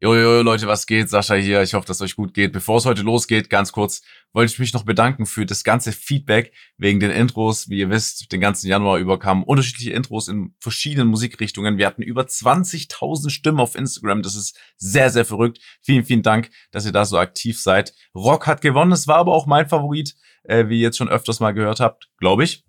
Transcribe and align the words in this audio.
Jojo, 0.00 0.42
Leute, 0.42 0.66
was 0.66 0.86
geht? 0.86 1.08
Sascha 1.08 1.34
hier. 1.34 1.62
Ich 1.62 1.72
hoffe, 1.72 1.86
dass 1.86 1.98
es 1.98 2.02
euch 2.02 2.16
gut 2.16 2.34
geht. 2.34 2.52
Bevor 2.52 2.78
es 2.78 2.84
heute 2.84 3.02
losgeht, 3.02 3.48
ganz 3.48 3.72
kurz, 3.72 4.02
wollte 4.32 4.52
ich 4.52 4.58
mich 4.58 4.74
noch 4.74 4.82
bedanken 4.82 5.24
für 5.24 5.46
das 5.46 5.64
ganze 5.64 5.92
Feedback 5.92 6.52
wegen 6.76 7.00
den 7.00 7.10
Intros. 7.10 7.68
Wie 7.68 7.78
ihr 7.78 7.90
wisst, 7.90 8.30
den 8.32 8.40
ganzen 8.40 8.66
Januar 8.68 8.98
über 8.98 9.18
kamen 9.18 9.44
unterschiedliche 9.44 9.92
Intros 9.92 10.28
in 10.28 10.54
verschiedenen 10.58 11.08
Musikrichtungen. 11.08 11.78
Wir 11.78 11.86
hatten 11.86 12.02
über 12.02 12.22
20.000 12.22 13.30
Stimmen 13.30 13.60
auf 13.60 13.76
Instagram. 13.76 14.22
Das 14.22 14.34
ist 14.34 14.58
sehr, 14.76 15.10
sehr 15.10 15.24
verrückt. 15.24 15.60
Vielen, 15.80 16.04
vielen 16.04 16.22
Dank, 16.22 16.50
dass 16.72 16.84
ihr 16.84 16.92
da 16.92 17.04
so 17.04 17.16
aktiv 17.16 17.62
seid. 17.62 17.94
Rock 18.14 18.46
hat 18.46 18.60
gewonnen. 18.60 18.92
Es 18.92 19.06
war 19.08 19.16
aber 19.16 19.32
auch 19.32 19.46
mein 19.46 19.68
Favorit, 19.68 20.16
äh, 20.42 20.68
wie 20.68 20.80
ihr 20.80 20.86
jetzt 20.86 20.98
schon 20.98 21.08
öfters 21.08 21.40
mal 21.40 21.52
gehört 21.52 21.80
habt, 21.80 22.10
glaube 22.18 22.44
ich. 22.44 22.64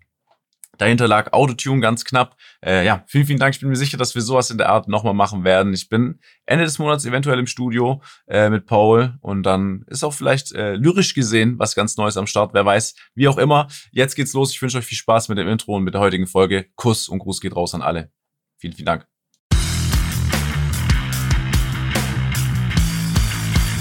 Dahinter 0.78 1.08
lag 1.08 1.32
Autotune 1.32 1.80
ganz 1.80 2.04
knapp. 2.04 2.36
Äh, 2.64 2.84
ja, 2.84 3.04
vielen, 3.06 3.26
vielen 3.26 3.38
Dank. 3.38 3.54
Ich 3.54 3.60
bin 3.60 3.68
mir 3.68 3.76
sicher, 3.76 3.96
dass 3.96 4.14
wir 4.14 4.22
sowas 4.22 4.50
in 4.50 4.58
der 4.58 4.68
Art 4.68 4.88
nochmal 4.88 5.14
machen 5.14 5.44
werden. 5.44 5.72
Ich 5.72 5.88
bin 5.88 6.20
Ende 6.44 6.64
des 6.64 6.78
Monats 6.78 7.04
eventuell 7.04 7.38
im 7.38 7.46
Studio 7.46 8.02
äh, 8.26 8.50
mit 8.50 8.66
Paul 8.66 9.14
und 9.20 9.44
dann 9.44 9.84
ist 9.88 10.04
auch 10.04 10.12
vielleicht 10.12 10.52
äh, 10.52 10.74
lyrisch 10.74 11.14
gesehen 11.14 11.58
was 11.58 11.74
ganz 11.74 11.96
Neues 11.96 12.16
am 12.16 12.26
Start. 12.26 12.54
Wer 12.54 12.64
weiß, 12.64 12.94
wie 13.14 13.28
auch 13.28 13.38
immer. 13.38 13.68
Jetzt 13.92 14.14
geht's 14.14 14.32
los. 14.32 14.52
Ich 14.52 14.60
wünsche 14.60 14.78
euch 14.78 14.86
viel 14.86 14.98
Spaß 14.98 15.28
mit 15.28 15.38
dem 15.38 15.48
Intro 15.48 15.76
und 15.76 15.84
mit 15.84 15.94
der 15.94 16.00
heutigen 16.00 16.26
Folge. 16.26 16.66
Kuss 16.76 17.08
und 17.08 17.18
Gruß 17.18 17.40
geht 17.40 17.56
raus 17.56 17.74
an 17.74 17.82
alle. 17.82 18.10
Vielen, 18.58 18.74
vielen 18.74 18.86
Dank. 18.86 19.06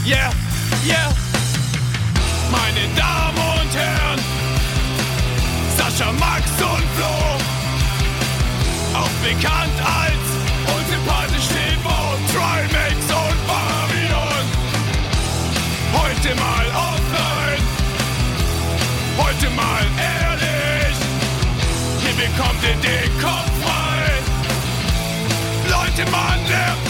Yeah, 0.05 0.31
yeah, 0.85 1.24
Max 6.55 6.61
und 6.61 6.87
Flo, 6.95 7.15
auch 8.93 9.15
bekannt 9.23 9.79
als 9.83 10.27
unsympathisch 10.75 11.47
Timo, 11.47 12.15
Trimax 12.31 13.05
und 13.11 13.39
Babylon. 13.47 14.45
Heute 15.93 16.35
mal 16.35 16.65
offline, 16.75 17.63
heute 19.17 19.49
mal 19.51 19.85
ehrlich, 19.97 20.97
hier 22.01 22.15
bekommt 22.15 22.63
ihr 22.63 22.75
den 22.89 23.11
Kopf 23.21 23.51
frei. 23.63 24.05
Leute, 25.69 26.09
man 26.11 26.39
lernt 26.47 26.84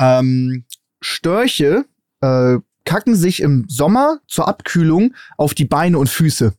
Ähm, 0.00 0.64
Störche 1.00 1.84
äh, 2.20 2.58
kacken 2.84 3.14
sich 3.14 3.40
im 3.40 3.66
Sommer 3.68 4.20
zur 4.26 4.48
Abkühlung 4.48 5.14
auf 5.36 5.54
die 5.54 5.64
Beine 5.64 5.98
und 5.98 6.08
Füße. 6.08 6.54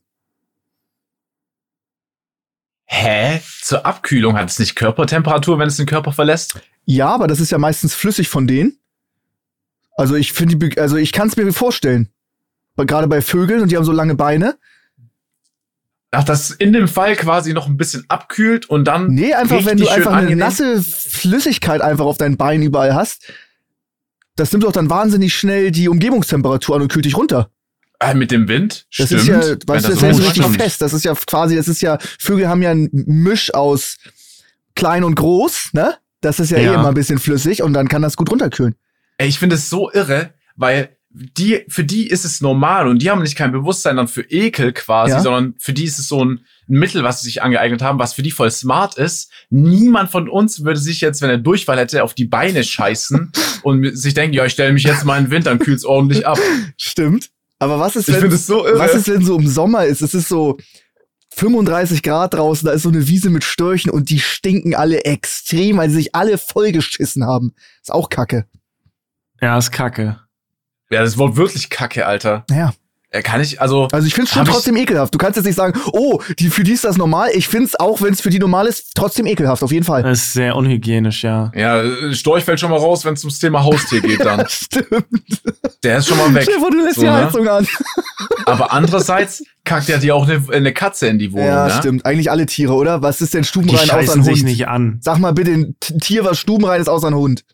Hä? 2.86 3.40
Zur 3.60 3.84
Abkühlung 3.84 4.36
hat 4.36 4.48
es 4.48 4.58
nicht 4.58 4.76
Körpertemperatur, 4.76 5.58
wenn 5.58 5.68
es 5.68 5.76
den 5.76 5.86
Körper 5.86 6.12
verlässt? 6.12 6.60
Ja, 6.84 7.08
aber 7.08 7.26
das 7.26 7.40
ist 7.40 7.50
ja 7.50 7.58
meistens 7.58 7.94
flüssig 7.94 8.28
von 8.28 8.46
denen. 8.46 8.78
Also 9.96 10.14
ich 10.14 10.32
finde, 10.32 10.80
also 10.80 10.96
ich 10.96 11.12
kann 11.12 11.28
es 11.28 11.36
mir 11.36 11.52
vorstellen. 11.52 12.10
Gerade 12.76 13.08
bei 13.08 13.22
Vögeln 13.22 13.62
und 13.62 13.70
die 13.70 13.76
haben 13.76 13.84
so 13.84 13.92
lange 13.92 14.14
Beine. 14.14 14.58
Ach, 16.18 16.24
das 16.24 16.50
in 16.50 16.72
dem 16.72 16.88
Fall 16.88 17.14
quasi 17.16 17.52
noch 17.52 17.66
ein 17.66 17.76
bisschen 17.76 18.04
abkühlt 18.08 18.66
und 18.70 18.84
dann. 18.86 19.08
Nee, 19.08 19.34
einfach 19.34 19.64
wenn 19.66 19.76
du 19.76 19.88
einfach 19.88 20.12
eine 20.12 20.28
angenehm- 20.28 20.38
nasse 20.38 20.82
Flüssigkeit 20.82 21.80
einfach 21.80 22.04
auf 22.06 22.16
deinen 22.18 22.36
Beinen 22.36 22.62
überall 22.64 22.94
hast. 22.94 23.32
Das 24.36 24.52
nimmt 24.52 24.64
doch 24.64 24.72
dann 24.72 24.90
wahnsinnig 24.90 25.34
schnell 25.34 25.70
die 25.70 25.88
Umgebungstemperatur 25.88 26.76
an 26.76 26.82
und 26.82 26.92
kühlt 26.92 27.04
dich 27.04 27.16
runter. 27.16 27.50
Äh, 28.00 28.14
mit 28.14 28.30
dem 28.30 28.48
Wind. 28.48 28.86
Das 28.96 29.06
Stimmt. 29.06 29.22
ist 29.22 29.28
ja, 29.28 29.38
weißt 29.38 29.86
du, 29.86 29.92
das 29.94 30.02
ist 30.02 30.16
so 30.16 30.22
richtig 30.22 30.46
fest. 30.56 30.82
Das 30.82 30.92
ist 30.92 31.04
ja 31.04 31.14
quasi, 31.14 31.56
das 31.56 31.68
ist 31.68 31.80
ja, 31.80 31.98
Vögel 32.18 32.48
haben 32.48 32.60
ja 32.62 32.70
ein 32.70 32.88
Misch 32.92 33.52
aus 33.54 33.96
klein 34.74 35.04
und 35.04 35.14
groß, 35.16 35.70
ne? 35.72 35.94
Das 36.20 36.38
ist 36.40 36.50
ja, 36.50 36.58
eh 36.58 36.64
Ja. 36.66 36.74
immer 36.74 36.88
ein 36.88 36.94
bisschen 36.94 37.18
flüssig 37.18 37.62
und 37.62 37.72
dann 37.72 37.88
kann 37.88 38.02
das 38.02 38.16
gut 38.16 38.30
runterkühlen. 38.30 38.74
Ey, 39.18 39.28
ich 39.28 39.38
finde 39.38 39.56
es 39.56 39.70
so 39.70 39.90
irre, 39.92 40.34
weil 40.56 40.95
die, 41.18 41.64
für 41.68 41.84
die 41.84 42.06
ist 42.06 42.24
es 42.24 42.40
normal 42.40 42.88
und 42.88 43.00
die 43.00 43.10
haben 43.10 43.22
nicht 43.22 43.36
kein 43.36 43.52
Bewusstsein 43.52 43.96
dann 43.96 44.08
für 44.08 44.22
Ekel 44.22 44.72
quasi, 44.72 45.12
Ja. 45.12 45.20
sondern 45.20 45.54
für 45.58 45.72
die 45.72 45.84
ist 45.84 45.98
es 45.98 46.08
so 46.08 46.24
ein, 46.24 46.40
Mittel, 46.68 47.04
was 47.04 47.20
sie 47.20 47.28
sich 47.28 47.42
angeeignet 47.42 47.80
haben, 47.80 47.98
was 47.98 48.14
für 48.14 48.22
die 48.22 48.32
voll 48.32 48.50
smart 48.50 48.96
ist. 48.98 49.30
Niemand 49.50 50.10
von 50.10 50.28
uns 50.28 50.64
würde 50.64 50.80
sich 50.80 51.00
jetzt, 51.00 51.22
wenn 51.22 51.30
er 51.30 51.38
Durchfall 51.38 51.78
hätte, 51.78 52.02
auf 52.02 52.14
die 52.14 52.24
Beine 52.24 52.64
scheißen 52.64 53.30
und 53.62 53.96
sich 53.96 54.14
denken, 54.14 54.34
ja, 54.34 54.44
ich 54.44 54.52
stelle 54.52 54.72
mich 54.72 54.82
jetzt 54.82 55.04
mal 55.04 55.18
in 55.18 55.26
den 55.26 55.30
Wind, 55.30 55.46
dann 55.46 55.58
kühlt's 55.60 55.84
ordentlich 55.84 56.26
ab. 56.26 56.38
Stimmt. 56.76 57.30
Aber 57.58 57.78
was 57.78 57.96
ist, 57.96 58.08
wenn, 58.08 58.30
so 58.36 58.66
was 58.74 58.94
ist, 58.94 59.08
wenn 59.08 59.24
so 59.24 59.38
im 59.38 59.46
Sommer 59.46 59.86
ist? 59.86 60.02
Es 60.02 60.12
ist 60.12 60.28
so 60.28 60.58
35 61.34 62.02
Grad 62.02 62.34
draußen, 62.34 62.66
da 62.66 62.72
ist 62.72 62.82
so 62.82 62.88
eine 62.88 63.06
Wiese 63.06 63.30
mit 63.30 63.44
Störchen 63.44 63.90
und 63.90 64.10
die 64.10 64.18
stinken 64.20 64.74
alle 64.74 65.04
extrem, 65.04 65.76
weil 65.78 65.88
sie 65.88 65.96
sich 65.96 66.14
alle 66.14 66.36
vollgeschissen 66.36 67.24
haben. 67.24 67.52
Ist 67.80 67.92
auch 67.92 68.10
kacke. 68.10 68.46
Ja, 69.40 69.56
ist 69.56 69.70
kacke. 69.70 70.18
Ja, 70.90 71.02
das 71.02 71.18
Wort 71.18 71.36
wirklich 71.36 71.70
Kacke, 71.70 72.06
Alter. 72.06 72.44
Naja. 72.50 72.72
Äh, 73.10 73.22
Kann 73.22 73.40
ich, 73.40 73.60
also, 73.60 73.86
Also 73.92 74.04
ich 74.08 74.14
find's 74.14 74.32
schon 74.32 74.44
trotzdem 74.44 74.76
ekelhaft. 74.76 75.14
Du 75.14 75.18
kannst 75.18 75.36
jetzt 75.36 75.46
nicht 75.46 75.54
sagen, 75.54 75.78
oh, 75.92 76.20
die, 76.40 76.50
für 76.50 76.64
die 76.64 76.72
ist 76.72 76.82
das 76.84 76.96
normal. 76.96 77.30
Ich 77.34 77.46
find's 77.46 77.76
auch, 77.78 78.02
wenn 78.02 78.12
es 78.12 78.20
für 78.20 78.30
die 78.30 78.40
normal 78.40 78.66
ist, 78.66 78.90
trotzdem 78.96 79.26
ekelhaft, 79.26 79.62
auf 79.62 79.70
jeden 79.70 79.84
Fall. 79.84 80.02
Das 80.02 80.18
ist 80.18 80.32
sehr 80.32 80.56
unhygienisch, 80.56 81.22
ja. 81.22 81.52
ja, 81.54 81.84
Storch 82.12 82.42
fällt 82.44 82.58
schon 82.58 82.70
mal 82.70 82.78
raus, 82.78 83.04
wenn 83.04 83.14
es 83.14 83.22
ums 83.22 83.38
Thema 83.38 83.62
Haustier 83.62 84.00
geht 84.00 84.24
dann. 84.24 84.44
Stimmt. 84.48 85.40
Der 85.84 85.98
ist 85.98 86.08
schon 86.08 86.18
mal 86.18 86.34
weg. 86.34 86.50
Vor, 86.58 86.70
du 86.72 86.82
lässt 86.82 86.96
So, 86.96 87.02
die 87.02 87.06
ne? 87.06 87.12
Heizung 87.14 87.46
an. 87.48 87.66
Aber 88.44 88.72
andererseits 88.72 89.44
kackt 89.64 89.88
ja 89.88 89.98
dir 89.98 90.14
auch 90.16 90.28
eine, 90.28 90.42
eine 90.52 90.72
Katze 90.72 91.06
in 91.06 91.20
die 91.20 91.32
Wohnung, 91.32 91.46
Ja, 91.46 91.66
ne? 91.68 91.74
stimmt. 91.78 92.04
Eigentlich 92.06 92.30
alle 92.32 92.46
Tiere, 92.46 92.74
oder? 92.74 93.02
Was 93.02 93.20
ist 93.20 93.34
denn 93.34 93.42
Die 93.42 93.48
stubenrein 93.48 93.76
außer 93.78 93.86
scheißen 93.86 94.20
ein 94.20 94.24
sich 94.24 94.38
Hund? 94.38 94.44
nicht 94.44 94.66
an. 94.66 94.98
Sag 95.00 95.18
mal 95.18 95.32
bitte 95.32 95.52
ein 95.52 95.76
Tier, 96.00 96.24
was 96.24 96.38
stubenrein 96.40 96.80
ist, 96.80 96.88
außer 96.88 97.06
ein 97.06 97.14
Hund. 97.14 97.44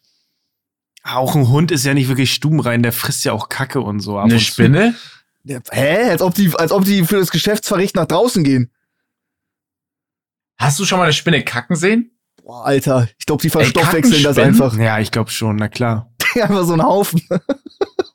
Auch 1.04 1.34
ein 1.34 1.48
Hund 1.48 1.70
ist 1.72 1.84
ja 1.84 1.94
nicht 1.94 2.08
wirklich 2.08 2.32
stubenrein, 2.32 2.82
der 2.82 2.92
frisst 2.92 3.24
ja 3.24 3.32
auch 3.32 3.48
Kacke 3.48 3.80
und 3.80 4.00
so. 4.00 4.18
ab 4.18 4.24
Eine 4.26 4.34
und 4.34 4.40
zu. 4.40 4.46
Spinne? 4.46 4.94
Ja, 5.44 5.58
Hä? 5.72 6.10
Als 6.10 6.22
ob, 6.22 6.34
die, 6.34 6.52
als 6.56 6.70
ob 6.70 6.84
die 6.84 7.04
für 7.04 7.16
das 7.16 7.30
Geschäftsverrichten 7.32 8.00
nach 8.00 8.06
draußen 8.06 8.44
gehen. 8.44 8.70
Hast 10.58 10.78
du 10.78 10.84
schon 10.84 10.98
mal 10.98 11.04
eine 11.04 11.12
Spinne 11.12 11.42
kacken 11.42 11.74
sehen? 11.76 12.12
Boah, 12.44 12.64
Alter. 12.66 13.08
Ich 13.18 13.26
glaube, 13.26 13.42
die 13.42 13.50
verstoffwechseln 13.50 14.22
das 14.22 14.38
einfach. 14.38 14.76
Ja, 14.78 14.98
ich 15.00 15.10
glaube 15.10 15.30
schon, 15.30 15.56
na 15.56 15.68
klar. 15.68 16.12
einfach 16.34 16.64
so 16.64 16.74
ein 16.74 16.82
Haufen. 16.82 17.20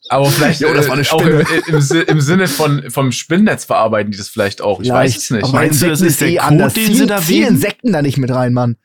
Aber 0.09 0.25
vielleicht 0.31 0.61
Jo, 0.61 0.73
das 0.73 0.87
war 0.87 0.93
eine 0.95 1.03
äh, 1.05 1.09
auch 1.09 1.21
im, 1.21 1.45
Spinne. 1.81 2.01
im, 2.03 2.07
im 2.15 2.21
Sinne 2.21 2.47
von 2.47 2.89
vom 2.89 3.11
Spinnennetz 3.11 3.65
verarbeiten 3.65 4.11
die 4.11 4.17
das 4.17 4.29
vielleicht 4.29 4.61
auch. 4.61 4.79
Ich 4.79 4.89
weiß 4.89 5.17
es 5.17 5.29
nicht. 5.29 5.43
Aber 5.43 5.53
Meinst 5.53 5.81
du, 5.81 5.89
das 5.89 5.99
ist 6.01 6.21
der 6.21 6.29
eh 6.29 6.39
anders. 6.39 6.73
den 6.73 6.85
Zieh- 6.87 6.93
sie 6.95 7.05
da 7.05 7.21
zieh? 7.21 7.41
Insekten 7.41 7.91
da 7.91 8.01
nicht 8.01 8.17
mit 8.17 8.31
rein, 8.31 8.53
Mann. 8.53 8.77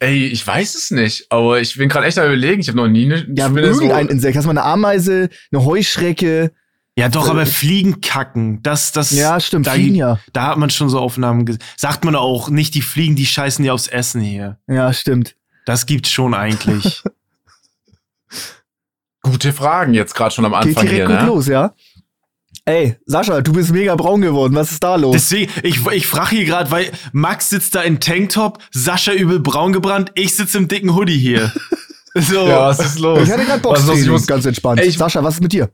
Ey, 0.00 0.26
ich 0.26 0.46
weiß 0.46 0.74
es 0.76 0.90
nicht. 0.90 1.26
Aber 1.30 1.60
ich 1.60 1.76
bin 1.76 1.88
gerade 1.88 2.06
echt 2.06 2.18
am 2.18 2.26
überlegen. 2.26 2.60
Ich 2.60 2.68
habe 2.68 2.78
noch 2.78 2.88
nie 2.88 3.06
eine 3.06 3.26
Ja, 3.34 3.48
Spinne 3.48 3.74
so. 3.74 3.80
irgendein 3.82 4.08
Insekt. 4.08 4.36
Hast 4.36 4.44
du 4.44 4.52
mal 4.52 4.60
eine 4.60 4.70
Ameise, 4.70 5.28
eine 5.50 5.64
Heuschrecke? 5.64 6.52
Ja, 6.96 7.08
doch, 7.08 7.28
aber 7.28 7.46
Fliegen 7.46 8.00
kacken, 8.00 8.60
das, 8.64 8.90
das. 8.90 9.12
Ja, 9.12 9.38
stimmt, 9.38 9.68
da, 9.68 9.74
Fliegen 9.74 9.94
ja. 9.94 10.18
Da 10.32 10.48
hat 10.48 10.58
man 10.58 10.68
schon 10.68 10.88
so 10.88 10.98
Aufnahmen 10.98 11.46
gesehen. 11.46 11.62
Sagt 11.76 12.04
man 12.04 12.16
auch 12.16 12.50
nicht, 12.50 12.74
die 12.74 12.82
Fliegen, 12.82 13.14
die 13.14 13.26
scheißen 13.26 13.62
dir 13.62 13.72
aufs 13.72 13.86
Essen 13.86 14.20
hier. 14.20 14.58
Ja, 14.66 14.92
stimmt. 14.92 15.36
Das 15.64 15.86
gibt's 15.86 16.10
schon 16.10 16.34
eigentlich. 16.34 17.04
Gute 19.22 19.52
Fragen 19.52 19.94
jetzt 19.94 20.14
gerade 20.14 20.34
schon 20.34 20.44
am 20.44 20.52
Geht 20.52 20.60
Anfang 20.60 20.86
direkt 20.86 20.96
hier, 20.96 21.06
gut 21.06 21.20
ne? 21.20 21.26
los, 21.26 21.46
ja? 21.46 21.74
Ey, 22.68 22.96
Sascha, 23.06 23.40
du 23.40 23.52
bist 23.54 23.72
mega 23.72 23.94
braun 23.96 24.20
geworden. 24.20 24.54
Was 24.54 24.72
ist 24.72 24.84
da 24.84 24.96
los? 24.96 25.12
Deswegen, 25.14 25.50
ich, 25.62 25.86
ich 25.86 26.06
frage 26.06 26.36
hier 26.36 26.44
gerade, 26.44 26.70
weil 26.70 26.90
Max 27.12 27.48
sitzt 27.48 27.74
da 27.74 27.80
in 27.80 27.98
Tanktop, 27.98 28.58
Sascha 28.72 29.12
übel 29.14 29.40
braun 29.40 29.72
gebrannt, 29.72 30.12
ich 30.14 30.36
sitze 30.36 30.58
im 30.58 30.68
dicken 30.68 30.94
Hoodie 30.94 31.18
hier. 31.18 31.52
So. 32.14 32.48
Ja, 32.48 32.62
was 32.66 32.80
ist 32.80 32.98
los? 32.98 33.22
ich 33.22 33.30
hatte 33.30 33.44
gerade 33.44 33.62
los? 33.62 34.00
Ich 34.00 34.08
muss, 34.08 34.26
ganz 34.26 34.44
entspannt. 34.44 34.80
Ey, 34.80 34.88
ich- 34.88 34.98
Sascha, 34.98 35.22
was 35.22 35.34
ist 35.34 35.40
mit 35.40 35.52
dir? 35.52 35.70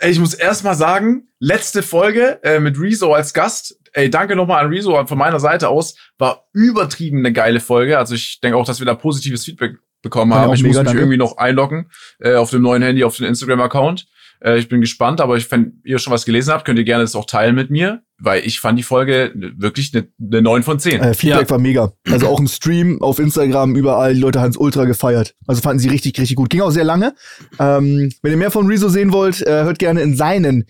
ey, 0.00 0.10
ich 0.10 0.18
muss 0.18 0.32
erst 0.32 0.64
mal 0.64 0.74
sagen, 0.74 1.24
letzte 1.38 1.82
Folge 1.82 2.38
äh, 2.42 2.60
mit 2.60 2.78
Rezo 2.80 3.12
als 3.12 3.34
Gast. 3.34 3.76
Ey, 3.92 4.08
danke 4.08 4.34
nochmal 4.34 4.64
an 4.64 4.70
Rezo 4.70 5.04
von 5.06 5.18
meiner 5.18 5.38
Seite 5.38 5.68
aus. 5.68 5.96
War 6.18 6.46
übertrieben 6.54 7.18
eine 7.18 7.32
geile 7.32 7.60
Folge. 7.60 7.98
Also 7.98 8.14
ich 8.14 8.40
denke 8.40 8.56
auch, 8.56 8.64
dass 8.64 8.78
wir 8.78 8.86
da 8.86 8.94
positives 8.94 9.44
Feedback 9.44 9.76
bekommen 10.00 10.30
Ja, 10.32 10.38
haben. 10.38 10.54
Ich 10.54 10.62
mega, 10.62 10.68
muss 10.70 10.78
mich 10.78 10.86
danke. 10.86 11.00
irgendwie 11.00 11.18
noch 11.18 11.36
einloggen 11.36 11.90
äh, 12.20 12.36
auf 12.36 12.48
dem 12.50 12.62
neuen 12.62 12.82
Handy, 12.82 13.04
auf 13.04 13.16
den 13.18 13.26
Instagram-Account. 13.26 14.06
Äh, 14.44 14.58
ich 14.58 14.68
bin 14.68 14.80
gespannt, 14.80 15.20
aber 15.20 15.36
ich, 15.36 15.50
wenn 15.50 15.80
ihr 15.84 15.98
schon 15.98 16.12
was 16.12 16.24
gelesen 16.24 16.52
habt, 16.52 16.64
könnt 16.64 16.78
ihr 16.78 16.84
gerne 16.84 17.04
das 17.04 17.14
auch 17.14 17.26
teilen 17.26 17.54
mit 17.54 17.70
mir, 17.70 18.02
weil 18.18 18.44
ich 18.44 18.60
fand 18.60 18.78
die 18.78 18.82
Folge 18.82 19.32
wirklich 19.56 19.94
eine, 19.94 20.08
eine 20.20 20.42
9 20.42 20.62
von 20.62 20.78
10. 20.78 21.00
Äh, 21.00 21.14
Feedback 21.14 21.42
Ja. 21.42 21.50
war 21.50 21.58
mega. 21.58 21.92
Also 22.10 22.26
auch 22.28 22.40
im 22.40 22.48
Stream, 22.48 23.00
auf 23.02 23.18
Instagram, 23.18 23.76
überall, 23.76 24.14
die 24.14 24.20
Leute 24.20 24.40
haben 24.40 24.50
es 24.50 24.56
ultra 24.56 24.84
gefeiert. 24.84 25.34
Also 25.46 25.60
fanden 25.62 25.78
sie 25.78 25.88
richtig, 25.88 26.18
richtig 26.18 26.36
gut. 26.36 26.50
Ging 26.50 26.60
auch 26.60 26.70
sehr 26.70 26.84
lange. 26.84 27.14
Ähm, 27.58 28.10
wenn 28.22 28.30
ihr 28.32 28.38
mehr 28.38 28.50
von 28.50 28.66
Rezo 28.66 28.88
sehen 28.88 29.12
wollt, 29.12 29.42
äh, 29.42 29.64
hört 29.64 29.78
gerne 29.78 30.00
in 30.02 30.16
seinen 30.16 30.64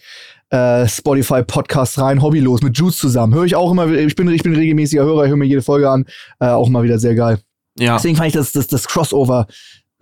äh, 0.51 0.87
Spotify 0.87 1.43
Podcast 1.43 1.99
rein, 1.99 2.21
hobbylos 2.21 2.63
mit 2.63 2.77
Juice 2.77 2.99
zusammen. 2.99 3.35
Höre 3.35 3.45
ich 3.45 3.57
auch 3.57 3.71
immer, 3.71 3.91
ich 3.91 4.15
bin, 4.17 4.29
ich 4.29 4.43
bin 4.43 4.55
regelmäßiger 4.55 5.03
Hörer, 5.03 5.25
ich 5.25 5.31
höre 5.31 5.37
mir 5.39 5.47
jede 5.47 5.63
Folge 5.63 5.89
an, 5.89 6.05
äh, 6.41 6.47
auch 6.49 6.69
mal 6.69 6.83
wieder 6.83 6.99
sehr 6.99 7.15
geil. 7.15 7.39
Ja, 7.79 7.95
Deswegen 7.97 8.17
fand 8.17 8.29
ich 8.29 8.35
das, 8.35 8.53
das, 8.53 8.67
das 8.67 8.87
Crossover 8.87 9.47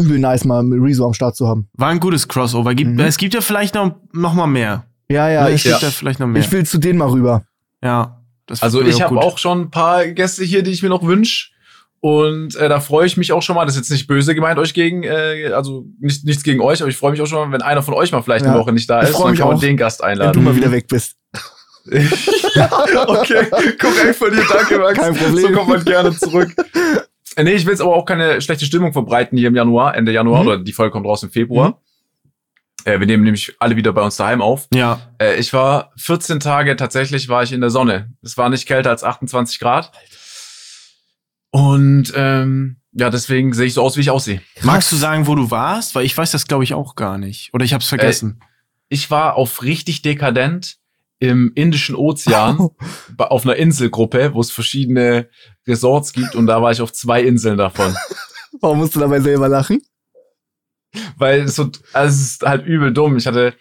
übel 0.01 0.19
nice, 0.19 0.45
mal 0.45 0.63
mit 0.63 0.81
Rezo 0.83 1.05
am 1.07 1.15
Start 1.15 1.37
zu 1.37 1.47
haben. 1.47 1.69
war 1.75 1.89
ein 1.89 2.01
gutes 2.01 2.27
Crossover. 2.29 2.75
Gibt, 2.75 2.91
Mhm. 2.93 3.01
Es 3.01 3.17
gibt 3.17 3.35
ja 3.35 3.41
vielleicht 3.41 3.75
noch, 3.75 3.97
noch 4.13 4.35
mal 4.35 4.47
mehr. 4.47 4.85
Ja, 5.09 5.29
ja, 5.29 5.49
es 5.49 5.57
ich, 5.57 5.63
gibt 5.65 5.83
ja. 5.83 5.89
ja 5.89 5.91
vielleicht 5.93 6.21
noch 6.21 6.27
mehr. 6.27 6.41
ich 6.43 6.51
will 6.53 6.65
zu 6.67 6.79
denen 6.79 6.99
mal 6.99 7.09
rüber. 7.09 7.43
ja, 7.83 8.21
das 8.47 8.63
Also 8.63 8.83
ich 8.83 9.01
habe 9.03 9.19
auch 9.21 9.39
schon 9.39 9.61
ein 9.63 9.71
paar 9.71 10.07
Gäste 10.07 10.45
hier, 10.45 10.63
die 10.63 10.71
ich 10.71 10.83
mir 10.83 10.89
noch 10.89 11.05
wünsche. 11.05 11.51
Und 12.03 12.57
äh, 12.57 12.69
da 12.71 12.81
freue 12.81 13.07
ich 13.07 13.17
mich 13.19 13.31
auch 13.33 13.43
schon 13.43 13.57
mal, 13.57 13.67
das 13.67 13.75
ist 13.75 13.81
jetzt 13.83 13.91
nicht 13.91 14.07
böse 14.07 14.35
gemeint 14.35 14.59
euch 14.59 14.73
gegen, 14.73 15.03
äh, 15.03 15.51
also 15.55 15.85
nicht, 16.01 16.25
nichts 16.25 16.43
gegen 16.43 16.61
euch, 16.63 16.81
aber 16.81 16.89
ich 16.89 16.97
freue 16.97 17.11
mich 17.11 17.21
auch 17.21 17.27
schon 17.27 17.39
mal, 17.51 17.53
wenn 17.53 17.61
einer 17.61 17.83
von 17.83 17.93
euch 17.93 18.11
mal 18.11 18.23
vielleicht 18.23 18.47
Ja. 18.47 18.53
eine 18.53 18.61
Woche 18.61 18.73
nicht 18.73 18.89
da 18.89 19.03
Ich 19.03 19.11
ist, 19.11 19.17
freu 19.17 19.25
dann 19.25 19.31
mich 19.33 19.41
kann 19.41 19.49
man 19.49 19.57
auch. 19.59 19.61
den 19.61 19.77
Gast 19.77 20.01
Wenn 20.01 20.07
du 20.17 20.23
einladen. 20.23 20.45
mal 20.45 20.57
wieder 20.57 20.73
weg 20.73 20.87
bist. 20.89 21.17
okay, 21.87 23.47
korrekt 23.81 24.17
von 24.17 24.31
dir, 24.31 24.45
danke 24.51 24.79
Max. 24.79 24.99
Kein 24.99 25.15
Problem. 25.15 25.47
So 25.47 25.53
kommt 25.53 25.69
man 25.69 25.85
gerne 25.85 26.17
zurück. 26.17 26.55
Äh, 27.37 27.45
Nee, 27.45 27.53
ich 27.55 27.65
will 27.65 27.73
jetzt 27.73 27.81
aber 27.81 27.95
auch 27.95 28.05
keine 28.05 28.41
schlechte 28.41 28.65
Stimmung 28.65 28.93
verbreiten 28.93 29.39
hier 29.39 29.49
im 29.49 29.55
Januar, 29.57 29.95
Ende 29.97 30.13
Januar, 30.13 30.43
Mhm. 30.43 30.47
oder 30.49 30.59
die 30.59 30.73
Folge 30.73 30.93
kommt 30.93 31.07
raus 31.07 31.23
im 31.23 31.31
Februar. 31.31 31.81
Äh, 32.85 32.99
wir 32.99 33.07
nehmen 33.07 33.25
nämlich 33.25 33.55
alle 33.59 33.77
wieder 33.77 33.93
bei 33.93 34.01
uns 34.03 34.17
daheim 34.17 34.41
auf. 34.41 34.67
Ja, 34.75 35.01
Äh, 35.21 35.37
ich 35.39 35.53
war 35.53 35.93
14 35.99 36.41
Tage 36.41 36.77
tatsächlich 36.77 37.29
war 37.29 37.43
ich 37.43 37.53
in 37.53 37.61
der 37.61 37.69
Sonne. 37.71 38.13
Es 38.23 38.37
war 38.39 38.49
nicht 38.49 38.67
kälter 38.67 38.91
als 38.91 39.05
28 39.05 39.59
Grad. 39.61 39.93
Und 41.51 42.13
ähm, 42.17 42.77
ja, 42.93 43.11
deswegen 43.11 43.53
sehe 43.53 43.67
ich 43.67 43.75
so 43.75 43.83
aus, 43.83 43.97
wie 43.97 44.01
ich 44.01 44.11
aussehe. 44.11 44.41
magst 44.63 44.91
du 44.93 44.97
sagen, 44.97 45.27
wo 45.27 45.35
du 45.35 45.51
warst? 45.51 45.95
Weil 45.95 46.05
ich 46.05 46.17
weiß 46.17 46.31
das, 46.31 46.47
glaube 46.47 46.65
ich, 46.65 46.75
auch 46.75 46.95
gar 46.97 47.19
nicht. 47.19 47.53
Oder 47.53 47.65
ich 47.65 47.73
habe 47.73 47.83
es 47.83 47.89
vergessen. 47.89 48.41
Ich 48.89 49.11
war 49.11 49.35
auf 49.37 49.63
richtig 49.63 50.03
dekadent 50.03 50.79
im 51.21 51.53
Indischen 51.55 51.95
Ozean 51.95 52.71
bei- 53.17 53.27
auf 53.27 53.45
einer 53.45 53.57
Inselgruppe, 53.57 54.35
wo 54.35 54.41
es 54.41 54.51
verschiedene 54.51 55.29
Resorts 55.67 56.13
gibt 56.13 56.35
und 56.35 56.47
da 56.47 56.61
war 56.61 56.73
ich 56.73 56.81
auf 56.81 56.93
zwei 56.93 57.23
Inseln 57.23 57.59
davon. 57.59 57.95
Warum 58.61 58.79
musst 58.79 58.97
du 58.97 59.01
dabei 59.01 59.21
selber 59.21 59.49
lachen? 59.49 59.81
Weil 61.17 61.43
es, 61.43 61.55
so, 61.55 61.71
also 61.93 62.09
es 62.15 62.21
ist 62.21 62.43
halt 62.43 62.67
übel 62.67 62.93
dumm. 62.93 63.17
Ich 63.17 63.27
hatte, 63.27 63.55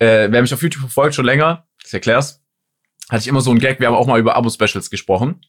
äh, 0.00 0.28
wer 0.30 0.42
mich 0.42 0.52
auf 0.52 0.60
YouTube 0.62 0.80
verfolgt 0.80 1.14
schon 1.14 1.24
länger, 1.24 1.68
ich 1.86 1.94
erklär's, 1.94 2.42
hatte 3.08 3.20
ich 3.20 3.28
immer 3.28 3.40
so 3.42 3.50
einen 3.50 3.60
Gag, 3.60 3.78
wir 3.78 3.86
haben 3.86 3.94
auch 3.94 4.06
mal 4.08 4.18
über 4.18 4.34
Abo-Specials 4.34 4.90
gesprochen. 4.90 5.40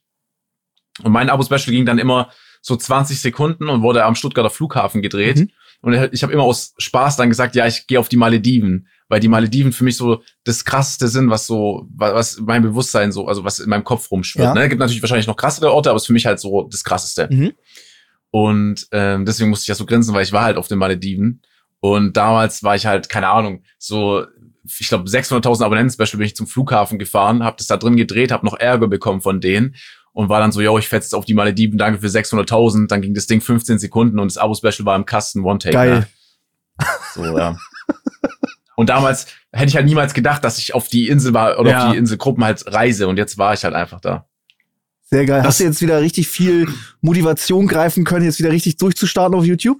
Und 1.01 1.11
mein 1.11 1.29
Abo-Special 1.29 1.73
ging 1.75 1.85
dann 1.85 1.97
immer 1.97 2.31
so 2.61 2.75
20 2.75 3.19
Sekunden 3.19 3.69
und 3.69 3.81
wurde 3.81 4.03
am 4.05 4.15
Stuttgarter 4.15 4.49
Flughafen 4.49 5.01
gedreht. 5.01 5.37
Mhm. 5.37 5.51
Und 5.81 6.13
ich 6.13 6.23
habe 6.23 6.31
immer 6.33 6.43
aus 6.43 6.73
Spaß 6.77 7.15
dann 7.17 7.29
gesagt, 7.29 7.55
ja, 7.55 7.65
ich 7.67 7.87
gehe 7.87 7.99
auf 7.99 8.09
die 8.09 8.17
Malediven, 8.17 8.87
weil 9.07 9.19
die 9.19 9.27
Malediven 9.27 9.71
für 9.71 9.83
mich 9.83 9.97
so 9.97 10.23
das 10.43 10.65
krasseste 10.65 11.07
sind, 11.07 11.29
was 11.29 11.45
so, 11.47 11.87
wa- 11.95 12.13
was 12.13 12.39
mein 12.39 12.61
Bewusstsein 12.63 13.11
so, 13.11 13.27
also 13.27 13.43
was 13.43 13.59
in 13.59 13.69
meinem 13.69 13.83
Kopf 13.83 14.09
rumschwirrt. 14.11 14.47
Ja. 14.47 14.53
Ne? 14.53 14.67
Gibt 14.69 14.79
natürlich 14.79 15.01
wahrscheinlich 15.01 15.27
noch 15.27 15.37
krassere 15.37 15.71
Orte, 15.71 15.89
aber 15.89 15.97
es 15.97 16.03
ist 16.03 16.07
für 16.07 16.13
mich 16.13 16.25
halt 16.25 16.39
so 16.39 16.63
das 16.63 16.83
krasseste. 16.83 17.27
Mhm. 17.31 17.53
Und 18.31 18.87
ähm, 18.91 19.25
deswegen 19.25 19.49
musste 19.49 19.63
ich 19.63 19.67
ja 19.69 19.75
so 19.75 19.85
grinsen, 19.85 20.13
weil 20.13 20.23
ich 20.23 20.31
war 20.33 20.43
halt 20.43 20.57
auf 20.57 20.67
den 20.67 20.77
Malediven. 20.79 21.41
Und 21.79 22.17
damals 22.17 22.63
war 22.63 22.75
ich 22.75 22.85
halt, 22.85 23.09
keine 23.09 23.27
Ahnung, 23.29 23.63
so, 23.77 24.25
ich 24.79 24.87
glaube, 24.89 25.07
600.000 25.07 25.63
Abonnenten-Special 25.63 26.17
bin 26.17 26.25
ich 26.25 26.35
zum 26.35 26.47
Flughafen 26.47 26.97
gefahren, 26.99 27.43
habe 27.43 27.57
das 27.57 27.67
da 27.67 27.77
drin 27.77 27.95
gedreht, 27.95 28.31
habe 28.31 28.45
noch 28.45 28.57
Ärger 28.59 28.87
bekommen 28.87 29.21
von 29.21 29.39
denen 29.39 29.75
und 30.11 30.27
war 30.29 30.39
dann 30.39 30.51
so, 30.51 30.61
yo, 30.61 30.77
ich 30.79 30.87
fetze 30.87 31.15
auf 31.15 31.25
die 31.25 31.33
Malediven, 31.35 31.77
danke 31.77 31.99
für 32.01 32.07
600.000. 32.07 32.87
Dann 32.87 33.01
ging 33.01 33.13
das 33.13 33.27
Ding 33.27 33.39
15 33.41 33.77
Sekunden 33.79 34.17
und 34.19 34.31
das 34.31 34.37
Abo-Special 34.37 34.85
war 34.85 34.95
im 34.95 35.05
Kasten 35.05 35.43
One-Take. 35.43 35.73
Geil. 35.73 35.99
Ne? 35.99 36.07
So, 37.13 37.23
ja. 37.37 37.55
Und 38.75 38.89
damals 38.89 39.27
hätte 39.51 39.69
ich 39.69 39.75
halt 39.75 39.85
niemals 39.85 40.13
gedacht, 40.13 40.43
dass 40.43 40.57
ich 40.57 40.73
auf 40.73 40.87
die 40.87 41.07
Insel 41.07 41.33
war 41.33 41.59
oder 41.59 41.71
Ja. 41.71 41.85
auf 41.87 41.91
die 41.93 41.97
Inselgruppen 41.97 42.43
halt 42.43 42.63
reise 42.73 43.07
und 43.07 43.17
jetzt 43.17 43.37
war 43.37 43.53
ich 43.53 43.63
halt 43.63 43.73
einfach 43.73 44.01
da. 44.01 44.27
Sehr 45.09 45.25
geil. 45.25 45.39
Das- 45.39 45.47
Hast 45.49 45.59
du 45.59 45.63
jetzt 45.65 45.81
wieder 45.81 46.01
richtig 46.01 46.27
viel 46.27 46.67
Motivation 47.01 47.67
greifen 47.67 48.03
können, 48.03 48.25
jetzt 48.25 48.39
wieder 48.39 48.51
richtig 48.51 48.77
durchzustarten 48.77 49.37
auf 49.37 49.45
YouTube? 49.45 49.77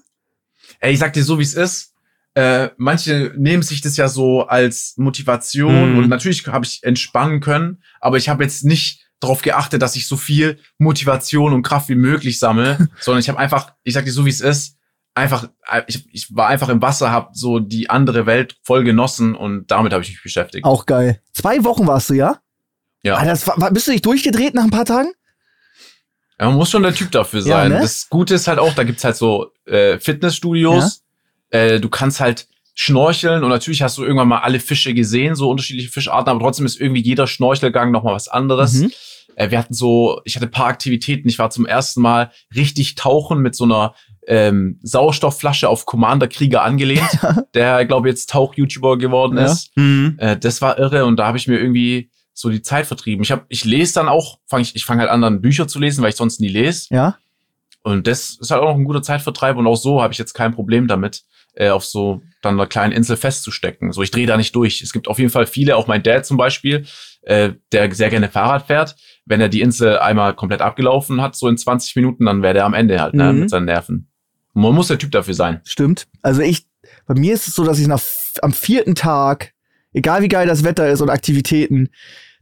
Ey, 0.80 0.94
ich 0.94 1.00
sag 1.00 1.14
dir 1.14 1.24
so, 1.24 1.40
wie 1.40 1.44
es 1.44 1.54
ist. 1.56 1.94
Äh, 2.36 2.70
manche 2.78 3.34
nehmen 3.38 3.64
sich 3.64 3.80
das 3.82 3.96
ja 3.98 4.08
so 4.10 4.46
als 4.46 4.94
Motivation 4.98 5.94
Mhm. 5.94 5.98
und 6.00 6.10
natürlich 6.10 6.46
habe 6.48 6.66
ich 6.66 6.84
entspannen 6.84 7.40
können, 7.40 7.82
aber 8.02 8.18
ich 8.18 8.28
habe 8.30 8.44
jetzt 8.44 8.66
nicht 8.66 9.06
darauf 9.22 9.42
geachtet, 9.42 9.82
dass 9.82 9.96
ich 9.96 10.06
so 10.08 10.18
viel 10.18 10.60
Motivation 10.78 11.54
und 11.54 11.64
Kraft 11.64 11.88
wie 11.90 11.96
möglich 11.96 12.38
sammle, 12.38 12.90
sondern 13.00 13.22
ich 13.22 13.30
habe 13.30 13.40
einfach, 13.40 13.74
ich 13.84 13.94
sag 13.94 14.04
dir 14.06 14.12
so, 14.12 14.26
wie 14.26 14.30
es 14.30 14.42
ist, 14.42 14.76
einfach, 15.16 15.50
äh, 15.72 15.82
ich, 15.88 16.06
ich 16.12 16.36
war 16.36 16.48
einfach 16.48 16.70
im 16.70 16.82
Wasser, 16.82 17.12
habe 17.12 17.30
so 17.34 17.60
die 17.60 17.90
andere 17.90 18.26
Welt 18.26 18.58
voll 18.64 18.84
genossen 18.84 19.34
und 19.36 19.72
damit 19.72 19.94
habe 19.94 20.04
ich 20.04 20.10
mich 20.10 20.22
beschäftigt. 20.22 20.66
Auch 20.66 20.86
geil. 20.86 21.22
Zwei 21.34 21.64
Wochen 21.64 21.88
warst 21.88 22.10
du, 22.10 22.14
ja? 22.14 22.40
Ja. 23.04 23.16
Ah, 23.18 23.26
das 23.26 23.48
war, 23.48 23.72
bist 23.72 23.88
du 23.88 23.92
nicht 23.92 24.06
durchgedreht 24.06 24.54
nach 24.54 24.64
ein 24.64 24.72
paar 24.72 24.86
Tagen? 24.86 25.12
Ja, 26.40 26.48
man 26.48 26.56
muss 26.56 26.70
schon 26.70 26.84
der 26.84 26.94
Typ 26.94 27.12
dafür 27.12 27.40
Ja, 27.42 27.58
sein. 27.62 27.72
ne? 27.72 27.80
Das 27.80 28.10
Gute 28.10 28.36
ist 28.36 28.48
halt 28.48 28.60
auch, 28.60 28.74
da 28.74 28.84
gibt's 28.84 29.04
halt 29.04 29.16
so 29.16 29.52
äh, 29.66 30.00
Fitnessstudios. 30.00 31.04
Äh, 31.50 31.80
du 31.80 31.88
kannst 31.90 32.20
halt 32.20 32.48
schnorcheln 32.74 33.44
und 33.44 33.50
natürlich 33.50 33.82
hast 33.82 33.98
du 33.98 34.04
irgendwann 34.04 34.28
mal 34.28 34.40
alle 34.40 34.60
Fische 34.60 34.94
gesehen, 34.94 35.36
so 35.36 35.50
unterschiedliche 35.50 35.90
Fischarten, 35.90 36.30
aber 36.30 36.42
trotzdem 36.42 36.66
ist 36.66 36.82
irgendwie 36.82 37.02
jeder 37.02 37.26
Schnorchelgang 37.26 37.92
nochmal 37.92 38.16
was 38.16 38.28
anderes. 38.28 38.74
Mhm. 38.74 38.92
Äh, 39.36 39.52
wir 39.52 39.60
hatten 39.60 39.74
so, 39.74 40.20
ich 40.26 40.36
hatte 40.36 40.48
ein 40.48 40.52
paar 40.52 40.68
Aktivitäten. 40.68 41.30
Ich 41.30 41.40
war 41.40 41.50
zum 41.52 41.66
ersten 41.66 42.02
Mal 42.02 42.32
richtig 42.54 42.96
tauchen 42.96 43.40
mit 43.40 43.56
so 43.56 43.64
einer 43.64 43.96
ähm, 44.28 44.80
Sauerstoffflasche 44.84 45.70
auf 45.70 45.86
Commander 45.86 46.28
Krieger 46.28 46.64
angelehnt, 46.64 47.08
der, 47.54 47.86
glaube 47.86 48.08
ich, 48.08 48.14
jetzt 48.14 48.30
Tauch-YouTuber 48.32 48.98
geworden 48.98 49.38
Ja. 49.38 49.46
ist. 49.46 49.76
Mhm. 49.78 50.16
Äh, 50.20 50.38
das 50.38 50.62
war 50.62 50.78
irre 50.80 51.06
und 51.06 51.18
da 51.18 51.28
habe 51.28 51.38
ich 51.38 51.48
mir 51.48 51.60
irgendwie 51.60 52.10
so 52.34 52.50
die 52.50 52.62
Zeit 52.62 52.86
vertrieben. 52.86 53.24
Ich 53.24 53.32
habe, 53.32 53.46
ich 53.50 53.64
lese 53.66 53.94
dann 53.94 54.10
auch, 54.10 54.40
fange 54.48 54.64
ich, 54.64 54.76
ich 54.76 54.84
fange 54.86 55.02
halt 55.02 55.12
an, 55.12 55.22
dann 55.22 55.42
Bücher 55.42 55.68
zu 55.68 55.80
lesen, 55.80 56.02
weil 56.02 56.10
ich 56.10 56.16
sonst 56.18 56.40
nie 56.42 56.50
lese. 56.50 56.88
Ja. 56.94 57.18
Und 57.84 58.08
das 58.08 58.38
ist 58.42 58.52
halt 58.52 58.62
auch 58.62 58.70
noch 58.70 58.76
ein 58.76 58.84
guter 58.84 59.04
Zeitvertreib 59.04 59.58
und 59.58 59.68
auch 59.68 59.76
so 59.78 60.02
habe 60.02 60.12
ich 60.12 60.18
jetzt 60.20 60.34
kein 60.34 60.54
Problem 60.54 60.88
damit, 60.88 61.24
äh, 61.54 61.70
auf 61.70 61.86
so 61.86 62.22
dann 62.42 62.56
einer 62.56 62.66
kleinen 62.68 62.92
Insel 62.94 63.16
festzustecken. 63.16 63.92
So, 63.94 64.02
ich 64.02 64.12
drehe 64.12 64.26
da 64.28 64.38
nicht 64.38 64.56
durch. 64.56 64.82
Es 64.82 64.92
gibt 64.92 65.08
auf 65.08 65.20
jeden 65.20 65.30
Fall 65.32 65.46
viele, 65.46 65.78
auch 65.78 65.88
mein 65.88 66.02
Dad 66.04 66.26
zum 66.26 66.36
Beispiel, 66.36 66.86
äh, 67.22 67.52
der 67.72 67.94
sehr 67.94 68.10
gerne 68.10 68.28
Fahrrad 68.30 68.66
fährt. 68.68 68.96
Wenn 69.26 69.40
er 69.40 69.50
die 69.50 69.62
Insel 69.62 69.98
einmal 70.00 70.34
komplett 70.36 70.62
abgelaufen 70.62 71.22
hat, 71.22 71.36
so 71.36 71.48
in 71.48 71.58
20 71.58 71.96
Minuten, 71.96 72.26
dann 72.26 72.42
wäre 72.42 72.54
der 72.56 72.66
am 72.66 72.74
Ende 72.74 73.00
halt, 73.00 73.14
ne, 73.14 73.32
Mhm. 73.32 73.40
mit 73.42 73.50
seinen 73.50 73.66
Nerven. 73.66 74.12
Man 74.56 74.74
muss 74.74 74.88
der 74.88 74.98
Typ 74.98 75.12
dafür 75.12 75.34
sein. 75.34 75.62
Stimmt. 75.66 76.08
Also 76.22 76.42
ich, 76.42 76.66
bei 77.06 77.14
mir 77.14 77.34
ist 77.34 77.48
es 77.48 77.56
so, 77.56 77.64
dass 77.64 77.78
ich 77.78 77.88
nach, 77.88 78.02
am 78.42 78.54
vierten 78.54 78.96
Tag, 78.96 79.52
egal 79.94 80.22
wie 80.22 80.30
geil 80.30 80.48
das 80.48 80.64
Wetter 80.64 80.90
ist 80.90 81.02
und 81.02 81.10
Aktivitäten, 81.10 81.90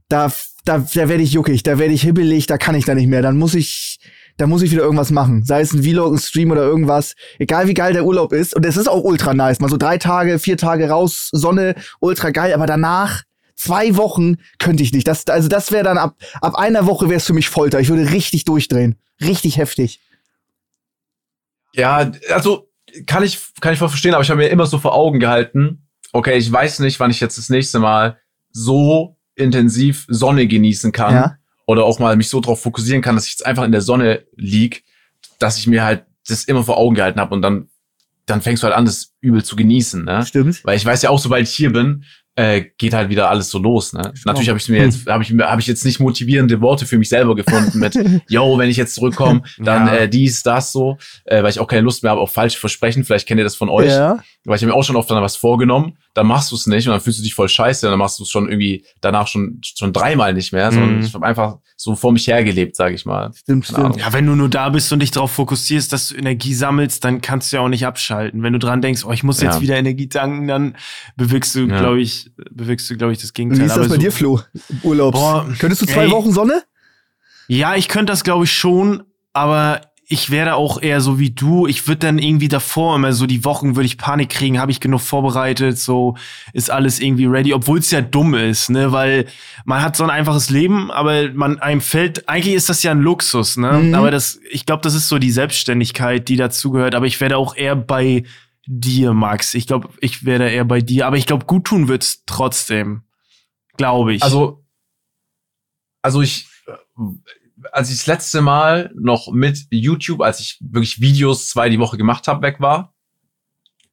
da, 0.10 0.32
da, 0.64 0.78
da 0.78 1.10
werde 1.10 1.24
ich 1.24 1.34
juckig, 1.34 1.64
da 1.64 1.80
werde 1.80 1.94
ich 1.94 2.04
hibbelig, 2.04 2.46
da 2.46 2.58
kann 2.58 2.76
ich 2.76 2.86
da 2.86 2.94
nicht 2.94 3.08
mehr. 3.08 3.24
Dann 3.24 3.38
muss 3.38 3.56
ich, 3.56 4.00
da 4.38 4.46
muss 4.46 4.62
ich 4.62 4.72
wieder 4.72 4.84
irgendwas 4.84 5.10
machen. 5.10 5.44
Sei 5.44 5.62
es 5.62 5.74
ein 5.74 5.82
Vlog, 5.82 6.14
ein 6.14 6.20
Stream 6.20 6.52
oder 6.52 6.62
irgendwas. 6.62 7.16
Egal 7.40 7.68
wie 7.68 7.74
geil 7.74 7.94
der 7.94 8.06
Urlaub 8.06 8.32
ist. 8.32 8.56
Und 8.56 8.64
es 8.64 8.78
ist 8.78 8.88
auch 8.88 9.04
ultra 9.04 9.34
nice. 9.34 9.60
Mal 9.60 9.70
so 9.70 9.78
drei 9.78 9.98
Tage, 9.98 10.38
vier 10.38 10.58
Tage 10.58 10.90
raus, 10.90 11.30
Sonne, 11.32 11.74
ultra 12.00 12.30
geil. 12.30 12.54
Aber 12.54 12.68
danach, 12.68 13.24
zwei 13.56 13.98
Wochen, 13.98 14.38
könnte 14.60 14.84
ich 14.84 14.94
nicht. 14.94 15.08
Das, 15.08 15.26
also 15.28 15.48
das 15.48 15.72
wäre 15.72 15.84
dann 15.84 15.98
ab, 15.98 16.16
ab 16.42 16.56
einer 16.56 16.86
Woche 16.86 17.10
wäre 17.10 17.18
es 17.18 17.26
für 17.26 17.34
mich 17.34 17.50
Folter. 17.50 17.80
Ich 17.80 17.90
würde 17.90 18.12
richtig 18.12 18.46
durchdrehen. 18.46 18.98
Richtig 19.20 19.58
heftig. 19.58 20.00
Ja, 21.76 22.12
also 22.34 22.70
kann 23.08 23.24
ich, 23.24 23.40
kann 23.60 23.74
ich 23.74 23.80
voll 23.80 23.90
verstehen, 23.90 24.14
aber 24.14 24.24
ich 24.24 24.30
habe 24.30 24.42
mir 24.42 24.50
immer 24.50 24.66
so 24.66 24.78
vor 24.78 24.94
Augen 24.94 25.20
gehalten, 25.20 25.88
okay, 26.12 26.38
ich 26.38 26.52
weiß 26.52 26.80
nicht, 26.80 27.00
wann 27.00 27.12
ich 27.12 27.20
jetzt 27.20 27.38
das 27.38 27.50
nächste 27.50 27.80
Mal 27.80 28.18
so 28.52 29.18
intensiv 29.36 30.06
Sonne 30.10 30.46
genießen 30.48 30.92
kann 30.92 31.14
Ja. 31.14 31.38
oder 31.66 31.86
auch 31.86 31.98
mal 32.00 32.16
mich 32.16 32.30
so 32.30 32.40
drauf 32.40 32.62
fokussieren 32.62 33.02
kann, 33.02 33.16
dass 33.16 33.26
ich 33.26 33.32
jetzt 33.34 33.46
einfach 33.46 33.64
in 33.64 33.72
der 33.72 33.82
Sonne 33.82 34.26
lieg, 34.36 34.84
dass 35.40 35.58
ich 35.58 35.66
mir 35.66 35.84
halt 35.84 36.06
das 36.28 36.44
immer 36.44 36.64
vor 36.64 36.78
Augen 36.78 36.96
gehalten 36.96 37.20
habe 37.20 37.34
und 37.34 37.42
dann, 37.42 37.70
dann 38.28 38.42
fängst 38.42 38.62
du 38.62 38.68
halt 38.68 38.76
an, 38.76 38.86
das 38.86 39.14
übel 39.22 39.44
zu 39.44 39.56
genießen, 39.56 40.06
ne? 40.06 40.26
Stimmt. 40.26 40.64
Weil 40.64 40.78
ich 40.78 40.86
weiß 40.86 41.02
ja 41.02 41.10
auch, 41.10 41.20
sobald 41.20 41.48
ich 41.48 41.54
hier 41.56 41.74
bin, 41.74 42.06
äh, 42.36 42.64
geht 42.80 42.94
halt 42.94 43.10
wieder 43.10 43.30
alles 43.30 43.50
so 43.50 43.60
los. 43.60 43.94
Ne? 43.94 44.12
Natürlich 44.26 44.50
habe 44.50 44.58
ich 44.58 44.68
mir 44.68 44.82
jetzt, 44.84 45.06
habe 45.08 45.22
ich 45.24 45.32
mir, 45.32 45.46
habe 45.50 45.62
ich 45.62 45.68
jetzt 45.68 45.86
nicht 45.86 46.00
motivierende 46.00 46.62
Worte 46.62 46.86
für 46.88 46.98
mich 46.98 47.10
selber 47.10 47.36
gefunden 47.36 47.78
mit, 47.80 47.94
yo, 48.28 48.58
wenn 48.58 48.70
ich 48.70 48.78
jetzt 48.78 48.96
zurückkomme, 48.96 49.44
dann 49.60 49.86
Ja. 49.88 49.94
äh, 49.96 50.10
dies, 50.10 50.42
das 50.42 50.72
so, 50.72 50.98
äh, 51.26 51.44
weil 51.44 51.52
ich 51.52 51.60
auch 51.60 51.68
keine 51.68 51.82
Lust 51.84 52.02
mehr 52.02 52.12
habe 52.12 52.22
auf 52.22 52.32
falsche 52.32 52.58
Versprechen. 52.60 53.04
Vielleicht 53.04 53.28
kennt 53.28 53.38
ihr 53.38 53.44
das 53.44 53.56
von 53.56 53.70
euch, 53.70 53.92
Ja. 53.92 54.18
weil 54.46 54.56
ich 54.56 54.64
habe 54.64 54.72
mir 54.72 54.76
auch 54.78 54.84
schon 54.84 54.96
oft 54.96 55.12
dann 55.12 55.22
was 55.22 55.36
vorgenommen, 55.36 55.98
dann 56.16 56.26
machst 56.26 56.52
du 56.52 56.56
es 56.56 56.66
nicht 56.66 56.88
und 56.88 56.92
dann 56.94 57.02
fühlst 57.02 57.20
du 57.20 57.24
dich 57.24 57.36
voll 57.36 57.50
scheiße 57.50 57.86
und 57.86 57.92
dann 57.92 58.00
machst 58.00 58.18
du 58.18 58.24
es 58.24 58.30
schon 58.30 58.48
irgendwie 58.50 58.84
danach 59.02 59.28
schon 59.28 59.60
schon 59.64 59.94
dreimal 59.94 60.34
nicht 60.34 60.54
mehr, 60.54 60.72
sondern 60.72 60.98
Mhm. 60.98 61.06
ich 61.06 61.14
habe 61.14 61.26
einfach 61.26 61.58
so 61.84 61.96
vor 61.96 62.14
mich 62.14 62.28
hergelebt, 62.28 62.76
sage 62.78 62.96
ich 62.96 63.06
mal. 63.06 63.32
Stimmt, 63.34 63.66
stimmt. 63.66 63.98
Ja, 63.98 64.14
wenn 64.14 64.26
du 64.26 64.36
nur 64.36 64.48
da 64.50 64.70
bist 64.70 64.92
und 64.94 65.00
dich 65.02 65.12
darauf 65.12 65.32
fokussierst, 65.32 65.92
dass 65.92 66.08
du 66.10 66.16
Energie 66.16 66.54
sammelst, 66.54 67.04
dann 67.04 67.20
kannst 67.22 67.52
du 67.52 67.58
ja 67.58 67.62
auch 67.62 67.68
nicht 67.68 67.86
abschalten. 67.86 68.42
Wenn 68.42 68.54
du 68.54 68.60
dran 68.60 68.82
denkst, 68.82 69.04
oh, 69.06 69.12
ich 69.12 69.24
muss 69.24 69.42
jetzt 69.42 69.56
Ja. 69.56 69.62
wieder 69.62 69.76
Energie 69.76 70.08
tanken, 70.08 70.48
dann 70.48 70.76
bewirkst 71.18 71.56
du, 71.56 71.68
Ja. 71.68 71.80
glaube 71.80 72.00
ich, 72.02 72.32
bewirkst 72.52 72.90
du, 72.90 72.96
glaube 72.98 73.12
ich, 73.14 73.20
das 73.20 73.30
Wie 73.32 73.34
Gegenteil. 73.34 73.66
ist 73.66 73.72
das 73.72 73.80
Aber 73.80 73.90
bei 73.90 73.96
so- 73.96 74.02
dir, 74.02 74.12
Flo? 74.12 74.40
Urlaubs. 74.84 75.20
Boah, 75.20 75.48
Könntest 75.60 75.82
du 75.82 75.86
zwei 75.86 76.06
ey. 76.06 76.12
Wochen 76.12 76.32
Sonne? 76.32 76.64
Ja, 77.48 77.76
ich 77.76 77.90
könnte 77.90 78.12
das, 78.14 78.24
glaube 78.24 78.46
ich, 78.46 78.54
schon, 78.54 79.04
aber 79.34 79.82
ich 80.08 80.30
wäre 80.30 80.56
auch 80.56 80.82
eher 80.82 81.02
so 81.02 81.18
wie 81.18 81.32
du. 81.32 81.66
Ich 81.66 81.88
würde 81.88 82.00
dann 82.00 82.20
irgendwie 82.20 82.50
davor 82.50 82.96
immer 82.96 83.14
so 83.14 83.26
die 83.26 83.46
Wochen 83.46 83.76
würde 83.76 83.86
ich 83.86 83.98
Panik 83.98 84.30
kriegen, 84.30 84.60
habe 84.60 84.72
ich 84.72 84.80
genug 84.80 85.02
vorbereitet, 85.02 85.80
so 85.80 86.18
ist 86.52 86.70
alles 86.70 87.00
irgendwie 87.00 87.26
ready, 87.26 87.54
obwohl 87.54 87.80
es 87.80 87.90
ja 87.92 88.02
dumm 88.02 88.34
ist, 88.34 88.70
ne, 88.70 88.92
weil 88.92 89.28
man 89.66 89.82
hat 89.82 89.96
so 89.96 90.04
ein 90.04 90.10
einfaches 90.10 90.50
Leben, 90.50 90.92
aber 90.92 91.32
man 91.32 91.60
einem 91.60 91.82
fällt 91.82 92.28
eigentlich 92.28 92.56
ist 92.56 92.70
das 92.70 92.84
ja 92.84 92.92
ein 92.92 93.00
Luxus, 93.00 93.58
ne? 93.58 93.74
Mhm. 93.74 93.96
Aber 93.96 94.12
das 94.12 94.40
ich 94.52 94.66
glaube, 94.66 94.82
das 94.82 94.94
ist 94.94 95.08
so 95.08 95.20
die 95.20 95.32
Selbstständigkeit, 95.32 96.28
die 96.28 96.36
dazugehört, 96.36 96.96
aber 96.96 97.06
ich 97.06 97.22
werde 97.22 97.38
auch 97.38 97.56
eher 97.56 97.76
bei 97.76 98.24
dir, 98.66 99.14
Max. 99.14 99.54
Ich 99.54 99.68
glaube, 99.68 99.90
ich 100.00 100.26
werde 100.26 100.50
eher 100.50 100.66
bei 100.66 100.82
dir, 100.82 101.08
aber 101.08 101.18
ich 101.18 101.26
glaube, 101.26 101.46
gut 101.46 101.66
tun 101.66 101.88
wird's 101.88 102.24
trotzdem. 102.26 103.04
Glaube 103.78 104.14
ich. 104.14 104.24
Also, 104.24 104.64
also 106.02 106.22
ich, 106.22 106.48
als 107.72 107.90
ich 107.90 107.98
das 107.98 108.08
letzte 108.08 108.42
Mal 108.42 108.92
noch 108.96 109.32
mit 109.32 109.68
YouTube, 109.72 110.22
als 110.22 110.40
ich 110.40 110.58
wirklich 110.62 111.02
Videos 111.02 111.50
zwei 111.50 111.70
die 111.70 111.80
Woche 111.80 111.98
gemacht 111.98 112.28
habe, 112.28 112.42
weg 112.42 112.60
war, 112.60 112.94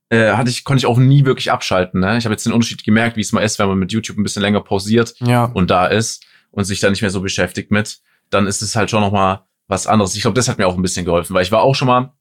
äh, 0.08 0.32
hatte 0.32 0.50
ich, 0.50 0.64
konnte 0.64 0.80
ich 0.80 0.86
auch 0.86 0.98
nie 0.98 1.24
wirklich 1.24 1.52
abschalten. 1.52 2.00
Ne? 2.00 2.18
Ich 2.18 2.24
habe 2.24 2.32
jetzt 2.32 2.44
den 2.46 2.52
Unterschied 2.52 2.82
gemerkt, 2.84 3.16
wie 3.16 3.20
es 3.20 3.32
mal 3.32 3.42
ist, 3.42 3.58
wenn 3.58 3.68
man 3.68 3.78
mit 3.78 3.92
YouTube 3.92 4.18
ein 4.18 4.22
bisschen 4.22 4.42
länger 4.42 4.60
pausiert 4.60 5.14
ja. 5.20 5.44
und 5.44 5.70
da 5.70 5.86
ist 5.86 6.24
und 6.50 6.64
sich 6.64 6.80
da 6.80 6.90
nicht 6.90 7.02
mehr 7.02 7.10
so 7.10 7.20
beschäftigt 7.20 7.70
mit, 7.70 8.00
dann 8.30 8.46
ist 8.46 8.60
es 8.62 8.74
halt 8.74 8.90
schon 8.90 9.02
noch 9.02 9.12
mal 9.12 9.46
was 9.68 9.86
anderes. 9.86 10.16
Ich 10.16 10.22
glaube, 10.22 10.34
das 10.34 10.48
hat 10.48 10.58
mir 10.58 10.66
auch 10.66 10.74
ein 10.74 10.82
bisschen 10.82 11.04
geholfen, 11.04 11.32
weil 11.34 11.44
ich 11.44 11.52
war 11.52 11.62
auch 11.62 11.74
schon 11.74 11.86
mal 11.86 12.12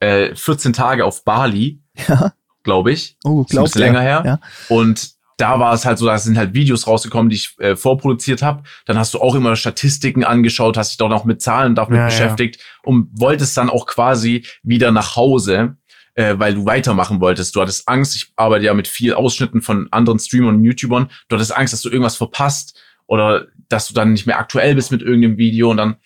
äh, 0.00 0.34
14 0.34 0.72
Tage 0.72 1.04
auf 1.04 1.24
Bali, 1.24 1.80
Ja. 2.08 2.32
glaube 2.64 2.90
ich. 2.92 3.16
Oh, 3.24 3.44
Ist 3.48 3.56
ein 3.56 3.62
bisschen 3.62 3.82
er. 3.82 3.86
länger 3.86 4.00
her. 4.00 4.22
Ja. 4.26 4.40
Und 4.68 5.12
da 5.40 5.58
war 5.58 5.72
es 5.72 5.84
halt 5.84 5.98
so, 5.98 6.06
da 6.06 6.18
sind 6.18 6.36
halt 6.36 6.54
Videos 6.54 6.86
rausgekommen, 6.86 7.30
die 7.30 7.36
ich 7.36 7.54
äh, 7.58 7.76
vorproduziert 7.76 8.42
habe. 8.42 8.62
Dann 8.86 8.98
hast 8.98 9.14
du 9.14 9.20
auch 9.20 9.34
immer 9.34 9.56
Statistiken 9.56 10.24
angeschaut, 10.24 10.76
hast 10.76 10.90
dich 10.90 10.98
doch 10.98 11.08
noch 11.08 11.24
mit 11.24 11.40
Zahlen 11.40 11.74
damit 11.74 11.96
Ja, 11.96 12.00
ja. 12.00 12.04
beschäftigt 12.06 12.60
und 12.82 13.08
wolltest 13.12 13.56
dann 13.56 13.70
auch 13.70 13.86
quasi 13.86 14.44
wieder 14.62 14.90
nach 14.92 15.16
Hause, 15.16 15.76
äh, 16.14 16.34
weil 16.38 16.54
du 16.54 16.66
weitermachen 16.66 17.20
wolltest. 17.20 17.56
Du 17.56 17.60
hattest 17.60 17.88
Angst, 17.88 18.14
ich 18.16 18.32
arbeite 18.36 18.66
ja 18.66 18.74
mit 18.74 18.88
viel 18.88 19.14
Ausschnitten 19.14 19.62
von 19.62 19.88
anderen 19.90 20.18
Streamern 20.18 20.56
und 20.56 20.64
YouTubern, 20.64 21.10
du 21.28 21.36
hattest 21.36 21.56
Angst, 21.56 21.72
dass 21.72 21.82
du 21.82 21.88
irgendwas 21.88 22.16
verpasst 22.16 22.78
oder 23.06 23.46
dass 23.68 23.88
du 23.88 23.94
dann 23.94 24.12
nicht 24.12 24.26
mehr 24.26 24.38
aktuell 24.38 24.74
bist 24.74 24.92
mit 24.92 25.02
irgendeinem 25.02 25.38
Video 25.38 25.70
und 25.70 25.76
dann, 25.78 25.96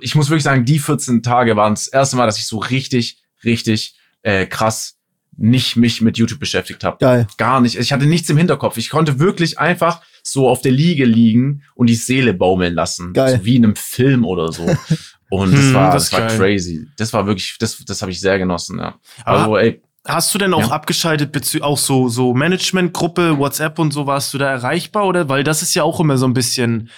ich 0.00 0.14
muss 0.14 0.30
wirklich 0.30 0.44
sagen, 0.44 0.64
die 0.64 0.78
14 0.78 1.22
Tage 1.22 1.56
waren 1.56 1.74
das 1.74 1.88
erste 1.88 2.16
Mal, 2.16 2.26
dass 2.26 2.38
ich 2.38 2.46
so 2.46 2.58
richtig, 2.58 3.22
richtig 3.44 3.96
äh, 4.22 4.46
krass 4.46 4.95
nicht 5.36 5.76
mich 5.76 6.00
mit 6.00 6.16
YouTube 6.18 6.40
beschäftigt 6.40 6.82
habe 6.84 6.96
Geil. 6.98 7.26
gar 7.36 7.60
nicht. 7.60 7.76
Ich 7.78 7.92
hatte 7.92 8.06
nichts 8.06 8.28
im 8.30 8.36
Hinterkopf. 8.36 8.76
Ich 8.78 8.88
konnte 8.90 9.18
wirklich 9.18 9.58
einfach 9.58 10.00
so 10.22 10.48
auf 10.48 10.62
der 10.62 10.72
Liege 10.72 11.04
liegen 11.04 11.62
und 11.74 11.88
die 11.88 11.94
Seele 11.94 12.32
baumeln 12.34 12.74
lassen. 12.74 13.12
Geil. 13.12 13.38
So 13.38 13.44
wie 13.44 13.56
in 13.56 13.64
einem 13.64 13.76
Film 13.76 14.24
oder 14.24 14.52
so. 14.52 14.64
Und 15.28 15.52
das 15.52 15.60
Hm, 15.64 15.74
war, 15.74 15.92
das 15.92 16.04
das, 16.08 16.12
war 16.20 16.28
geil. 16.28 16.38
crazy. 16.38 16.86
Das 16.98 17.12
war 17.12 17.26
wirklich, 17.26 17.56
das, 17.58 17.84
das 17.84 18.00
habe 18.00 18.12
ich 18.12 18.20
sehr 18.20 18.38
genossen, 18.38 18.78
ja. 18.78 18.94
Aber- 19.24 19.38
Also, 19.38 19.56
ey, 19.56 19.82
Hast 20.06 20.32
du 20.32 20.38
denn 20.38 20.54
auch 20.54 20.60
Ja. 20.60 20.70
abgeschaltet 20.70 21.32
bezü 21.32 21.60
auch 21.62 21.78
so 21.78 22.08
so 22.08 22.32
Managementgruppe, 22.32 23.36
WhatsApp 23.38 23.80
und 23.80 23.92
so 23.92 24.06
warst 24.06 24.32
du 24.32 24.38
da 24.38 24.48
erreichbar 24.48 25.04
oder 25.04 25.28
weil 25.28 25.42
das 25.42 25.62
ist 25.62 25.74
ja 25.74 25.82
auch 25.82 25.98
immer 25.98 26.16
so 26.16 26.26
ein 26.26 26.32
bisschen 26.32 26.90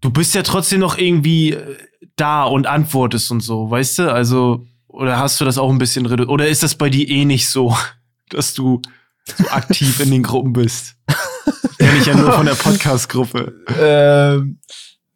du 0.00 0.08
bist 0.10 0.34
ja 0.34 0.42
trotzdem 0.42 0.80
noch 0.80 0.96
irgendwie 0.96 1.52
äh, 1.52 1.76
da 2.16 2.44
und 2.44 2.66
antwortest 2.66 3.30
und 3.30 3.40
so, 3.40 3.70
weißt 3.70 3.98
du? 3.98 4.12
Also 4.12 4.66
oder 4.92 5.18
hast 5.18 5.40
du 5.40 5.44
das 5.44 5.58
auch 5.58 5.70
ein 5.70 5.78
bisschen 5.78 6.06
redu 6.06 6.24
oder 6.24 6.48
ist 6.48 6.62
das 6.62 6.74
bei 6.74 6.88
dir 6.90 7.08
eh 7.08 7.24
nicht 7.24 7.48
so, 7.48 7.76
dass 8.28 8.54
du 8.54 8.80
so 9.38 9.48
aktiv 9.48 10.00
in 10.00 10.10
den 10.10 10.22
Gruppen 10.22 10.52
bist? 10.52 10.96
Kenn 11.78 11.96
ich 11.98 12.06
ja 12.06 12.14
nur 12.16 12.32
von 12.32 12.46
der 12.46 12.54
Podcast 12.54 13.08
Gruppe. 13.08 13.54
ähm, 13.80 14.58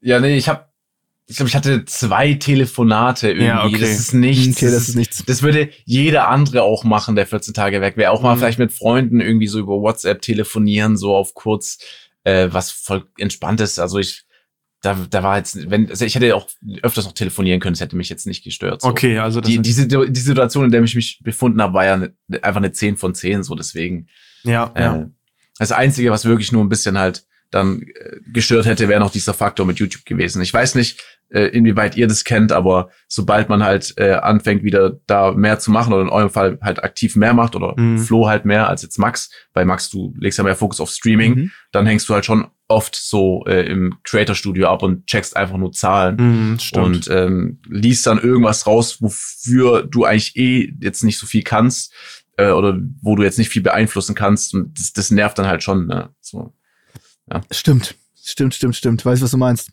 ja, 0.00 0.20
nee, 0.20 0.36
ich 0.36 0.48
habe, 0.48 0.66
ich 1.28 1.36
glaube, 1.36 1.48
ich 1.48 1.56
hatte 1.56 1.84
zwei 1.86 2.34
Telefonate 2.34 3.28
irgendwie. 3.28 3.46
Ja, 3.46 3.64
okay. 3.64 3.78
Das 3.80 3.90
ist 3.98 4.14
nichts. 4.14 4.56
Okay, 4.58 4.70
das 4.70 4.88
ist 4.88 4.94
nichts. 4.94 5.24
Das 5.26 5.42
würde 5.42 5.70
jeder 5.84 6.28
andere 6.28 6.62
auch 6.62 6.84
machen, 6.84 7.16
der 7.16 7.26
14 7.26 7.54
Tage 7.54 7.80
weg 7.80 7.96
wäre. 7.96 8.12
Auch 8.12 8.22
mal 8.22 8.34
Mhm. 8.34 8.38
vielleicht 8.40 8.58
mit 8.60 8.72
Freunden 8.72 9.20
irgendwie 9.20 9.48
so 9.48 9.58
über 9.58 9.80
WhatsApp 9.80 10.22
telefonieren, 10.22 10.96
so 10.96 11.16
auf 11.16 11.34
kurz, 11.34 11.78
äh, 12.24 12.48
was 12.52 12.70
voll 12.70 13.06
entspannt 13.18 13.60
ist. 13.60 13.78
Also 13.80 13.98
ich, 13.98 14.24
da, 14.82 15.06
da 15.10 15.22
war 15.22 15.38
jetzt, 15.38 15.70
wenn, 15.70 15.88
also 15.90 16.04
ich 16.04 16.14
hätte 16.14 16.36
auch 16.36 16.46
öfters 16.82 17.06
noch 17.06 17.12
telefonieren 17.12 17.60
können, 17.60 17.74
das 17.74 17.80
hätte 17.80 17.96
mich 17.96 18.08
jetzt 18.08 18.26
nicht 18.26 18.44
gestört. 18.44 18.82
So. 18.82 18.88
Okay, 18.88 19.18
also 19.18 19.40
das 19.40 19.48
Die, 19.50 19.56
ist, 19.56 19.66
die, 19.66 19.72
Situ- 19.72 20.04
die 20.06 20.20
Situation, 20.20 20.64
in 20.66 20.70
der 20.70 20.82
ich 20.82 20.94
mich 20.94 21.20
befunden 21.24 21.60
habe, 21.62 21.74
war 21.74 21.84
ja 21.84 21.96
ne, 21.96 22.14
einfach 22.42 22.58
eine 22.58 22.72
10 22.72 22.96
von 22.96 23.14
10, 23.14 23.42
so 23.42 23.54
deswegen. 23.54 24.06
ja, 24.44 24.72
ja. 24.76 24.96
Äh, 25.02 25.06
das 25.58 25.72
Einzige, 25.72 26.10
was 26.10 26.26
wirklich 26.26 26.52
nur 26.52 26.62
ein 26.62 26.68
bisschen 26.68 26.98
halt 26.98 27.24
dann 27.50 27.80
äh, 27.82 28.16
gestört 28.32 28.66
hätte, 28.66 28.88
wäre 28.88 29.00
noch 29.00 29.10
dieser 29.10 29.32
Faktor 29.32 29.64
mit 29.64 29.78
YouTube 29.78 30.04
gewesen. 30.04 30.42
Ich 30.42 30.52
weiß 30.52 30.74
nicht, 30.74 31.02
äh, 31.30 31.46
inwieweit 31.48 31.96
ihr 31.96 32.06
das 32.06 32.24
kennt, 32.24 32.52
aber 32.52 32.90
sobald 33.08 33.48
man 33.48 33.62
halt 33.64 33.94
äh, 33.96 34.12
anfängt, 34.12 34.62
wieder 34.62 34.98
da 35.06 35.32
mehr 35.32 35.58
zu 35.58 35.70
machen 35.70 35.92
oder 35.92 36.02
in 36.02 36.08
eurem 36.08 36.30
Fall 36.30 36.58
halt 36.62 36.82
aktiv 36.84 37.16
mehr 37.16 37.34
macht 37.34 37.56
oder 37.56 37.74
Mhm. 37.76 37.98
Flo 37.98 38.28
halt 38.28 38.44
mehr 38.44 38.68
als 38.68 38.82
jetzt 38.82 38.98
Max, 38.98 39.30
weil 39.52 39.64
Max, 39.64 39.90
du 39.90 40.14
legst 40.18 40.38
ja 40.38 40.44
mehr 40.44 40.56
Fokus 40.56 40.80
auf 40.80 40.90
Streaming, 40.90 41.34
Mhm. 41.34 41.50
dann 41.72 41.86
hängst 41.86 42.08
du 42.08 42.14
halt 42.14 42.24
schon 42.24 42.46
oft 42.68 42.96
so 42.96 43.44
äh, 43.46 43.62
im 43.70 43.94
Creator-Studio 44.04 44.68
ab 44.68 44.82
und 44.82 45.06
checkst 45.06 45.36
einfach 45.36 45.56
nur 45.56 45.72
Zahlen 45.72 46.16
Mhm, 46.16 46.58
und 46.80 47.08
ähm, 47.10 47.60
liest 47.68 48.06
dann 48.06 48.18
irgendwas 48.18 48.66
raus, 48.66 49.00
wofür 49.00 49.82
du 49.84 50.04
eigentlich 50.04 50.36
eh 50.36 50.72
jetzt 50.80 51.04
nicht 51.04 51.18
so 51.18 51.26
viel 51.26 51.42
kannst 51.42 51.92
äh, 52.36 52.50
oder 52.50 52.78
wo 53.02 53.14
du 53.16 53.22
jetzt 53.22 53.38
nicht 53.38 53.50
viel 53.50 53.62
beeinflussen 53.62 54.14
kannst 54.16 54.52
und 54.54 54.78
das, 54.78 54.92
das 54.92 55.10
nervt 55.12 55.38
dann 55.38 55.46
halt 55.46 55.62
schon. 55.62 55.86
Ne? 55.86 56.10
So. 56.20 56.52
Stimmt. 57.50 57.94
Stimmt, 58.22 58.54
stimmt, 58.54 58.74
stimmt. 58.76 59.04
Weißt 59.06 59.22
was 59.22 59.30
du 59.30 59.36
meinst? 59.36 59.70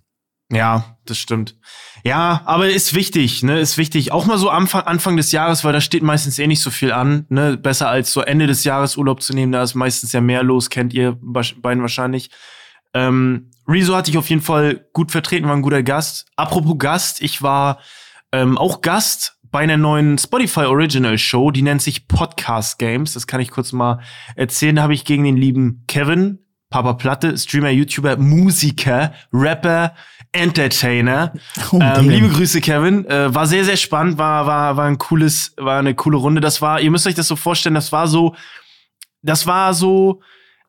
Ja, 0.54 0.98
das 1.06 1.18
stimmt. 1.18 1.56
Ja, 2.04 2.42
aber 2.46 2.70
ist 2.70 2.94
wichtig, 2.94 3.44
ne? 3.44 3.60
Ist 3.60 3.78
wichtig. 3.78 4.12
Auch 4.12 4.26
mal 4.26 4.38
so 4.38 4.50
Anfang, 4.50 4.84
Anfang 4.84 5.18
des 5.18 5.32
Jahres, 5.32 5.64
weil 5.64 5.74
da 5.74 5.82
steht 5.82 6.04
meistens 6.04 6.38
eh 6.38 6.48
nicht 6.48 6.62
so 6.62 6.70
viel 6.70 6.92
an, 6.92 7.26
ne? 7.30 7.58
Besser 7.58 7.90
als 7.90 8.12
so 8.12 8.22
Ende 8.22 8.46
des 8.46 8.64
Jahres 8.64 8.98
Urlaub 8.98 9.22
zu 9.22 9.34
nehmen, 9.34 9.52
da 9.52 9.64
ist 9.64 9.74
meistens 9.74 10.12
ja 10.12 10.22
mehr 10.22 10.44
los, 10.44 10.70
kennt 10.70 10.94
ihr 10.94 11.18
beiden 11.22 11.82
wahrscheinlich. 11.82 12.30
Ähm, 12.94 13.52
Rezo 13.68 13.96
hatte 13.96 14.12
ich 14.12 14.18
auf 14.18 14.30
jeden 14.30 14.42
Fall 14.42 14.86
gut 14.94 15.12
vertreten, 15.12 15.48
war 15.48 15.56
ein 15.56 15.62
guter 15.62 15.84
Gast. 15.84 16.28
Apropos 16.36 16.78
Gast, 16.78 17.22
ich 17.22 17.42
war 17.42 17.80
ähm, 18.32 18.58
auch 18.58 18.82
Gast 18.82 19.40
bei 19.50 19.60
einer 19.60 19.78
neuen 19.78 20.18
Spotify 20.18 20.62
Original 20.62 21.18
Show, 21.18 21.52
die 21.52 21.62
nennt 21.62 21.82
sich 21.82 22.08
Podcast 22.08 22.80
Games. 22.80 23.14
Das 23.14 23.28
kann 23.28 23.40
ich 23.40 23.52
kurz 23.52 23.72
mal 23.72 24.00
erzählen. 24.36 24.76
Da 24.76 24.82
habe 24.84 24.94
ich 24.94 25.06
gegen 25.06 25.24
den 25.24 25.38
lieben 25.38 25.86
Kevin, 25.88 26.40
Papa 26.70 26.94
Platte, 26.94 27.38
Streamer, 27.38 27.70
YouTuber, 27.70 28.18
Musiker, 28.18 29.14
Rapper, 29.32 29.94
Entertainer. 30.34 31.34
Oh, 31.72 31.80
ähm, 31.82 32.10
liebe 32.10 32.28
Grüße, 32.30 32.60
Kevin. 32.62 33.06
Äh, 33.06 33.34
war 33.34 33.48
sehr, 33.48 33.64
sehr 33.66 33.78
spannend, 33.78 34.18
war, 34.18 34.46
war, 34.46 34.76
war 34.78 34.86
ein 34.86 34.98
cooles, 34.98 35.54
war 35.58 35.80
eine 35.80 35.96
coole 35.96 36.18
Runde. 36.18 36.42
Das 36.42 36.62
war, 36.62 36.82
ihr 36.82 36.92
müsst 36.92 37.08
euch 37.08 37.16
das 37.16 37.28
so 37.28 37.36
vorstellen, 37.36 37.76
das 37.76 37.92
war 37.92 38.08
so, 38.08 38.36
das 39.22 39.48
war 39.48 39.74
so, 39.74 40.22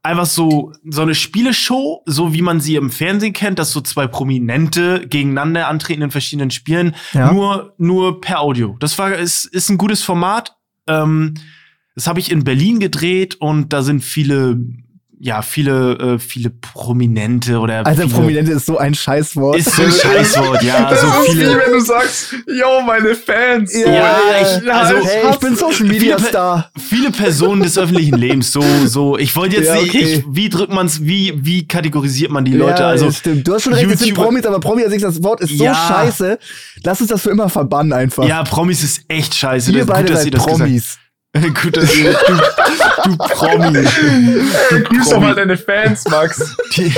einfach 0.03 0.27
so, 0.27 0.71
so 0.85 1.01
eine 1.03 1.15
Spieleshow, 1.15 2.03
so 2.05 2.35
wie 2.35 2.43
man 2.43 2.61
sie 2.61 2.77
im 2.77 2.91
Fernsehen 2.91 3.33
kennt, 3.33 3.59
dass 3.59 3.73
so 3.73 3.81
zwei 3.81 4.07
Prominente 4.07 5.07
gegeneinander 5.09 5.67
antreten 5.67 6.03
in 6.03 6.11
verschiedenen 6.11 6.51
Spielen, 6.51 6.95
Ja. 7.15 7.33
nur, 7.33 7.75
nur 7.79 8.21
per 8.21 8.41
Audio. 8.41 8.77
Das 8.81 8.99
war, 8.99 9.15
ist, 9.15 9.47
ist 9.47 9.71
ein 9.71 9.79
gutes 9.79 10.03
Format. 10.03 10.57
Ähm, 10.87 11.35
das 11.95 12.07
habe 12.07 12.21
ich 12.21 12.31
in 12.31 12.45
Berlin 12.45 12.81
gedreht 12.81 13.37
und 13.37 13.73
da 13.73 13.81
sind 13.83 14.05
viele, 14.05 14.59
ja, 15.21 15.43
viele, 15.43 15.93
äh, 16.15 16.19
viele 16.19 16.51
Prominente 16.51 17.59
oder 17.59 17.85
viele, 17.87 18.09
Prominente 18.09 18.53
ist 18.53 18.67
so 18.67 18.79
ein 18.79 18.95
Scheißwort. 18.95 19.57
ist 19.59 19.73
so 19.75 19.83
ein 19.83 19.91
Scheißwort, 20.03 20.63
ja, 20.63 20.95
so 20.97 21.07
viele. 21.31 21.57
wenn 21.59 21.73
du 21.73 21.81
sagst, 21.81 22.35
yo, 22.47 22.83
meine 22.85 23.15
Fans. 23.15 23.73
Ja, 23.75 23.91
Ja, 23.93 24.19
ich- 24.43 24.73
also- 24.73 24.97
hey, 25.07 25.23
ich 25.31 25.37
bin 25.39 25.57
Social 25.57 25.87
Media 25.87 26.17
Viele- 26.17 26.29
Star. 26.29 26.71
viele 26.79 27.11
Personen 27.11 27.63
des 27.63 27.79
öffentlichen 27.79 28.17
Lebens 28.19 28.53
so 28.53 28.63
so 28.87 29.17
ich 29.17 29.35
wollte 29.37 29.57
jetzt 29.57 29.69
Ja, 29.69 29.75
nicht 29.77 29.89
okay. 29.95 30.15
ich, 30.19 30.25
wie 30.29 30.49
drückt 30.49 30.73
man's 30.73 31.03
wie 31.05 31.33
wie 31.37 31.67
kategorisiert 31.67 32.31
man 32.31 32.45
die 32.45 32.53
Leute 32.55 32.83
ja, 32.83 32.89
also 32.89 33.07
das 33.07 33.19
stimmt. 33.19 33.47
Du 33.47 33.55
hast 33.55 33.63
schon 33.63 33.73
recht, 33.75 33.91
es 33.91 34.01
sind 34.01 34.15
Promis, 34.15 34.45
aber 34.45 34.61
Promi, 34.61 34.83
also 34.85 34.97
das 34.99 35.23
Wort 35.23 35.41
ist 35.41 35.57
so 35.57 35.65
scheiße. 35.65 36.39
Lass 36.83 37.01
uns 37.01 37.11
das 37.11 37.23
für 37.23 37.31
immer 37.31 37.49
verbannen 37.49 37.93
einfach. 37.93 38.25
ja 38.27 38.43
Promis 38.43 38.83
ist 38.83 39.03
echt 39.09 39.35
scheiße 39.35 39.73
Wir 39.73 39.81
das, 39.81 39.87
beide 39.89 40.09
gut 40.09 40.17
dass 40.17 40.25
ihr 40.25 40.31
das 40.33 40.45
gesagt 40.45 40.61
Promis. 40.61 40.99
gut 41.63 41.77
dass 41.77 41.95
ihr 41.97 42.13
du, 42.13 42.35
du 43.11 43.17
Promi 43.19 43.85
Grüß 44.85 45.09
doch 45.11 45.21
mal 45.21 45.35
deine 45.35 45.57
Fans, 45.57 46.05
Max. 46.09 46.57
Die- 46.77 46.95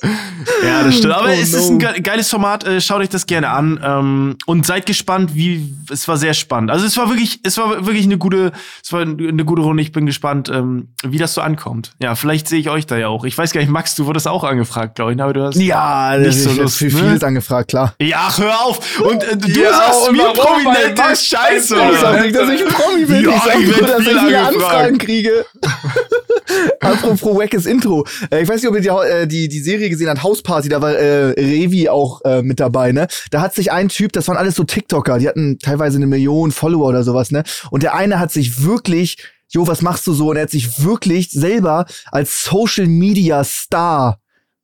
ja, 0.64 0.82
das 0.84 0.96
stimmt. 0.98 1.12
Aber 1.14 1.28
Oh, 1.28 1.30
es 1.30 1.52
no. 1.52 1.58
ist 1.58 1.70
ein 1.70 1.78
ge 1.78 2.00
geiles 2.00 2.28
Format. 2.30 2.64
Äh, 2.66 2.80
schaut 2.80 3.00
euch 3.00 3.08
das 3.08 3.26
gerne 3.26 3.48
an. 3.50 3.80
Ähm, 3.84 4.36
und 4.46 4.66
seid 4.66 4.86
gespannt, 4.86 5.34
wie 5.34 5.72
es 5.90 6.08
war 6.08 6.16
sehr 6.16 6.34
spannend. 6.34 6.70
Also 6.70 6.86
es 6.86 6.96
war 6.96 7.08
wirklich, 7.08 7.40
es 7.44 7.56
war 7.58 7.86
wirklich 7.86 8.04
eine 8.06 8.18
gute, 8.18 8.52
es 8.82 8.92
war 8.92 9.02
eine 9.02 9.44
gute 9.44 9.62
Runde. 9.62 9.82
Ich 9.82 9.92
bin 9.92 10.06
gespannt, 10.06 10.48
ähm, 10.52 10.88
wie 11.04 11.18
das 11.18 11.34
so 11.34 11.40
ankommt. 11.40 11.92
Ja, 12.00 12.14
vielleicht 12.14 12.48
sehe 12.48 12.58
ich 12.60 12.70
euch 12.70 12.86
da 12.86 12.96
ja 12.96 13.08
auch. 13.08 13.24
Ich 13.24 13.36
weiß 13.36 13.52
gar 13.52 13.60
nicht, 13.60 13.70
Max, 13.70 13.94
du 13.94 14.06
wurdest 14.06 14.26
auch 14.28 14.44
angefragt, 14.44 14.96
glaube 14.96 15.12
ich. 15.14 15.20
Aber 15.22 15.32
du 15.32 15.42
hast 15.44 15.56
Ja, 15.56 16.16
Nicht 16.18 16.38
so 16.40 16.50
Lust, 16.52 16.78
für 16.78 16.86
ne? 16.86 16.90
vieles 16.90 17.22
angefragt, 17.24 17.68
klar. 17.68 17.94
Ja, 18.00 18.24
ach, 18.28 18.38
hör 18.38 18.60
auf! 18.64 19.00
Und 19.00 19.22
äh, 19.22 19.36
du 19.36 19.48
Ja, 19.60 19.72
sagst 19.72 20.08
und 20.08 20.16
mir? 20.16 20.32
Prominente 20.32 21.02
ist 21.12 21.26
scheiße! 21.26 21.76
Ich 21.92 21.98
sag 22.00 22.22
nicht, 22.22 22.34
dass 22.34 22.48
ich 22.48 22.64
Promi 22.66 23.04
bin. 23.04 23.24
Ja, 23.24 23.36
ich 23.36 23.42
sag 23.42 23.60
ich 23.60 23.66
nur, 23.78 23.86
dass 23.88 24.00
ich 24.00 24.08
viel 24.08 24.18
viele. 24.20 24.46
Anfragen 24.46 24.98
kriege. 24.98 25.44
Apropos 26.80 27.36
wackes 27.36 27.66
Intro. 27.66 28.04
Äh, 28.30 28.42
ich 28.42 28.48
weiß 28.48 28.62
nicht, 28.62 28.68
ob 28.68 28.74
ihr 28.76 28.80
die, 28.80 28.88
äh, 28.88 29.26
die, 29.26 29.48
die 29.48 29.60
Serie 29.60 29.81
gesehen 29.88 30.08
hat, 30.08 30.22
Hausparty, 30.22 30.68
da 30.68 30.80
war 30.80 30.92
äh, 30.94 31.30
Revi 31.30 31.88
auch 31.88 32.20
äh, 32.24 32.42
mit 32.42 32.60
dabei, 32.60 32.92
ne? 32.92 33.06
Da 33.30 33.40
hat 33.40 33.54
sich 33.54 33.72
ein 33.72 33.88
Typ, 33.88 34.12
das 34.12 34.28
waren 34.28 34.36
alles 34.36 34.54
so 34.54 34.64
TikToker, 34.64 35.18
die 35.18 35.28
hatten 35.28 35.58
teilweise 35.58 35.96
eine 35.96 36.06
Million 36.06 36.52
Follower 36.52 36.88
oder 36.88 37.02
sowas, 37.02 37.30
ne? 37.30 37.42
Und 37.70 37.82
der 37.82 37.94
eine 37.94 38.18
hat 38.18 38.32
sich 38.32 38.64
wirklich, 38.64 39.16
jo, 39.48 39.66
was 39.66 39.82
machst 39.82 40.06
du 40.06 40.12
so? 40.12 40.30
Und 40.30 40.36
er 40.36 40.42
hat 40.42 40.50
sich 40.50 40.82
wirklich 40.84 41.30
selber 41.30 41.86
als 42.10 42.44
Social 42.44 42.86
Media 42.86 43.44
Star 43.44 44.21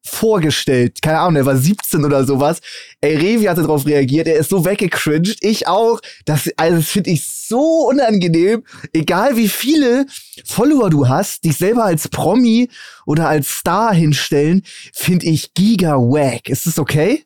vorgestellt. 0.09 1.01
Keine 1.03 1.21
Ahnung, 1.21 1.37
er 1.37 1.47
war 1.47 1.57
17 1.57 2.05
oder 2.05 2.25
sowas. 2.25 2.61
Ey, 3.01 3.17
Revi 3.17 3.45
hatte 3.45 3.63
darauf 3.63 3.87
reagiert, 3.87 4.27
er 4.27 4.37
ist 4.37 4.51
so 4.51 4.65
weggecringed, 4.65 5.39
ich 5.43 5.67
auch. 5.69 6.01
Das, 6.25 6.49
also 6.57 6.77
das 6.77 6.89
finde 6.89 7.11
ich 7.11 7.27
so 7.27 7.89
unangenehm. 7.89 8.65
Egal 8.93 9.37
wie 9.37 9.49
viele 9.49 10.07
Follower 10.45 10.91
du 10.91 11.09
hast, 11.09 11.45
dich 11.45 11.57
selber 11.57 11.85
als 11.85 12.09
Promi 12.09 12.69
oder 13.07 13.29
als 13.29 13.49
Star 13.59 13.95
hinstellen, 13.95 14.63
finde 14.93 15.27
ich 15.27 15.55
giga 15.55 15.95
wack. 15.97 16.49
Ist 16.49 16.67
das 16.67 16.79
okay? 16.79 17.25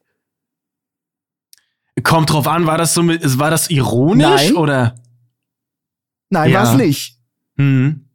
Kommt 2.02 2.30
drauf 2.30 2.46
an, 2.48 2.66
war 2.66 2.78
das 2.78 2.94
so 2.94 3.02
mit, 3.02 3.38
war 3.38 3.50
das 3.50 3.70
ironisch 3.70 4.26
Nein. 4.26 4.56
oder? 4.56 4.94
Nein, 6.30 6.50
Ja. 6.50 6.60
war's 6.62 6.74
nicht. 6.76 7.16
Hm. 7.58 8.06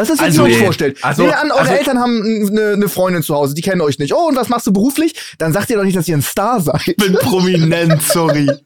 Was 0.00 0.10
ist 0.10 0.18
das, 0.20 0.26
Also, 0.26 0.42
ihr 0.46 0.52
euch 0.52 0.58
nee. 0.58 0.64
vorstellt? 0.64 0.98
Also- 1.02 1.24
wir 1.24 1.38
an, 1.38 1.50
eure 1.50 1.60
also- 1.60 1.72
Eltern 1.72 1.98
haben 1.98 2.22
eine 2.22 2.76
ne 2.76 2.88
Freundin 2.88 3.22
zu 3.22 3.34
Hause, 3.34 3.54
die 3.54 3.62
kennen 3.62 3.80
euch 3.80 3.98
nicht. 3.98 4.12
Oh, 4.14 4.28
und 4.28 4.36
was 4.36 4.48
machst 4.48 4.66
du 4.66 4.72
beruflich? 4.72 5.14
Dann 5.38 5.52
sagt 5.52 5.70
ihr 5.70 5.76
doch 5.76 5.84
nicht, 5.84 5.96
dass 5.96 6.08
ihr 6.08 6.16
ein 6.16 6.22
Star 6.22 6.60
seid. 6.60 6.80
Ich 6.86 6.96
bin 6.96 7.12
prominent, 7.14 8.02
sorry. 8.02 8.50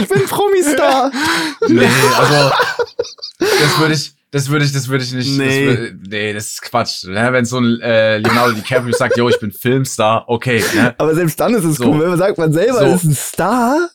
Ich 0.00 0.08
bin 0.08 0.24
Promi-Star. 0.24 1.12
Nee, 1.68 1.86
also 2.18 2.50
das 3.38 3.78
würde 3.78 3.92
ich, 3.94 4.12
das 4.30 4.48
würde 4.48 4.64
ich, 4.64 4.72
das 4.72 4.88
würde 4.88 5.04
ich 5.04 5.12
nicht. 5.12 5.36
Nee. 5.36 5.66
Das 5.66 5.76
würd, 5.78 5.94
nee, 6.08 6.32
das 6.32 6.46
ist 6.46 6.62
Quatsch. 6.62 7.04
Ne? 7.04 7.28
Wenn 7.32 7.44
so 7.44 7.58
ein 7.58 7.78
äh, 7.82 8.16
Leonardo 8.16 8.52
DiCaprio 8.54 8.94
sagt, 8.96 9.18
yo, 9.18 9.28
ich 9.28 9.38
bin 9.40 9.52
Filmstar, 9.52 10.24
okay. 10.26 10.64
Ne? 10.74 10.94
Aber 10.96 11.14
selbst 11.14 11.38
dann 11.38 11.52
ist 11.54 11.64
es 11.64 11.76
So. 11.76 11.84
cool, 11.84 12.00
wenn 12.00 12.08
man 12.08 12.18
sagt, 12.18 12.38
man 12.38 12.50
selber 12.52 12.78
So. 12.80 12.94
ist 12.94 13.04
ein 13.04 13.14
Star. 13.14 13.90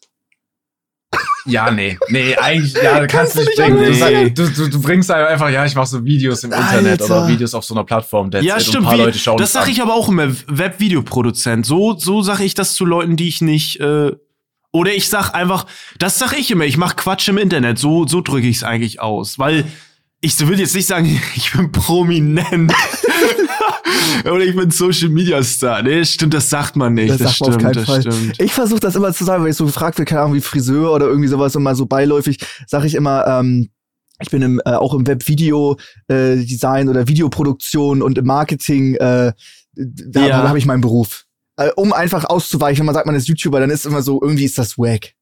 Ja, 1.45 1.71
nee, 1.71 1.97
nee, 2.09 2.35
eigentlich, 2.35 2.73
ja, 2.73 2.99
du 2.99 3.07
kannst 3.07 3.35
du 3.35 3.39
nicht 3.39 3.57
nicht 3.57 3.57
bringen. 3.57 3.77
Du, 3.85 3.93
sag- 3.93 4.35
du, 4.35 4.49
du, 4.49 4.69
du 4.69 4.81
bringst 4.81 5.09
halt 5.09 5.27
einfach, 5.27 5.49
ja, 5.49 5.65
ich 5.65 5.75
mache 5.75 5.87
so 5.87 6.03
Videos 6.03 6.43
im 6.43 6.51
Internet 6.51 7.01
Alter. 7.01 7.05
oder 7.23 7.27
Videos 7.29 7.53
auf 7.53 7.63
so 7.63 7.73
einer 7.73 7.85
Plattform. 7.85 8.29
That's 8.29 8.43
Ja, 8.45 8.59
stimmt. 8.59 8.77
Ein 8.77 8.83
paar 8.83 8.93
Wie, 8.95 9.01
Leute 9.03 9.17
schauen 9.17 9.37
das 9.37 9.53
sage 9.53 9.71
ich 9.71 9.81
aber 9.81 9.93
auch 9.93 10.09
immer, 10.09 10.27
Webvideoproduzent. 10.47 11.65
So, 11.65 11.97
so 11.97 12.21
sage 12.21 12.43
ich 12.43 12.53
das 12.53 12.73
zu 12.73 12.83
Leuten, 12.83 13.15
die 13.15 13.29
ich 13.29 13.39
nicht. 13.41 13.79
Äh, 13.79 14.11
oder 14.73 14.93
ich 14.93 15.07
sag 15.07 15.33
einfach, 15.33 15.65
das 15.97 16.19
sage 16.19 16.35
ich 16.35 16.51
immer, 16.51 16.65
ich 16.65 16.75
mache 16.77 16.97
Quatsch 16.97 17.29
im 17.29 17.37
Internet. 17.37 17.79
So, 17.79 18.05
so 18.05 18.19
drücke 18.19 18.47
ich 18.47 18.57
es 18.57 18.63
eigentlich 18.63 18.99
aus. 18.99 19.39
Weil 19.39 19.63
ich 20.19 20.37
will 20.45 20.59
jetzt 20.59 20.75
nicht 20.75 20.87
sagen, 20.87 21.05
ich 21.35 21.53
bin 21.53 21.71
prominent. 21.71 22.73
oder 24.25 24.39
ich 24.45 24.55
bin 24.55 24.71
Social 24.71 25.09
Media 25.09 25.41
Star. 25.43 25.81
Nee, 25.83 26.03
stimmt, 26.05 26.33
das 26.33 26.49
sagt 26.49 26.75
man 26.75 26.93
nicht. 26.93 27.09
Das, 27.09 27.17
Das, 27.19 27.37
sagt 27.37 27.41
man 27.41 27.51
stimmt, 27.51 27.55
auf 27.55 27.73
keinen 27.85 27.85
das 27.85 28.05
Fall. 28.05 28.13
stimmt. 28.13 28.41
Ich 28.41 28.53
versuche 28.53 28.79
das 28.79 28.95
immer 28.95 29.13
zu 29.13 29.23
sagen, 29.23 29.43
wenn 29.43 29.51
ich 29.51 29.57
so 29.57 29.65
gefragt 29.65 29.97
werde, 29.97 30.09
keine 30.09 30.21
Ahnung, 30.21 30.35
wie 30.35 30.41
Friseur 30.41 30.91
oder 30.93 31.07
irgendwie 31.07 31.27
sowas 31.29 31.55
und 31.55 31.63
mal 31.63 31.75
so 31.75 31.85
beiläufig, 31.85 32.37
sage 32.67 32.87
ich 32.87 32.95
immer, 32.95 33.25
ähm, 33.27 33.69
ich 34.19 34.29
bin 34.31 34.41
im, 34.41 34.59
äh, 34.65 34.71
auch 34.71 34.93
im 34.95 35.05
Webvideo-Design 35.05 36.89
oder 36.89 37.07
Videoproduktion 37.07 38.01
und 38.01 38.17
im 38.17 38.25
Marketing, 38.25 38.95
äh, 38.95 39.33
da, 39.75 40.27
Ja. 40.27 40.47
habe 40.47 40.57
ich 40.57 40.65
meinen 40.65 40.81
Beruf. 40.81 41.25
Äh, 41.57 41.69
um 41.75 41.93
einfach 41.93 42.25
auszuweichen, 42.25 42.79
wenn 42.79 42.85
man 42.87 42.95
sagt, 42.95 43.05
man 43.07 43.15
ist 43.15 43.27
YouTuber, 43.27 43.59
dann 43.59 43.69
ist 43.69 43.85
immer 43.85 44.01
so, 44.01 44.21
irgendwie 44.21 44.45
ist 44.45 44.57
das 44.57 44.77
wack. 44.77 45.13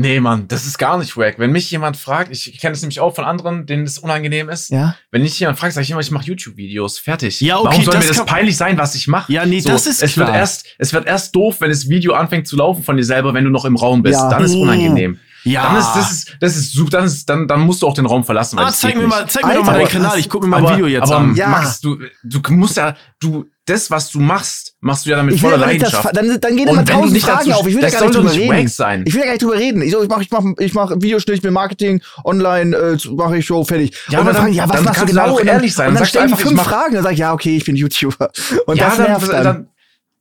Nee, 0.00 0.20
Mann, 0.20 0.48
das 0.48 0.66
ist 0.66 0.78
gar 0.78 0.98
nicht 0.98 1.16
wack. 1.16 1.38
Wenn 1.38 1.52
mich 1.52 1.70
jemand 1.70 1.96
fragt, 1.96 2.30
ich 2.32 2.58
kenne 2.60 2.72
das 2.72 2.82
nämlich 2.82 3.00
auch 3.00 3.14
von 3.14 3.24
anderen, 3.24 3.66
denen 3.66 3.84
das 3.84 3.98
unangenehm 3.98 4.48
ist. 4.48 4.70
Ja? 4.70 4.96
Wenn 5.10 5.22
mich 5.22 5.38
jemand 5.38 5.58
fragt, 5.58 5.74
sage 5.74 5.84
ich 5.84 5.90
immer, 5.90 6.00
ich 6.00 6.10
mache 6.10 6.26
YouTube-Videos. 6.26 6.98
Fertig. 6.98 7.40
Ja, 7.40 7.56
okay, 7.58 7.66
Warum 7.70 7.84
soll 7.84 7.94
das 7.94 8.08
mir 8.08 8.14
das 8.14 8.26
peinlich 8.26 8.56
sein, 8.56 8.78
was 8.78 8.94
ich 8.94 9.08
mache? 9.08 9.32
Ja, 9.32 9.46
nee, 9.46 9.60
das 9.60 9.86
ist 9.86 10.02
es 10.02 10.12
klar. 10.14 10.28
Wird 10.28 10.36
erst, 10.36 10.66
es 10.78 10.92
wird 10.92 11.06
erst 11.06 11.34
doof, 11.34 11.60
wenn 11.60 11.70
das 11.70 11.88
Video 11.88 12.14
anfängt 12.14 12.46
zu 12.48 12.56
laufen 12.56 12.82
von 12.82 12.96
dir 12.96 13.04
selber, 13.04 13.34
wenn 13.34 13.44
du 13.44 13.50
noch 13.50 13.64
im 13.64 13.76
Raum 13.76 14.02
bist. 14.02 14.18
Ja. 14.20 14.28
Dann 14.30 14.44
ist 14.44 14.50
es 14.50 14.56
Mm. 14.56 14.62
unangenehm. 14.62 15.18
Ja. 15.44 15.62
Dann 15.64 15.76
ist, 15.78 15.92
das 15.94 16.10
ist, 16.10 16.36
das 16.40 16.56
ist 16.56 16.92
dann, 16.92 17.04
ist, 17.04 17.28
dann, 17.28 17.48
dann 17.48 17.60
musst 17.60 17.82
du 17.82 17.86
auch 17.86 17.94
den 17.94 18.06
Raum 18.06 18.24
verlassen. 18.24 18.58
Ah, 18.58 18.70
zeig 18.70 18.94
mir 18.96 19.06
mal, 19.06 19.26
zeig 19.26 19.46
mir 19.46 19.54
doch 19.54 19.64
mal 19.64 19.78
deinen 19.78 19.88
Kanal. 19.88 20.18
Ich 20.18 20.28
gucke 20.28 20.46
mir 20.46 20.50
mal 20.50 20.66
ein 20.66 20.74
Video 20.74 20.86
jetzt 20.86 21.04
aber 21.04 21.16
an. 21.18 21.34
Ja. 21.34 21.48
Max, 21.48 21.80
du, 21.80 21.98
du 22.22 22.40
musst 22.52 22.76
ja, 22.76 22.94
du, 23.20 23.46
das, 23.64 23.90
was 23.90 24.10
du 24.10 24.20
machst, 24.20 24.69
machst 24.82 25.04
du 25.06 25.10
ja 25.10 25.16
damit 25.16 25.38
voller 25.38 25.58
Leidenschaft. 25.58 26.08
dann, 26.16 26.40
dann 26.40 26.56
gehen 26.56 26.68
immer 26.68 26.84
tausend 26.84 27.18
Fragen 27.20 27.48
dazu- 27.50 27.60
auf. 27.60 27.66
Ich 27.66 27.74
will 27.74 27.82
das 27.82 27.92
da 27.92 27.98
gar 28.00 28.06
nicht 28.06 28.16
drüber 28.16 28.30
nicht 28.30 28.50
reden. 28.50 28.68
sein. 28.68 29.04
Ich 29.06 29.12
will 29.14 29.20
da 29.20 29.26
gar 29.26 29.32
nicht 29.32 29.42
drüber 29.42 29.54
reden. 29.58 29.82
Ich, 29.82 29.92
so, 29.92 30.02
ich 30.02 30.08
mache 30.08 30.22
ich 30.22 30.30
mach, 30.30 30.42
ich 30.58 30.74
mach 30.74 30.90
Videoschnitt, 30.96 31.42
bin 31.42 31.52
Marketing, 31.52 32.00
online, 32.24 32.76
äh, 32.76 32.96
mache 33.10 33.38
ich 33.38 33.46
so, 33.46 33.62
fertig. 33.64 33.94
Ja, 34.08 34.20
und 34.20 34.24
aber 34.28 34.32
dann 34.32 34.42
fragen, 34.42 34.46
dann- 34.46 34.52
ja, 34.56 34.68
was 34.68 34.76
dann 34.76 34.84
machst 34.84 34.96
du 34.96 35.00
kannst 35.00 35.14
du 35.14 35.20
genau? 35.20 35.32
Und 35.38 35.46
dann, 35.46 35.54
ehrlich 35.56 35.74
sein. 35.74 35.88
Und 35.88 35.94
Dann 35.94 36.00
dann 36.02 36.08
stellen 36.08 36.28
die 36.28 36.34
fünf 36.36 36.54
mach- 36.56 36.64
Fragen, 36.68 36.94
dann 36.94 37.02
sag 37.02 37.12
ich, 37.12 37.18
ja, 37.18 37.32
okay, 37.32 37.56
ich 37.56 37.64
bin 37.64 37.76
YouTuber. 37.76 38.30
Und 38.66 38.76
ja, 38.76 38.86
das 38.86 38.96
dann, 38.96 39.06
nervt 39.08 39.32
dann. 39.32 39.44
dann, 39.44 39.66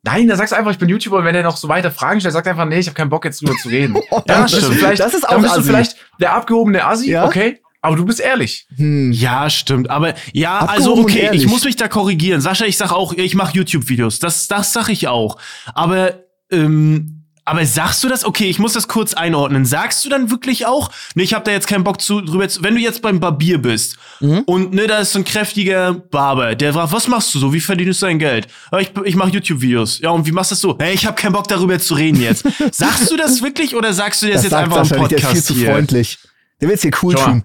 Nein, 0.02 0.28
dann 0.30 0.38
sagst 0.38 0.54
du 0.54 0.58
einfach, 0.58 0.72
ich 0.72 0.78
bin 0.78 0.88
YouTuber, 0.88 1.18
und 1.18 1.26
wenn 1.26 1.34
der 1.34 1.44
noch 1.44 1.58
so 1.58 1.68
weiter 1.68 1.92
Fragen 1.92 2.22
stellt, 2.22 2.34
sagt 2.34 2.48
einfach, 2.48 2.64
nee, 2.66 2.80
ich 2.80 2.88
habe 2.88 2.96
keinen 2.96 3.10
Bock 3.10 3.26
jetzt 3.26 3.42
drüber 3.42 3.54
zu 3.62 3.68
reden. 3.68 3.98
Oh, 4.12 4.22
Dann 4.26 4.44
das 4.44 4.52
bist 4.52 4.62
du 4.62 4.66
stimmt. 4.68 4.80
vielleicht, 4.80 5.00
Das 5.02 5.14
ist 5.14 5.28
auch 5.28 5.34
dann 5.34 5.42
bist 5.42 5.58
du 5.58 5.62
vielleicht 5.64 5.98
der 6.22 6.34
abgehobene 6.34 6.86
Assi, 6.86 7.12
Ja? 7.12 7.26
okay, 7.26 7.60
aber 7.82 7.96
du 7.96 8.06
bist 8.06 8.20
ehrlich. 8.20 8.68
hm. 8.76 9.12
Ja, 9.12 9.50
stimmt. 9.50 9.90
Aber 9.90 10.14
ja, 10.34 10.60
Abgehoben 10.60 10.70
also 10.78 10.98
okay, 11.02 11.30
ich 11.34 11.48
muss 11.48 11.64
mich 11.64 11.76
da 11.76 11.88
korrigieren. 11.88 12.42
Sascha, 12.42 12.66
ich 12.66 12.78
sag 12.78 12.92
auch, 12.92 13.14
ich 13.14 13.36
mache 13.36 13.56
YouTube-Videos. 13.56 14.20
Das, 14.20 14.48
das 14.48 14.74
sag 14.74 14.90
ich 14.90 15.08
auch. 15.08 15.38
Aber, 15.74 16.14
ähm, 16.52 17.16
aber 17.46 17.66
sagst 17.66 18.04
du 18.04 18.10
das? 18.10 18.26
Okay, 18.26 18.46
ich 18.50 18.60
muss 18.60 18.74
das 18.74 18.88
kurz 18.88 19.14
einordnen. 19.16 19.66
Sagst 19.66 20.06
du 20.06 20.10
dann 20.10 20.30
wirklich 20.30 20.68
auch, 20.68 20.92
ne, 21.16 21.24
ich 21.24 21.34
habe 21.34 21.44
da 21.46 21.52
jetzt 21.52 21.68
keinen 21.68 21.84
Bock 21.84 22.00
zu 22.00 22.22
drüber 22.22 22.48
zu, 22.48 22.64
wenn 22.64 22.76
du 22.76 22.82
jetzt 22.82 23.02
beim 23.02 23.20
Barbier 23.20 23.58
bist 23.60 23.98
Mhm. 24.20 24.40
und 24.46 24.74
ne, 24.74 24.86
da 24.86 25.00
ist 25.00 25.14
so 25.14 25.20
ein 25.20 25.26
kräftiger 25.26 25.94
Barber, 25.94 26.54
der 26.56 26.74
fragt, 26.74 26.92
was 26.92 27.08
machst 27.08 27.34
du 27.34 27.40
so? 27.40 27.54
Wie 27.54 27.60
verdienst 27.62 28.02
du 28.02 28.06
dein 28.08 28.20
Geld? 28.20 28.48
Ich, 28.80 28.92
ich 29.06 29.16
mache 29.16 29.30
YouTube-Videos. 29.32 30.00
Ja, 30.00 30.10
und 30.12 30.26
wie 30.28 30.32
machst 30.32 30.52
du 30.52 30.56
das 30.56 30.62
so? 30.62 30.78
Hey, 30.80 30.94
ich 30.94 31.06
habe 31.08 31.16
keinen 31.16 31.32
Bock 31.32 31.48
darüber 31.48 31.80
zu 31.80 31.94
reden 31.96 32.22
jetzt. 32.22 32.46
sagst 32.72 33.10
du 33.10 33.16
das 33.18 33.42
wirklich 33.42 33.76
oder 33.76 33.94
sagst 33.94 34.22
du 34.22 34.26
das, 34.28 34.36
Das 34.36 34.44
jetzt 34.44 34.52
sagt 34.52 34.64
einfach 34.66 34.92
im 34.92 35.00
nicht, 35.00 35.12
der 35.12 35.18
ist 35.18 35.24
Podcast 35.24 35.34
viel 35.34 35.44
zu 35.44 35.54
hier? 35.56 35.72
freundlich. 35.72 36.18
Der 36.62 36.68
will's 36.70 36.82
hier 36.82 36.92
cool 37.02 37.16
Schau 37.18 37.24
tun. 37.26 37.44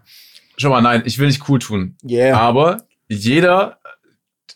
Schau 0.57 0.71
mal, 0.71 0.81
nein, 0.83 1.03
ich 1.05 1.19
will 1.19 1.27
nicht 1.27 1.49
cool 1.49 1.59
tun. 1.59 1.97
Yeah. 2.09 2.39
Aber 2.39 2.83
jeder, 3.09 3.79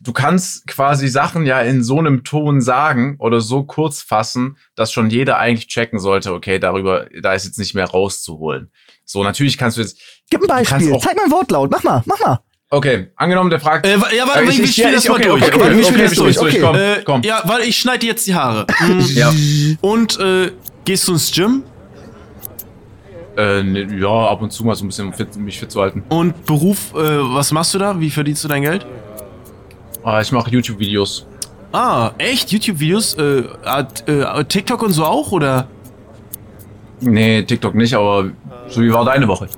du 0.00 0.12
kannst 0.12 0.66
quasi 0.68 1.08
Sachen 1.08 1.44
ja 1.44 1.60
in 1.60 1.82
so 1.82 1.98
einem 1.98 2.22
Ton 2.24 2.60
sagen 2.60 3.16
oder 3.18 3.40
so 3.40 3.64
kurz 3.64 4.00
fassen, 4.02 4.56
dass 4.76 4.92
schon 4.92 5.10
jeder 5.10 5.38
eigentlich 5.38 5.66
checken 5.68 5.98
sollte, 5.98 6.32
okay, 6.32 6.58
darüber, 6.58 7.06
da 7.20 7.32
ist 7.34 7.44
jetzt 7.46 7.58
nicht 7.58 7.74
mehr 7.74 7.86
rauszuholen. 7.86 8.70
So, 9.04 9.24
natürlich 9.24 9.58
kannst 9.58 9.76
du 9.76 9.80
jetzt, 9.82 9.98
Gib 10.30 10.42
ein 10.42 10.46
Beispiel. 10.46 10.92
auch- 10.92 11.02
Zeig 11.02 11.16
mal 11.16 11.24
ein 11.24 11.30
Wortlaut. 11.32 11.70
Mach 11.70 11.82
mal, 11.82 12.02
mach 12.06 12.20
mal. 12.20 12.38
okay, 12.70 13.08
angenommen, 13.16 13.50
der 13.50 13.58
fragt, 13.60 13.86
Äh, 13.86 13.92
ja, 13.96 14.00
warte, 14.26 14.40
Äh, 14.40 14.42
wir, 14.44 14.50
ich- 14.50 14.60
ich- 14.60 14.72
spielen 14.72 14.88
ja, 14.88 14.94
das 14.94 15.04
ich- 15.04 15.10
mal 15.10 15.16
okay, 15.16 15.28
durch. 15.28 15.42
okay, 15.42 15.54
okay, 15.54 15.64
wir 15.70 15.74
okay, 15.76 15.84
spielen 15.84 16.04
das 16.04 16.14
durch. 16.14 16.38
okay. 16.38 16.60
komm, 16.60 16.76
Äh, 16.76 17.02
komm. 17.04 17.22
Ja, 17.22 17.42
weil 17.46 17.62
ich 17.62 17.76
schneide 17.78 18.06
jetzt 18.06 18.26
die 18.26 18.34
Haare. 18.34 18.66
Ja. 19.14 19.32
Und 19.80 20.18
äh, 20.20 20.52
gehst 20.84 21.08
du 21.08 21.12
ins 21.12 21.32
Gym 21.32 21.64
Äh, 23.38 23.62
ne, 23.62 23.86
ja, 23.96 24.08
ab 24.08 24.42
und 24.42 24.52
zu 24.52 24.64
mal 24.64 24.74
so 24.74 24.84
ein 24.84 24.88
bisschen 24.88 25.12
fit, 25.12 25.36
mich 25.36 25.60
fit 25.60 25.70
zu 25.70 25.80
halten. 25.80 26.02
und 26.08 26.44
Beruf, 26.44 26.92
äh, 26.94 26.98
was 26.98 27.52
machst 27.52 27.72
du 27.72 27.78
da? 27.78 28.00
Wie 28.00 28.10
verdienst 28.10 28.42
du 28.42 28.48
dein 28.48 28.62
Geld? 28.62 28.84
Ah, 30.02 30.20
ich 30.20 30.32
mache 30.32 30.50
YouTube-Videos. 30.50 31.24
Ah, 31.70 32.10
echt? 32.18 32.50
YouTube-Videos? 32.50 33.14
Äh, 33.14 33.44
äh, 34.06 34.44
TikTok 34.44 34.82
und 34.82 34.90
so 34.90 35.04
auch, 35.04 35.30
oder? 35.30 35.68
Nee, 37.00 37.44
TikTok 37.44 37.76
nicht, 37.76 37.94
aber 37.94 38.30
so 38.66 38.82
wie 38.82 38.92
war 38.92 39.04
deine 39.04 39.28
Woche? 39.28 39.48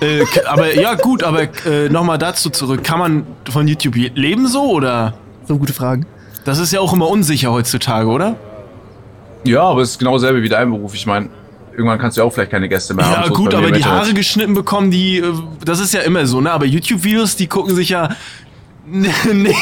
Äh, 0.00 0.24
aber 0.46 0.74
ja, 0.74 0.94
gut, 0.94 1.22
aber 1.22 1.42
äh, 1.66 1.88
nochmal 1.88 2.18
dazu 2.18 2.50
zurück. 2.50 2.82
Kann 2.82 2.98
man 2.98 3.26
von 3.48 3.68
YouTube 3.68 3.94
leben 3.94 4.48
so, 4.48 4.72
oder? 4.72 5.14
So 5.46 5.56
gute 5.56 5.72
Fragen. 5.72 6.04
Das 6.44 6.58
ist 6.58 6.72
ja 6.72 6.80
auch 6.80 6.92
immer 6.92 7.08
unsicher 7.08 7.52
heutzutage, 7.52 8.08
oder? 8.08 8.34
Ja, 9.44 9.62
aber 9.62 9.82
es 9.82 9.90
ist 9.90 9.98
genau 9.98 10.14
dasselbe 10.14 10.42
wie 10.42 10.48
dein 10.48 10.70
Beruf. 10.70 10.94
Ich 10.96 11.06
meine, 11.06 11.28
irgendwann 11.76 11.98
kannst 11.98 12.16
du 12.16 12.22
ja 12.22 12.26
auch 12.26 12.32
vielleicht 12.32 12.50
keine 12.50 12.68
Gäste 12.68 12.94
mehr 12.94 13.06
haben. 13.06 13.14
Ja, 13.14 13.26
so 13.26 13.32
ist 13.32 13.36
gut, 13.36 13.54
aber 13.54 13.70
die. 13.70 13.84
Haare 13.84 14.14
geschnitten 14.14 14.54
bekommen, 14.54 14.90
die, 14.90 15.18
äh, 15.18 15.32
das 15.64 15.80
ist 15.80 15.92
ja 15.92 16.00
immer 16.00 16.26
so, 16.26 16.40
ne? 16.40 16.50
Aber 16.50 16.64
YouTube-Videos, 16.64 17.36
die 17.36 17.46
gucken 17.46 17.74
sich 17.74 17.90
ja. 17.90 18.08
Nee, 18.86 19.10
nee. 19.32 19.56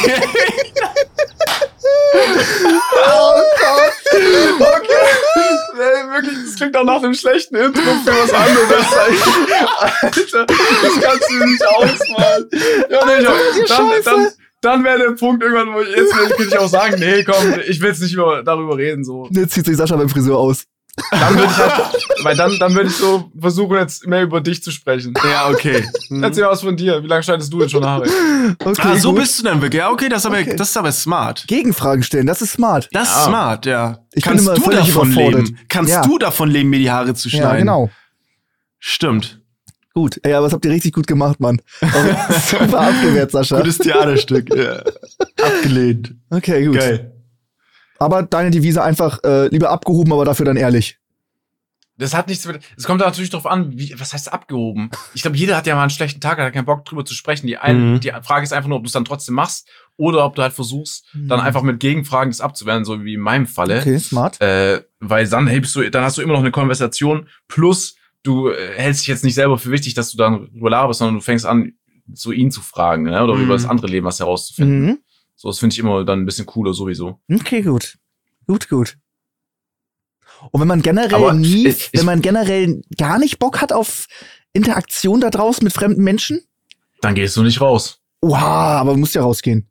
Nee, 5.75 6.13
wirklich, 6.13 6.39
das 6.45 6.57
klingt 6.57 6.77
auch 6.77 6.85
nach 6.85 7.03
einem 7.03 7.15
schlechten 7.15 7.57
Intro 7.57 7.81
für 7.81 8.13
was 8.13 8.33
anderes. 8.33 8.87
Alter, 9.79 10.47
das 10.47 11.01
kannst 11.01 11.31
du 11.31 11.47
nicht 11.47 11.67
ausmalen. 11.67 12.49
Ja, 12.91 13.05
nee, 13.07 13.63
ich, 13.63 13.69
dann, 13.69 13.91
dann, 14.05 14.29
dann 14.61 14.85
wäre 14.85 14.99
der 14.99 15.11
Punkt 15.13 15.43
irgendwann, 15.43 15.75
wo 15.75 15.81
ich 15.81 15.97
jetzt 15.97 16.13
könnte 16.13 16.45
ich 16.45 16.59
auch 16.59 16.69
sagen, 16.69 16.97
nee, 16.99 17.25
komm, 17.25 17.61
ich 17.67 17.81
will 17.81 17.89
jetzt 17.89 18.03
nicht 18.03 18.15
über, 18.15 18.43
darüber 18.43 18.77
reden. 18.77 19.05
So. 19.05 19.29
Jetzt 19.31 19.55
zieht 19.55 19.67
sich 19.67 19.77
Sascha 19.77 19.97
beim 19.97 20.09
Friseur 20.09 20.39
aus. 20.39 20.65
Dann 21.11 21.35
würde 21.37 21.47
ich 21.51 21.57
halt, 21.57 22.05
weil 22.23 22.37
dann, 22.37 22.59
dann 22.59 22.75
würde 22.75 22.89
ich 22.91 22.97
so 22.97 23.31
versuchen, 23.41 23.79
jetzt 23.79 24.07
mehr 24.07 24.23
über 24.25 24.43
dich 24.43 24.63
zu 24.63 24.71
sprechen. 24.71 25.15
Ja, 25.25 25.49
okay. 25.49 25.83
Erzähl 26.23 26.45
mal 26.45 26.51
was 26.51 26.61
von 26.61 26.77
dir. 26.77 27.03
Wie 27.03 27.07
lange 27.07 27.23
schneidest 27.23 27.51
du 27.51 27.63
jetzt 27.63 27.71
schon 27.71 27.85
Haare? 27.85 28.07
Okay, 28.63 28.81
ah, 28.83 28.97
so 28.97 29.11
gut. 29.13 29.21
bist 29.21 29.39
du 29.39 29.45
dann 29.45 29.63
wirklich. 29.63 29.79
Ja, 29.81 29.91
okay, 29.91 30.11
das 30.11 30.19
ist 30.23 30.27
aber, 30.27 30.39
Okay. 30.41 30.55
das 30.55 30.69
ist 30.69 30.77
aber 30.77 30.93
smart. 30.93 31.45
Gegenfragen 31.47 32.03
stellen, 32.03 32.27
das 32.27 32.43
ist 32.43 32.53
smart. 32.53 32.89
Das 32.93 33.09
Ja. 33.09 33.17
ist 33.19 33.25
smart, 33.25 33.65
ja. 33.67 33.99
Ich 34.13 34.23
bin 34.25 34.33
Kannst 34.35 34.47
immer 34.47 34.55
du 34.55 34.71
davon 34.71 35.13
leben? 35.13 35.59
Kannst 35.69 35.93
Ja. 35.93 36.03
du 36.03 36.19
davon 36.19 36.51
leben, 36.51 36.69
mir 36.69 36.79
die 36.79 36.91
Haare 36.91 37.15
zu 37.15 37.31
schneiden? 37.31 37.49
Ja, 37.49 37.57
genau. 37.57 37.91
Stimmt. 38.79 39.41
Gut. 39.95 40.19
Ey, 40.23 40.35
aber 40.35 40.47
das 40.47 40.53
habt 40.55 40.65
ihr 40.65 40.71
richtig 40.71 40.93
gut 40.95 41.07
gemacht, 41.07 41.39
Mann. 41.41 41.61
Super 41.81 42.81
abgewehrt, 42.81 43.31
Sascha. 43.31 43.59
Gutes 43.59 43.79
Theaterstück. 43.79 44.55
ja. 44.55 44.83
Abgelehnt. 45.43 46.15
Okay, 46.31 46.65
gut. 46.67 46.77
Geil. 46.79 47.12
Aber 48.03 48.23
deine 48.23 48.51
Devise 48.51 48.83
einfach 48.83 49.19
äh, 49.25 49.49
lieber 49.49 49.71
abgehoben, 49.71 50.13
aber 50.13 50.25
dafür 50.25 50.47
dann 50.47 50.57
ehrlich. 50.57 50.99
Das 51.99 52.15
hat 52.15 52.27
nichts 52.27 52.47
mit. 52.47 52.59
Es 52.77 52.85
kommt 52.85 53.01
da 53.01 53.05
natürlich 53.05 53.31
drauf 53.31 53.47
an, 53.47 53.79
wie, 53.79 53.95
was 53.99 54.13
heißt 54.13 54.33
abgehoben? 54.33 54.91
Ich 55.15 55.23
glaube, 55.23 55.37
jeder 55.37 55.57
hat 55.57 55.67
ja 55.67 55.75
mal 55.75 55.83
einen 55.83 55.91
schlechten 55.91 56.21
Tag, 56.21 56.39
hat 56.39 56.53
keinen 56.53 56.65
Bock 56.65 56.85
drüber 56.87 57.05
zu 57.05 57.15
sprechen. 57.15 57.47
Die, 57.47 57.59
ein, 57.59 57.93
Mhm. 57.95 58.01
die 58.01 58.11
Frage 58.23 58.43
ist 58.45 58.53
einfach 58.53 58.69
nur, 58.69 58.79
ob 58.79 58.85
du 58.85 58.87
es 58.89 58.93
dann 58.93 59.05
trotzdem 59.05 59.35
machst 59.35 59.69
oder 59.99 60.25
ob 60.25 60.35
du 60.35 60.43
halt 60.43 60.55
versuchst, 60.55 61.05
dann 61.13 61.39
Mhm. 61.41 61.47
einfach 61.47 61.63
mit 61.63 61.81
Gegenfragen 61.81 62.31
das 62.33 62.41
abzuwehren, 62.41 62.85
so 62.85 63.05
wie 63.05 63.15
in 63.15 63.21
meinem 63.21 63.47
Falle. 63.47 63.79
Okay, 63.81 63.99
smart. 63.99 64.41
Äh, 64.41 64.83
weil 65.01 65.29
dann 65.29 65.47
hebst 65.47 65.77
du, 65.77 65.89
dann 65.91 66.03
hast 66.03 66.17
du 66.17 66.23
immer 66.23 66.33
noch 66.33 66.41
eine 66.41 66.51
Konversation, 66.51 67.29
plus 67.47 67.95
du 68.25 68.49
äh, 68.49 68.73
hältst 68.75 69.03
dich 69.03 69.09
jetzt 69.09 69.23
nicht 69.23 69.35
selber 69.35 69.59
für 69.59 69.71
wichtig, 69.71 69.95
dass 69.95 70.11
du 70.11 70.17
dann 70.17 70.49
drüber 70.53 70.71
laberst, 70.71 70.99
sondern 70.99 71.17
du 71.17 71.21
fängst 71.21 71.45
an, 71.47 71.75
so 72.13 72.33
ihn 72.33 72.51
zu 72.51 72.63
fragen, 72.63 73.05
ne? 73.05 73.23
oder 73.23 73.35
Mhm. 73.35 73.45
über 73.45 73.53
das 73.55 73.67
andere 73.67 73.87
Leben 73.87 74.07
was 74.07 74.19
herauszufinden. 74.19 75.05
So, 75.43 75.49
das 75.49 75.59
finde 75.59 75.73
ich 75.75 75.81
immer 75.81 76.05
dann 76.05 76.21
ein 76.21 76.25
bisschen 76.25 76.47
cooler 76.47 76.73
sowieso. 76.73 77.19
Okay, 77.29 77.63
gut. 77.63 77.99
Gut, 78.47 78.69
gut. 78.69 78.97
Und 80.53 80.61
wenn 80.61 80.69
man 80.69 80.83
generell 80.83 81.13
Aber 81.15 81.33
nie, 81.33 81.67
ich- 81.67 81.89
ich- 81.93 81.99
wenn 81.99 82.07
man 82.07 82.23
generell 82.23 82.81
gar 82.97 83.19
nicht 83.19 83.41
Bock 83.41 83.61
hat 83.61 83.73
auf 83.73 84.07
Interaktion 84.53 85.21
da 85.21 85.31
draußen 85.31 85.65
mit 85.65 85.73
fremden 85.73 86.05
Menschen, 86.05 86.43
Dann 87.01 87.17
gehst 87.17 87.37
du 87.37 87.43
nicht 87.43 87.61
raus. 87.61 87.99
wow, 88.21 88.39
aber 88.41 88.93
du 88.93 88.99
musst 89.01 89.17
ja 89.17 89.23
rausgehen. 89.23 89.69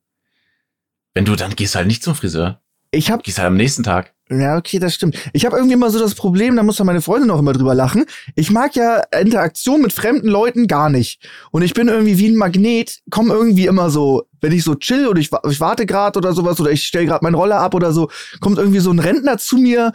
Wenn 1.13 1.23
du, 1.23 1.37
dann 1.37 1.55
gehst 1.55 1.75
halt 1.75 1.87
nicht 1.87 2.03
zum 2.03 2.15
Friseur. 2.15 2.61
Ich 2.91 3.09
hab, 3.09 3.23
Gehst 3.23 3.37
halt 3.37 3.47
am 3.47 3.55
nächsten 3.55 3.83
Tag. 3.83 4.13
Ja, 4.31 4.57
okay, 4.57 4.79
das 4.79 4.95
stimmt. 4.95 5.17
Ich 5.33 5.45
habe 5.45 5.57
irgendwie 5.57 5.73
immer 5.73 5.89
so 5.89 5.99
das 5.99 6.15
Problem, 6.15 6.55
da 6.55 6.63
muss 6.63 6.77
ja 6.77 6.85
meine 6.85 7.01
Freundin 7.01 7.31
auch 7.31 7.39
immer 7.39 7.53
drüber 7.53 7.75
lachen. 7.75 8.05
Ich 8.35 8.49
mag 8.49 8.75
ja 8.75 9.01
Interaktion 9.19 9.81
mit 9.81 9.91
fremden 9.91 10.27
Leuten 10.27 10.67
gar 10.67 10.89
nicht. 10.89 11.27
Und 11.51 11.63
ich 11.63 11.73
bin 11.73 11.89
irgendwie 11.89 12.17
wie 12.17 12.29
ein 12.29 12.37
Magnet, 12.37 12.99
komme 13.09 13.33
irgendwie 13.33 13.65
immer 13.65 13.89
so, 13.89 14.23
wenn 14.39 14.53
ich 14.53 14.63
so 14.63 14.75
chill 14.75 15.07
oder 15.07 15.19
ich, 15.19 15.29
ich 15.49 15.59
warte 15.59 15.85
gerade 15.85 16.17
oder 16.17 16.33
sowas 16.33 16.59
oder 16.59 16.71
ich 16.71 16.83
stell 16.83 17.05
gerade 17.05 17.23
meinen 17.23 17.35
Roller 17.35 17.59
ab 17.59 17.75
oder 17.75 17.91
so, 17.91 18.09
kommt 18.39 18.57
irgendwie 18.57 18.79
so 18.79 18.91
ein 18.91 18.99
Rentner 18.99 19.37
zu 19.37 19.57
mir 19.57 19.91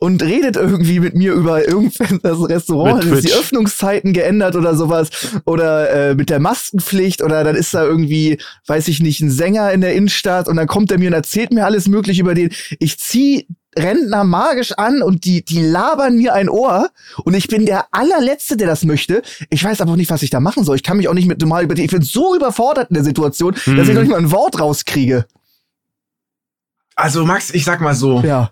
und 0.00 0.22
redet 0.22 0.56
irgendwie 0.56 1.00
mit 1.00 1.14
mir 1.14 1.32
über 1.32 1.66
irgendwann 1.66 2.20
das 2.22 2.38
Restaurant, 2.48 3.04
hat 3.10 3.24
die. 3.24 3.32
Öffnungszeiten 3.32 4.12
geändert 4.12 4.56
oder 4.56 4.74
sowas 4.76 5.08
oder 5.44 5.90
äh, 6.10 6.14
mit 6.14 6.30
der 6.30 6.40
Maskenpflicht 6.40 7.22
oder 7.22 7.44
dann 7.44 7.56
ist 7.56 7.72
da 7.74 7.84
irgendwie, 7.84 8.38
weiß 8.66 8.88
ich 8.88 9.00
nicht, 9.00 9.20
ein 9.20 9.30
Sänger 9.30 9.72
in 9.72 9.80
der 9.80 9.94
Innenstadt 9.94 10.48
und 10.48 10.56
dann 10.56 10.66
kommt 10.66 10.90
er 10.90 10.98
mir 10.98 11.08
und 11.08 11.14
erzählt 11.14 11.52
mir 11.52 11.64
alles 11.64 11.88
mögliche 11.88 12.20
über 12.22 12.34
den. 12.34 12.50
Ich 12.78 12.98
zieh 12.98 13.46
Rentner 13.78 14.24
magisch 14.24 14.72
an 14.72 15.02
und 15.02 15.26
die, 15.26 15.44
die 15.44 15.60
labern 15.60 16.16
mir 16.16 16.32
ein 16.32 16.48
Ohr 16.48 16.88
und 17.24 17.34
ich 17.34 17.46
bin 17.48 17.66
der 17.66 17.84
allerletzte, 17.90 18.56
der 18.56 18.66
das 18.68 18.84
möchte. 18.84 19.20
Ich 19.50 19.62
weiß 19.62 19.82
aber 19.82 19.92
auch 19.92 19.96
nicht, 19.96 20.10
was 20.10 20.22
ich 20.22 20.30
da 20.30 20.40
machen 20.40 20.64
soll. 20.64 20.76
Ich 20.76 20.82
kann 20.82 20.96
mich 20.96 21.08
auch 21.08 21.14
nicht 21.14 21.28
mit 21.28 21.40
normal 21.42 21.64
über 21.64 21.76
Ich 21.76 21.90
bin 21.90 22.00
so 22.00 22.34
überfordert 22.34 22.88
in 22.88 22.94
der 22.94 23.04
Situation, 23.04 23.52
dass 23.52 23.64
ich 23.66 23.74
Mhm. 23.88 23.94
noch 23.94 24.00
nicht 24.00 24.10
mal 24.10 24.18
ein 24.18 24.30
Wort 24.30 24.58
rauskriege. 24.58 25.26
Also 26.94 27.26
Max, 27.26 27.50
ich 27.50 27.64
sag 27.64 27.80
mal 27.82 27.94
so, 27.94 28.20
Ja. 28.22 28.50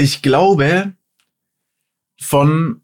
Ich 0.00 0.22
glaube, 0.22 0.92
von, 2.20 2.82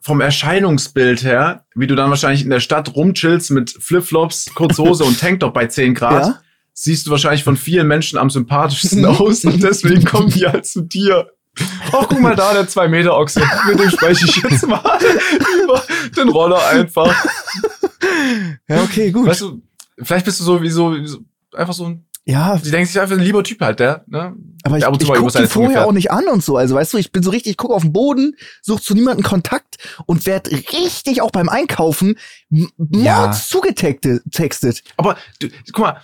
vom 0.00 0.20
Erscheinungsbild 0.20 1.22
her, 1.22 1.64
wie 1.74 1.86
du 1.86 1.94
dann 1.94 2.10
wahrscheinlich 2.10 2.42
in 2.42 2.50
der 2.50 2.60
Stadt 2.60 2.94
rumchillst 2.94 3.50
mit 3.50 3.70
Flipflops, 3.70 4.54
Kurzhose 4.54 5.04
und 5.04 5.18
Tanktop 5.20 5.54
bei 5.54 5.66
10 5.66 5.94
Grad, 5.94 6.26
Ja. 6.26 6.40
siehst 6.72 7.06
du 7.06 7.10
wahrscheinlich 7.10 7.44
von 7.44 7.56
vielen 7.56 7.86
Menschen 7.86 8.18
am 8.18 8.30
sympathischsten 8.30 9.04
aus 9.06 9.44
und 9.44 9.62
deswegen 9.62 10.04
kommen 10.04 10.30
die 10.30 10.46
halt 10.46 10.66
zu 10.66 10.82
dir. 10.82 11.30
Ach, 11.92 12.06
guck 12.08 12.20
mal 12.20 12.36
da, 12.36 12.52
der 12.52 12.68
2-Meter-Ochse. 12.68 13.42
Mit 13.68 13.80
dem 13.80 13.90
spreche 13.90 14.26
ich 14.26 14.36
jetzt 14.36 14.66
mal 14.66 14.80
über 15.64 15.82
den 16.16 16.28
Roller 16.28 16.64
einfach. 16.68 17.12
Ja, 18.68 18.82
okay, 18.84 19.10
gut. 19.10 19.26
Weißt 19.26 19.40
du, 19.40 19.60
vielleicht 20.00 20.24
bist 20.24 20.38
du 20.38 20.44
so 20.44 20.62
wie 20.62 20.70
so, 20.70 20.94
wie 20.94 21.06
so 21.08 21.18
einfach 21.54 21.72
so 21.74 21.86
ein, 21.86 22.06
ja, 22.30 22.56
die 22.58 22.70
denken 22.70 22.86
sich 22.86 23.00
einfach 23.00 23.16
ein 23.16 23.22
lieber 23.22 23.42
Typ 23.42 23.60
halt, 23.62 23.80
der, 23.80 24.04
ne? 24.06 24.34
aber 24.62 24.76
ich, 24.76 24.84
Der 24.84 24.92
ich 24.92 25.00
über 25.08 25.14
guck 25.18 25.32
die 25.32 25.46
vorher 25.46 25.86
auch 25.86 25.92
nicht 25.92 26.10
an 26.10 26.26
und 26.28 26.44
so. 26.44 26.56
Also, 26.58 26.74
weißt 26.74 26.92
du, 26.92 26.98
ich 26.98 27.10
bin 27.10 27.22
so 27.22 27.30
richtig, 27.30 27.52
ich 27.52 27.56
guck 27.56 27.70
auf 27.70 27.82
den 27.82 27.92
Boden, 27.94 28.34
such 28.60 28.80
zu 28.80 28.94
niemandem 28.94 29.24
Kontakt 29.24 29.76
und 30.06 30.26
werd 30.26 30.50
richtig 30.50 31.22
auch 31.22 31.30
beim 31.30 31.48
Einkaufen 31.48 32.18
Ja. 32.50 32.66
mords 33.22 33.48
zugetextet. 33.48 34.82
Aber 34.98 35.16
du, 35.40 35.48
guck 35.72 35.78
mal, 35.84 36.02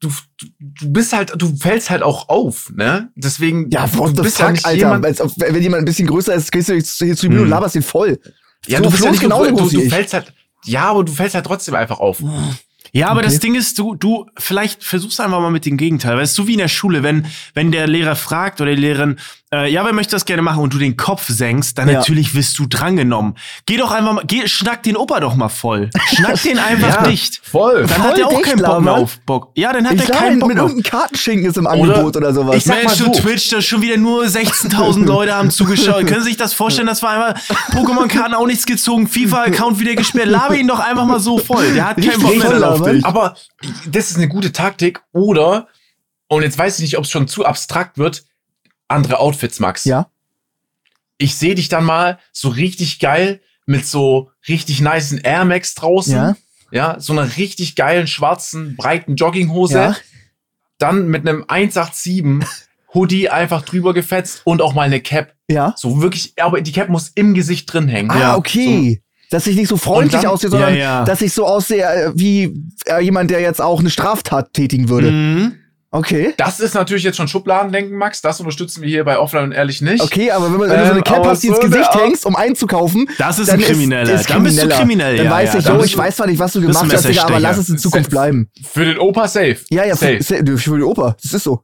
du, 0.00 0.08
du, 0.38 0.46
du 0.58 0.92
bist 0.92 1.12
halt, 1.12 1.32
du 1.36 1.54
fällst 1.56 1.90
halt 1.90 2.02
auch 2.02 2.28
auf, 2.30 2.70
ne? 2.74 3.10
Deswegen, 3.14 3.70
Ja, 3.70 3.86
what 3.98 4.10
du 4.12 4.16
the 4.16 4.22
bist 4.22 4.36
fuck, 4.38 4.46
ja 4.46 4.52
nicht 4.52 4.64
Alter. 4.64 4.78
jemand, 4.78 5.04
wenn 5.04 5.62
jemand 5.62 5.82
ein 5.82 5.84
bisschen 5.84 6.08
größer 6.08 6.34
ist, 6.34 6.52
gehst 6.52 6.68
du 6.70 6.74
hier 6.74 7.16
zu 7.16 7.28
mir 7.28 7.40
und 7.40 7.44
Mhm. 7.44 7.50
laberst 7.50 7.74
ihn 7.76 7.82
voll. 7.82 8.18
ja, 8.66 8.78
so 8.78 8.84
du 8.84 8.90
bist 8.90 9.04
ja 9.04 9.10
nicht 9.10 9.22
groß 9.22 9.70
du, 9.72 9.76
du 9.78 9.82
ich. 9.82 9.92
fällst 9.92 10.14
halt, 10.14 10.32
ja, 10.64 10.84
aber 10.90 11.04
du 11.04 11.12
fällst 11.12 11.34
halt 11.34 11.44
trotzdem 11.44 11.74
einfach 11.74 12.00
auf. 12.00 12.22
Ja, 12.94 13.08
aber 13.08 13.20
Okay. 13.20 13.26
das 13.28 13.40
Ding 13.40 13.56
ist, 13.56 13.78
du, 13.80 13.96
du, 13.96 14.26
vielleicht 14.38 14.84
versuchst 14.84 15.20
einfach 15.20 15.40
mal 15.40 15.50
mit 15.50 15.66
dem 15.66 15.76
Gegenteil. 15.76 16.16
Weißt 16.16 16.38
du, 16.38 16.46
wie 16.46 16.52
in 16.52 16.58
der 16.58 16.68
Schule, 16.68 17.02
wenn, 17.02 17.26
wenn 17.52 17.72
der 17.72 17.88
Lehrer 17.88 18.14
fragt 18.14 18.60
oder 18.60 18.72
die 18.74 18.80
Lehrerin, 18.80 19.16
äh, 19.62 19.66
ja, 19.68 19.84
wer 19.84 19.92
möchte 19.92 20.12
das 20.16 20.24
gerne 20.24 20.42
machen 20.42 20.62
und 20.62 20.72
du 20.74 20.78
den 20.78 20.96
Kopf 20.96 21.26
senkst, 21.28 21.76
dann 21.78 21.88
Ja. 21.88 21.98
natürlich 21.98 22.34
wirst 22.34 22.58
du 22.58 22.66
drangenommen. 22.66 23.34
Geh 23.66 23.76
doch 23.76 23.92
einfach 23.92 24.12
mal, 24.14 24.24
geh, 24.26 24.46
schnack 24.48 24.82
den 24.82 24.96
Opa 24.96 25.20
doch 25.20 25.34
mal 25.34 25.48
voll. 25.48 25.90
Schnack 26.14 26.42
den 26.42 26.58
einfach 26.70 27.02
Ja, 27.02 27.08
dicht. 27.08 27.40
Voll. 27.44 27.80
Dann 27.82 27.88
Voll 27.88 27.98
hat 28.10 28.18
er 28.18 28.26
auch 28.26 28.30
dicht 28.30 28.42
keinen 28.44 28.62
Bock 28.62 28.80
mehr 28.80 28.92
auf 28.94 29.18
Bock. 29.26 29.52
Ja, 29.54 29.72
dann 29.72 29.88
hat 29.88 29.96
er 30.00 30.06
keinen 30.06 30.38
Bock 30.40 30.48
mit 30.48 30.56
mehr. 30.56 30.64
auf- 30.64 30.70
irgendeinem 30.70 30.90
Kartenschinken 31.00 31.48
ist 31.50 31.56
im 31.56 31.66
Angebot 31.66 32.16
oder 32.16 32.32
sowas. 32.34 32.56
Ich 32.56 32.64
sag 32.64 32.76
mal 32.76 32.84
Mensch, 32.86 32.98
du 32.98 33.04
so. 33.04 33.12
Twitch, 33.20 33.50
da 33.50 33.60
schon 33.62 33.82
wieder 33.82 33.96
nur 33.96 34.24
16.000 34.24 35.04
Leute 35.06 35.34
haben 35.34 35.50
zugeschaut. 35.50 36.06
Können 36.06 36.22
Sie 36.22 36.28
sich 36.30 36.36
das 36.36 36.52
vorstellen? 36.54 36.86
Das 36.86 37.02
war 37.02 37.10
einmal 37.10 37.34
Pokémon-Karten 37.72 38.34
auch 38.34 38.46
nichts 38.46 38.66
gezogen, 38.66 39.06
FIFA-Account 39.08 39.78
wieder 39.78 39.94
gesperrt. 39.94 40.28
Laber 40.28 40.56
ihn 40.56 40.68
doch 40.68 40.80
einfach 40.80 41.04
mal 41.04 41.20
so 41.20 41.38
voll. 41.38 41.72
Der 41.74 41.88
hat 41.88 41.96
keinen 41.96 42.20
Bock 42.20 42.36
mehr 42.36 42.46
voll 42.46 42.64
auf 42.64 42.82
dich. 42.82 43.04
Aber 43.04 43.34
das 43.86 44.10
ist 44.10 44.16
eine 44.16 44.28
gute 44.28 44.52
Taktik. 44.52 45.02
Oder, 45.12 45.68
und 46.28 46.42
jetzt 46.42 46.58
weiß 46.58 46.76
ich 46.78 46.82
nicht, 46.82 46.98
ob 46.98 47.04
es 47.04 47.10
schon 47.10 47.28
zu 47.28 47.44
abstrakt 47.44 47.98
wird, 47.98 48.24
andere 48.88 49.18
Outfits, 49.18 49.60
Max. 49.60 49.84
Ja. 49.84 50.08
Ich 51.18 51.36
sehe 51.36 51.54
dich 51.54 51.68
dann 51.68 51.84
mal 51.84 52.18
so 52.32 52.48
richtig 52.48 52.98
geil 52.98 53.40
mit 53.66 53.86
so 53.86 54.30
richtig 54.48 54.80
nicen 54.80 55.18
Air 55.18 55.44
Max 55.44 55.74
draußen. 55.74 56.14
Ja. 56.14 56.36
Ja, 56.70 56.98
so 56.98 57.12
einer 57.12 57.36
richtig 57.36 57.76
geilen, 57.76 58.06
schwarzen, 58.08 58.74
breiten 58.76 59.14
Jogginghose. 59.16 59.74
Ja. 59.78 59.96
Dann 60.78 61.06
mit 61.06 61.26
einem 61.26 61.44
187 61.46 62.24
Hoodie 62.92 63.28
einfach 63.28 63.62
drüber 63.62 63.94
gefetzt 63.94 64.40
und 64.44 64.60
auch 64.60 64.74
mal 64.74 64.82
eine 64.82 65.00
Cap. 65.00 65.34
Ja. 65.48 65.74
So 65.76 66.00
wirklich, 66.02 66.32
aber 66.40 66.60
die 66.60 66.72
Cap 66.72 66.88
muss 66.88 67.10
im 67.14 67.34
Gesicht 67.34 67.72
drin 67.72 67.86
hängen. 67.88 68.10
Ah, 68.10 68.36
okay. 68.36 69.00
Dass 69.30 69.46
ich 69.46 69.56
nicht 69.56 69.68
so 69.68 69.76
freundlich 69.76 70.14
Und 70.16 70.24
dann- 70.24 70.30
aussehe, 70.32 70.50
sondern 70.50 70.74
Ja, 70.74 70.80
ja. 71.00 71.04
dass 71.04 71.20
ich 71.22 71.32
so 71.32 71.46
aussehe 71.46 71.82
äh, 71.84 72.12
wie 72.14 72.60
äh, 72.86 73.00
jemand, 73.02 73.30
der 73.30 73.40
jetzt 73.40 73.60
auch 73.60 73.80
eine 73.80 73.90
Straftat 73.90 74.52
tätigen 74.52 74.88
würde. 74.88 75.10
Mhm. 75.10 75.54
Okay. 75.94 76.34
Das 76.38 76.58
ist 76.58 76.74
natürlich 76.74 77.04
jetzt 77.04 77.16
schon 77.16 77.28
Schubladendenken, 77.28 77.96
Max. 77.96 78.20
Das 78.20 78.40
unterstützen 78.40 78.82
wir 78.82 78.88
hier 78.88 79.04
bei 79.04 79.16
Offline 79.16 79.44
und 79.44 79.52
Ehrlich 79.52 79.80
nicht. 79.80 80.02
Okay, 80.02 80.32
aber 80.32 80.46
wenn, 80.46 80.58
man, 80.58 80.68
wenn 80.68 80.78
du 80.80 80.84
so 80.86 80.90
eine 80.90 80.98
Ähm, 80.98 81.04
Cap 81.04 81.24
hast, 81.24 81.44
die 81.44 81.46
ins 81.46 81.60
Gesicht 81.60 81.94
hängst, 81.94 82.26
um 82.26 82.34
einzukaufen, 82.34 83.08
Das 83.16 83.38
ist 83.38 83.48
ein 83.48 83.60
Krimineller. 83.60 84.12
Ist, 84.12 84.22
ist 84.22 84.30
dann 84.30 84.42
bist 84.42 84.56
du 84.56 84.62
Krimineller. 84.62 84.76
kriminell. 84.80 85.16
Dann 85.18 85.26
ja, 85.26 85.30
weiß 85.30 85.52
ja. 85.52 85.58
ich, 85.60 85.66
bist 85.68 85.86
ich 85.90 85.96
weiß 85.96 86.16
zwar 86.16 86.26
nicht, 86.26 86.40
was 86.40 86.52
du 86.52 86.62
gemacht 86.62 86.92
hast, 86.92 87.08
Digga, 87.08 87.22
aber 87.22 87.38
lass 87.38 87.58
es 87.58 87.68
in 87.68 87.78
Zukunft 87.78 88.10
bleiben. 88.10 88.50
Für 88.68 88.84
den 88.84 88.98
Opa 88.98 89.28
safe. 89.28 89.58
Ja, 89.70 89.84
ja, 89.84 89.94
für, 89.94 90.20
safe. 90.20 90.58
für 90.58 90.76
die 90.78 90.82
Opa. 90.82 91.16
Das 91.22 91.32
ist 91.32 91.44
so. 91.44 91.62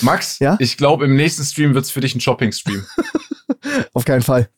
Max, 0.00 0.38
Ja? 0.38 0.56
ich 0.58 0.78
glaube, 0.78 1.04
im 1.04 1.14
nächsten 1.14 1.44
Stream 1.44 1.74
wird's 1.74 1.90
für 1.90 2.00
dich 2.00 2.14
ein 2.14 2.20
Shopping-Stream. 2.20 2.82
Auf 3.92 4.06
keinen 4.06 4.22
Fall. 4.22 4.48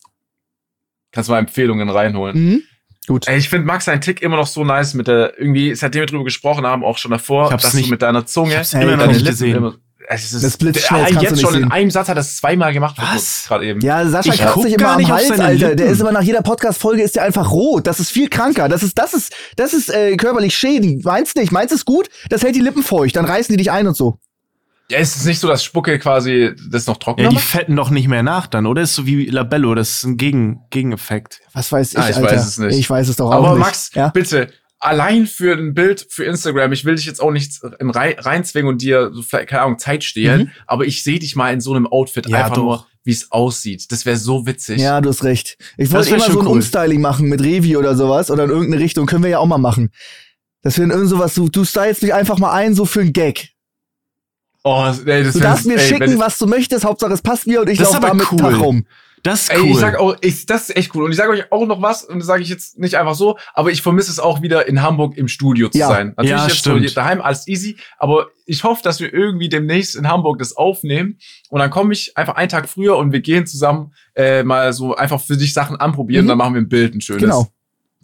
Kannst 1.11 1.29
mal 1.29 1.39
Empfehlungen 1.41 1.89
reinholen. 1.89 2.37
Mhm. 2.41 2.63
Gut. 3.07 3.29
Ich 3.29 3.49
finde 3.49 3.67
Max 3.67 3.89
ein 3.89 4.01
Tick 4.01 4.23
immer 4.23 4.37
noch 4.37 4.47
so 4.47 4.65
nice 4.65 4.95
mit 4.95 5.09
der, 5.09 5.39
irgendwie, 5.39 5.75
seitdem 5.75 6.01
wir 6.01 6.07
drüber 6.07 6.25
gesprochen 6.25 6.67
haben, 6.67 6.83
auch 6.85 6.97
schon 6.99 7.11
davor, 7.11 7.51
dass 7.51 7.75
nicht- 7.75 7.87
du 7.87 7.91
mit 7.91 8.03
deiner 8.03 8.25
Zunge, 8.27 8.61
ich 8.63 8.73
immer 8.75 8.93
noch 8.93 8.99
deine 8.99 9.13
nicht 9.13 9.27
gesehen. 9.27 9.57
immer- 9.57 9.75
es 10.07 10.33
ist, 10.35 10.45
Das 10.45 10.59
der- 10.59 10.73
das 10.73 10.85
kannst 10.87 11.15
du 11.15 11.21
jetzt 11.23 11.41
schon 11.41 11.55
in 11.55 11.61
sehen. 11.63 11.73
einem 11.73 11.91
Satz 11.91 12.09
hat 12.11 12.17
er 12.19 12.21
es 12.21 12.37
zweimal 12.37 12.75
gemacht, 12.75 12.97
Was? 12.99 13.45
gerade 13.49 13.65
eben. 13.67 13.81
Ja, 13.81 14.07
Sascha 14.07 14.35
Ich 14.35 14.41
kratzt 14.41 14.63
sich 14.63 14.75
immer 14.75 14.91
am 14.97 15.09
Hals, 15.09 15.31
Alter. 15.31 15.57
Der 15.57 15.69
Lippen. 15.71 15.87
ist 15.93 16.01
immer 16.01 16.13
nach 16.13 16.21
jeder 16.23 16.43
Podcast-Folge 16.43 17.03
ist 17.03 17.17
der 17.17 17.23
einfach 17.25 17.51
rot. 17.51 17.87
Das 17.87 18.01
ist 18.01 18.11
viel 18.11 18.29
kranker. 18.29 18.69
Das 18.69 18.83
ist, 18.83 18.99
das 18.99 19.15
ist, 19.15 19.35
das 19.57 19.73
ist 19.73 19.89
äh, 19.91 20.15
körperlich 20.19 20.55
schädigend. 20.55 21.07
Meinst 21.07 21.37
nicht? 21.37 21.53
Meinst 21.53 21.73
ist 21.75 21.87
gut? 21.87 22.09
Das 22.29 22.43
hält 22.43 22.55
die 22.55 22.61
Lippen 22.61 22.83
feucht. 22.83 23.17
Dann 23.17 23.25
reißen 23.25 23.51
die 23.51 23.57
dich 23.57 23.71
ein 23.71 23.87
und 23.87 23.97
so. 23.97 24.19
Ja, 24.95 25.01
ist 25.01 25.17
es 25.17 25.25
nicht 25.25 25.41
so, 25.41 25.49
dass 25.49 25.65
Spucke 25.65 25.99
quasi 25.99 26.53
das 26.71 26.87
noch 26.87 26.97
trockener 26.99 27.25
Ja, 27.25 27.29
die 27.31 27.35
macht? 27.37 27.45
fetten 27.45 27.77
doch 27.77 27.91
nicht 27.91 28.09
mehr 28.09 28.23
nach 28.23 28.47
dann, 28.47 28.67
oder? 28.67 28.83
Ist 28.83 28.95
so 28.95 29.07
wie 29.07 29.27
Labello, 29.27 29.75
das 29.75 29.91
ist 29.97 30.05
ein 30.05 30.17
Gegen 30.17 30.61
Gegeneffekt. 30.71 31.41
Was 31.53 31.71
weiß 31.73 31.93
ich, 31.93 31.99
Ah, 31.99 32.09
ich 32.11 32.17
Alter. 32.17 32.31
weiß 32.37 32.47
es 32.47 32.59
nicht. 32.59 32.79
Ich 32.79 32.89
weiß 32.89 33.09
es 33.09 33.17
doch 33.17 33.27
auch 33.27 33.33
Aber 33.33 33.51
nicht. 33.51 33.59
Max, 33.61 33.91
ja? 33.95 34.09
bitte, 34.09 34.51
allein 34.79 35.27
für 35.27 35.57
ein 35.57 35.75
Bild 35.75 36.07
für 36.11 36.25
Instagram, 36.25 36.73
ich 36.73 36.85
will 36.85 36.95
dich 36.97 37.07
jetzt 37.07 37.21
auch 37.21 37.31
nicht 37.33 37.61
in 37.81 37.91
rei 37.91 38.17
reinzwingen 38.19 38.69
und 38.69 38.83
dir, 38.83 39.11
so 39.13 39.23
vielleicht, 39.23 39.49
keine 39.49 39.63
Ahnung, 39.63 39.79
Zeit 39.79 40.05
stehlen, 40.05 40.43
Mhm. 40.43 40.51
aber 40.67 40.85
ich 40.85 41.03
sehe 41.03 41.19
dich 41.19 41.35
mal 41.37 41.53
in 41.53 41.61
so 41.61 41.73
einem 41.75 41.87
Outfit 41.87 42.29
Ja, 42.29 42.39
einfach 42.45 42.55
doch. 42.57 42.63
nur, 42.63 42.87
wie 43.03 43.13
es 43.13 43.33
aussieht. 43.33 43.91
Das 43.91 44.07
wäre 44.07 44.17
so 44.17 44.47
witzig. 44.47 44.81
Ja, 44.81 45.01
du 45.01 45.09
hast 45.09 45.25
recht. 45.25 45.57
Ich 45.77 45.89
Das 45.89 45.93
wollte 45.97 46.11
wär 46.11 46.17
immer 46.17 46.25
schon 46.27 46.35
so 46.35 46.41
ein 46.41 46.47
cool. 46.47 46.53
Umstyling 46.53 47.01
machen 47.01 47.29
mit 47.29 47.43
Revi 47.43 47.77
oder 47.77 47.97
sowas 47.97 48.31
oder 48.31 48.45
in 48.45 48.51
irgendeine 48.51 48.83
Richtung. 48.83 49.07
Können 49.07 49.23
wir 49.25 49.31
ja 49.31 49.39
auch 49.39 49.47
mal 49.47 49.59
machen. 49.59 49.91
Das 50.63 50.79
wäre 50.79 50.89
irgend 50.91 51.09
sowas, 51.11 51.35
du, 51.35 51.49
du 51.49 51.65
stylst 51.65 52.03
mich 52.03 52.15
einfach 52.15 52.39
mal 52.39 52.53
ein, 52.53 52.75
so 52.75 52.85
für 52.87 53.01
einen 53.01 53.13
Gag. 53.13 53.51
Oh, 54.65 54.83
ey, 55.05 55.23
das 55.25 55.35
Du 55.35 55.41
darfst 55.41 55.67
mir 55.67 55.77
ey, 55.79 55.87
schicken, 55.89 56.19
was 56.19 56.39
du 56.39 56.47
möchtest, 56.47 56.85
Hauptsache 56.85 57.13
es 57.13 57.21
passt 57.23 57.47
mir 57.47 57.61
und 57.61 57.69
ich 57.69 57.79
laufe 57.79 58.01
damit 58.01 58.33
cool. 58.33 58.39
Tag 58.39 58.59
rum. 58.61 58.87
Das 59.23 59.45
ist 59.45 59.51
Ey, 59.53 59.61
cool. 59.63 59.71
ich 59.71 59.77
sag 59.79 59.99
auch, 59.99 60.17
ich, 60.21 60.45
das 60.45 60.69
ist 60.69 60.77
echt 60.77 60.95
cool. 60.95 61.05
Und 61.05 61.11
ich 61.11 61.17
sage 61.17 61.31
euch 61.31 61.51
auch 61.51 61.67
noch 61.67 61.81
was, 61.81 62.05
und 62.05 62.19
das 62.19 62.27
sage 62.27 62.43
ich 62.43 62.51
jetzt 62.51 62.79
nicht 62.79 62.97
einfach 62.97 63.15
so, 63.15 63.39
aber 63.55 63.71
ich 63.71 63.81
vermisse 63.81 64.11
es 64.11 64.19
auch 64.19 64.43
wieder 64.43 64.69
in 64.69 64.83
Hamburg 64.83 65.17
im 65.17 65.29
Studio 65.29 65.71
zu 65.71 65.79
Ja. 65.79 65.89
sein. 65.89 66.09
Natürlich 66.09 66.31
Ja, 66.31 66.47
jetzt 66.47 66.57
stimmt. 66.59 66.87
so 66.89 66.95
daheim 66.95 67.23
alles 67.23 67.49
easy, 67.49 67.79
aber 67.99 68.29
ich 68.45 68.65
hoffe, 68.65 68.83
dass 68.83 69.01
wir 69.01 69.15
irgendwie 69.15 69.49
demnächst 69.49 69.97
in 69.97 70.09
Hamburg 70.09 70.39
das 70.41 70.55
aufnehmen. 70.55 71.17
Und 71.49 71.61
dann 71.61 71.71
komme 71.71 71.95
ich 71.95 72.15
einfach 72.19 72.35
einen 72.35 72.51
Tag 72.51 72.69
früher 72.69 72.99
und 72.99 73.13
wir 73.13 73.21
gehen 73.21 73.47
zusammen 73.47 73.95
äh, 74.15 74.43
mal 74.43 74.75
so 74.75 74.95
einfach 74.95 75.23
für 75.23 75.39
dich 75.39 75.55
Sachen 75.55 75.77
anprobieren. 75.77 76.27
Mhm. 76.27 76.29
Dann 76.29 76.39
machen 76.39 76.55
wir 76.55 76.61
ein 76.61 76.69
Bild, 76.69 76.95
ein 76.95 77.01
schönes. 77.01 77.23
Genau. 77.23 77.49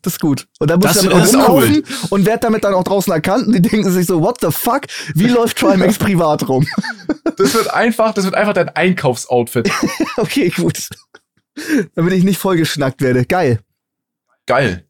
Das 0.02 0.14
ist 0.14 0.20
gut. 0.20 0.46
Und 0.58 0.70
dann 0.70 0.78
muss 0.80 0.94
Das- 0.94 1.04
ich 1.04 1.10
damit 1.10 1.34
rumlaufen 1.34 1.84
und 2.10 2.24
werd 2.26 2.42
damit 2.44 2.64
dann 2.64 2.74
auch 2.74 2.84
draußen 2.84 3.12
erkannt 3.12 3.46
und 3.48 3.52
die 3.52 3.62
denken 3.62 3.90
sich 3.90 4.06
so, 4.06 4.20
what 4.22 4.40
the 4.40 4.50
fuck? 4.50 4.82
Wie 5.14 5.28
läuft 5.28 5.58
Trimax 5.58 5.98
privat 5.98 6.48
rum? 6.48 6.66
Das 7.36 7.54
wird 7.54 7.70
einfach, 7.72 8.14
das 8.14 8.24
wird 8.24 8.34
einfach 8.34 8.54
dein 8.54 8.68
Einkaufsoutfit. 8.70 9.70
okay, 10.16 10.48
gut. 10.50 10.88
Damit 11.94 12.12
ich 12.14 12.24
nicht 12.24 12.38
vollgeschnackt 12.38 13.02
werde. 13.02 13.24
Geil. 13.26 13.60
Geil. 14.46 14.86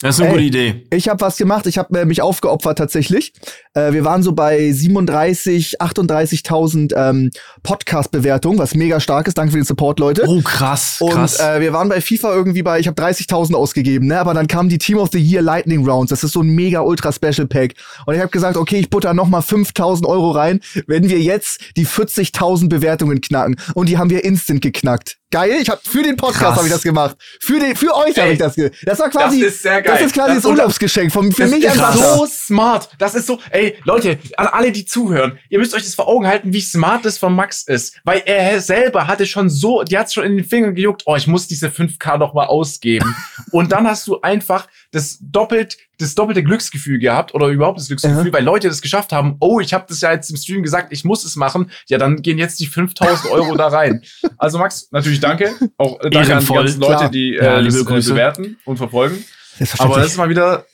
Das 0.00 0.16
ist 0.16 0.20
eine 0.20 0.30
Ey. 0.30 0.34
gute 0.34 0.44
Idee. 0.44 0.86
Ich 0.90 1.08
habe 1.08 1.20
was 1.20 1.36
gemacht, 1.36 1.66
ich 1.66 1.78
habe 1.78 2.00
äh, 2.00 2.04
mich 2.04 2.20
aufgeopfert 2.20 2.78
tatsächlich. 2.78 3.32
Äh, 3.74 3.92
wir 3.92 4.04
waren 4.04 4.22
so 4.22 4.32
bei 4.32 4.70
37, 4.70 5.80
38.000 5.80 6.94
ähm, 6.96 7.30
Podcast-Bewertungen, 7.62 8.58
was 8.58 8.74
mega 8.74 9.00
stark 9.00 9.28
ist. 9.28 9.38
Danke 9.38 9.52
für 9.52 9.58
den 9.58 9.64
Support, 9.64 10.00
Leute. 10.00 10.24
Oh, 10.26 10.40
krass. 10.42 10.98
Und 11.00 11.12
krass. 11.12 11.40
äh, 11.40 11.60
wir 11.60 11.72
waren 11.72 11.88
bei 11.88 12.00
FIFA 12.00 12.34
irgendwie 12.34 12.62
bei, 12.62 12.80
ich 12.80 12.86
habe 12.86 13.00
30.000 13.00 13.54
ausgegeben, 13.54 14.08
ne? 14.08 14.18
Aber 14.18 14.34
dann 14.34 14.46
kam 14.46 14.68
die 14.68 14.78
Team 14.78 14.98
of 14.98 15.10
the 15.12 15.18
Year 15.18 15.42
Lightning 15.42 15.88
Rounds. 15.88 16.10
Das 16.10 16.24
ist 16.24 16.32
so 16.32 16.42
ein 16.42 16.48
mega 16.48 16.80
ultra 16.80 17.12
Special 17.12 17.46
Pack. 17.46 17.74
Und 18.06 18.14
ich 18.14 18.20
habe 18.20 18.30
gesagt, 18.30 18.56
okay, 18.56 18.78
ich 18.78 18.90
butter 18.90 19.14
noch 19.14 19.28
mal 19.28 19.40
5.000 19.40 20.06
Euro 20.06 20.32
rein, 20.32 20.60
wenn 20.86 21.08
wir 21.08 21.20
jetzt 21.20 21.60
die 21.76 21.86
40.000 21.86 22.68
Bewertungen 22.68 23.20
knacken. 23.20 23.56
Und 23.74 23.88
die 23.88 23.98
haben 23.98 24.10
wir 24.10 24.24
instant 24.24 24.60
geknackt. 24.60 25.18
Geil, 25.34 25.58
ich 25.60 25.68
habe 25.68 25.80
für 25.84 26.00
den 26.04 26.16
Podcast 26.16 26.56
habe 26.58 26.66
ich 26.68 26.72
das 26.72 26.82
gemacht. 26.82 27.16
Für 27.40 27.58
den, 27.58 27.74
für 27.74 27.92
euch 27.96 28.16
habe 28.20 28.30
ich 28.34 28.38
das. 28.38 28.54
Ge 28.54 28.70
das 28.84 29.00
war 29.00 29.10
quasi, 29.10 29.40
das 29.40 29.54
ist 29.54 29.62
sehr 29.62 29.82
geil. 29.82 29.96
Das 29.96 30.06
ist 30.06 30.14
quasi 30.14 30.34
Das- 30.34 30.42
das, 30.44 30.50
Urlaubsgeschenk 30.52 31.12
von 31.12 31.32
für 31.32 31.42
Das 31.42 31.50
mich 31.50 31.64
ist 31.64 31.74
Sascha. 31.74 32.14
so 32.18 32.24
smart. 32.26 32.88
Das 33.00 33.16
ist 33.16 33.26
so, 33.26 33.40
ey, 33.50 33.76
Leute, 33.82 34.16
an 34.36 34.46
alle, 34.46 34.70
die 34.70 34.84
zuhören, 34.86 35.36
ihr 35.48 35.58
müsst 35.58 35.74
euch 35.74 35.82
das 35.82 35.96
vor 35.96 36.06
Augen 36.06 36.24
halten, 36.28 36.52
wie 36.52 36.60
smart 36.60 37.04
das 37.04 37.18
von 37.18 37.34
Max 37.34 37.62
ist. 37.62 37.96
Weil 38.04 38.22
er 38.26 38.60
selber 38.60 39.08
hatte 39.08 39.26
schon 39.26 39.50
so, 39.50 39.82
die 39.82 39.98
hat 39.98 40.12
schon 40.12 40.22
in 40.22 40.36
den 40.36 40.44
Fingern 40.46 40.76
gejuckt, 40.76 41.02
oh, 41.06 41.16
ich 41.16 41.26
muss 41.26 41.48
diese 41.48 41.66
5K 41.68 42.16
noch 42.16 42.32
mal 42.32 42.46
ausgeben. 42.46 43.16
Und 43.50 43.72
dann 43.72 43.88
hast 43.88 44.06
du 44.06 44.20
einfach 44.20 44.68
das 44.94 45.18
doppelt, 45.20 45.76
das 45.98 46.14
doppelte 46.14 46.44
Glücksgefühl 46.44 47.00
gehabt 47.00 47.34
oder 47.34 47.48
überhaupt 47.48 47.78
das 47.80 47.88
Glücksgefühl, 47.88 48.28
Aha. 48.28 48.32
weil 48.32 48.44
Leute 48.44 48.68
das 48.68 48.80
geschafft 48.80 49.12
haben, 49.12 49.36
oh, 49.40 49.58
ich 49.58 49.74
habe 49.74 49.84
das 49.88 50.00
ja 50.00 50.12
jetzt 50.12 50.30
im 50.30 50.36
Stream 50.36 50.62
gesagt, 50.62 50.92
ich 50.92 51.04
muss 51.04 51.24
es 51.24 51.34
machen. 51.34 51.70
Ja, 51.88 51.98
dann 51.98 52.22
gehen 52.22 52.38
jetzt 52.38 52.60
die 52.60 52.66
5000 52.66 53.30
Euro 53.32 53.56
da 53.56 53.68
rein. 53.68 54.02
Also 54.38 54.58
Max, 54.58 54.88
natürlich 54.90 55.20
danke. 55.20 55.54
Auch 55.78 55.98
äh, 56.00 56.10
danke 56.10 56.18
an 56.18 56.22
die 56.24 56.30
Ehrenvoll, 56.30 56.64
ganzen 56.64 56.80
Leute, 56.80 56.96
klar. 56.96 57.10
die 57.10 57.34
Ja, 57.34 57.56
äh, 57.56 57.60
liebe 57.60 57.72
das, 57.72 57.82
äh, 57.82 57.84
Grüße. 57.84 58.10
bewerten 58.10 58.56
und 58.64 58.76
verfolgen. 58.76 59.14
Aber 59.16 59.56
Selbstverständlich. 59.56 60.02
das 60.02 60.12
ist 60.12 60.18
mal 60.18 60.28
wieder 60.28 60.66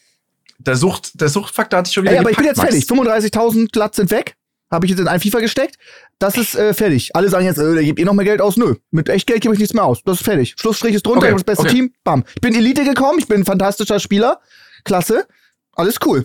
der 0.59 0.77
Sucht, 0.77 1.21
der 1.21 1.29
Suchtfaktor 1.29 1.79
hat 1.79 1.87
sich 1.87 1.95
schon 1.95 2.05
wieder 2.05 2.15
Ey, 2.15 2.19
aber 2.19 2.31
ich 2.31 2.37
bin 2.37 2.47
gepackt, 2.47 2.73
jetzt 2.73 2.89
fertig. 2.89 3.33
35.000 3.35 3.73
glatt 3.73 3.95
sind 3.95 4.11
weg. 4.11 4.37
Habe 4.71 4.87
ich 4.87 4.91
jetzt 4.91 5.01
in 5.01 5.09
ein 5.09 5.21
FIFA 5.21 5.41
gesteckt. 5.41 5.77
Das 6.19 6.37
ist 6.37 6.55
äh, 6.55 6.73
fertig. 6.75 7.15
Alle 7.17 7.29
sagen 7.29 7.45
jetzt, 7.45 7.59
äh, 7.59 7.75
der 7.75 7.83
gibt 7.83 7.99
eh 7.99 8.05
noch 8.05 8.13
mehr 8.13 8.25
Geld 8.25 8.41
aus. 8.41 8.57
Nö, 8.57 8.77
mit 8.91 9.09
echt 9.09 9.27
Geld 9.27 9.41
gebe 9.41 9.55
ich 9.55 9.59
nichts 9.59 9.75
mehr 9.75 9.85
aus. 9.85 10.03
Das 10.05 10.19
ist 10.19 10.25
fertig. 10.25 10.55
Schlussstrich 10.59 10.95
ist 10.95 11.05
drunter, 11.05 11.21
Okay, 11.21 11.29
ich 11.29 11.33
hab 11.33 11.39
das 11.39 11.57
beste 11.57 11.65
okay. 11.65 11.75
Team. 11.75 11.93
Bam. 12.05 12.25
Ich 12.35 12.41
bin 12.41 12.55
Elite 12.55 12.85
gekommen, 12.85 13.19
ich 13.19 13.27
bin 13.27 13.41
ein 13.41 13.45
fantastischer 13.45 13.99
Spieler. 13.99 14.41
Klasse. 14.85 15.27
Alles 15.73 15.97
cool. 16.07 16.25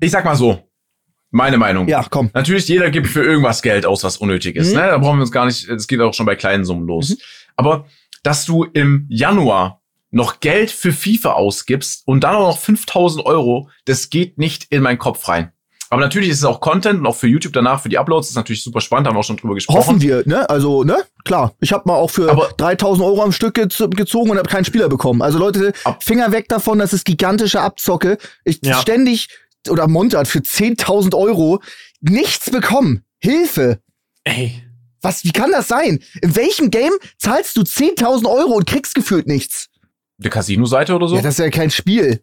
Ich 0.00 0.12
sag 0.12 0.24
mal 0.24 0.36
so, 0.36 0.70
meine 1.30 1.58
Meinung. 1.58 1.88
Ja, 1.88 2.04
komm. 2.08 2.30
Natürlich, 2.34 2.68
jeder 2.68 2.90
gibt 2.90 3.08
für 3.08 3.22
irgendwas 3.22 3.62
Geld 3.62 3.84
aus, 3.84 4.04
was 4.04 4.16
unnötig 4.16 4.56
ist. 4.56 4.70
Mhm. 4.70 4.80
Ne? 4.80 4.86
Da 4.88 4.98
brauchen 4.98 5.18
wir 5.18 5.22
uns 5.22 5.32
gar 5.32 5.46
nicht, 5.46 5.68
es 5.68 5.86
geht 5.86 6.00
auch 6.00 6.14
schon 6.14 6.26
bei 6.26 6.36
kleinen 6.36 6.64
Summen 6.64 6.86
los. 6.86 7.10
Mhm. 7.10 7.16
Aber 7.56 7.86
dass 8.22 8.44
du 8.44 8.64
im 8.64 9.06
Januar 9.08 9.82
noch 10.10 10.40
Geld 10.40 10.70
für 10.70 10.92
FIFA 10.92 11.32
ausgibst 11.32 12.06
und 12.06 12.24
dann 12.24 12.34
auch 12.34 12.48
noch 12.48 12.58
5000 12.58 13.24
Euro, 13.24 13.70
das 13.84 14.10
geht 14.10 14.38
nicht 14.38 14.66
in 14.70 14.82
meinen 14.82 14.98
Kopf 14.98 15.28
rein. 15.28 15.52
Aber 15.92 16.00
natürlich 16.00 16.28
ist 16.30 16.38
es 16.38 16.44
auch 16.44 16.60
Content 16.60 17.00
und 17.00 17.06
auch 17.06 17.16
für 17.16 17.26
YouTube 17.26 17.52
danach, 17.52 17.82
für 17.82 17.88
die 17.88 17.98
Uploads, 17.98 18.28
ist 18.30 18.36
natürlich 18.36 18.62
super 18.62 18.80
spannend, 18.80 19.08
haben 19.08 19.16
wir 19.16 19.20
auch 19.20 19.24
schon 19.24 19.36
drüber 19.36 19.54
gesprochen. 19.54 19.76
Hoffen 19.78 20.00
wir, 20.00 20.22
ne? 20.24 20.48
Also, 20.48 20.84
ne? 20.84 21.02
Klar. 21.24 21.52
Ich 21.60 21.72
habe 21.72 21.82
mal 21.86 21.96
auch 21.96 22.10
für 22.10 22.30
Aber- 22.30 22.48
3000 22.56 23.04
Euro 23.04 23.22
am 23.22 23.32
Stück 23.32 23.54
gez 23.54 23.76
gezogen 23.90 24.30
und 24.30 24.38
habe 24.38 24.48
keinen 24.48 24.64
Spieler 24.64 24.88
bekommen. 24.88 25.20
Also 25.20 25.38
Leute, 25.38 25.72
Ab- 25.84 26.02
Finger 26.04 26.30
weg 26.30 26.48
davon, 26.48 26.78
das 26.78 26.92
ist 26.92 27.04
gigantische 27.04 27.60
Abzocke. 27.60 28.18
Ich 28.44 28.60
Ja. 28.62 28.78
ständig, 28.80 29.28
oder 29.68 29.88
Monte 29.88 30.16
hat 30.18 30.28
für 30.28 30.42
10.000 30.42 31.14
Euro 31.16 31.60
nichts 32.00 32.50
bekommen. 32.50 33.02
Hilfe. 33.18 33.80
Ey. 34.24 34.62
Was, 35.02 35.24
wie 35.24 35.32
kann 35.32 35.50
das 35.50 35.66
sein? 35.66 35.98
In 36.22 36.36
welchem 36.36 36.70
Game 36.70 36.92
zahlst 37.18 37.56
du 37.56 37.62
10.000 37.62 38.26
Euro 38.28 38.52
und 38.52 38.66
kriegst 38.66 38.94
gefühlt 38.94 39.26
nichts? 39.26 39.68
Die 40.18 40.28
Casino-Seite 40.28 40.94
oder 40.94 41.08
so? 41.08 41.16
Ja, 41.16 41.22
das 41.22 41.34
ist 41.34 41.38
ja 41.44 41.50
kein 41.50 41.70
Spiel. 41.70 42.22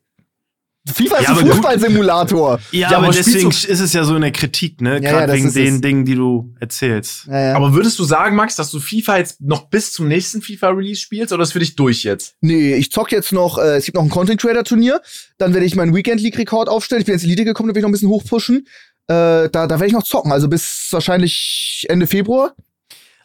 FIFA 0.93 1.17
ist 1.17 1.23
Ja, 1.27 1.35
ein. 1.37 1.47
Fußballsimulator. 1.47 2.59
Ja, 2.71 2.79
Ja, 2.91 2.97
aber 2.97 3.07
aber 3.07 3.15
deswegen 3.15 3.49
ist 3.49 3.67
es 3.67 3.93
ja 3.93 4.03
so 4.03 4.15
in 4.15 4.21
der 4.21 4.31
Kritik, 4.31 4.81
ne? 4.81 4.95
Ja, 4.95 5.01
ja, 5.01 5.11
Gerade 5.11 5.27
das 5.27 5.35
wegen 5.35 5.53
den 5.53 5.75
es. 5.75 5.81
Dingen, 5.81 6.05
die 6.05 6.15
du 6.15 6.53
erzählst. 6.59 7.25
Ja, 7.27 7.39
ja. 7.49 7.55
Aber 7.55 7.73
würdest 7.73 7.97
du 7.99 8.03
sagen, 8.03 8.35
Max, 8.35 8.55
dass 8.55 8.71
du 8.71 8.79
FIFA 8.79 9.17
jetzt 9.17 9.41
noch 9.41 9.69
bis 9.69 9.93
zum 9.93 10.07
nächsten 10.07 10.41
FIFA-Release 10.41 11.01
spielst 11.01 11.33
oder 11.33 11.43
ist 11.43 11.51
für 11.53 11.59
dich 11.59 11.75
durch 11.75 12.03
jetzt? 12.03 12.35
nee, 12.41 12.75
ich 12.75 12.91
zock 12.91 13.11
jetzt 13.11 13.31
noch, 13.31 13.57
äh, 13.57 13.77
es 13.77 13.85
gibt 13.85 13.95
noch 13.95 14.03
ein 14.03 14.09
Content 14.09 14.39
Creator 14.41 14.63
Turnier, 14.63 15.01
dann 15.37 15.53
werde 15.53 15.65
ich 15.65 15.75
meinen 15.75 15.95
Weekend 15.95 16.21
League 16.21 16.37
Rekord 16.37 16.69
aufstellen. 16.69 17.01
Ich 17.01 17.05
bin 17.05 17.13
jetzt 17.15 17.23
Elite 17.23 17.45
gekommen, 17.45 17.69
da 17.69 17.75
will 17.75 17.79
ich 17.79 17.83
noch 17.83 17.89
ein 17.89 17.93
bisschen 17.93 18.09
hochpushen. 18.09 18.67
Äh, 19.07 19.49
da 19.49 19.49
da 19.49 19.69
werde 19.69 19.87
ich 19.87 19.93
noch 19.93 20.03
zocken, 20.03 20.31
also 20.31 20.47
bis 20.47 20.87
wahrscheinlich 20.91 21.85
Ende 21.89 22.07
Februar. 22.07 22.53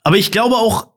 Aber 0.04 0.16
ich 0.16 0.30
glaube 0.30 0.56
auch, 0.56 0.88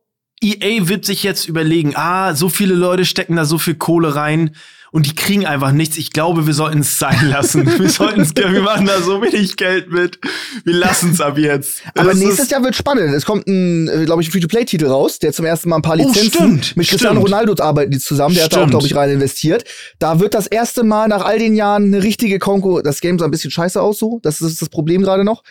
EA 0.42 0.88
wird 0.88 1.06
sich 1.06 1.24
jetzt 1.24 1.48
überlegen, 1.48 1.94
ah, 1.96 2.36
so 2.36 2.50
viele 2.50 2.74
Leute 2.76 3.06
stecken 3.06 3.36
da 3.36 3.46
so 3.46 3.58
viel 3.58 3.76
Kohle 3.76 4.16
rein 4.16 4.56
und 4.96 5.06
die 5.06 5.14
kriegen 5.14 5.46
einfach 5.46 5.74
nichts. 5.74 5.98
Ich 5.98 6.14
glaube, 6.14 6.48
wir 6.48 6.54
sollten 6.54 6.80
es 6.80 6.98
sein 6.98 7.28
lassen. 7.28 7.66
wir 7.80 7.90
sollten 7.90 8.22
es, 8.22 8.34
wir 8.34 8.62
machen 8.62 8.86
da 8.86 9.02
so 9.02 9.22
wenig 9.22 9.58
Geld 9.58 9.92
mit. 9.92 10.18
Wir 10.64 10.74
lassen 10.74 11.12
es 11.12 11.20
ab 11.20 11.38
jetzt. 11.38 11.82
Aber 11.96 12.12
Das 12.12 12.20
nächstes 12.20 12.50
Jahr 12.50 12.64
wird 12.64 12.78
spannend. 12.78 13.14
Es 13.14 13.26
kommt 13.26 13.46
ein, 13.46 13.90
äh, 13.90 14.06
glaube 14.06 14.22
ich, 14.22 14.30
ein 14.30 14.32
Free-to-Play-Titel 14.32 14.86
raus, 14.86 15.20
der 15.20 15.34
zum 15.34 15.44
ersten 15.44 15.68
Mal 15.68 15.76
ein 15.76 15.82
paar 15.82 16.00
Oh, 16.00 16.08
Lizenzen 16.08 16.32
stimmt, 16.32 16.78
mit 16.78 16.88
Cristiano 16.88 17.20
stimmt. 17.20 17.26
Ronaldo 17.26 17.62
arbeiten 17.62 17.92
die 17.92 18.00
zusammen. 18.00 18.36
Der 18.36 18.46
hat 18.46 18.54
da 18.54 18.56
auch, 18.56 18.60
Stimmt. 18.62 18.72
glaube 18.72 18.86
ich, 18.86 18.96
rein 18.96 19.10
investiert. 19.10 19.66
Da 20.00 20.22
wird 20.22 20.34
das 20.34 20.48
erste 20.48 20.86
Mal 20.86 21.10
nach 21.10 21.26
all 21.26 21.40
den 21.40 21.58
Jahren 21.58 21.84
eine 21.94 22.02
richtige 22.02 22.40
Konko. 22.40 22.82
Das 22.82 23.02
Game 23.02 23.20
sah 23.20 23.26
ein 23.26 23.32
bisschen 23.32 23.52
scheiße 23.52 23.82
aus, 23.82 24.00
so. 24.00 24.22
Das 24.24 24.40
ist 24.40 24.62
das 24.62 24.70
Problem 24.70 25.02
gerade 25.02 25.26
noch. 25.26 25.44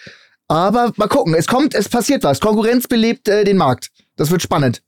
Aber 0.49 0.95
mal 0.97 1.09
gucken. 1.09 1.35
Es 1.35 1.47
kommt, 1.49 1.75
es 1.75 1.91
passiert 1.91 2.25
was. 2.25 2.41
Konkurrenz 2.41 2.89
belebt 2.89 3.29
äh, 3.29 3.45
den 3.45 3.59
Markt. 3.59 3.91
Das 4.17 4.31
wird 4.31 4.41
spannend. 4.41 4.81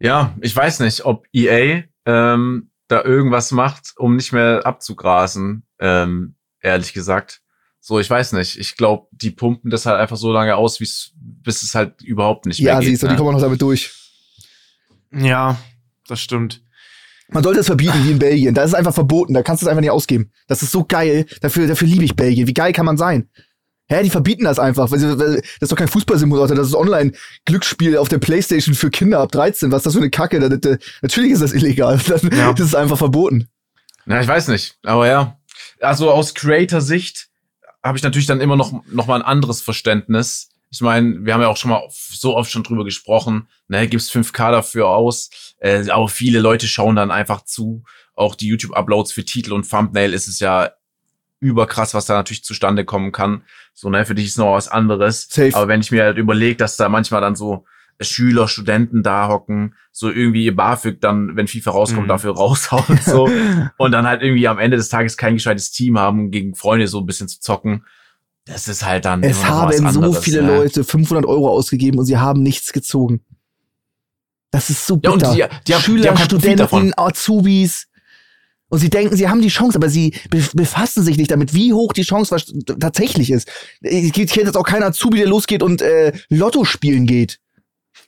Ja, 0.00 0.34
ich 0.40 0.56
weiß 0.56 0.80
nicht, 0.80 1.04
ob 1.04 1.26
EA 1.32 1.84
ähm, 2.06 2.69
da 2.90 3.04
irgendwas 3.04 3.52
macht, 3.52 3.92
um 3.96 4.16
nicht 4.16 4.32
mehr 4.32 4.62
abzugrasen, 4.66 5.64
ähm, 5.78 6.34
ehrlich 6.60 6.92
gesagt. 6.92 7.40
So, 7.78 7.98
ich 7.98 8.10
weiß 8.10 8.32
nicht. 8.32 8.58
Ich 8.58 8.76
glaube, 8.76 9.06
die 9.12 9.30
pumpen 9.30 9.70
das 9.70 9.86
halt 9.86 9.98
einfach 9.98 10.16
so 10.16 10.32
lange 10.32 10.56
aus, 10.56 10.78
bis 10.78 11.62
es 11.62 11.74
halt 11.74 12.02
überhaupt 12.02 12.46
nicht 12.46 12.60
mehr 12.60 12.74
Ja, 12.74 12.80
geht. 12.80 12.88
siehst 12.88 13.02
du, 13.02 13.06
die 13.06 13.12
ne? 13.12 13.16
kommen 13.18 13.30
auch 13.30 13.34
noch 13.34 13.40
damit 13.40 13.62
durch. 13.62 13.92
Ja, 15.12 15.56
das 16.06 16.20
stimmt. 16.20 16.62
Man 17.32 17.44
sollte 17.44 17.60
es 17.60 17.66
verbieten 17.66 18.04
wie 18.04 18.10
in 18.10 18.18
Belgien. 18.18 18.54
Da 18.54 18.62
ist 18.62 18.70
es 18.70 18.74
einfach 18.74 18.92
verboten. 18.92 19.34
Da 19.34 19.42
kannst 19.42 19.62
du 19.62 19.66
es 19.66 19.70
einfach 19.70 19.80
nicht 19.80 19.90
ausgeben. 19.90 20.32
Das 20.48 20.62
ist 20.62 20.72
so 20.72 20.84
geil. 20.84 21.26
Dafür, 21.40 21.68
dafür 21.68 21.86
liebe 21.86 22.04
ich 22.04 22.16
Belgien. 22.16 22.48
Wie 22.48 22.54
geil 22.54 22.72
kann 22.72 22.86
man 22.86 22.96
sein? 22.96 23.30
Hä, 23.90 24.04
die 24.04 24.10
verbieten 24.10 24.44
das 24.44 24.58
einfach. 24.60 24.90
Weil 24.90 25.00
sie, 25.00 25.18
weil, 25.18 25.36
das 25.36 25.44
ist 25.60 25.72
doch 25.72 25.76
kein 25.76 25.88
Fußballsimulator. 25.88 26.56
Das 26.56 26.68
ist 26.68 26.74
Online-Glücksspiel 26.74 27.96
auf 27.98 28.08
der 28.08 28.18
Playstation 28.18 28.74
für 28.74 28.88
Kinder 28.90 29.18
ab 29.18 29.32
13. 29.32 29.72
Was 29.72 29.78
ist 29.78 29.86
das 29.86 29.92
für 29.94 30.00
eine 30.00 30.10
Kacke? 30.10 30.38
Das, 30.38 30.60
das, 30.60 30.78
natürlich 31.02 31.32
ist 31.32 31.42
das 31.42 31.52
illegal. 31.52 31.98
Das, 32.08 32.22
Ja. 32.22 32.52
das 32.52 32.66
ist 32.66 32.74
einfach 32.76 32.98
verboten. 32.98 33.48
Ja, 34.06 34.20
ich 34.20 34.28
weiß 34.28 34.48
nicht. 34.48 34.78
Aber 34.84 35.06
ja. 35.08 35.38
Also 35.80 36.10
aus 36.10 36.34
Creator-Sicht 36.34 37.28
habe 37.82 37.98
ich 37.98 38.04
natürlich 38.04 38.26
dann 38.26 38.40
immer 38.40 38.56
noch, 38.56 38.72
noch 38.86 39.06
mal 39.06 39.16
ein 39.16 39.22
anderes 39.26 39.60
Verständnis. 39.60 40.50
Ich 40.70 40.80
meine, 40.80 41.24
wir 41.24 41.34
haben 41.34 41.40
ja 41.40 41.48
auch 41.48 41.56
schon 41.56 41.70
mal 41.70 41.82
so 41.90 42.36
oft 42.36 42.50
schon 42.50 42.62
drüber 42.62 42.84
gesprochen, 42.84 43.48
ne, 43.66 43.88
gibst 43.88 44.14
5K 44.14 44.52
dafür 44.52 44.88
aus, 44.88 45.30
äh, 45.58 45.88
aber 45.90 46.08
viele 46.08 46.38
Leute 46.38 46.68
schauen 46.68 46.94
dann 46.94 47.10
einfach 47.10 47.44
zu. 47.44 47.82
Auch 48.14 48.36
die 48.36 48.46
YouTube-Uploads 48.46 49.12
für 49.12 49.24
Titel 49.24 49.52
und 49.52 49.68
Thumbnail 49.68 50.14
ist 50.14 50.28
es 50.28 50.38
ja 50.38 50.70
überkrass, 51.40 51.94
was 51.94 52.06
da 52.06 52.14
natürlich 52.14 52.44
zustande 52.44 52.84
kommen 52.84 53.12
kann. 53.12 53.42
So, 53.74 53.90
ne, 53.90 54.04
für 54.06 54.14
dich 54.14 54.26
ist 54.26 54.38
noch 54.38 54.54
was 54.54 54.68
anderes. 54.68 55.26
Safe. 55.30 55.54
Aber 55.54 55.68
wenn 55.68 55.80
ich 55.80 55.90
mir 55.90 56.04
halt 56.04 56.18
überlege, 56.18 56.56
dass 56.56 56.76
da 56.76 56.88
manchmal 56.88 57.20
dann 57.20 57.34
so 57.34 57.64
Schüler, 58.02 58.48
Studenten 58.48 59.02
da 59.02 59.28
hocken, 59.28 59.74
so 59.92 60.10
irgendwie 60.10 60.44
ihr 60.46 60.56
BAföG 60.56 61.00
dann, 61.00 61.36
wenn 61.36 61.48
FIFA 61.48 61.70
rauskommt, 61.72 62.04
Mhm. 62.04 62.08
dafür 62.08 62.32
raushauen, 62.36 62.98
so. 63.04 63.28
und 63.78 63.92
dann 63.92 64.06
halt 64.06 64.22
irgendwie 64.22 64.48
am 64.48 64.58
Ende 64.58 64.76
des 64.76 64.88
Tages 64.88 65.16
kein 65.16 65.34
gescheites 65.34 65.70
Team 65.70 65.98
haben, 65.98 66.30
gegen 66.30 66.54
Freunde 66.54 66.86
so 66.88 67.00
ein 67.00 67.06
bisschen 67.06 67.28
zu 67.28 67.40
zocken. 67.40 67.84
Das 68.46 68.68
ist 68.68 68.84
halt 68.86 69.04
dann. 69.04 69.22
Es 69.22 69.44
haben 69.44 69.70
so 69.72 69.84
anderes, 70.00 70.24
viele 70.24 70.42
ne? 70.42 70.56
Leute 70.56 70.82
500 70.82 71.26
Euro 71.26 71.50
ausgegeben 71.50 71.98
und 71.98 72.06
sie 72.06 72.16
haben 72.16 72.42
nichts 72.42 72.72
gezogen. 72.72 73.22
Das 74.50 74.70
ist 74.70 74.86
so 74.86 74.98
Ja, 75.04 75.10
und 75.10 75.18
bitter. 75.20 75.34
die, 75.34 75.44
die, 75.68 75.74
haben, 75.74 75.82
Schüler, 75.82 76.02
die 76.02 76.08
haben. 76.08 76.18
Studenten, 76.18 76.92
Azubis. 76.96 77.86
Und 78.70 78.78
sie 78.78 78.88
denken, 78.88 79.16
sie 79.16 79.28
haben 79.28 79.42
die 79.42 79.48
Chance, 79.48 79.76
aber 79.76 79.88
sie 79.88 80.14
be 80.30 80.42
befassen 80.54 81.02
sich 81.02 81.18
nicht 81.18 81.30
damit, 81.30 81.54
wie 81.54 81.74
hoch 81.74 81.92
die 81.92 82.02
Chance 82.02 82.36
tatsächlich 82.78 83.30
ist. 83.30 83.48
Es 83.82 84.12
gibt 84.12 84.30
hier 84.30 84.44
jetzt 84.44 84.56
auch 84.56 84.64
keinen 84.64 84.84
Azubi, 84.84 85.18
der 85.18 85.26
losgeht 85.26 85.62
und 85.62 85.82
äh, 85.82 86.12
Lotto 86.28 86.64
spielen 86.64 87.06
geht. 87.06 87.40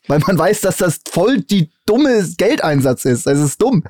Weil 0.06 0.20
man 0.20 0.38
weiß, 0.38 0.60
dass 0.60 0.78
das 0.78 1.00
voll 1.10 1.40
die 1.40 1.70
dumme 1.84 2.26
Geldeinsatz 2.36 3.04
ist. 3.04 3.26
Das 3.26 3.38
ist 3.38 3.60
dumm. 3.60 3.84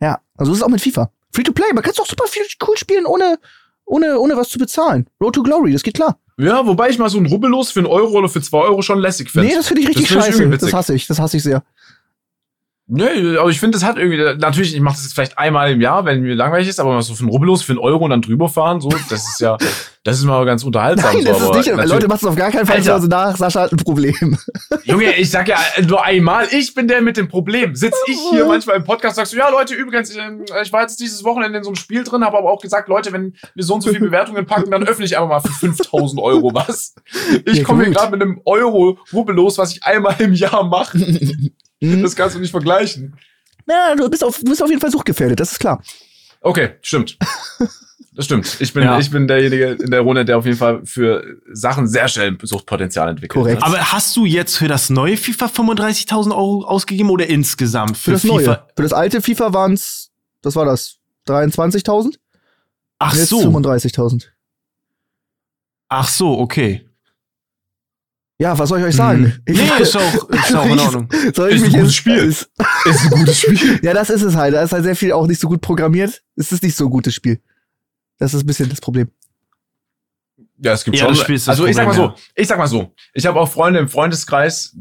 Ja, 0.00 0.20
also 0.36 0.52
ist 0.52 0.58
es 0.58 0.62
auch 0.62 0.68
mit 0.68 0.80
FIFA. 0.80 1.10
Free 1.32 1.42
to 1.42 1.52
play, 1.52 1.72
man 1.72 1.82
kann 1.82 1.92
es 1.92 2.00
auch 2.00 2.06
super 2.06 2.26
viel 2.28 2.42
cool 2.66 2.76
spielen, 2.76 3.06
ohne, 3.06 3.38
ohne, 3.86 4.18
ohne 4.18 4.36
was 4.36 4.50
zu 4.50 4.58
bezahlen. 4.58 5.08
Road 5.20 5.34
to 5.34 5.42
Glory, 5.42 5.72
das 5.72 5.82
geht 5.82 5.94
klar. 5.94 6.18
Ja, 6.38 6.66
wobei 6.66 6.88
ich 6.88 6.98
mal 6.98 7.10
so 7.10 7.18
ein 7.18 7.26
Rubbellos 7.26 7.70
für 7.70 7.80
einen 7.80 7.86
Euro 7.86 8.18
oder 8.18 8.28
für 8.28 8.40
zwei 8.40 8.60
Euro 8.60 8.82
schon 8.82 8.98
lässig 8.98 9.30
finde. 9.30 9.48
Nee, 9.48 9.54
das 9.54 9.68
finde 9.68 9.82
ich 9.82 9.88
richtig 9.88 10.08
find 10.08 10.22
scheiße. 10.22 10.42
irgendwie 10.42 10.58
das 10.58 10.72
hasse 10.72 10.94
ich, 10.94 11.06
das 11.06 11.18
hasse 11.18 11.36
ich 11.36 11.42
sehr. 11.42 11.62
Nee, 12.92 13.36
aber 13.38 13.50
ich 13.50 13.60
finde, 13.60 13.78
das 13.78 13.86
hat 13.86 13.98
irgendwie, 13.98 14.18
natürlich, 14.40 14.74
ich 14.74 14.80
mache 14.80 14.96
das 14.96 15.04
jetzt 15.04 15.14
vielleicht 15.14 15.38
einmal 15.38 15.70
im 15.70 15.80
Jahr, 15.80 16.04
wenn 16.04 16.22
mir 16.22 16.34
langweilig 16.34 16.66
ist, 16.68 16.80
aber 16.80 17.00
so 17.02 17.14
für 17.14 17.20
einen 17.20 17.28
Rubbellos, 17.30 17.62
für 17.62 17.70
einen 17.72 17.78
Euro 17.78 18.04
und 18.04 18.10
dann 18.10 18.20
drüber 18.20 18.48
fahren, 18.48 18.80
so, 18.80 18.88
das 18.88 19.28
ist 19.28 19.40
ja, 19.40 19.56
das 20.02 20.18
ist 20.18 20.24
mal 20.24 20.44
ganz 20.44 20.64
unterhaltsam. 20.64 21.12
Nein, 21.14 21.22
so, 21.22 21.28
das 21.28 21.38
ist 21.66 21.72
aber 21.72 21.82
nicht, 21.82 21.92
Leute, 21.92 22.08
macht 22.08 22.22
es 22.22 22.26
auf 22.26 22.34
gar 22.34 22.50
keinen 22.50 22.66
Fall 22.66 22.76
Alter. 22.78 22.86
zu 22.86 22.94
Hause 22.94 23.08
nach. 23.08 23.36
Sascha 23.36 23.60
hat 23.60 23.72
ein 23.72 23.76
Problem. 23.76 24.36
Junge, 24.84 25.14
ich 25.14 25.30
sag 25.30 25.46
ja 25.46 25.58
nur 25.86 26.04
einmal, 26.04 26.48
ich 26.50 26.74
bin 26.74 26.88
der 26.88 27.00
mit 27.00 27.16
dem 27.16 27.28
Problem. 27.28 27.76
Sitz 27.76 27.94
ich 28.08 28.18
hier 28.30 28.44
manchmal 28.44 28.76
im 28.76 28.84
Podcast, 28.84 29.16
sagst 29.16 29.34
du, 29.34 29.36
ja 29.36 29.48
Leute, 29.50 29.74
übrigens, 29.74 30.16
ähm, 30.16 30.44
ich 30.60 30.72
war 30.72 30.80
jetzt 30.80 30.98
dieses 30.98 31.22
Wochenende 31.22 31.58
in 31.58 31.64
so 31.64 31.70
einem 31.70 31.76
Spiel 31.76 32.02
drin, 32.02 32.24
habe 32.24 32.38
aber 32.38 32.50
auch 32.50 32.60
gesagt, 32.60 32.88
Leute, 32.88 33.12
wenn 33.12 33.34
wir 33.54 33.62
so 33.62 33.74
und 33.74 33.82
so 33.82 33.90
viele 33.90 34.00
Bewertungen 34.06 34.46
packen, 34.46 34.70
dann 34.72 34.82
öffne 34.82 35.04
ich 35.04 35.16
einfach 35.16 35.28
mal 35.28 35.40
für 35.40 35.52
5000 35.52 36.20
Euro 36.20 36.52
was. 36.54 36.94
Ich 37.44 37.58
Ja, 37.58 37.64
komme 37.64 37.84
hier 37.84 37.92
gerade 37.92 38.10
mit 38.10 38.22
einem 38.22 38.40
Euro 38.46 38.98
rubbellos, 39.12 39.58
was 39.58 39.72
ich 39.72 39.84
einmal 39.84 40.16
im 40.18 40.32
Jahr 40.32 40.64
mache. 40.64 40.98
Hm? 41.82 42.02
Das 42.02 42.14
kannst 42.16 42.36
du 42.36 42.40
nicht 42.40 42.50
vergleichen. 42.50 43.16
Ja, 43.68 43.94
du 43.94 44.08
bist, 44.10 44.24
auf, 44.24 44.38
du 44.38 44.44
bist 44.46 44.62
auf 44.62 44.68
jeden 44.68 44.80
Fall 44.80 44.90
suchtgefährdet, 44.90 45.38
das 45.40 45.52
ist 45.52 45.58
klar. 45.58 45.82
Okay, 46.40 46.70
stimmt. 46.82 47.18
Das 48.12 48.24
stimmt. 48.24 48.56
Ich 48.60 48.72
bin, 48.74 48.82
Ja. 48.82 48.98
ich 48.98 49.08
bin 49.10 49.28
derjenige 49.28 49.66
in 49.80 49.90
der 49.92 50.00
Runde, 50.00 50.24
der 50.24 50.36
auf 50.36 50.44
jeden 50.44 50.56
Fall 50.58 50.84
für 50.84 51.24
Sachen 51.52 51.86
sehr 51.86 52.08
schnell 52.08 52.36
Suchtpotenzial 52.42 53.08
entwickelt. 53.08 53.30
Korrekt. 53.30 53.62
Aber 53.62 53.92
hast 53.92 54.14
du 54.16 54.26
jetzt 54.26 54.56
für 54.58 54.66
das 54.66 54.90
neue 54.90 55.16
FIFA 55.16 55.46
35.000 55.46 56.30
Euro 56.32 56.64
ausgegeben 56.64 57.08
oder 57.08 57.28
insgesamt 57.28 57.96
Für 57.96 58.10
das 58.10 58.22
FIFA? 58.22 58.34
neue. 58.34 58.66
Für 58.76 58.82
das 58.82 58.92
alte 58.92 59.22
FIFA 59.22 59.54
waren 59.54 59.74
es, 59.74 60.10
was 60.42 60.56
war 60.56 60.64
das? 60.66 60.96
23.000? 61.28 62.16
Ach 62.98 63.14
Jetzt 63.14 63.28
so. 63.28 63.38
35.000. 63.42 64.26
Ach 65.88 66.08
so, 66.08 66.36
okay. 66.40 66.84
Ja, 68.40 68.58
was 68.58 68.70
soll 68.70 68.78
ich 68.80 68.86
euch 68.86 68.96
sagen? 68.96 69.24
Hm. 69.24 69.42
Ich- 69.44 69.56
Nee, 69.58 69.82
ist 69.82 69.96
auch, 69.96 70.28
ist 70.30 70.54
auch 70.56 70.64
in 70.64 70.72
Ich- 70.78 70.80
Ordnung. 70.80 71.08
Soll 71.34 71.50
ich 71.50 71.56
Ist 71.56 71.62
ein 71.62 71.66
mich 71.66 71.72
gutes 71.72 71.82
jetzt- 71.82 71.94
Spiel. 71.94 72.16
Ist, 72.16 72.50
Ist 72.86 73.02
ein 73.04 73.10
gutes 73.10 73.38
Spiel. 73.42 73.80
ja, 73.82 73.92
das 73.92 74.08
ist 74.10 74.22
es 74.22 74.34
halt. 74.34 74.54
Da 74.54 74.62
ist 74.62 74.72
halt 74.72 74.82
sehr 74.84 74.96
viel 74.96 75.12
auch 75.12 75.26
nicht 75.26 75.40
so 75.40 75.46
gut 75.48 75.60
programmiert. 75.60 76.22
Es 76.36 76.50
ist 76.50 76.62
nicht 76.62 76.74
so 76.74 76.86
ein 76.86 76.90
gutes 76.90 77.14
Spiel. 77.14 77.40
Das 78.18 78.32
ist 78.34 78.42
ein 78.42 78.46
bisschen 78.46 78.68
das 78.70 78.80
Problem. 78.80 79.08
Ja, 80.62 80.72
es 80.72 80.84
gibt 80.84 80.96
Ja, 80.96 81.04
schon. 81.04 81.14
das 81.14 81.22
Spiel 81.22 81.34
ist 81.36 81.46
das 81.48 81.52
also 81.52 81.66
ich 81.66 81.76
sag 81.76 81.86
mal 81.86 81.94
Problem, 81.94 82.16
so, 82.16 82.22
ich 82.34 82.48
sag 82.48 82.58
mal 82.58 82.66
so, 82.66 82.94
ich 83.14 83.26
habe 83.26 83.38
auch 83.40 83.50
Freunde 83.50 83.78
im 83.78 83.88
Freundeskreis, 83.88 84.76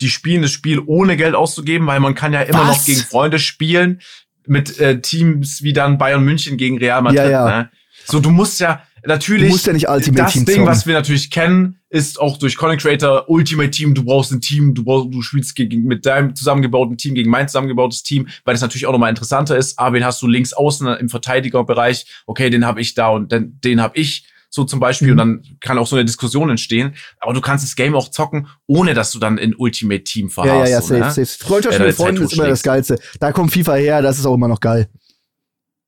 die 0.00 0.08
spielen 0.10 0.42
das 0.42 0.50
Spiel 0.50 0.80
ohne 0.84 1.16
Geld 1.16 1.34
auszugeben, 1.34 1.86
weil 1.86 2.00
man 2.00 2.14
kann 2.14 2.32
ja 2.32 2.42
immer 2.42 2.66
Was? 2.68 2.78
noch 2.78 2.84
gegen 2.84 3.00
Freunde 3.00 3.38
spielen 3.38 4.00
mit 4.46 4.78
äh, 4.80 5.00
Teams 5.00 5.62
wie 5.62 5.72
dann 5.72 5.96
Bayern 5.98 6.24
München 6.24 6.56
gegen 6.56 6.78
Real 6.78 7.00
Madrid. 7.02 7.18
Ja, 7.20 7.30
ja. 7.30 7.46
Ne? 7.62 7.70
So, 8.06 8.20
du 8.20 8.30
musst 8.30 8.58
ja 8.60 8.82
natürlich. 9.06 9.46
Du 9.48 9.52
musst 9.52 9.66
ja 9.66 9.72
nicht 9.72 9.88
Ultimate 9.88 10.22
das 10.24 10.32
Team 10.32 10.44
Ding, 10.44 10.54
zocken. 10.56 10.66
was 10.68 10.86
wir 10.86 10.94
natürlich 10.94 11.30
kennen, 11.30 11.78
ist 11.88 12.20
auch 12.20 12.36
durch 12.38 12.56
Content 12.56 12.82
Creator 12.82 13.28
Ultimate 13.28 13.70
Team. 13.70 13.94
Du 13.94 14.04
brauchst 14.04 14.32
ein 14.32 14.40
Team, 14.40 14.74
du 14.74 14.84
brauchst, 14.84 15.12
du 15.12 15.22
spielst 15.22 15.54
gegen, 15.54 15.84
mit 15.84 16.06
deinem 16.06 16.34
zusammengebauten 16.34 16.96
Team 16.96 17.14
gegen 17.14 17.30
mein 17.30 17.48
zusammengebautes 17.48 18.02
Team, 18.02 18.28
weil 18.44 18.54
das 18.54 18.60
natürlich 18.62 18.86
auch 18.86 18.92
nochmal 18.92 19.10
interessanter 19.10 19.56
ist. 19.56 19.78
Ah, 19.78 19.92
wen 19.92 20.04
hast 20.04 20.20
du 20.22 20.26
links 20.28 20.52
außen 20.52 20.86
im 20.98 21.08
Verteidigerbereich? 21.08 22.06
Okay, 22.26 22.50
den 22.50 22.64
habe 22.66 22.80
ich 22.80 22.94
da 22.94 23.08
und 23.08 23.32
den, 23.32 23.58
den 23.62 23.80
habe 23.80 23.98
ich 23.98 24.26
so 24.54 24.64
zum 24.64 24.80
Beispiel 24.80 25.08
Mhm. 25.08 25.12
und 25.12 25.16
dann 25.18 25.42
kann 25.60 25.78
auch 25.78 25.86
so 25.86 25.96
eine 25.96 26.04
Diskussion 26.04 26.50
entstehen. 26.50 26.94
Aber 27.20 27.32
du 27.32 27.40
kannst 27.40 27.64
das 27.64 27.74
Game 27.74 27.94
auch 27.94 28.08
zocken, 28.10 28.48
ohne 28.66 28.92
dass 28.92 29.10
du 29.10 29.18
dann 29.18 29.38
in 29.38 29.54
Ultimate 29.56 30.04
Team 30.04 30.26
Ja, 30.28 30.32
verharrst. 30.34 30.70
ja, 30.70 30.76
ja, 30.76 30.82
so, 30.82 30.88
safe, 30.88 31.00
ne? 31.00 31.26
safe. 31.26 31.44
Freundschaft 31.44 31.78
Ja, 31.78 31.86
mit 31.86 31.96
Freunden 31.96 32.22
ist 32.22 32.34
immer 32.34 32.48
das. 32.48 32.62
Geilste. 32.62 32.98
Da 33.18 33.32
kommt 33.32 33.50
FIFA 33.52 33.74
her, 33.76 34.02
das 34.02 34.18
ist 34.18 34.26
auch 34.26 34.34
immer 34.34 34.48
noch 34.48 34.60
geil. 34.60 34.88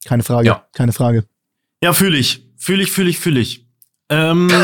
Keine 0.07 0.23
Frage. 0.23 0.47
Ja. 0.49 0.65
Keine 0.73 0.93
Frage. 0.93 1.25
Ja, 1.83 1.93
fühle 1.93 2.17
ich. 2.17 2.44
Fühle 2.65 2.83
ich, 2.83 2.91
fühle 2.91 3.11
ich, 3.11 3.19
fühle 3.19 3.41
ich. 3.41 3.67
Ähm, 4.09 4.51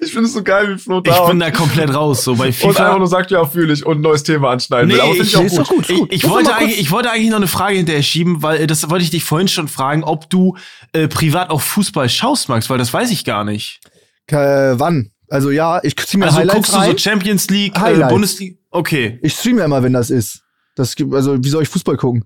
Ich 0.00 0.12
finde 0.12 0.28
es 0.28 0.32
so 0.32 0.42
geil, 0.42 0.74
wie 0.74 0.78
Flo 0.78 1.02
ich 1.04 1.26
bin 1.28 1.40
da 1.40 1.50
komplett 1.50 1.92
raus. 1.92 2.24
So 2.24 2.34
bei 2.36 2.46
und 2.46 2.54
einfach 2.54 2.68
FIFA. 2.70 2.98
nur 2.98 3.06
sagt, 3.08 3.30
ja, 3.32 3.44
fühle 3.44 3.72
ich 3.72 3.84
und 3.84 3.98
ein 3.98 4.00
neues 4.00 4.22
Thema 4.22 4.50
anschneiden 4.50 4.88
will. 4.90 4.96
Nee, 4.96 5.02
Aber 5.02 5.12
finde 5.14 5.26
ich 5.26 5.34
ich- 5.34 5.60
auch 5.60 5.68
gut. 5.68 5.90
doch 5.90 5.94
gut, 5.96 6.12
Ich, 6.12 6.24
ich, 6.24 6.28
wollte 6.30 6.54
eigentlich, 6.54 6.80
ich 6.80 6.90
wollte 6.92 7.10
eigentlich 7.10 7.30
noch 7.30 7.36
eine 7.36 7.48
Frage 7.48 7.76
hinterher 7.76 8.02
schieben, 8.02 8.42
weil 8.42 8.66
das 8.68 8.88
wollte 8.88 9.04
ich 9.04 9.10
dich 9.10 9.24
vorhin 9.24 9.48
schon 9.48 9.68
fragen, 9.68 10.02
ob 10.04 10.30
du 10.30 10.56
äh, 10.92 11.08
privat 11.08 11.50
auch 11.50 11.60
Fußball 11.60 12.08
schaust, 12.08 12.48
Max, 12.48 12.70
weil 12.70 12.78
das 12.78 12.92
weiß 12.92 13.10
ich 13.10 13.24
gar 13.24 13.44
nicht. 13.44 13.80
Äh, 14.28 14.36
wann? 14.78 15.10
Also 15.28 15.50
ja, 15.50 15.80
ich 15.82 15.96
zieh 15.96 16.16
mir 16.16 16.26
Also 16.26 16.38
Highlights 16.38 16.70
guckst 16.70 16.74
du 16.74 16.92
so 16.92 16.96
Champions 16.98 17.48
League, 17.50 17.76
äh. 17.76 18.04
Bundesliga? 18.08 18.56
Okay. 18.70 19.18
ich 19.22 19.34
streame 19.34 19.58
ja 19.58 19.64
immer, 19.66 19.82
wenn 19.82 19.92
das 19.92 20.10
ist. 20.10 20.42
Das 20.76 20.94
gibt, 20.94 21.12
also 21.12 21.42
wie 21.42 21.48
soll 21.48 21.64
ich 21.64 21.68
Fußball 21.68 21.96
gucken? 21.96 22.24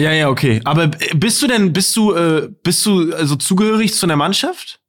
Ja, 0.00 0.12
ja, 0.12 0.28
okay. 0.30 0.62
Aber 0.64 0.88
bist 1.14 1.42
du 1.42 1.46
denn, 1.46 1.74
bist 1.74 1.94
du, 1.94 2.14
äh, 2.14 2.48
bist 2.62 2.86
du 2.86 3.14
also 3.14 3.36
zugehörig 3.36 3.94
zu 3.94 4.06
einer 4.06 4.16
Mannschaft? 4.16 4.80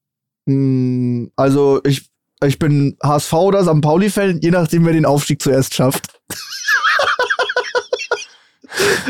Hm, 0.47 1.31
also 1.35 1.81
ich, 1.83 2.09
ich 2.45 2.57
bin 2.59 2.97
HSV 3.03 3.33
oder 3.33 3.63
St. 3.63 3.81
Pauli-Fan, 3.81 4.39
je 4.41 4.51
nachdem, 4.51 4.85
wer 4.85 4.93
den 4.93 5.05
Aufstieg 5.05 5.41
zuerst 5.41 5.73
schafft. 5.73 6.07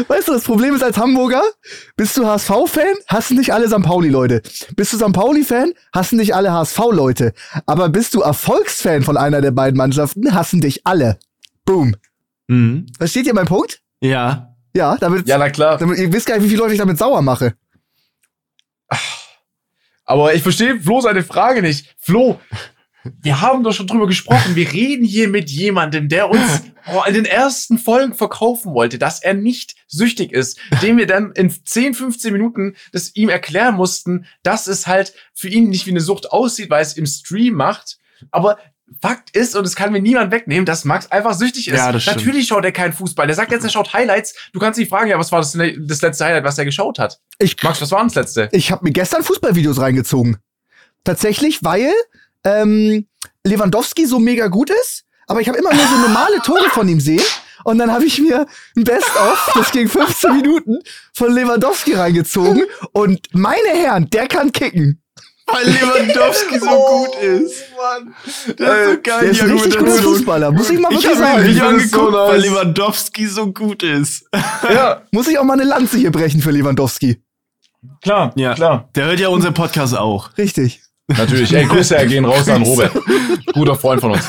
Weißt 0.08 0.28
du, 0.28 0.34
das 0.34 0.44
Problem 0.44 0.74
ist 0.76 0.84
als 0.84 0.98
Hamburger, 0.98 1.44
bist 1.96 2.18
du 2.18 2.26
HSV-Fan, 2.26 2.96
hassen 3.08 3.38
nicht 3.38 3.54
alle 3.54 3.68
St. 3.68 3.84
Pauli-Leute. 3.84 4.42
Bist 4.76 4.94
du 4.94 4.98
St. 4.98 5.14
Pauli-Fan, 5.14 5.74
hassen 5.94 6.18
nicht 6.18 6.34
alle 6.34 6.52
HSV-Leute. 6.52 7.34
Aber 7.68 7.90
bist 7.90 8.16
du 8.16 8.22
Erfolgsfan 8.22 9.04
von 9.04 9.18
einer 9.18 9.42
der 9.42 9.52
beiden 9.52 9.78
Mannschaften, 9.78 10.34
hassen 10.34 10.62
dich 10.62 10.88
alle. 10.88 11.20
Boom. 11.64 11.96
Mhm. 12.48 12.88
Versteht 12.98 13.28
ihr 13.28 13.36
meinen 13.36 13.46
Punkt? 13.46 13.82
Ja. 14.02 14.51
Ja, 14.74 14.98
damit, 14.98 15.28
Ja, 15.28 15.38
na 15.38 15.50
klar. 15.50 15.78
damit 15.78 15.98
ihr 16.00 16.12
wisst 16.12 16.26
gar 16.28 16.36
nicht, 16.36 16.46
wie 16.46 16.50
viele 16.50 16.62
Leute 16.62 16.74
ich 16.74 16.80
damit 16.80 16.98
sauer 16.98 17.22
mache. 17.22 17.56
Aber 20.06 20.34
ich 20.34 20.44
verstehe 20.44 20.80
Flo 20.80 21.02
seine 21.02 21.24
Frage 21.24 21.62
nicht. 21.62 21.96
Flo, 21.98 22.40
wir 23.22 23.42
haben 23.42 23.64
doch 23.64 23.74
schon 23.74 23.88
drüber 23.88 24.08
gesprochen. 24.08 24.56
Wir 24.56 24.72
reden 24.72 25.06
hier 25.06 25.28
mit 25.28 25.50
jemandem, 25.50 26.10
der 26.10 26.30
uns 26.30 26.62
in 27.08 27.14
den 27.14 27.26
ersten 27.26 27.78
Folgen 27.78 28.14
verkaufen 28.14 28.74
wollte, 28.74 28.98
dass 28.98 29.22
er 29.22 29.34
nicht 29.34 29.76
süchtig 29.88 30.32
ist, 30.34 30.60
dem 30.82 30.98
wir 30.98 31.08
dann 31.08 31.32
in 31.34 31.50
10, 31.50 31.94
15 31.94 32.34
Minuten 32.34 32.76
das 32.92 33.16
ihm 33.16 33.30
erklären 33.30 33.76
mussten, 33.76 34.26
dass 34.44 34.68
es 34.68 34.88
halt 34.88 35.14
für 35.34 35.48
ihn 35.48 35.70
nicht 35.70 35.86
wie 35.86 35.92
eine 35.92 36.02
Sucht 36.02 36.32
aussieht, 36.32 36.70
weil 36.70 36.82
es 36.82 36.94
im 36.98 37.06
Stream 37.06 37.54
macht. 37.54 37.98
Aber 38.32 38.58
Fakt 39.02 39.36
ist, 39.36 39.56
und 39.56 39.66
es 39.66 39.76
kann 39.76 39.92
mir 39.92 40.02
niemand 40.02 40.32
wegnehmen, 40.32 40.66
dass 40.66 40.86
Max 40.86 41.10
einfach 41.12 41.34
süchtig 41.34 41.68
ist. 41.68 41.78
Ja, 41.78 41.92
das 41.92 42.04
stimmt. 42.04 42.18
Natürlich 42.18 42.48
schaut 42.48 42.66
er 42.66 42.72
keinen 42.72 42.94
Fußball. 42.94 43.28
Der 43.28 43.36
sagt 43.36 43.52
jetzt, 43.52 43.64
er 43.64 43.70
schaut 43.70 43.94
Highlights. 43.94 44.36
Du 44.54 44.60
kannst 44.60 44.80
ihn 44.80 44.88
fragen, 44.88 45.10
ja, 45.10 45.18
was 45.18 45.32
war 45.32 45.40
das, 45.40 45.52
das 45.54 46.02
letzte 46.02 46.26
Highlight, 46.26 46.44
was 46.44 46.58
er 46.58 46.66
geschaut 46.66 47.00
hat? 47.00 47.20
Ich, 47.40 47.62
Max, 47.64 47.82
was 47.82 47.92
war 47.92 48.04
das 48.04 48.16
letzte? 48.16 48.50
ich 48.52 48.72
habe 48.72 48.84
mir 48.84 48.92
gestern 48.92 49.24
Fußballvideos 49.24 49.80
reingezogen. 49.80 50.38
Tatsächlich, 51.04 51.64
weil 51.64 51.94
ähm, 52.44 53.08
Lewandowski 53.46 54.06
so 54.06 54.20
mega 54.20 54.48
gut 54.48 54.70
ist, 54.70 55.06
aber 55.28 55.42
ich 55.42 55.48
habe 55.48 55.58
immer 55.58 55.74
nur 55.74 55.86
so 55.86 55.98
normale 55.98 56.40
Tore 56.42 56.70
von 56.72 56.88
ihm 56.88 57.00
sehen. 57.00 57.24
Und 57.64 57.78
dann 57.78 57.92
habe 57.92 58.06
ich 58.06 58.20
mir 58.20 58.48
ein 58.76 58.84
Best-of, 58.84 59.52
das 59.54 59.72
ging 59.72 59.88
15 59.88 60.36
Minuten, 60.36 60.80
von 61.14 61.32
Lewandowski 61.32 61.94
reingezogen. 61.94 62.64
Und 62.92 63.28
meine 63.34 63.70
Herren, 63.70 64.10
der 64.10 64.28
kann 64.28 64.52
kicken. 64.52 65.01
Weil 65.48 65.66
Lewandowski 65.68 66.60
so 66.60 66.68
gut 66.68 67.16
ist. 67.22 67.64
Mann. 67.76 68.14
Das 68.26 68.36
ist 68.36 68.46
so 68.46 69.02
geil. 69.02 69.02
Der 69.04 69.22
ist 69.32 69.42
ein 69.42 69.52
richtig 69.52 69.78
guter. 69.78 69.92
Fußballer, 70.04 70.52
muss 70.52 70.70
ich 70.70 70.80
mal 70.80 70.92
Ich 70.94 71.04
wirklich 71.04 71.18
habe 71.18 71.26
ein 71.26 71.38
sagen. 71.42 71.50
Ich 71.52 71.62
find 71.62 71.82
es 71.82 71.92
so 71.92 72.00
angeguckt, 72.02 72.30
weil. 72.32 72.40
Lewandowski 72.42 73.28
so 73.28 73.52
gut 73.54 73.84
ist. 73.84 74.26
Ja, 74.74 75.02
Muss 75.12 75.28
ich 75.28 75.38
auch 75.38 75.44
mal 75.44 75.54
eine 75.54 75.64
Lanze 75.64 75.98
hier 75.98 76.12
brechen 76.12 76.42
für 76.42 76.52
Lewandowski. 76.52 77.22
klar, 78.02 78.32
Ja. 78.36 78.54
klar. 78.54 78.90
Der 78.96 79.06
hört 79.06 79.20
ja 79.20 79.28
unseren 79.30 79.54
Podcast 79.54 79.98
auch. 79.98 80.38
Richtig. 80.38 80.82
Natürlich. 81.08 81.52
Ey, 81.54 81.66
Grüße 81.66 81.98
gehen 82.08 82.24
raus 82.26 82.48
an 82.48 82.62
Robert. 82.64 82.92
Guter 83.54 83.76
Freund 83.76 84.00
von 84.02 84.12
uns. 84.12 84.24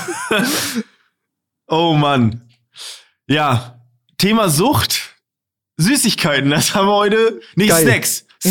Oh 1.68 1.92
Mann. 1.94 2.48
Ja, 3.28 3.78
Thema 4.18 4.48
Sucht. 4.48 5.10
Süßigkeiten, 5.76 6.50
das 6.50 6.74
haben 6.74 6.86
wir 6.86 6.94
heute. 6.94 7.40
Nee, 7.54 7.66
Geil. 7.66 7.82
Snacks. 7.84 8.24
Mhm. 8.44 8.50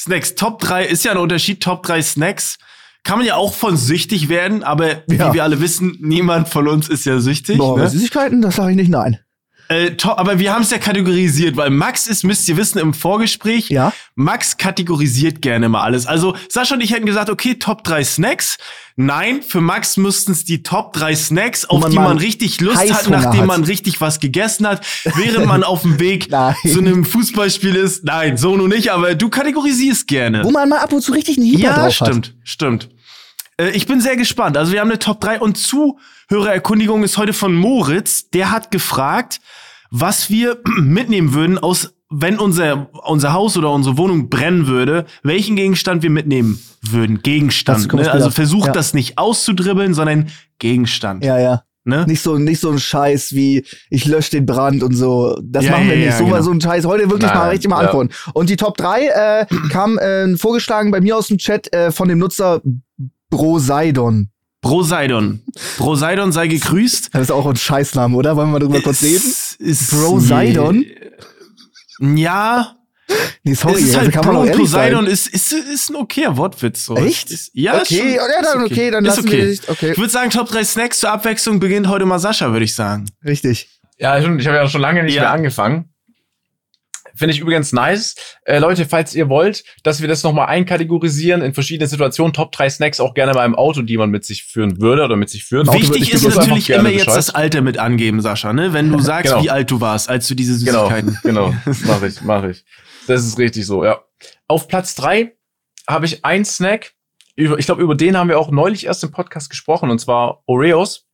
Snacks. 0.00 0.34
Top 0.34 0.60
3 0.60 0.86
ist 0.86 1.04
ja 1.04 1.12
ein 1.12 1.18
Unterschied. 1.18 1.62
Top 1.62 1.82
3 1.82 2.00
Snacks. 2.02 2.56
Kann 3.04 3.18
man 3.18 3.26
ja 3.26 3.36
auch 3.36 3.54
von 3.54 3.76
süchtig 3.76 4.28
werden, 4.28 4.62
aber 4.62 4.88
Ja. 5.10 5.30
wie 5.30 5.34
wir 5.34 5.42
alle 5.44 5.60
wissen, 5.60 5.96
niemand 6.00 6.48
von 6.48 6.68
uns 6.68 6.88
ist 6.88 7.04
ja 7.06 7.18
süchtig. 7.20 7.58
Boah, 7.58 7.78
ne? 7.78 7.88
Süßigkeiten, 7.88 8.42
das 8.42 8.56
sage 8.56 8.70
ich 8.72 8.76
nicht 8.76 8.90
nein. 8.90 9.18
Äh, 9.70 9.96
aber 10.04 10.40
wir 10.40 10.52
haben 10.52 10.62
es 10.62 10.70
ja 10.72 10.78
kategorisiert, 10.78 11.56
weil 11.56 11.70
Max 11.70 12.08
ist, 12.08 12.24
müsst 12.24 12.48
ihr 12.48 12.56
wissen, 12.56 12.78
im 12.78 12.92
Vorgespräch, 12.92 13.68
Ja. 13.68 13.92
Max 14.16 14.56
kategorisiert 14.56 15.40
gerne 15.42 15.68
mal 15.68 15.82
alles. 15.82 16.06
Also 16.06 16.34
Sascha 16.48 16.74
und 16.74 16.80
ich 16.80 16.92
hätten 16.92 17.06
gesagt, 17.06 17.30
okay, 17.30 17.54
Top 17.54 17.84
3 17.84 18.02
Snacks. 18.02 18.58
Nein, 18.96 19.42
für 19.42 19.60
Max 19.60 19.96
müssten 19.96 20.32
es 20.32 20.44
die 20.44 20.64
Top 20.64 20.92
3 20.94 21.14
Snacks, 21.14 21.64
auf 21.66 21.82
man 21.82 21.90
die 21.92 21.96
man 21.98 22.18
richtig 22.18 22.60
Lust 22.60 22.78
hat, 22.78 22.90
Heißhunger 22.90 23.20
nachdem 23.20 23.40
hat. 23.42 23.46
man 23.46 23.62
richtig 23.64 24.00
was 24.00 24.18
gegessen 24.18 24.66
hat, 24.66 24.84
während 25.14 25.46
man 25.46 25.62
auf 25.62 25.82
dem 25.82 26.00
Weg 26.00 26.28
zu 26.66 26.78
einem 26.80 27.04
Fußballspiel 27.04 27.76
ist. 27.76 28.02
Nein, 28.04 28.36
so 28.36 28.56
nur 28.56 28.68
nicht, 28.68 28.90
aber 28.90 29.14
du 29.14 29.28
kategorisierst 29.28 30.08
gerne. 30.08 30.42
Wo 30.42 30.50
man 30.50 30.68
mal 30.68 30.78
ab 30.80 30.92
und 30.92 31.00
zu 31.00 31.12
richtig 31.12 31.36
einen 31.38 31.46
Hieber 31.46 31.60
Ja, 31.62 31.74
drauf 31.74 32.00
hat. 32.00 32.08
stimmt, 32.08 32.34
stimmt. 32.42 32.88
Äh, 33.60 33.70
ich 33.70 33.86
bin 33.86 34.00
sehr 34.00 34.16
gespannt. 34.16 34.56
Also 34.56 34.72
wir 34.72 34.80
haben 34.80 34.88
eine 34.88 34.98
Top 34.98 35.20
3 35.20 35.40
und 35.40 35.58
Zuhörererkundigung 35.58 37.04
ist 37.04 37.18
heute 37.18 37.32
von 37.32 37.54
Moritz. 37.54 38.30
Der 38.30 38.50
hat 38.50 38.70
gefragt, 38.70 39.40
was 39.90 40.30
wir 40.30 40.58
mitnehmen 40.80 41.34
würden 41.34 41.58
aus 41.58 41.94
wenn 42.12 42.40
unser, 42.40 42.88
unser 43.04 43.32
Haus 43.32 43.56
oder 43.56 43.70
unsere 43.70 43.96
Wohnung 43.96 44.28
brennen 44.28 44.66
würde, 44.66 45.06
welchen 45.22 45.54
Gegenstand 45.54 46.02
wir 46.02 46.10
mitnehmen 46.10 46.60
würden. 46.82 47.22
Gegenstand. 47.22 47.92
Ne? 47.92 48.10
Also 48.10 48.30
versucht 48.30 48.66
Ja. 48.66 48.72
das 48.72 48.94
nicht 48.94 49.16
auszudribbeln, 49.16 49.94
sondern 49.94 50.28
Gegenstand. 50.58 51.24
Ja, 51.24 51.38
ja. 51.38 51.62
Ne? 51.84 52.04
Nicht 52.08 52.20
so, 52.20 52.36
nicht 52.36 52.60
so 52.60 52.72
ein 52.72 52.80
Scheiß 52.80 53.32
wie, 53.32 53.64
ich 53.90 54.06
lösche 54.06 54.32
den 54.32 54.44
Brand 54.44 54.82
und 54.82 54.94
so. 54.94 55.38
Das 55.40 55.64
Ja, 55.64 55.70
machen 55.70 55.86
wir 55.86 55.94
ja, 55.94 56.06
nicht. 56.06 56.10
ja, 56.10 56.18
so, 56.18 56.24
genau. 56.24 56.42
so 56.42 56.50
ein 56.50 56.60
Scheiß. 56.60 56.84
Heute 56.84 57.08
wirklich 57.08 57.30
Nein, 57.30 57.38
mal 57.38 57.48
richtig 57.50 57.70
mal 57.70 57.80
ja. 57.80 57.86
antworten. 57.86 58.10
Und 58.34 58.50
die 58.50 58.56
Top 58.56 58.76
3 58.76 59.06
äh, 59.06 59.46
kam 59.70 59.96
äh, 59.96 60.36
vorgeschlagen 60.36 60.90
bei 60.90 61.00
mir 61.00 61.16
aus 61.16 61.28
dem 61.28 61.38
Chat 61.38 61.72
äh, 61.72 61.92
von 61.92 62.08
dem 62.08 62.18
Nutzer 62.18 62.60
Broseidon. 63.30 64.28
Broseidon. 64.60 65.40
Broseidon 65.78 66.32
sei 66.32 66.48
gegrüßt. 66.48 67.10
Das 67.14 67.22
ist 67.22 67.30
auch 67.30 67.46
ein 67.46 67.56
Scheißname, 67.56 68.14
oder? 68.14 68.36
Wollen 68.36 68.48
wir 68.48 68.52
mal 68.52 68.58
drüber 68.58 68.80
kurz 68.82 69.02
reden? 69.02 69.32
Broseidon? 69.90 70.84
Ja, 72.00 72.76
Nee, 73.42 73.54
sorry, 73.54 73.80
ist 73.80 73.86
also 73.88 73.98
halt 74.02 74.12
kann 74.12 74.24
man 74.26 74.36
auch 74.36 74.52
Poseidon 74.56 75.04
sein. 75.06 75.12
ist, 75.12 75.26
ist, 75.34 75.52
ist 75.52 75.90
ein 75.90 75.96
okayer 75.96 76.36
Wortwitz. 76.36 76.84
So. 76.84 76.94
Echt? 76.96 77.28
Ist, 77.32 77.50
ja, 77.54 77.78
ist 77.78 77.90
Okay, 77.90 77.98
schon- 77.98 78.08
ja, 78.12 78.22
dann 78.40 78.64
ist 78.64 78.70
okay, 78.70 78.90
dann 78.92 79.04
Ist 79.04 79.08
lassen 79.16 79.28
okay. 79.28 79.36
wir 79.38 79.46
dich- 79.46 79.68
okay. 79.68 79.90
Ich 79.92 79.98
würde 79.98 80.10
sagen, 80.10 80.30
Top 80.30 80.48
3 80.48 80.62
Snacks 80.62 81.00
zur 81.00 81.10
Abwechslung 81.10 81.58
beginnt 81.58 81.88
heute 81.88 82.04
mal 82.06 82.20
Sascha, 82.20 82.52
würde 82.52 82.64
ich 82.64 82.74
sagen. 82.76 83.06
Richtig. 83.24 83.68
Ja, 83.98 84.22
schon, 84.22 84.38
ich 84.38 84.46
habe 84.46 84.58
ja 84.58 84.68
schon 84.68 84.80
lange 84.80 85.02
nicht 85.02 85.14
Ja. 85.14 85.22
mehr 85.22 85.32
angefangen. 85.32 85.86
Finde 87.14 87.34
ich 87.34 87.40
übrigens 87.40 87.72
nice. 87.72 88.14
Äh, 88.44 88.58
Leute, 88.58 88.86
falls 88.86 89.14
ihr 89.14 89.28
wollt, 89.28 89.64
dass 89.82 90.00
wir 90.00 90.08
das 90.08 90.22
nochmal 90.22 90.46
einkategorisieren 90.46 91.42
in 91.42 91.54
verschiedene 91.54 91.86
Situationen, 91.88 92.32
Top 92.32 92.52
3 92.52 92.70
Snacks 92.70 93.00
auch 93.00 93.14
gerne 93.14 93.32
mal 93.34 93.44
im 93.44 93.54
Auto, 93.54 93.82
die 93.82 93.96
man 93.96 94.10
mit 94.10 94.24
sich 94.24 94.44
führen 94.44 94.80
würde 94.80 95.04
oder 95.04 95.16
mit 95.16 95.30
sich 95.30 95.44
führen. 95.44 95.66
Wichtig 95.72 96.02
ich 96.02 96.14
ist 96.14 96.22
natürlich 96.36 96.70
immer 96.70 96.88
jetzt 96.88 97.06
Bescheid. 97.06 97.16
das 97.18 97.30
Alter 97.34 97.60
mit 97.62 97.78
angeben, 97.78 98.20
Sascha, 98.20 98.52
ne? 98.52 98.72
Wenn 98.72 98.90
du 98.90 98.98
sagst, 99.00 99.32
Genau. 99.32 99.42
wie 99.44 99.50
alt 99.50 99.70
du 99.70 99.80
warst, 99.80 100.08
als 100.08 100.26
du 100.28 100.34
diese 100.34 100.64
Genau, 100.64 100.88
Süßigkeiten. 100.88 101.18
genau. 101.22 101.54
Mach 101.86 102.02
ich, 102.02 102.20
mach 102.22 102.44
ich. 102.44 102.64
Das 103.06 103.24
ist 103.24 103.38
richtig 103.38 103.66
so, 103.66 103.84
ja. 103.84 104.00
Auf 104.48 104.68
Platz 104.68 104.94
drei 104.94 105.32
habe 105.88 106.06
ich 106.06 106.24
einen 106.24 106.44
Snack. 106.44 106.92
Ich 107.36 107.64
glaube, 107.66 107.82
über 107.82 107.94
den 107.94 108.16
haben 108.16 108.28
wir 108.28 108.38
auch 108.38 108.50
neulich 108.50 108.84
erst 108.86 109.02
im 109.02 109.10
Podcast 109.12 109.48
gesprochen, 109.50 109.90
und 109.90 109.98
zwar 109.98 110.42
Oreos. 110.46 111.06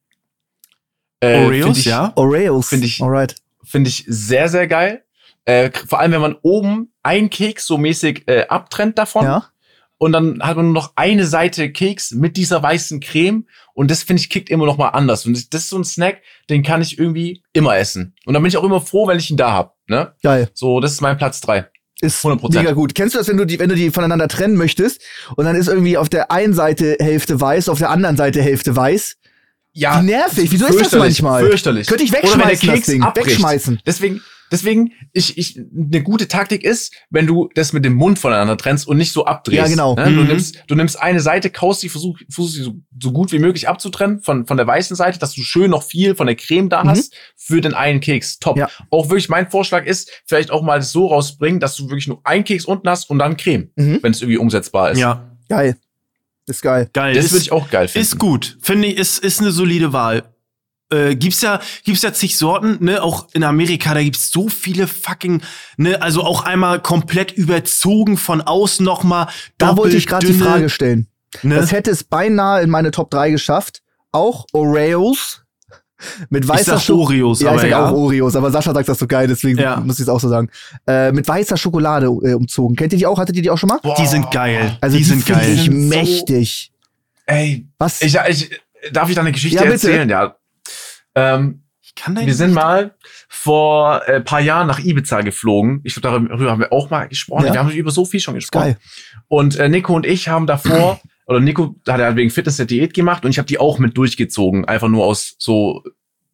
Äh, 1.21 1.35
find 1.35 1.47
Oreos, 1.47 1.79
ich, 1.79 1.85
ja? 1.87 2.13
Oreos. 2.17 2.69
Finde 2.69 2.87
ich- 2.87 3.01
Alright. 3.01 3.37
Finde 3.65 3.89
ich 3.89 4.05
sehr, 4.07 4.49
sehr 4.49 4.67
geil. 4.67 5.05
Äh, 5.47 5.71
vor 5.87 6.01
allem, 6.01 6.13
wenn 6.13 6.21
man 6.21 6.37
oben 6.43 6.93
einen 7.03 7.31
Keks 7.31 7.67
so 7.67 7.79
mäßig 7.79 8.25
äh, 8.27 8.47
abtrennt 8.49 8.99
davon. 8.99 9.25
Ja. 9.25 9.49
Und 9.99 10.13
dann 10.13 10.43
hat 10.43 10.57
man 10.57 10.67
nur 10.67 10.75
noch 10.75 10.93
eine 10.97 11.25
Seite 11.25 11.73
Keks 11.73 12.11
mit 12.11 12.37
dieser 12.37 12.63
weißen 12.63 13.01
Creme. 13.01 13.47
Und 13.73 13.91
das 13.91 14.03
finde 14.03 14.21
ich 14.21 14.29
kickt 14.29 14.51
immer 14.51 14.67
noch 14.67 14.77
mal 14.77 14.89
anders. 14.89 15.25
Und 15.25 15.55
das, 15.55 15.63
ist 15.63 15.71
so 15.71 15.79
ein 15.79 15.85
Snack, 15.85 16.21
den 16.51 16.63
kann 16.63 16.83
ich 16.83 16.99
irgendwie 16.99 17.43
immer 17.55 17.77
essen. 17.79 18.15
Und 18.27 18.35
dann 18.35 18.43
bin 18.43 18.49
ich 18.49 18.59
auch 18.59 18.65
immer 18.65 18.81
froh, 18.81 19.07
wenn 19.09 19.19
ich 19.19 19.31
ihn 19.31 19.39
da 19.39 19.53
hab. 19.53 19.77
Ne? 19.87 20.13
Geil. 20.23 20.51
So, 20.53 20.81
das 20.81 20.93
ist 20.93 21.01
mein 21.01 21.17
Platz 21.17 21.41
drei. 21.41 21.67
Ist 22.01 22.23
100%. 22.23 22.55
mega 22.55 22.73
gut. 22.73 22.95
Kennst 22.95 23.15
du 23.15 23.19
das, 23.19 23.29
wenn 23.29 23.39
du 23.39 23.47
die, 23.47 23.59
wenn 23.59 23.71
du 23.71 23.75
die 23.75 23.91
voneinander 23.91 24.29
trennen 24.29 24.57
möchtest 24.57 25.01
und 25.37 25.47
dann 25.47 25.57
ist 25.57 25.69
irgendwie 25.69 25.97
auf 25.97 26.11
der 26.11 26.31
einen 26.31 26.53
Seite 26.53 26.97
Hälfte 27.01 27.41
weiß, 27.41 27.71
auf 27.71 27.79
der 27.79 27.89
anderen 27.89 28.19
Seite 28.19 28.43
Hälfte 28.43 28.77
weiß? 28.77 29.17
Ja, 29.73 30.03
Wie 30.03 30.07
nervig. 30.07 30.51
Wieso 30.53 30.67
ist 30.67 30.81
das 30.81 30.93
manchmal? 30.93 31.47
Fürchterlich. 31.47 31.87
Könnte 31.87 32.05
ich 32.05 32.11
Oder 32.11 32.23
wenn 32.23 32.39
der 32.39 32.49
wegschmeißen, 32.49 32.67
das 32.67 32.75
Keks 32.75 32.87
Ding. 32.87 33.03
abbricht. 33.03 33.27
Wegschmeißen. 33.29 33.81
Deswegen, 33.87 34.23
deswegen, 34.51 34.93
ich, 35.13 35.37
ich, 35.39 35.59
eine 35.59 36.03
gute 36.03 36.29
Taktik 36.29 36.65
ist, 36.65 36.95
wenn 37.11 37.27
du 37.27 37.49
das 37.55 37.73
mit 37.73 37.85
dem 37.85 37.95
Mund 37.95 38.19
voneinander 38.19 38.57
trennst 38.57 38.87
und 38.87 38.97
nicht 38.97 39.13
so 39.13 39.25
abdrehst. 39.27 39.57
Ja, 39.59 39.67
genau. 39.69 39.95
Ne? 39.95 40.05
Du 40.05 40.11
Mhm. 40.23 40.27
nimmst, 40.29 40.63
du 40.67 40.75
nimmst 40.75 41.01
eine 41.01 41.21
Seite, 41.21 41.51
kaust 41.51 41.83
die, 41.83 41.89
versuch, 41.89 42.19
versuchst 42.31 42.55
sie 42.57 42.63
so, 42.63 42.75
so 43.01 43.13
gut 43.13 43.33
wie 43.33 43.39
möglich 43.39 43.69
abzutrennen 43.69 44.21
von, 44.23 44.47
von 44.47 44.57
der 44.57 44.67
weißen 44.67 44.97
Seite, 44.97 45.19
dass 45.19 45.33
du 45.35 45.43
schön 45.43 45.71
noch 45.71 45.83
viel 45.83 46.15
von 46.15 46.27
der 46.27 46.37
Creme 46.37 46.69
da 46.69 46.85
Mhm. 46.85 46.89
hast 46.91 47.15
für 47.37 47.61
den 47.61 47.75
einen 47.75 48.01
Keks. 48.01 48.39
Top. 48.39 48.57
Ja. 48.57 48.69
Auch 48.91 49.09
wirklich 49.09 49.29
mein 49.29 49.51
Vorschlag 49.51 49.87
ist, 49.87 50.11
vielleicht 50.27 50.51
auch 50.51 50.63
mal 50.63 50.79
das 50.79 50.93
so 50.93 51.07
rausbringen, 51.07 51.61
dass 51.61 51.77
du 51.77 51.85
wirklich 51.89 52.09
nur 52.09 52.21
einen 52.25 52.45
Keks 52.45 52.65
unten 52.65 52.89
hast 52.89 53.09
und 53.11 53.19
dann 53.19 53.37
Creme, 53.37 53.71
Mhm. 53.77 53.99
wenn 54.03 54.13
es 54.13 54.21
irgendwie 54.23 54.39
umsetzbar 54.39 54.91
ist. 54.93 54.99
Ja, 54.99 55.31
Geil. 55.49 55.77
Ist 56.49 56.63
geil. 56.63 56.89
geil. 56.93 57.15
Das 57.15 57.25
Ist- 57.27 57.33
würde 57.33 57.43
ich 57.43 57.53
auch 57.53 57.71
geil 57.71 57.89
finden. 57.89 58.05
Ist 58.05 58.19
gut. 58.19 58.57
Finde 58.61 58.87
ich, 58.89 58.97
ist, 58.99 59.19
ist 59.19 59.41
eine 59.41 59.51
solide 59.51 59.93
Wahl. 59.93 60.33
Äh, 60.93 61.17
gibt's 61.17 61.41
ja, 61.43 61.61
gibt's 61.85 62.03
ja 62.03 62.13
zig 62.13 62.37
Sorten, 62.39 62.79
ne, 62.85 63.03
auch 63.03 63.27
in 63.33 63.43
Amerika, 63.43 63.93
da 63.93 64.03
gibt's 64.03 64.31
so 64.31 64.49
viele 64.49 64.87
fucking, 64.87 65.43
ne, 65.77 66.01
also 66.01 66.23
auch 66.23 66.45
einmal 66.45 66.81
komplett 66.81 67.33
überzogen 67.33 68.17
von 68.17 68.41
außen 68.41 68.85
nochmal. 68.85 69.27
Da 69.59 69.77
wollte 69.77 69.97
ich 69.97 70.07
gerade 70.07 70.27
die 70.27 70.33
Frage 70.35 70.69
stellen. 70.71 71.09
ne? 71.43 71.57
Das 71.57 71.73
hätte 71.73 71.91
es 71.91 72.05
beinahe 72.05 72.63
in 72.63 72.71
meine 72.71 72.93
Top 72.93 73.11
3 73.11 73.31
geschafft. 73.33 73.83
Auch 74.13 74.47
Oreos 74.53 75.43
mit 76.31 76.45
ich 76.45 76.49
weißer 76.51 76.73
sag 76.75 76.83
Schokolade. 76.83 77.23
Oreos, 77.25 77.41
Ja, 77.41 77.47
ich 77.47 77.51
aber 77.53 77.61
sag 77.63 77.71
ja. 77.71 77.87
auch 77.89 77.93
Oreos, 77.93 78.37
aber 78.37 78.51
Sascha 78.53 78.73
sagt 78.73 78.89
das 78.89 78.99
so 78.99 79.07
geil, 79.09 79.27
deswegen 79.27 79.59
Ja. 79.59 79.81
muss 79.81 79.97
ich 79.99 80.03
es 80.05 80.09
auch 80.09 80.21
so 80.21 80.29
sagen. 80.29 80.51
Äh, 80.87 81.11
mit 81.11 81.27
weißer 81.27 81.57
Schokolade 81.57 82.07
äh, 82.07 82.35
umzogen. 82.35 82.77
Kennt 82.77 82.93
ihr 82.93 82.99
die 83.01 83.07
auch? 83.07 83.19
Hattet 83.19 83.35
ihr 83.37 83.43
die 83.43 83.51
auch 83.51 83.59
schon 83.59 83.69
mal? 83.69 83.81
Boah. 83.83 83.97
Die 83.99 84.07
sind 84.07 84.31
geil. 84.31 84.77
Also 84.81 84.97
die, 84.97 85.03
sind 85.05 85.25
find 85.25 85.39
geil. 85.39 85.51
Ich 85.53 85.65
Die 85.65 85.71
sind 85.71 85.83
so- 85.83 85.89
mächtig. 85.99 86.71
Ey, 87.27 87.67
Was? 87.79 88.03
ich, 88.03 88.17
ich, 88.29 88.51
darf 88.93 89.09
ich 89.09 89.15
da 89.17 89.23
eine 89.23 89.33
Geschichte 89.33 89.57
Ja, 89.65 89.71
erzählen? 89.71 90.09
Ja. 90.09 90.37
Ähm, 91.17 91.63
Ich 91.83 91.95
kann 91.95 92.15
da 92.15 92.25
Wir 92.27 92.35
sind 92.35 92.53
mal 92.53 92.95
vor 93.29 94.07
äh, 94.07 94.21
paar 94.21 94.41
Jahren 94.41 94.67
nach 94.67 94.79
Ibiza 94.79 95.23
geflogen. 95.23 95.81
Ich 95.85 95.95
glaube, 95.95 96.29
darüber 96.29 96.51
haben 96.51 96.61
wir 96.61 96.73
auch 96.73 96.91
mal 96.91 97.09
gesprochen. 97.09 97.47
Ja. 97.47 97.53
Wir 97.55 97.61
haben 97.61 97.71
über 97.71 97.91
so 97.91 98.05
viel 98.05 98.21
schon 98.21 98.35
gesprochen. 98.35 98.63
geil. 98.63 98.77
Und 99.29 99.57
äh, 99.57 99.69
Nico 99.69 99.95
und 99.95 100.07
ich 100.07 100.29
haben 100.29 100.47
davor, 100.47 101.01
oder 101.27 101.41
Nico 101.41 101.75
hat 101.89 101.99
ja 102.01 102.15
wegen 102.17 102.31
Fitness 102.31 102.61
eine 102.61 102.67
Diät 102.67 102.93
gemacht 102.95 103.25
und 103.25 103.31
ich 103.31 103.39
habe 103.39 103.47
die 103.47 103.59
auch 103.59 103.79
mit 103.79 103.97
durchgezogen. 103.97 104.65
Einfach 104.67 104.89
nur 104.89 105.05
aus 105.05 105.35
so 105.39 105.83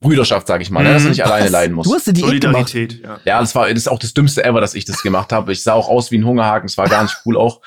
Brüderschaft, 0.00 0.48
sag 0.48 0.60
ich 0.60 0.70
mal, 0.70 0.82
ne, 0.82 0.94
dass 0.94 1.02
Mhm. 1.02 1.06
er 1.06 1.10
nicht 1.10 1.24
alleine 1.24 1.44
Was? 1.44 1.52
leiden 1.52 1.76
muss. 1.76 1.86
Du 1.88 1.94
hast 1.94 2.06
die 2.08 2.12
Diät 2.12 2.40
gemacht. 2.40 2.68
Solidarität, 2.70 3.02
ja. 3.04 3.20
Ja, 3.24 3.40
das 3.40 3.54
war 3.54 3.68
das 3.68 3.76
ist 3.78 3.88
auch 3.88 4.00
das 4.00 4.12
Dümmste 4.14 4.44
ever, 4.44 4.60
dass 4.60 4.74
ich 4.74 4.84
das 4.84 5.00
gemacht 5.02 5.32
habe. 5.32 5.52
Ich 5.52 5.62
sah 5.62 5.74
auch 5.74 5.88
aus 5.88 6.10
wie 6.10 6.18
ein 6.18 6.24
Hungerhaken, 6.26 6.66
es 6.66 6.76
war 6.76 6.88
gar 6.88 7.04
nicht 7.04 7.16
cool 7.24 7.36
auch. 7.36 7.60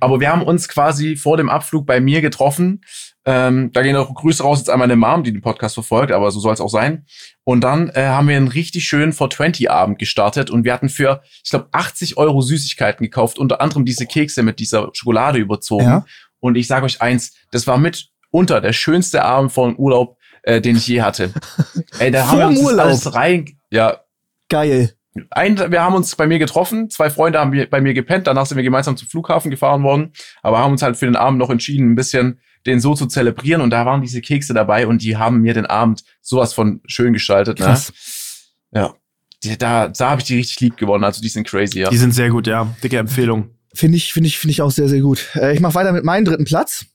Aber 0.00 0.18
wir 0.18 0.30
haben 0.32 0.42
uns 0.42 0.66
quasi 0.68 1.16
vor 1.16 1.36
dem 1.36 1.50
Abflug 1.50 1.84
bei 1.84 2.00
mir 2.00 2.22
getroffen. 2.22 2.80
Ähm, 3.26 3.70
da 3.72 3.82
gehen 3.82 3.96
auch 3.96 4.12
Grüße 4.14 4.42
raus 4.42 4.58
jetzt 4.58 4.68
an 4.70 4.78
meine 4.78 4.96
Mom, 4.96 5.24
die 5.24 5.32
den 5.32 5.40
Podcast 5.40 5.74
verfolgt, 5.74 6.12
aber 6.12 6.30
so 6.30 6.40
soll 6.40 6.52
es 6.52 6.60
auch 6.60 6.68
sein. 6.68 7.06
Und 7.44 7.62
dann 7.62 7.88
äh, 7.90 8.04
haben 8.06 8.28
wir 8.28 8.36
einen 8.36 8.48
richtig 8.48 8.84
schönen 8.86 9.12
420-Abend 9.12 9.98
gestartet 9.98 10.50
und 10.50 10.64
wir 10.64 10.72
hatten 10.74 10.88
für, 10.90 11.22
ich 11.42 11.50
glaube, 11.50 11.68
80 11.72 12.16
Euro 12.18 12.42
Süßigkeiten 12.42 13.02
gekauft, 13.04 13.38
unter 13.38 13.60
anderem 13.60 13.84
diese 13.86 14.06
Kekse 14.06 14.42
mit 14.42 14.58
dieser 14.58 14.90
Schokolade 14.92 15.38
überzogen. 15.38 15.84
Ja. 15.84 16.04
Und 16.40 16.56
ich 16.56 16.66
sage 16.66 16.84
euch 16.84 17.00
eins, 17.00 17.34
das 17.50 17.66
war 17.66 17.78
mitunter 17.78 18.60
der 18.60 18.72
schönste 18.74 19.24
Abend 19.24 19.56
dem 19.56 19.76
Urlaub, 19.76 20.18
äh, 20.42 20.60
den 20.60 20.76
ich 20.76 20.86
je 20.86 21.00
hatte. 21.00 21.32
Ey, 21.98 22.10
da 22.10 22.26
haben 22.28 22.38
wir 22.38 22.46
uns 22.48 22.60
Urlaub? 22.60 22.86
alles 22.86 23.14
rein, 23.14 23.58
ja, 23.70 24.00
Geil. 24.50 24.92
ein, 25.30 25.56
wir 25.70 25.82
haben 25.82 25.94
uns 25.94 26.14
bei 26.16 26.26
mir 26.26 26.38
getroffen, 26.38 26.90
zwei 26.90 27.08
Freunde 27.08 27.38
haben 27.38 27.52
wir- 27.52 27.70
bei 27.70 27.80
mir 27.80 27.94
gepennt, 27.94 28.26
danach 28.26 28.44
sind 28.44 28.56
wir 28.58 28.64
gemeinsam 28.64 28.98
zum 28.98 29.08
Flughafen 29.08 29.50
gefahren 29.50 29.82
worden, 29.82 30.12
aber 30.42 30.58
haben 30.58 30.72
uns 30.72 30.82
halt 30.82 30.98
für 30.98 31.06
den 31.06 31.16
Abend 31.16 31.38
noch 31.38 31.48
entschieden, 31.48 31.92
ein 31.92 31.94
bisschen 31.94 32.40
den 32.66 32.80
so 32.80 32.94
zu 32.94 33.06
zelebrieren 33.06 33.60
und 33.60 33.70
da 33.70 33.86
waren 33.86 34.00
diese 34.00 34.20
Kekse 34.20 34.54
dabei 34.54 34.86
und 34.86 35.02
die 35.02 35.16
haben 35.16 35.40
mir 35.40 35.54
den 35.54 35.66
Abend 35.66 36.04
sowas 36.20 36.54
von 36.54 36.80
schön 36.86 37.12
gestaltet. 37.12 37.58
Ne? 37.58 37.66
Krass. 37.66 37.92
Ja, 38.72 38.94
die, 39.44 39.58
da, 39.58 39.88
da 39.88 40.10
habe 40.10 40.20
ich 40.20 40.26
die 40.26 40.36
richtig 40.36 40.60
lieb 40.60 40.76
gewonnen, 40.76 41.04
also 41.04 41.20
die 41.20 41.28
sind 41.28 41.46
crazy, 41.46 41.80
ja. 41.80 41.90
Die 41.90 41.96
sind 41.96 42.12
sehr 42.12 42.30
gut, 42.30 42.46
ja. 42.46 42.74
Dicke 42.82 42.98
Empfehlung. 42.98 43.50
Finde 43.74 43.96
ich, 43.96 44.12
finde 44.12 44.28
ich, 44.28 44.38
finde 44.38 44.52
ich 44.52 44.62
auch 44.62 44.70
sehr, 44.70 44.88
sehr 44.88 45.00
gut. 45.00 45.28
Äh, 45.34 45.54
ich 45.54 45.60
mache 45.60 45.74
weiter 45.74 45.92
mit 45.92 46.04
meinem 46.04 46.24
dritten 46.24 46.44
Platz. 46.44 46.86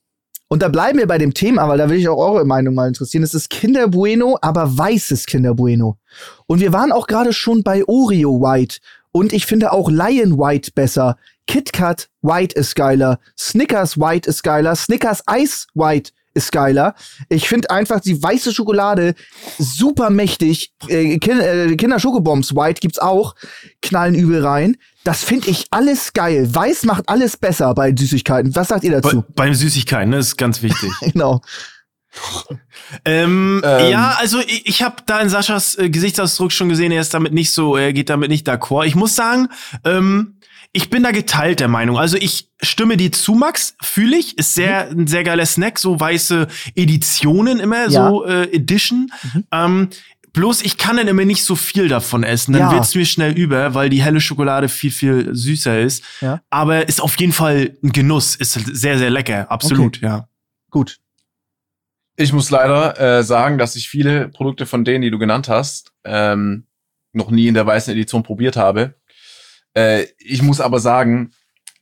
Und 0.47 0.63
da 0.63 0.67
bleiben 0.67 0.97
wir 0.97 1.05
bei 1.05 1.19
dem 1.19 1.35
Thema, 1.35 1.67
weil 1.67 1.77
da 1.77 1.89
will 1.89 1.99
ich 1.99 2.09
auch 2.09 2.17
eure 2.17 2.43
Meinung 2.43 2.73
mal 2.73 2.87
interessieren. 2.87 3.23
Es 3.23 3.35
ist 3.35 3.51
Kinder 3.51 3.87
Bueno, 3.87 4.37
aber 4.41 4.77
weißes 4.77 5.27
Kinder 5.27 5.53
Bueno. 5.53 5.99
Und 6.47 6.59
wir 6.59 6.73
waren 6.73 6.91
auch 6.91 7.05
gerade 7.05 7.33
schon 7.33 7.61
bei 7.61 7.83
Oreo 7.85 8.41
White. 8.41 8.79
Und 9.11 9.31
ich 9.31 9.45
finde 9.45 9.71
auch 9.71 9.91
Lion 9.91 10.39
White 10.39 10.71
besser. 10.73 11.17
KitKat 11.49 12.09
White 12.21 12.55
ist 12.55 12.75
geiler. 12.75 13.17
Snickers 13.35 13.97
White 13.97 14.29
ist 14.29 14.43
geiler. 14.43 14.75
Snickers 14.75 15.23
Ice 15.31 15.65
White 15.73 16.11
ist 16.35 16.51
geiler. 16.51 16.93
Ich 17.27 17.49
finde 17.49 17.71
einfach 17.71 18.01
die 18.01 18.21
weiße 18.21 18.53
Schokolade 18.53 19.15
super 19.57 20.11
mächtig. 20.11 20.71
Äh, 20.87 21.15
äh, 21.15 21.75
Kinder 21.75 21.99
Schokobombs 21.99 22.53
White 22.55 22.81
gibt's 22.81 22.99
auch. 22.99 23.33
Knallen 23.81 24.13
übel 24.13 24.45
rein. 24.45 24.77
Das 25.03 25.23
finde 25.23 25.49
ich 25.49 25.65
alles 25.71 26.13
geil. 26.13 26.53
Weiß 26.53 26.83
macht 26.85 27.09
alles 27.09 27.35
besser 27.35 27.73
bei 27.73 27.95
Süßigkeiten. 27.95 28.55
Was 28.55 28.67
sagt 28.67 28.83
ihr 28.83 28.91
Bei, 28.91 29.01
dazu? 29.01 29.25
beim 29.33 29.55
Süßigkeiten, 29.55 30.11
ne, 30.11 30.17
ist 30.17 30.37
ganz 30.37 30.61
wichtig. 30.61 30.91
Genau. 31.13 31.41
ähm, 33.05 33.61
Ähm. 33.63 33.89
Ja, 33.89 34.15
also 34.19 34.39
ich, 34.39 34.67
ich 34.67 34.83
habe 34.83 34.97
da 35.07 35.19
in 35.19 35.29
Saschas 35.29 35.75
äh, 35.79 35.89
Gesichtsausdruck 35.89 36.51
schon 36.51 36.69
gesehen, 36.69 36.91
er 36.91 37.01
ist 37.01 37.13
damit 37.13 37.33
nicht 37.33 37.53
so, 37.53 37.75
er 37.75 37.91
geht 37.91 38.09
damit 38.11 38.29
nicht 38.29 38.47
d'accord. 38.47 38.85
Ich 38.85 38.95
muss 38.95 39.15
sagen, 39.15 39.49
ähm, 39.83 40.38
ich 40.71 40.89
bin 40.89 41.03
da 41.03 41.11
geteilt 41.11 41.59
der 41.59 41.67
Meinung. 41.67 41.97
Also 41.97 42.17
ich 42.17 42.49
stimme 42.61 42.95
dir 42.97 43.11
zu, 43.11 43.33
Max, 43.33 43.75
fühle 43.81 44.17
ich. 44.17 44.37
Ist 44.37 44.53
sehr, 44.53 44.89
ein 44.89 45.07
sehr 45.07 45.23
geiler 45.23 45.45
Snack, 45.45 45.79
so 45.79 45.99
weiße 45.99 46.47
Editionen 46.75 47.59
immer, 47.59 47.89
Ja. 47.89 48.09
so 48.09 48.25
äh, 48.25 48.43
Edition. 48.53 49.11
Ähm, 49.51 49.89
bloß 50.33 50.61
ich 50.61 50.77
kann 50.77 50.97
dann 50.97 51.07
immer 51.07 51.25
nicht 51.25 51.43
so 51.43 51.55
viel 51.55 51.87
davon 51.87 52.23
essen. 52.23 52.53
Dann 52.53 52.61
Ja. 52.61 52.71
wird's 52.71 52.93
mir 52.93 53.05
schnell 53.05 53.33
über, 53.37 53.73
weil 53.73 53.89
die 53.89 54.03
helle 54.03 54.21
Schokolade 54.21 54.69
viel, 54.69 54.91
viel 54.91 55.33
süßer 55.33 55.79
ist. 55.79 56.03
Ja. 56.21 56.41
Aber 56.51 56.87
ist 56.87 57.01
auf 57.01 57.19
jeden 57.19 57.33
Fall 57.33 57.75
ein 57.83 57.91
Genuss, 57.91 58.35
ist 58.35 58.53
sehr, 58.53 58.99
sehr 58.99 59.09
lecker. 59.09 59.49
Absolut, 59.51 59.99
ja. 60.01 60.27
Gut. 60.69 60.99
Ich 62.15 62.31
muss 62.31 62.51
leider 62.51 62.99
äh, 62.99 63.23
sagen, 63.23 63.57
dass 63.57 63.75
ich 63.75 63.89
viele 63.89 64.27
Produkte 64.29 64.65
von 64.65 64.83
denen, 64.85 65.01
die 65.01 65.09
du 65.09 65.17
genannt 65.17 65.47
hast, 65.49 65.93
ähm, 66.03 66.67
noch 67.13 67.31
nie 67.31 67.47
in 67.47 67.53
der 67.55 67.65
weißen 67.65 67.91
Edition 67.93 68.21
probiert 68.23 68.55
habe. 68.55 68.98
Äh, 69.73 70.05
ich 70.17 70.41
muss 70.41 70.61
aber 70.61 70.79
sagen, 70.79 71.31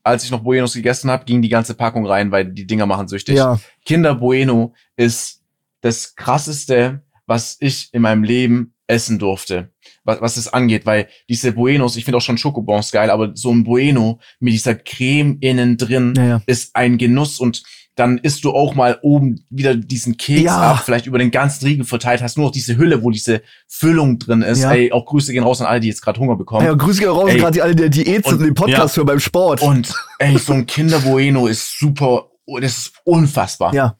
als 0.03 0.23
ich 0.23 0.31
noch 0.31 0.43
Buenos 0.43 0.73
gegessen 0.73 1.11
habe, 1.11 1.25
ging 1.25 1.41
die 1.41 1.49
ganze 1.49 1.73
Packung 1.73 2.05
rein, 2.05 2.31
weil 2.31 2.45
die 2.45 2.65
Dinger 2.65 2.85
machen 2.85 3.07
süchtig. 3.07 3.35
Ja. 3.35 3.59
Kinder 3.85 4.15
Bueno 4.15 4.73
ist 4.95 5.41
das 5.81 6.15
krasseste, 6.15 7.01
was 7.25 7.57
ich 7.59 7.89
in 7.93 8.01
meinem 8.01 8.23
Leben 8.23 8.73
essen 8.87 9.19
durfte, 9.19 9.71
was, 10.05 10.21
was 10.21 10.37
es 10.37 10.47
angeht, 10.47 10.85
weil 10.85 11.09
diese 11.27 11.51
Buenos, 11.51 11.97
ich 11.97 12.05
finde 12.05 12.17
auch 12.17 12.21
schon 12.21 12.37
Schokobons 12.37 12.91
geil, 12.91 13.09
aber 13.09 13.31
so 13.35 13.51
ein 13.51 13.65
Bueno 13.65 14.19
mit 14.39 14.53
dieser 14.53 14.75
Creme 14.75 15.37
innen 15.41 15.77
drin 15.77 16.13
Ja, 16.15 16.25
ja. 16.25 16.41
ist 16.45 16.75
ein 16.75 16.97
Genuss 16.97 17.39
und 17.39 17.63
dann 17.97 18.19
isst 18.19 18.45
du 18.45 18.51
auch 18.51 18.73
mal 18.75 18.99
oben 19.01 19.43
wieder 19.49 19.75
diesen 19.75 20.15
Keks 20.17 20.43
Ja. 20.43 20.71
ab, 20.71 20.83
vielleicht 20.85 21.05
über 21.07 21.17
den 21.17 21.31
ganzen 21.31 21.65
Riegel 21.65 21.83
verteilt, 21.83 22.21
hast 22.21 22.37
nur 22.37 22.45
noch 22.45 22.51
diese 22.53 22.77
Hülle, 22.77 23.03
wo 23.03 23.09
diese 23.11 23.41
Füllung 23.67 24.19
drin 24.19 24.41
ist. 24.43 24.61
Ja. 24.61 24.71
Ey, 24.71 24.91
auch 24.93 25.05
Grüße 25.05 25.33
gehen 25.33 25.43
raus 25.43 25.59
an 25.59 25.67
alle, 25.67 25.79
die 25.81 25.87
jetzt 25.89 26.01
gerade 26.01 26.19
Hunger 26.19 26.35
bekommen. 26.37 26.65
Ja, 26.65 26.73
Grüße 26.73 26.99
gehen 27.01 27.09
raus, 27.09 27.29
Ey. 27.29 27.39
gerade 27.39 27.53
die 27.53 27.61
alle, 27.61 27.75
die 27.75 27.89
Diät 27.89 28.23
sind 28.25 28.37
Und- 28.39 28.45
den 28.45 28.53
Podcast 28.53 28.95
ja. 28.95 29.01
hören 29.01 29.07
beim 29.07 29.19
Sport. 29.19 29.61
Und 29.61 29.91
ey, 30.19 30.37
so 30.37 30.53
ein 30.53 30.65
Kinder 30.65 30.99
Bueno 30.99 31.47
ist 31.47 31.77
super, 31.79 32.27
das 32.61 32.77
ist 32.77 32.91
unfassbar. 33.03 33.73
ja. 33.73 33.97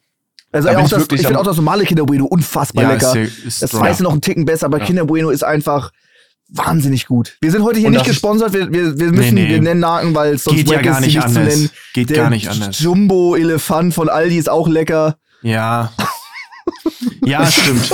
Also 0.50 0.68
Da 0.68 0.78
auch 0.78 0.84
ich 0.84 0.88
das, 0.88 1.00
wirklich 1.00 1.20
ich 1.20 1.26
finde 1.26 1.40
auch 1.40 1.44
das 1.44 1.56
normale 1.56 1.84
Kinder 1.84 2.06
Bueno 2.06 2.24
unfassbar 2.24 2.84
Ja, 2.84 2.92
lecker. 2.92 3.14
ist, 3.20 3.44
ist 3.44 3.62
das 3.62 3.68
strong. 3.68 3.82
weiße 3.84 4.02
noch 4.02 4.12
einen 4.12 4.22
Ticken 4.22 4.46
besser, 4.46 4.64
aber 4.64 4.78
Ja. 4.78 4.84
Kinder 4.86 5.04
Bueno 5.04 5.28
ist 5.28 5.42
einfach 5.44 5.90
wahnsinnig 6.48 7.06
gut. 7.06 7.36
Wir 7.40 7.50
sind 7.50 7.62
heute 7.62 7.78
hier 7.78 7.88
Und 7.88 7.94
nicht 7.94 8.06
gesponsert, 8.06 8.52
wir, 8.52 8.72
wir, 8.72 8.98
wir 8.98 9.12
müssen, 9.12 9.34
Nee, 9.34 9.42
nee. 9.44 9.48
wir 9.50 9.60
nennen 9.62 9.80
Naken, 9.80 10.14
weil 10.14 10.38
sonst 10.38 10.56
Geht 10.56 10.70
ja 10.70 10.80
gar 10.82 11.00
nicht 11.00 11.12
zu 11.20 11.24
anders. 11.24 11.56
nennen. 11.56 11.70
Geht 11.94 12.10
Der 12.10 12.16
gar 12.16 12.30
nicht 12.30 12.48
anders. 12.48 12.80
Jumbo-Elefant 12.80 13.94
von 13.94 14.08
Aldi 14.08 14.36
ist 14.38 14.48
auch 14.48 14.68
lecker. 14.68 15.16
Ja. 15.42 15.92
Ja, 17.24 17.44
stimmt. 17.50 17.90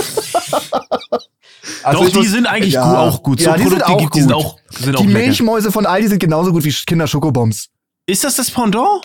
Also 1.82 2.02
Doch, 2.04 2.10
die 2.10 2.16
muss- 2.18 2.30
sind 2.30 2.46
eigentlich 2.46 2.74
Ja. 2.74 2.98
auch 2.98 3.22
gut. 3.22 3.40
So 3.40 3.46
Ja, 3.46 3.56
die 3.56 3.62
sind 3.62 3.70
Produkte 3.80 3.92
auch 3.94 3.98
gibt, 4.00 4.14
die 4.14 4.20
sind 4.20 4.32
gut. 4.32 4.44
auch, 4.44 4.58
sind 4.70 4.96
auch 4.96 5.00
Die 5.00 5.06
lecker. 5.08 5.18
Milchmäuse 5.26 5.72
von 5.72 5.86
Aldi 5.86 6.08
sind 6.08 6.18
genauso 6.18 6.52
gut 6.52 6.64
wie 6.64 6.72
Kinder 6.72 7.06
Schokobombs. 7.06 7.68
Ist 8.06 8.24
das 8.24 8.36
das 8.36 8.50
Pendant? 8.50 9.04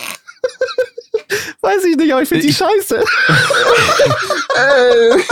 Weiß 1.60 1.84
ich 1.84 1.96
nicht, 1.96 2.12
aber 2.12 2.22
ich 2.22 2.28
finde 2.28 2.42
die 2.44 2.50
Ich- 2.50 2.56
scheiße. 2.56 3.04
Ey. 4.56 5.22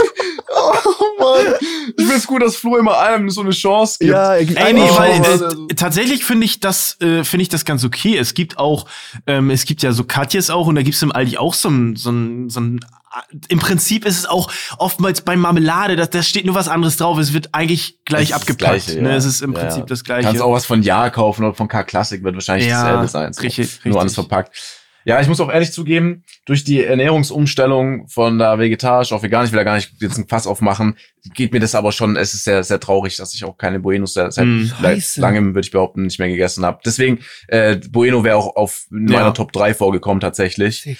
Oh 0.51 0.73
Mann. 1.19 1.53
Ich 1.97 2.05
find's 2.05 2.25
gut, 2.27 2.41
dass 2.41 2.55
Flo 2.55 2.77
immer 2.77 2.97
allem 2.97 3.29
so 3.29 3.41
eine 3.41 3.51
Chance 3.51 3.97
gibt. 3.99 4.11
Ja, 4.11 4.33
Ey, 4.35 4.45
nee, 4.73 4.81
weil 4.95 5.15
schon. 5.15 5.25
also- 5.25 5.67
äh, 5.69 5.75
tatsächlich 5.75 6.23
finde 6.23 6.45
ich 6.45 6.59
das 6.59 6.97
äh, 7.01 7.23
finde 7.23 7.43
ich 7.43 7.49
das 7.49 7.65
ganz 7.65 7.83
okay. 7.83 8.17
Es 8.17 8.33
gibt 8.33 8.57
auch 8.57 8.85
ähm, 9.27 9.49
es 9.51 9.65
gibt 9.65 9.83
ja 9.83 9.91
so 9.91 10.03
Katjes 10.03 10.49
auch 10.49 10.67
und 10.67 10.75
da 10.75 10.81
gibt's 10.81 11.01
im 11.01 11.11
Aldi 11.11 11.37
auch 11.37 11.53
so 11.53 11.69
ein 11.69 11.95
so 11.95 12.11
ein, 12.11 12.49
so 12.49 12.59
ein 12.61 12.79
im 13.47 13.57
Prinzip 13.57 14.05
ist 14.05 14.19
es 14.19 14.25
auch 14.27 14.51
oftmals 14.77 15.21
bei 15.21 15.35
Marmelade, 15.35 15.95
da, 15.95 16.05
da 16.05 16.21
steht 16.21 16.45
nur 16.45 16.53
was 16.53 16.67
anderes 16.67 16.95
drauf. 16.97 17.17
Es 17.17 17.33
wird 17.33 17.49
eigentlich 17.53 17.97
gleich 18.05 18.29
Es 18.29 18.35
abgepackt. 18.35 18.85
Gleiche, 18.85 19.01
ne? 19.01 19.09
ja. 19.09 19.15
Es 19.15 19.25
ist 19.25 19.41
im 19.41 19.53
Prinzip 19.53 19.79
ja. 19.79 19.85
das 19.85 19.99
Du 19.99 20.05
Gleiche. 20.05 20.27
kannst 20.27 20.41
auch 20.43 20.53
was 20.53 20.65
von 20.67 20.83
Ja 20.83 21.09
kaufen 21.09 21.43
oder 21.43 21.55
von 21.55 21.67
K 21.67 21.83
Classic 21.83 22.23
wird 22.23 22.35
wahrscheinlich 22.35 22.67
Ja, 22.69 22.83
dasselbe 22.83 23.07
sein. 23.07 23.33
So. 23.33 23.41
richtig, 23.41 23.65
richtig. 23.67 23.85
Nur 23.91 23.99
anders 23.99 24.13
verpackt. 24.13 24.55
Ja, 25.05 25.21
ich 25.21 25.27
muss 25.27 25.39
auch 25.39 25.51
ehrlich 25.51 25.71
zugeben, 25.71 26.23
durch 26.45 26.63
die 26.63 26.83
Ernährungsumstellung 26.83 28.07
von 28.09 28.37
da 28.37 28.59
vegetarisch 28.59 29.11
auf 29.11 29.23
vegan, 29.23 29.45
ich 29.45 29.51
will 29.51 29.57
da 29.57 29.63
gar 29.63 29.75
nicht 29.75 29.93
jetzt 30.01 30.17
ein 30.17 30.27
Fass 30.27 30.45
aufmachen, 30.45 30.97
geht 31.33 31.53
mir 31.53 31.59
das 31.59 31.73
aber 31.75 31.91
schon, 31.91 32.15
es 32.15 32.33
ist 32.33 32.43
sehr, 32.43 32.63
sehr 32.63 32.79
traurig, 32.79 33.17
dass 33.17 33.33
ich 33.33 33.43
auch 33.45 33.57
keine 33.57 33.79
Buenos 33.79 34.13
seit, 34.13 34.33
seit. 34.33 34.45
Scheiße. 34.67 35.21
langem, 35.21 35.55
würde 35.55 35.65
ich 35.65 35.71
behaupten, 35.71 36.03
nicht 36.03 36.19
mehr 36.19 36.27
gegessen 36.27 36.65
habe. 36.65 36.79
Deswegen, 36.85 37.19
äh, 37.47 37.77
Bueno 37.89 38.23
wäre 38.23 38.37
auch 38.37 38.55
auf 38.55 38.85
meiner 38.89 39.19
Ja. 39.19 39.31
Top 39.31 39.51
3 39.51 39.73
vorgekommen 39.73 40.19
tatsächlich. 40.19 40.97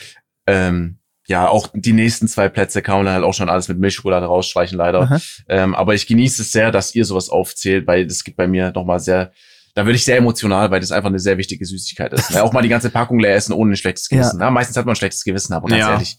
Ähm, 0.47 0.97
ja, 1.27 1.47
auch 1.47 1.67
die 1.73 1.93
nächsten 1.93 2.27
zwei 2.27 2.49
Plätze 2.49 2.81
kann 2.81 2.97
man 2.97 3.05
dann 3.05 3.15
halt 3.15 3.23
auch 3.23 3.35
schon 3.35 3.49
alles 3.49 3.67
mit 3.67 3.77
Milchschokolade 3.77 4.25
rausstreichen, 4.25 4.75
leider. 4.77 5.21
Ähm, 5.47 5.75
aber 5.75 5.93
ich 5.93 6.07
genieße 6.07 6.41
es 6.41 6.51
sehr, 6.51 6.71
dass 6.71 6.95
ihr 6.95 7.05
sowas 7.05 7.29
aufzählt, 7.29 7.85
weil 7.85 8.07
das 8.07 8.23
gibt 8.23 8.37
bei 8.37 8.47
mir 8.47 8.71
nochmal 8.71 8.99
sehr, 8.99 9.31
da 9.75 9.85
würde 9.85 9.95
ich 9.95 10.03
sehr 10.05 10.17
emotional, 10.17 10.71
weil 10.71 10.79
das 10.79 10.91
einfach 10.91 11.09
eine 11.09 11.19
sehr 11.19 11.37
wichtige 11.37 11.65
Süßigkeit 11.65 12.11
ist. 12.13 12.31
Ja, 12.31 12.43
auch 12.43 12.53
mal 12.53 12.61
die 12.61 12.69
ganze 12.69 12.89
Packung 12.89 13.19
leer 13.19 13.35
essen 13.35 13.53
ohne 13.53 13.73
ein 13.73 13.77
schlechtes 13.77 14.09
Gewissen. 14.09 14.39
Ja. 14.39 14.49
meistens 14.51 14.77
hat 14.77 14.85
man 14.85 14.93
ein 14.93 14.97
schlechtes 14.97 15.23
Gewissen, 15.23 15.53
aber 15.53 15.67
ganz 15.67 15.79
Ja. 15.79 15.91
ehrlich. 15.93 16.17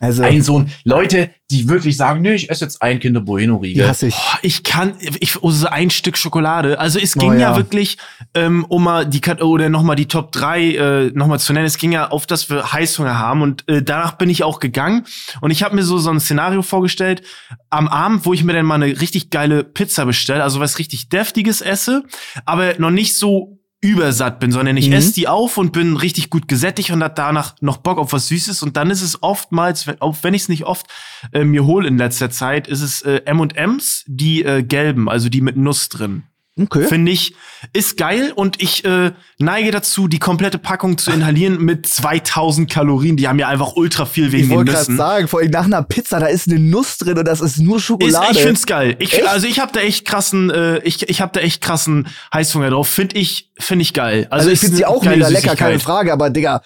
Also, 0.00 0.22
Ein 0.22 0.42
Sohn, 0.42 0.70
Leute, 0.84 1.30
die 1.50 1.68
wirklich 1.68 1.96
sagen, 1.96 2.22
nö, 2.22 2.32
ich 2.32 2.50
esse 2.50 2.64
jetzt 2.64 2.82
ein 2.82 3.00
Kinder 3.00 3.20
Bueno 3.20 3.58
die 3.58 3.68
Riegel. 3.68 3.88
hasse 3.88 4.06
ich. 4.08 4.14
Boah, 4.14 4.38
ich 4.42 4.62
kann, 4.62 4.94
ich, 5.00 5.42
oh, 5.42 5.50
so 5.50 5.66
ein 5.66 5.90
Stück 5.90 6.16
Schokolade. 6.16 6.78
Also 6.78 7.00
es 7.00 7.16
Oh, 7.16 7.20
ging 7.20 7.32
ja. 7.32 7.50
ja. 7.50 7.56
wirklich, 7.56 7.98
ähm, 8.34 8.64
um 8.68 8.84
mal 8.84 9.06
die 9.06 9.20
oder 9.40 9.68
noch 9.68 9.82
mal 9.82 9.96
die 9.96 10.06
Top 10.06 10.30
3 10.30 10.60
äh, 10.74 11.10
noch 11.14 11.26
mal 11.26 11.38
zu 11.40 11.52
nennen. 11.52 11.66
Es 11.66 11.78
ging 11.78 11.90
ja 11.90 12.10
auf, 12.10 12.26
dass 12.26 12.48
wir 12.48 12.72
Heißhunger 12.72 13.18
haben 13.18 13.42
und 13.42 13.68
äh, 13.68 13.82
danach 13.82 14.12
bin 14.12 14.30
ich 14.30 14.44
auch 14.44 14.60
gegangen 14.60 15.04
und 15.40 15.50
ich 15.50 15.62
habe 15.64 15.74
mir 15.74 15.82
so 15.82 15.98
so 15.98 16.10
ein 16.10 16.20
Szenario 16.20 16.62
vorgestellt 16.62 17.22
am 17.70 17.88
Abend, 17.88 18.24
wo 18.24 18.32
ich 18.32 18.44
mir 18.44 18.52
dann 18.52 18.66
mal 18.66 18.76
eine 18.80 19.00
richtig 19.00 19.30
geile 19.30 19.64
Pizza 19.64 20.06
bestelle, 20.06 20.42
also 20.44 20.60
was 20.60 20.78
richtig 20.78 21.08
deftiges 21.08 21.60
esse, 21.60 22.04
aber 22.44 22.74
noch 22.78 22.90
nicht 22.90 23.16
so 23.16 23.57
übersatt 23.80 24.40
bin, 24.40 24.50
sondern 24.50 24.76
ich 24.76 24.88
Mhm. 24.88 24.94
esse 24.94 25.12
die 25.14 25.28
auf 25.28 25.56
und 25.56 25.72
bin 25.72 25.96
richtig 25.96 26.30
gut 26.30 26.48
gesättigt 26.48 26.90
und 26.90 27.02
hat 27.02 27.16
danach 27.18 27.54
noch 27.60 27.76
Bock 27.76 27.98
auf 27.98 28.12
was 28.12 28.28
Süßes 28.28 28.62
und 28.62 28.76
dann 28.76 28.90
ist 28.90 29.02
es 29.02 29.22
oftmals, 29.22 29.86
wenn- 29.86 30.00
auch 30.00 30.16
wenn 30.22 30.34
ich 30.34 30.42
es 30.42 30.48
nicht 30.48 30.64
oft 30.64 30.86
äh, 31.32 31.44
mir 31.44 31.64
hole 31.64 31.86
in 31.86 31.96
letzter 31.98 32.30
Zeit, 32.30 32.66
ist 32.66 32.82
es 32.82 33.02
äh, 33.02 33.22
M&M's, 33.24 34.04
die 34.06 34.42
äh, 34.44 34.62
gelben, 34.62 35.08
also 35.08 35.28
die 35.28 35.40
mit 35.40 35.56
Nuss 35.56 35.88
drin. 35.88 36.24
Okay. 36.60 36.84
Finde 36.86 37.12
ich, 37.12 37.34
ist 37.72 37.96
geil 37.96 38.32
und 38.34 38.60
ich 38.60 38.84
äh, 38.84 39.12
neige 39.38 39.70
dazu, 39.70 40.08
die 40.08 40.18
komplette 40.18 40.58
Packung 40.58 40.98
zu 40.98 41.10
inhalieren 41.12 41.58
mit 41.64 41.86
2000 41.86 42.68
Kalorien. 42.70 43.16
Die 43.16 43.28
haben 43.28 43.38
ja 43.38 43.48
einfach 43.48 43.76
ultra 43.76 44.06
viel 44.06 44.32
wegen 44.32 44.42
Ich 44.44 44.48
den 44.48 44.56
wollte 44.56 44.72
gerade 44.72 44.82
Nüssen. 44.84 44.96
sagen, 44.96 45.28
vor 45.28 45.40
allem 45.40 45.50
nach 45.50 45.64
einer 45.66 45.82
Pizza, 45.82 46.18
da 46.20 46.26
ist 46.26 46.48
eine 46.48 46.58
Nuss 46.58 46.98
drin 46.98 47.16
und 47.18 47.26
das 47.28 47.40
ist 47.40 47.58
nur 47.58 47.76
Ist, 47.76 47.84
Schokolade. 47.84 48.26
ich 48.32 48.42
find's 48.42 48.66
geil. 48.66 48.96
Ich, 48.98 49.12
Echt? 49.14 49.26
also 49.28 49.46
ich 49.46 49.60
habe 49.60 49.72
da 49.72 49.80
echt 49.80 50.04
krassen, 50.04 50.50
äh, 50.50 50.78
ich, 50.80 51.08
ich 51.08 51.20
habe 51.20 51.32
da 51.32 51.40
echt 51.40 51.62
krassen 51.62 52.08
Heißhunger 52.34 52.70
drauf. 52.70 52.88
Find 52.88 53.14
ich, 53.16 53.50
finde 53.58 53.82
ich 53.82 53.94
geil. 53.94 54.26
also 54.30 54.48
ich 54.48 54.54
ist 54.54 54.60
finde 54.60 54.76
sie 54.76 54.86
auch 54.86 55.04
mega 55.04 55.28
lecker, 55.28 55.54
keine. 55.56 55.78
Frage, 55.78 56.12
aber 56.12 56.30
Digga, 56.30 56.62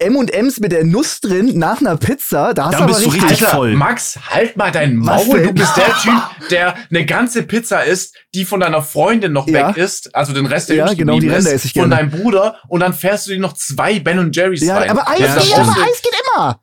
M&M's 0.00 0.58
mit 0.58 0.72
der 0.72 0.84
Nuss 0.84 1.20
drin 1.20 1.56
nach 1.56 1.80
einer 1.80 1.96
Pizza, 1.96 2.52
da 2.52 2.64
hast 2.66 2.72
Da 2.74 2.78
du 2.78 2.84
aber 2.84 2.92
bist 2.94 3.06
du 3.06 3.10
richtig, 3.10 3.30
richtig 3.30 3.46
voll. 3.48 3.74
Max, 3.76 4.18
halt 4.30 4.56
mal 4.56 4.72
dein 4.72 5.06
Was 5.06 5.26
Maul. 5.26 5.42
Du 5.44 5.52
bist 5.52 5.76
der 5.76 5.94
Typ, 5.98 6.48
der 6.50 6.74
eine 6.90 7.06
ganze 7.06 7.44
Pizza 7.44 7.84
isst, 7.84 8.16
die 8.34 8.44
von 8.44 8.58
deiner 8.58 8.82
Freundin 8.82 9.32
noch 9.32 9.46
Ja. 9.46 9.68
weg 9.68 9.76
ist, 9.76 10.12
also 10.16 10.32
den 10.32 10.46
Rest, 10.46 10.68
der 10.68 10.76
Ja, 10.76 10.92
genau, 10.94 11.20
die 11.20 11.28
Ränder 11.28 11.38
ist, 11.50 11.54
esse 11.54 11.66
ich 11.68 11.72
von 11.74 11.88
gerne. 11.90 12.08
deinem 12.10 12.10
Bruder 12.22 12.56
und 12.68 12.80
dann 12.80 12.92
fährst 12.92 13.28
du 13.28 13.30
dir 13.30 13.38
noch 13.38 13.52
zwei 13.52 14.00
Ben 14.00 14.32
Jerry's 14.32 14.62
Ja, 14.64 14.78
rein. 14.78 14.90
aber 14.90 15.08
Eis 15.08 15.20
Ja, 15.20 15.36
geht 15.36 15.52
immer, 15.56 15.76
Eis 15.86 16.02
geht 16.02 16.12
immer. 16.34 16.60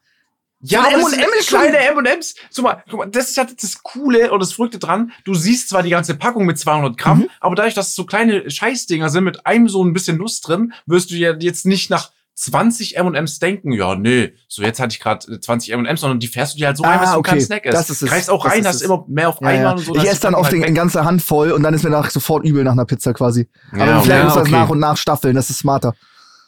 Ja, 0.61 0.81
aber 0.81 0.89
M&M 0.91 1.13
M&M 1.13 1.29
ist 1.39 1.49
schon- 1.49 1.59
kleine 1.61 1.77
M&M's. 1.77 2.35
Guck 2.53 2.63
mal, 2.65 2.83
guck 2.89 2.99
mal, 2.99 3.05
das 3.09 3.29
ist 3.29 3.37
ja 3.37 3.45
das 3.45 3.81
Coole 3.81 4.29
und 4.29 4.41
das 4.41 4.51
Verrückte 4.51 4.77
dran. 4.77 5.13
Du 5.23 5.33
siehst 5.33 5.69
zwar 5.69 5.83
die 5.83 5.89
ganze 5.89 6.15
Packung 6.15 6.45
mit 6.45 6.59
200 6.59 6.97
Gramm, 6.97 7.19
Mhm. 7.19 7.29
aber 7.39 7.55
dadurch, 7.55 7.75
dass 7.75 7.87
es 7.89 7.95
so 7.95 8.03
kleine 8.05 8.49
Scheißdinger 8.51 9.07
sind 9.09 9.23
mit 9.23 9.45
einem 9.45 9.69
so 9.69 9.81
ein 9.85 9.93
bisschen 9.93 10.17
Nuss 10.17 10.41
drin, 10.41 10.73
wirst 10.85 11.11
du 11.11 11.15
ja 11.15 11.33
jetzt 11.39 11.65
nicht 11.65 11.89
nach 11.89 12.11
20 12.39 12.95
M&M's 12.97 13.39
denken, 13.39 13.73
ja, 13.73 13.95
nee, 13.95 14.33
so 14.47 14.61
jetzt 14.61 14.79
hatte 14.79 14.93
ich 14.93 14.99
gerade 15.01 15.39
20 15.41 15.73
M&M's, 15.73 15.99
sondern 15.99 16.19
die 16.19 16.27
fährst 16.27 16.53
du 16.53 16.57
dir 16.59 16.67
halt 16.67 16.77
so 16.77 16.83
rein, 16.83 16.93
Ah, 16.93 16.97
weil 16.99 17.03
es 17.03 17.09
so 17.09 17.15
ein 17.15 17.19
okay. 17.19 17.29
kleiner 17.31 17.45
Snack 17.45 17.65
ist. 17.65 17.73
Das 17.73 17.89
ist 17.89 18.01
es. 18.01 18.09
Greifst 18.09 18.29
auch 18.29 18.43
Das 18.45 18.53
rein, 18.53 18.65
hast 18.65 18.75
es. 18.77 18.81
immer 18.83 19.03
mehr 19.09 19.27
auf 19.29 19.41
Ja, 19.41 19.47
einmal 19.47 19.63
ja. 19.63 19.71
und 19.71 19.79
so. 19.79 19.93
Ich 19.95 20.03
dass 20.03 20.11
esse 20.13 20.21
dann 20.21 20.35
oft 20.35 20.51
halt 20.51 20.63
eine 20.63 20.73
ganze 20.73 21.03
Hand 21.03 21.21
voll 21.21 21.51
und 21.51 21.63
dann 21.63 21.73
ist 21.73 21.83
mir 21.83 21.89
danach 21.89 22.09
sofort 22.09 22.45
übel 22.45 22.63
nach 22.63 22.71
einer 22.71 22.85
Pizza 22.85 23.13
quasi. 23.13 23.49
Ja, 23.75 23.83
aber 23.83 23.91
okay. 23.97 24.03
vielleicht 24.05 24.23
muss 24.23 24.33
das 24.35 24.41
okay. 24.43 24.51
nach 24.51 24.69
und 24.69 24.79
nach 24.79 24.95
staffeln, 24.97 25.35
das 25.35 25.49
ist 25.49 25.59
smarter. 25.59 25.93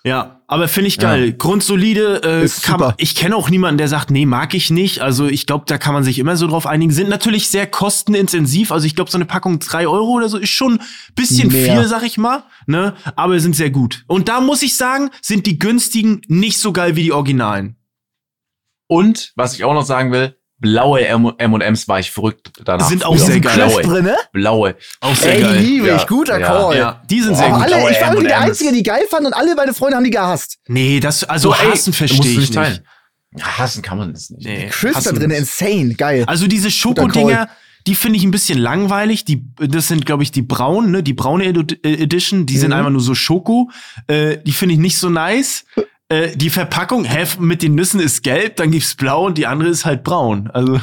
Ja, 0.03 0.41
aber 0.47 0.67
finde 0.67 0.87
ich 0.87 0.97
geil. 0.97 1.33
Grundsolide. 1.33 2.21
Äh, 2.23 2.43
Ist 2.43 2.63
kann, 2.63 2.93
ich 2.97 3.13
kenne 3.13 3.35
auch 3.35 3.51
niemanden, 3.51 3.77
der 3.77 3.87
sagt, 3.87 4.09
nee, 4.09 4.25
mag 4.25 4.55
ich 4.55 4.71
nicht. 4.71 5.01
Also 5.01 5.27
ich 5.27 5.45
glaube, 5.45 5.65
da 5.67 5.77
kann 5.77 5.93
man 5.93 6.03
sich 6.03 6.17
immer 6.17 6.35
so 6.35 6.47
drauf 6.47 6.65
einigen. 6.65 6.91
Sind 6.91 7.07
natürlich 7.07 7.49
sehr 7.49 7.67
kostenintensiv. 7.67 8.71
Also 8.71 8.87
ich 8.87 8.95
glaube, 8.95 9.11
so 9.11 9.17
eine 9.19 9.25
Packung 9.25 9.59
drei 9.59 9.87
Euro 9.87 10.13
oder 10.13 10.27
so 10.27 10.39
ist 10.39 10.49
schon 10.49 10.81
bisschen 11.13 11.51
Mehr. 11.51 11.75
viel, 11.75 11.87
sag 11.87 12.01
ich 12.03 12.17
mal. 12.17 12.43
Ne? 12.65 12.95
Aber 13.15 13.39
sind 13.39 13.55
sehr 13.55 13.69
gut. 13.69 14.03
Und 14.07 14.27
da 14.27 14.41
muss 14.41 14.63
ich 14.63 14.75
sagen, 14.75 15.11
sind 15.21 15.45
die 15.45 15.59
günstigen 15.59 16.21
nicht 16.27 16.57
so 16.57 16.73
geil 16.73 16.95
wie 16.95 17.03
die 17.03 17.13
Originalen. 17.13 17.75
Und, 18.87 19.33
was 19.35 19.53
ich 19.53 19.63
auch 19.63 19.73
noch 19.73 19.85
sagen 19.85 20.11
will, 20.11 20.35
blaue 20.61 21.05
M&M's 21.05 21.87
war 21.89 21.99
ich 21.99 22.11
verrückt 22.11 22.51
danach. 22.63 22.87
Sind 22.87 23.03
auch 23.03 23.17
sehr 23.17 23.39
geil. 23.41 23.55
Blaue. 23.55 23.81
drin, 23.81 24.05
ne? 24.05 24.15
Blaue. 24.31 24.75
Auch 25.01 25.15
sehr 25.15 25.35
Ey, 25.35 25.41
geil. 25.41 25.57
liebe 25.59 25.87
Ja, 25.87 25.97
ich, 25.97 26.07
guter 26.07 26.39
ja, 26.39 26.47
Call. 26.47 26.77
Ja, 26.77 27.01
die 27.09 27.19
sind 27.21 27.33
Oh, 27.33 27.35
sehr 27.35 27.49
gut. 27.49 27.61
alle, 27.63 27.91
ich 27.91 27.99
war 28.01 28.07
irgendwie 28.09 28.27
der. 28.27 28.39
Einzige, 28.39 28.71
die 28.71 28.83
geil 28.83 29.03
fand 29.09 29.25
und 29.25 29.33
alle 29.33 29.55
meine 29.55 29.73
Freunde 29.73 29.97
haben 29.97 30.03
die 30.05 30.11
gehasst. 30.11 30.59
Nee, 30.67 30.99
das, 31.01 31.23
also 31.25 31.53
ey, 31.53 31.71
hassen 31.71 31.91
verstehe 31.91 32.31
ich 32.31 32.37
nicht 32.37 32.53
teilen. 32.53 32.79
Hassen 33.41 33.81
kann 33.81 33.97
man 33.97 34.13
das 34.13 34.29
nicht. 34.29 34.45
Nee, 34.45 34.67
Crisp 34.69 35.03
da 35.03 35.11
drin, 35.11 35.31
insane, 35.31 35.95
geil. 35.95 36.23
Also 36.27 36.47
diese 36.47 36.69
Schokodinger, 36.69 37.47
die 37.87 37.95
finde 37.95 38.17
ich 38.17 38.23
ein 38.25 38.31
bisschen 38.31 38.59
langweilig. 38.59 39.25
Die, 39.25 39.43
das 39.57 39.87
sind, 39.87 40.05
glaube 40.05 40.21
ich, 40.23 40.31
die 40.31 40.41
braunen, 40.43 40.91
ne? 40.91 41.01
Die 41.01 41.13
braune 41.13 41.45
Edition, 41.45 42.45
die 42.45 42.57
sind 42.57 42.69
Mhm. 42.69 42.75
einfach 42.75 42.91
nur 42.91 43.01
so 43.01 43.15
Schoko. 43.15 43.71
Äh, 44.07 44.37
die 44.45 44.51
finde 44.51 44.73
ich 44.75 44.79
nicht 44.79 44.97
so 44.97 45.09
nice. 45.09 45.65
Äh, 46.11 46.35
die 46.35 46.49
Verpackung, 46.49 47.05
hä, 47.05 47.25
mit 47.39 47.61
den 47.61 47.75
Nüssen 47.75 47.99
ist 47.99 48.23
gelb, 48.23 48.57
dann 48.57 48.71
gibt's 48.71 48.95
blau 48.95 49.25
und 49.27 49.37
die 49.37 49.47
andere 49.47 49.69
ist 49.69 49.85
halt 49.85 50.03
braun. 50.03 50.49
Also, 50.53 50.79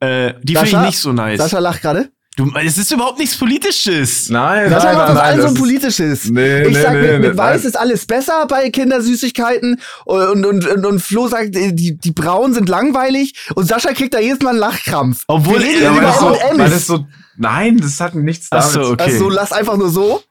äh, 0.00 0.34
die 0.42 0.54
finde 0.56 0.70
ich 0.70 0.86
nicht 0.86 0.98
so 0.98 1.12
nice. 1.12 1.38
Sascha 1.38 1.58
lacht 1.58 1.82
gerade. 1.82 2.10
Du, 2.36 2.52
es 2.54 2.78
ist 2.78 2.92
überhaupt 2.92 3.18
nichts 3.18 3.36
Politisches. 3.36 4.28
Nein, 4.30 4.70
Das 4.70 4.84
nein, 4.84 4.92
ist 4.92 4.98
nein, 4.98 5.06
das 5.08 5.14
nein. 5.16 5.24
alles 5.24 5.36
so 5.36 5.42
das 5.42 5.50
ein 5.50 5.54
ist- 5.54 5.60
politisches. 5.60 6.24
Nee, 6.30 6.62
ich 6.62 6.68
nee, 6.68 6.82
sag, 6.82 6.92
nee, 6.92 7.00
mit, 7.00 7.20
mit 7.20 7.32
nee, 7.32 7.36
Weiß 7.36 7.62
nein. 7.62 7.68
ist 7.68 7.76
alles 7.76 8.06
besser 8.06 8.46
bei 8.46 8.70
Kindersüßigkeiten 8.70 9.80
und, 10.04 10.44
und, 10.44 10.66
und, 10.68 10.86
und 10.86 11.00
Flo 11.00 11.26
sagt, 11.26 11.56
äh, 11.56 11.72
die, 11.72 11.96
die 11.98 12.12
Braunen 12.12 12.54
sind 12.54 12.68
langweilig 12.68 13.34
und 13.56 13.66
Sascha 13.66 13.92
kriegt 13.92 14.14
da 14.14 14.20
jedes 14.20 14.40
Mal 14.42 14.50
einen 14.50 14.60
Lachkrampf. 14.60 15.24
Obwohl- 15.26 15.58
Wir 15.58 15.66
reden 15.66 15.82
Ja, 15.82 15.90
weil 15.90 15.98
über 15.98 16.06
das, 16.06 16.18
so, 16.20 16.26
weil 16.58 16.70
das 16.70 16.86
so, 16.86 17.06
nein, 17.38 17.78
das 17.78 18.00
hat 18.00 18.14
nichts 18.14 18.46
Ach 18.52 18.58
damit 18.60 18.72
so, 18.72 18.82
zu 18.84 18.92
okay. 18.92 19.02
Also 19.04 19.18
so, 19.18 19.30
lass 19.30 19.50
einfach 19.52 19.76
nur 19.76 19.90
so. 19.90 20.22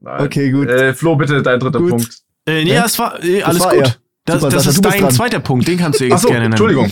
Nein. 0.00 0.20
Okay, 0.26 0.50
gut. 0.50 0.68
Äh, 0.68 0.92
Flo, 0.94 1.14
bitte 1.14 1.40
dein 1.42 1.60
dritter 1.60 1.78
Gut. 1.78 1.90
Punkt. 1.90 2.18
Äh, 2.48 2.64
nee, 2.64 2.74
Ja? 2.74 2.82
das 2.82 2.98
war 2.98 3.22
äh, 3.22 3.42
alles 3.42 3.60
war 3.62 3.74
gut. 3.74 3.84
er. 3.84 3.94
Das, 4.24 4.40
Super, 4.40 4.50
das 4.52 4.64
Sascha, 4.64 4.70
ist 4.76 4.84
dein 4.84 5.00
dran. 5.02 5.10
zweiter 5.10 5.40
Punkt. 5.40 5.66
Den 5.68 5.78
kannst 5.78 6.00
du 6.00 6.04
jetzt 6.04 6.14
Ach 6.14 6.18
so, 6.18 6.28
gerne 6.28 6.40
nennen. 6.42 6.52
Entschuldigung. 6.52 6.90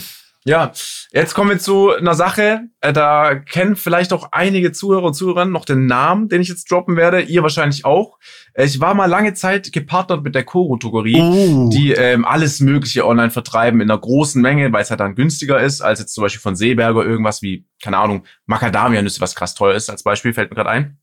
Ja, 0.48 0.70
jetzt 1.12 1.34
kommen 1.34 1.50
wir 1.50 1.59
zu 1.59 1.90
einer 1.90 2.14
Sache, 2.14 2.61
äh, 2.80 2.92
da 2.92 3.34
kennen 3.34 3.74
vielleicht 3.74 4.12
auch 4.12 4.28
einige 4.30 4.70
Zuhörer 4.70 5.02
und 5.02 5.14
Zuhörerinnen 5.14 5.52
noch 5.52 5.64
den 5.64 5.86
Namen, 5.86 6.28
den 6.28 6.40
ich 6.40 6.46
jetzt 6.48 6.70
droppen 6.70 6.94
werde, 6.96 7.20
ihr 7.20 7.42
wahrscheinlich 7.42 7.84
auch. 7.84 8.16
Äh, 8.54 8.64
Ich 8.66 8.78
war 8.80 8.94
mal 8.94 9.07
lange 9.07 9.34
Zeit 9.34 9.72
gepartnert 9.72 10.22
mit 10.22 10.36
der 10.36 10.44
Koro-Drogerie, 10.44 11.20
Oh. 11.20 11.68
die 11.70 11.90
ähm, 11.92 12.24
alles 12.24 12.61
mögliche 12.61 13.04
online 13.04 13.30
vertreiben 13.30 13.80
in 13.80 13.90
einer 13.90 13.98
großen 14.00 14.40
Menge, 14.40 14.72
weil 14.72 14.82
es 14.82 14.90
halt 14.90 15.00
dann 15.00 15.16
günstiger 15.16 15.61
ist, 15.61 15.80
als 15.80 15.98
jetzt 15.98 16.14
zum 16.14 16.22
Beispiel 16.22 16.40
von 16.40 16.54
Seeberger 16.54 17.04
irgendwas 17.04 17.42
wie, 17.42 17.66
keine 17.82 17.98
Ahnung, 17.98 18.22
Macadamia-Nüsse, 18.46 19.20
was 19.20 19.34
krass 19.34 19.54
teuer 19.57 19.74
ist 19.74 19.90
als 19.90 20.04
Beispiel, 20.04 20.32
fällt 20.32 20.50
mir 20.50 20.54
gerade 20.57 20.70
ein. 20.70 20.98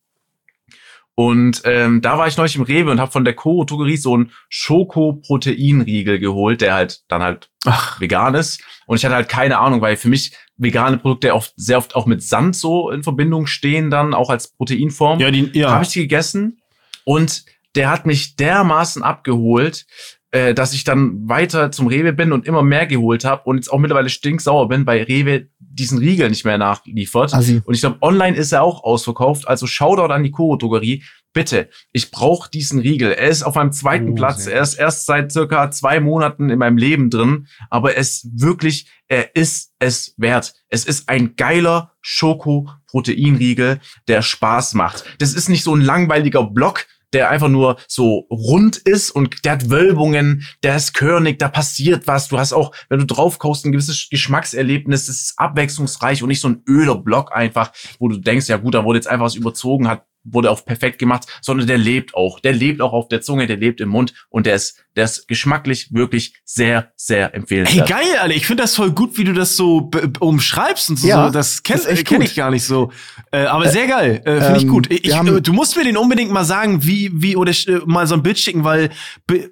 Und 1.15 1.61
ähm, 1.65 2.01
da 2.01 2.17
war 2.17 2.27
ich 2.27 2.37
neulich 2.37 2.55
im 2.55 2.63
Rewe 2.63 2.89
und 2.89 2.99
habe 2.99 3.11
von 3.11 3.23
der 3.23 3.35
Koro 3.35 3.65
Drogerie 3.65 3.97
so 3.97 4.15
einen 4.15 4.31
Schoko-Proteinriegel 4.49 6.17
geholt, 6.17 6.61
der 6.61 6.73
halt 6.73 7.03
dann 7.07 7.21
halt 7.21 7.51
Ach, 7.65 7.99
vegan 8.01 8.33
ist. 8.33 8.63
Und 8.87 8.97
ich 8.97 9.05
hatte 9.05 9.15
halt 9.15 9.29
keine 9.29 9.59
Ahnung, 9.59 9.81
weil 9.81 9.95
für 9.95 10.09
mich 10.09 10.35
vegane 10.57 10.97
Produkte 10.97 11.35
oft, 11.35 11.53
sehr 11.55 11.77
oft 11.77 11.95
auch 11.95 12.07
mit 12.07 12.23
Sand 12.23 12.55
so 12.55 12.89
in 12.89 13.03
Verbindung 13.03 13.45
stehen, 13.45 13.91
dann 13.91 14.13
auch 14.15 14.29
als 14.31 14.49
Proteinform. 14.55 15.19
ja, 15.19 15.29
die, 15.29 15.51
ja. 15.53 15.71
Habe 15.71 15.83
ich 15.83 15.91
die 15.91 16.01
gegessen 16.01 16.61
und 17.05 17.45
der 17.75 17.89
hat 17.89 18.05
mich 18.05 18.35
dermaßen 18.35 19.03
abgeholt, 19.03 19.85
äh, 20.31 20.53
dass 20.53 20.73
ich 20.73 20.83
dann 20.83 21.29
weiter 21.29 21.71
zum 21.71 21.87
Rewe 21.87 22.11
bin 22.11 22.31
und 22.31 22.47
immer 22.47 22.63
mehr 22.63 22.87
geholt 22.87 23.23
habe 23.23 23.43
und 23.45 23.57
jetzt 23.57 23.71
auch 23.71 23.79
mittlerweile 23.79 24.09
stinksauer 24.09 24.67
bin, 24.67 24.83
bei 24.83 25.03
Rewe 25.03 25.47
diesen 25.73 25.97
Riegel 25.97 26.29
nicht 26.29 26.45
mehr 26.45 26.57
nachliefert. 26.57 27.33
Assi. 27.33 27.61
Und 27.65 27.73
ich 27.73 27.81
glaube, 27.81 27.97
online 28.01 28.37
ist 28.37 28.51
er 28.51 28.63
auch 28.63 28.83
ausverkauft. 28.83 29.47
Also 29.47 29.67
Shoutout 29.67 30.13
an 30.13 30.23
die 30.23 30.31
Koro 30.31 30.55
Drogerie. 30.55 31.03
Bitte, 31.33 31.69
ich 31.91 32.11
brauche 32.11 32.49
diesen 32.51 32.79
Riegel. 32.79 33.11
Er 33.11 33.29
ist 33.29 33.41
auf 33.41 33.55
meinem 33.55 33.71
zweiten 33.71 34.11
Oh, 34.11 34.15
Platz. 34.15 34.45
Er 34.45 34.61
ist 34.61 34.75
erst 34.75 35.07
seit 35.07 35.31
circa 35.31 35.71
zwei 35.71 35.99
Monaten 35.99 36.51
in 36.51 36.59
meinem 36.59 36.77
Leben 36.77 37.09
drin. 37.09 37.47
Aber 37.71 37.97
es 37.97 38.29
wirklich, 38.35 38.87
er 39.07 39.35
ist 39.35 39.71
es 39.79 40.13
wert. 40.17 40.53
Es 40.69 40.85
ist 40.85 41.09
ein 41.09 41.35
geiler 41.35 41.93
Schoko-Proteinriegel, 42.01 43.79
der 44.07 44.21
Spaß 44.21 44.75
macht. 44.75 45.05
Das 45.19 45.33
ist 45.33 45.49
nicht 45.49 45.63
so 45.63 45.75
ein 45.75 45.81
langweiliger 45.81 46.43
Block, 46.43 46.85
der 47.13 47.29
einfach 47.29 47.49
nur 47.49 47.77
so 47.87 48.27
rund 48.29 48.77
ist 48.77 49.11
und 49.11 49.45
der 49.45 49.53
hat 49.53 49.69
Wölbungen, 49.69 50.45
der 50.63 50.75
ist 50.75 50.93
körnig, 50.93 51.39
da 51.39 51.47
passiert 51.47 52.07
was. 52.07 52.27
Du 52.27 52.39
hast 52.39 52.53
auch, 52.53 52.73
wenn 52.89 52.99
du 52.99 53.05
drauf 53.05 53.39
kaust, 53.39 53.65
ein 53.65 53.71
gewisses 53.71 54.07
Geschmackserlebnis. 54.09 55.05
Das 55.05 55.15
ist 55.15 55.33
abwechslungsreich 55.37 56.23
und 56.23 56.29
nicht 56.29 56.41
so 56.41 56.49
ein 56.49 56.63
öder 56.67 56.95
Block 56.95 57.35
einfach, 57.35 57.71
wo 57.99 58.07
du 58.07 58.17
denkst, 58.17 58.49
ja 58.49 58.57
gut, 58.57 58.73
da 58.73 58.83
wurde 58.83 58.97
jetzt 58.97 59.07
einfach 59.07 59.25
was 59.25 59.35
überzogen, 59.35 59.87
hat 59.87 60.05
wurde 60.23 60.49
auf 60.51 60.65
perfekt 60.65 60.99
gemacht, 60.99 61.25
sondern 61.41 61.67
der 61.67 61.77
lebt 61.77 62.15
auch. 62.15 62.39
Der 62.39 62.53
lebt 62.53 62.81
auch 62.81 62.93
auf 62.93 63.07
der 63.09 63.21
Zunge, 63.21 63.45
der 63.47 63.57
lebt 63.57 63.81
im 63.81 63.89
Mund 63.89 64.13
und 64.29 64.45
der 64.45 64.55
ist, 64.55 64.77
der 64.95 65.05
ist 65.05 65.27
geschmacklich 65.27 65.89
wirklich 65.91 66.35
sehr, 66.45 66.91
sehr 66.95 67.33
Ey, 67.33 67.39
empfehlenswert. 67.39 67.89
geil, 67.89 68.05
Alter. 68.21 68.35
Ich 68.35 68.45
finde 68.47 68.63
das 68.63 68.75
voll 68.75 68.91
gut, 68.91 69.17
wie 69.17 69.23
du 69.23 69.33
das 69.33 69.55
so 69.57 69.89
umschreibst 70.19 70.89
und 70.91 70.99
so. 70.99 71.07
Ja, 71.07 71.29
das 71.29 71.63
kenn, 71.63 71.77
ist 71.77 71.87
echt 71.87 72.07
kenn 72.07 72.21
ich 72.21 72.35
gar 72.35 72.51
nicht 72.51 72.63
so. 72.65 72.91
Äh, 73.31 73.45
aber 73.45 73.67
sehr 73.69 73.87
geil. 73.87 74.21
Äh, 74.25 74.39
finde 74.41 74.57
ich 74.57 74.63
ähm, 74.63 74.69
gut. 74.69 74.91
Ich, 74.91 75.15
haben- 75.15 75.37
äh, 75.37 75.41
du 75.41 75.51
musst 75.53 75.75
mir 75.75 75.83
den 75.83 75.97
unbedingt 75.97 76.31
mal 76.31 76.45
sagen, 76.45 76.83
wie, 76.85 77.11
wie, 77.13 77.35
oder 77.35 77.51
äh, 77.51 77.79
mal 77.85 78.07
so 78.07 78.15
ein 78.15 78.23
Bild 78.23 78.39
schicken, 78.39 78.63
weil, 78.63 78.89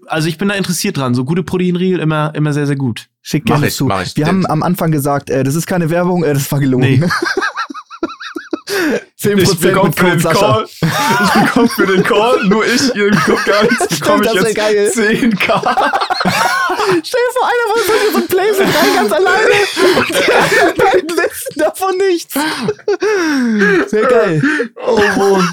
also 0.08 0.28
ich 0.28 0.38
bin 0.38 0.48
da 0.48 0.56
interessiert 0.56 0.98
dran. 0.98 1.16
So 1.16 1.26
gute 1.26 1.44
Proteinriegel 1.44 2.00
immer, 2.00 2.34
immer 2.36 2.54
sehr, 2.54 2.68
sehr 2.68 2.76
gut. 2.78 3.10
Schick 3.24 3.44
Mach 3.46 3.56
gerne 3.56 3.68
ich, 3.68 3.76
zu. 3.76 3.86
mach 3.86 4.04
ich. 4.04 4.16
Wir 4.16 4.26
haben 4.26 4.46
am 4.48 4.64
Anfang 4.64 4.92
gesagt, 4.92 5.30
äh, 5.30 5.44
das 5.44 5.56
ist 5.56 5.68
keine 5.68 5.90
Werbung, 5.90 6.24
äh, 6.24 6.34
das 6.34 6.52
war 6.52 6.60
gelogen. 6.60 7.00
Nee. 7.02 7.02
10% 9.22 9.38
Ich 9.42 9.60
bekomme 9.60 9.90
mit 9.90 9.96
für 9.98 10.04
Code 10.06 10.12
den 10.16 10.20
Sascha. 10.20 10.40
Call, 10.40 10.66
ich 11.24 11.42
bekomme 11.44 11.68
für 11.70 11.86
den 11.88 12.04
Call, 12.04 12.44
nur 12.48 12.66
ich, 12.66 12.96
ihr 12.96 13.12
bekommt 13.12 13.46
gar 13.46 13.64
nichts, 13.64 14.00
bekomme 14.00 14.26
ich 14.26 14.34
jetzt 14.34 14.56
geil. 14.56 14.92
10k. 14.96 15.42
Stell 17.04 17.20
dir 17.22 17.34
vor, 17.34 17.48
einer 17.48 17.66
von 17.68 17.76
uns 17.78 17.88
hat 17.88 18.12
so 18.14 18.18
ein 18.18 18.28
Playset 18.28 18.62
rein, 18.66 18.96
ganz 18.96 19.12
alleine. 19.12 19.50
Beiden 20.76 21.10
wissen 21.18 21.54
davon 21.60 21.98
nichts. 21.98 22.34
Sehr 23.90 24.06
geil. 24.08 24.42
Oh, 24.86 24.98
Mann. 25.18 25.52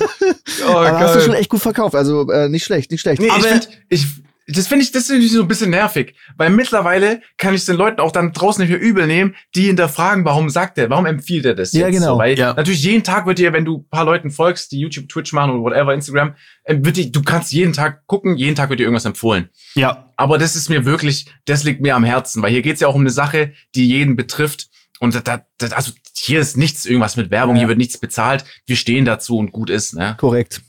Oh, 0.67 0.71
Aber 0.71 0.99
hast 1.01 1.17
du 1.17 1.21
schon 1.21 1.35
echt 1.35 1.51
gut 1.51 1.61
verkauft. 1.61 1.95
Also 1.95 2.31
äh, 2.31 2.49
nicht 2.49 2.65
schlecht, 2.65 2.91
nicht 2.91 3.01
schlecht. 3.01 3.21
Nee, 3.21 3.29
Aber- 3.31 3.39
ich 3.41 3.47
find, 3.47 3.69
ich, 3.89 4.07
das 4.51 4.67
finde 4.67 4.83
ich, 4.85 4.93
das 4.93 5.07
finde 5.09 5.25
ich 5.27 5.33
so 5.33 5.43
ein 5.43 5.49
bisschen 5.49 5.71
nervig, 5.71 6.15
weil 6.37 6.49
mittlerweile 6.51 7.21
kann 7.37 7.55
ich 7.55 7.65
den 7.67 7.77
Leuten 7.77 8.01
auch 8.01 8.13
dann 8.13 8.33
draußen 8.33 8.63
nicht 8.63 8.71
mehr 8.71 8.81
übel 8.81 9.07
nehmen, 9.07 9.35
die 9.55 9.67
hinterfragen, 9.67 10.25
warum 10.25 10.49
sagt 10.49 10.79
er, 10.79 10.89
warum 10.89 11.05
empfiehlt 11.07 11.45
er 11.45 11.55
das 11.55 11.73
Ja, 11.73 11.87
jetzt 11.87 11.97
genau. 11.97 12.15
so, 12.15 12.19
weil 12.19 12.39
Ja. 12.39 12.55
natürlich 12.55 12.83
jeden 12.83 13.03
Tag 13.05 13.27
wird 13.27 13.39
dir, 13.39 13.53
wenn 13.53 13.65
du 13.67 13.79
ein 13.79 13.89
paar 13.91 14.05
Leuten 14.07 14.31
folgst, 14.31 14.73
die 14.73 14.81
YouTube, 14.81 15.09
Twitch 15.09 15.33
machen 15.33 15.51
oder 15.53 15.61
whatever, 15.63 15.93
Instagram, 15.93 16.35
äh, 16.65 16.77
wird 16.81 16.97
dir, 16.97 17.13
du 17.13 17.23
kannst 17.23 17.53
jeden 17.53 17.73
Tag 17.75 18.07
gucken, 18.07 18.37
jeden 18.37 18.55
Tag 18.57 18.71
wird 18.71 18.81
dir 18.81 18.85
irgendwas 18.85 19.05
empfohlen. 19.05 19.51
Ja. 19.75 20.13
Aber 20.17 20.39
das 20.39 20.57
ist 20.57 20.69
mir 20.71 20.85
wirklich, 20.85 21.27
das 21.45 21.65
liegt 21.65 21.81
mir 21.83 21.95
am 21.95 22.05
Herzen, 22.05 22.43
weil 22.43 22.51
hier 22.51 22.63
geht's 22.63 22.81
ja 22.81 22.89
auch 22.89 22.95
um 22.95 23.03
eine 23.03 23.11
Sache, 23.11 23.53
die 23.75 23.87
jeden 23.87 24.17
betrifft. 24.17 24.69
Und 25.01 25.15
da, 25.15 25.43
da, 25.59 25.67
also 25.69 25.93
hier 26.17 26.41
ist 26.41 26.57
nichts 26.57 26.85
irgendwas 26.87 27.17
mit 27.17 27.31
Werbung, 27.31 27.55
Ja. 27.55 27.61
hier 27.61 27.69
wird 27.69 27.79
nichts 27.79 27.99
bezahlt. 27.99 28.45
Wir 28.67 28.75
stehen 28.77 29.05
dazu 29.05 29.37
und 29.39 29.53
gut 29.53 29.71
ist, 29.71 29.95
ne? 29.95 30.17
Korrekt. 30.19 30.63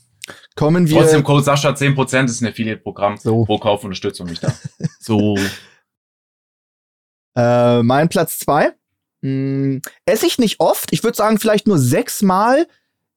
Kommen 0.56 0.88
wir. 0.88 0.98
Trotzdem 0.98 1.24
Code 1.24 1.44
Sascha 1.44 1.70
10% 1.70 2.26
ist 2.26 2.40
ein 2.40 2.48
Affiliate-Programm. 2.48 3.16
So. 3.16 3.44
Pro 3.44 3.58
Kauf 3.58 3.84
Unterstützung 3.84 4.28
mich 4.28 4.40
da. 4.40 4.52
So. 5.00 5.36
Äh, 7.36 7.82
mein 7.82 8.08
Platz 8.08 8.38
zwei. 8.38 8.72
Hm, 9.22 9.80
esse 10.06 10.26
ich 10.26 10.38
nicht 10.38 10.60
oft. 10.60 10.92
Ich 10.92 11.02
würde 11.04 11.16
sagen, 11.16 11.38
vielleicht 11.38 11.66
nur 11.66 11.78
sechsmal 11.78 12.66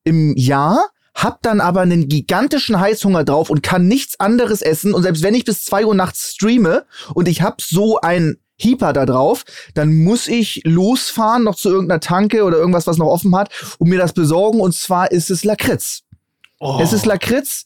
im 0.04 0.36
Jahr. 0.36 0.90
Hab 1.16 1.44
dann 1.44 1.62
aber 1.62 1.82
einen 1.82 2.10
gigantischen 2.10 2.80
Heißhunger 2.80 3.24
drauf 3.24 3.52
und 3.52 3.62
kann 3.62 3.88
nichts 3.88 4.20
anderes 4.20 4.62
essen. 4.64 4.94
Und 4.94 5.04
selbst 5.04 5.22
wenn 5.22 5.36
ich 5.36 5.46
bis 5.46 5.64
zwei 5.64 5.86
Uhr 5.86 5.94
nachts 5.94 6.34
streame 6.34 6.86
und 7.14 7.28
ich 7.28 7.42
hab 7.44 7.62
so 7.62 8.00
ein 8.02 8.38
Heeper 8.58 8.94
da 8.94 9.06
drauf, 9.06 9.44
dann 9.74 9.94
muss 9.94 10.28
ich 10.28 10.62
losfahren, 10.64 11.44
noch 11.44 11.56
zu 11.56 11.70
irgendeiner 11.70 12.00
Tanke 12.00 12.44
oder 12.44 12.58
irgendwas, 12.58 12.88
was 12.88 12.98
noch 12.98 13.08
offen 13.08 13.36
hat, 13.36 13.52
und 13.78 13.90
mir 13.90 14.00
das 14.00 14.14
besorgen. 14.14 14.60
Und 14.60 14.74
zwar 14.74 15.12
ist 15.12 15.30
es 15.30 15.44
Lakritz. 15.44 16.03
Oh. 16.66 16.80
Es 16.82 16.94
ist 16.94 17.06
Lakritz, 17.06 17.66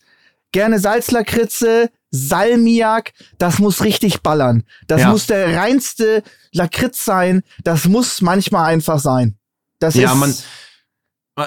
gerne 0.51 0.79
Salzlakritze, 0.79 1.89
Salmiak, 2.09 3.13
das 3.37 3.59
muss 3.59 3.83
richtig 3.83 4.21
ballern. 4.21 4.63
Das 4.87 5.01
Ja. 5.01 5.09
muss 5.11 5.27
der 5.27 5.55
reinste 5.55 6.23
Lakritz 6.51 7.03
sein. 7.05 7.43
Das 7.63 7.85
muss 7.85 8.21
manchmal 8.21 8.65
einfach 8.73 8.99
sein. 8.99 9.37
Das 9.79 9.95
Ja, 9.95 10.11
ist 10.13 10.17
man- 10.17 10.33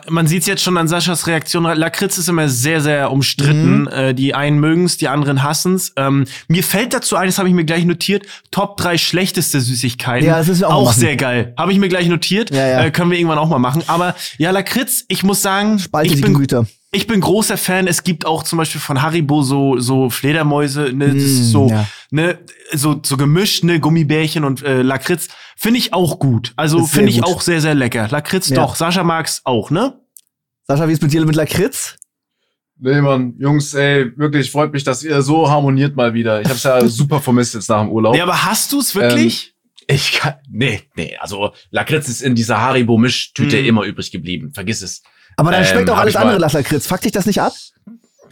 Man 0.08 0.28
sieht 0.28 0.42
es 0.42 0.46
jetzt 0.46 0.62
schon 0.62 0.76
an 0.78 0.86
Saschas 0.86 1.26
Reaktion. 1.26 1.64
Lakritz 1.64 2.16
ist 2.16 2.28
immer 2.28 2.48
sehr, 2.48 2.80
sehr 2.80 3.10
umstritten. 3.10 3.80
Mhm. 3.80 3.88
Äh, 3.88 4.14
die 4.14 4.34
einen 4.36 4.60
mögen's, 4.60 4.98
die 4.98 5.08
anderen 5.08 5.42
hassen's. 5.42 5.92
Ähm, 5.96 6.26
mir 6.46 6.62
fällt 6.62 6.94
dazu 6.94 7.16
ein, 7.16 7.26
das 7.26 7.38
habe 7.38 7.48
ich 7.48 7.54
mir 7.56 7.64
gleich 7.64 7.84
notiert, 7.84 8.24
Top 8.52 8.76
3 8.76 8.98
schlechteste 8.98 9.60
Süßigkeiten. 9.60 10.28
Ja, 10.28 10.38
das 10.38 10.60
wir 10.60 10.68
auch 10.68 10.74
auch 10.74 10.92
sehr 10.92 11.16
geil. 11.16 11.54
Habe 11.58 11.72
ich 11.72 11.78
mir 11.80 11.88
gleich 11.88 12.06
notiert. 12.06 12.50
Ja, 12.50 12.68
ja. 12.68 12.84
Äh, 12.84 12.90
können 12.92 13.10
wir 13.10 13.18
irgendwann 13.18 13.38
auch 13.38 13.48
mal 13.48 13.58
machen. 13.58 13.82
Aber 13.88 14.14
ja, 14.38 14.52
Lakritz, 14.52 15.04
ich 15.08 15.24
muss 15.24 15.42
sagen, 15.42 15.80
spalte 15.80 16.06
ich 16.06 16.14
die 16.14 16.22
bin, 16.22 16.34
Gemüter. 16.34 16.66
Ich 16.92 17.06
bin 17.06 17.20
großer 17.20 17.56
Fan. 17.56 17.86
Es 17.86 18.02
gibt 18.02 18.26
auch 18.26 18.42
zum 18.42 18.56
Beispiel 18.58 18.80
von 18.80 19.00
Haribo 19.02 19.42
so, 19.42 19.78
so 19.78 20.10
Fledermäuse, 20.10 20.92
ne, 20.92 21.06
das 21.06 21.14
Mm, 21.14 21.18
ist 21.18 21.50
so, 21.50 21.68
ja. 21.68 21.86
ne, 22.10 22.38
so, 22.72 23.00
so 23.04 23.16
gemischt, 23.16 23.62
ne, 23.64 23.78
Gummibärchen 23.80 24.44
und 24.44 24.62
äh, 24.62 24.82
Lakritz. 24.82 25.28
Finde 25.56 25.78
ich 25.78 25.92
auch 25.92 26.18
gut. 26.18 26.52
Also 26.56 26.84
finde 26.86 27.10
ich 27.10 27.16
gut. 27.20 27.26
auch 27.26 27.40
sehr, 27.42 27.60
sehr 27.60 27.74
lecker. 27.74 28.08
Lakritz 28.10 28.48
Ja. 28.48 28.56
doch. 28.56 28.74
Sascha 28.76 29.04
mag's 29.04 29.42
auch, 29.44 29.70
ne? 29.70 30.00
Sascha, 30.66 30.88
wie 30.88 30.92
ist 30.92 31.02
mit 31.02 31.12
dir 31.12 31.24
mit 31.24 31.36
Lakritz? 31.36 31.96
Nee, 32.82 33.00
Mann, 33.02 33.34
Jungs, 33.38 33.74
ey, 33.74 34.10
wirklich 34.16 34.50
freut 34.50 34.72
mich, 34.72 34.84
dass 34.84 35.02
ihr 35.02 35.20
so 35.20 35.50
harmoniert 35.50 35.96
mal 35.96 36.14
wieder. 36.14 36.40
Ich 36.40 36.48
hab's 36.48 36.62
ja 36.62 36.84
super 36.88 37.20
vermisst 37.20 37.54
jetzt 37.54 37.68
nach 37.68 37.82
dem 37.82 37.90
Urlaub. 37.90 38.14
Nee, 38.14 38.22
aber 38.22 38.42
hast 38.44 38.72
du's 38.72 38.94
wirklich? 38.94 39.54
Ich 39.86 40.12
kann, 40.12 40.34
nee, 40.48 40.80
nee, 40.96 41.16
also 41.20 41.52
Lakritz 41.70 42.08
ist 42.08 42.22
in 42.22 42.34
dieser 42.34 42.58
Haribo-Mischtüte 42.60 43.60
Mhm. 43.60 43.66
immer 43.68 43.84
übrig 43.84 44.10
geblieben. 44.10 44.52
Vergiss 44.54 44.80
es. 44.82 45.02
Aber 45.36 45.50
dann 45.50 45.62
Ähm, 45.62 45.66
schmeckt 45.68 45.90
auch 45.90 45.94
hab 45.96 46.02
alles 46.02 46.16
andere 46.16 46.38
nach 46.40 46.52
Lakritz. 46.52 46.86
Fuck 46.86 47.00
dich 47.02 47.12
das 47.12 47.26
nicht 47.26 47.40
ab? 47.40 47.52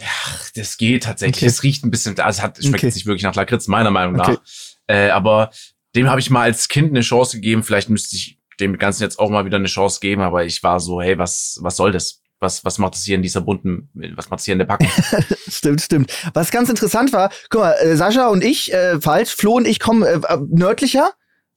Ach, 0.04 0.50
das 0.54 0.76
geht 0.76 1.04
tatsächlich. 1.04 1.38
Okay. 1.42 1.46
Es 1.46 1.62
riecht 1.62 1.84
ein 1.84 1.90
bisschen, 1.90 2.18
also 2.20 2.38
es 2.38 2.42
hat, 2.42 2.58
es 2.58 2.64
schmeckt 2.64 2.80
Okay. 2.80 2.86
jetzt 2.86 2.94
nicht 2.96 3.06
wirklich 3.06 3.22
nach 3.24 3.34
Lakritz, 3.34 3.66
meiner 3.66 3.90
Meinung 3.90 4.14
nach. 4.16 4.28
Okay. 4.28 4.38
Äh, 4.86 5.10
aber 5.10 5.50
dem 5.96 6.08
habe 6.08 6.20
ich 6.20 6.30
mal 6.30 6.42
als 6.42 6.68
Kind 6.68 6.90
eine 6.90 7.00
Chance 7.00 7.36
gegeben. 7.36 7.62
Vielleicht 7.62 7.88
müsste 7.90 8.16
ich 8.16 8.38
dem 8.60 8.78
Ganzen 8.78 9.02
jetzt 9.02 9.18
auch 9.18 9.30
mal 9.30 9.44
wieder 9.44 9.56
eine 9.56 9.66
Chance 9.68 10.00
geben, 10.00 10.22
aber 10.22 10.44
ich 10.44 10.62
war 10.62 10.80
so, 10.80 11.00
hey, 11.00 11.18
was, 11.18 11.58
was 11.62 11.76
soll 11.76 11.92
das? 11.92 12.20
Was, 12.40 12.64
was 12.64 12.78
macht 12.78 12.94
das 12.94 13.02
hier 13.02 13.16
in 13.16 13.22
dieser 13.22 13.40
bunten, 13.40 13.90
was 14.14 14.30
macht 14.30 14.38
das 14.38 14.44
hier 14.44 14.52
in 14.52 14.58
der 14.60 14.66
Packung? 14.66 14.88
Stimmt, 15.48 15.80
stimmt. 15.80 16.12
Was 16.34 16.52
ganz 16.52 16.68
interessant 16.68 17.12
war, 17.12 17.30
guck 17.50 17.62
mal, 17.62 17.72
äh, 17.72 17.96
Sascha 17.96 18.28
und 18.28 18.44
ich, 18.44 18.72
äh, 18.72 19.00
falsch, 19.00 19.34
Flo 19.34 19.54
und 19.56 19.66
ich 19.66 19.80
kommen 19.80 20.04
äh, 20.04 20.20
nördlicher 20.48 21.10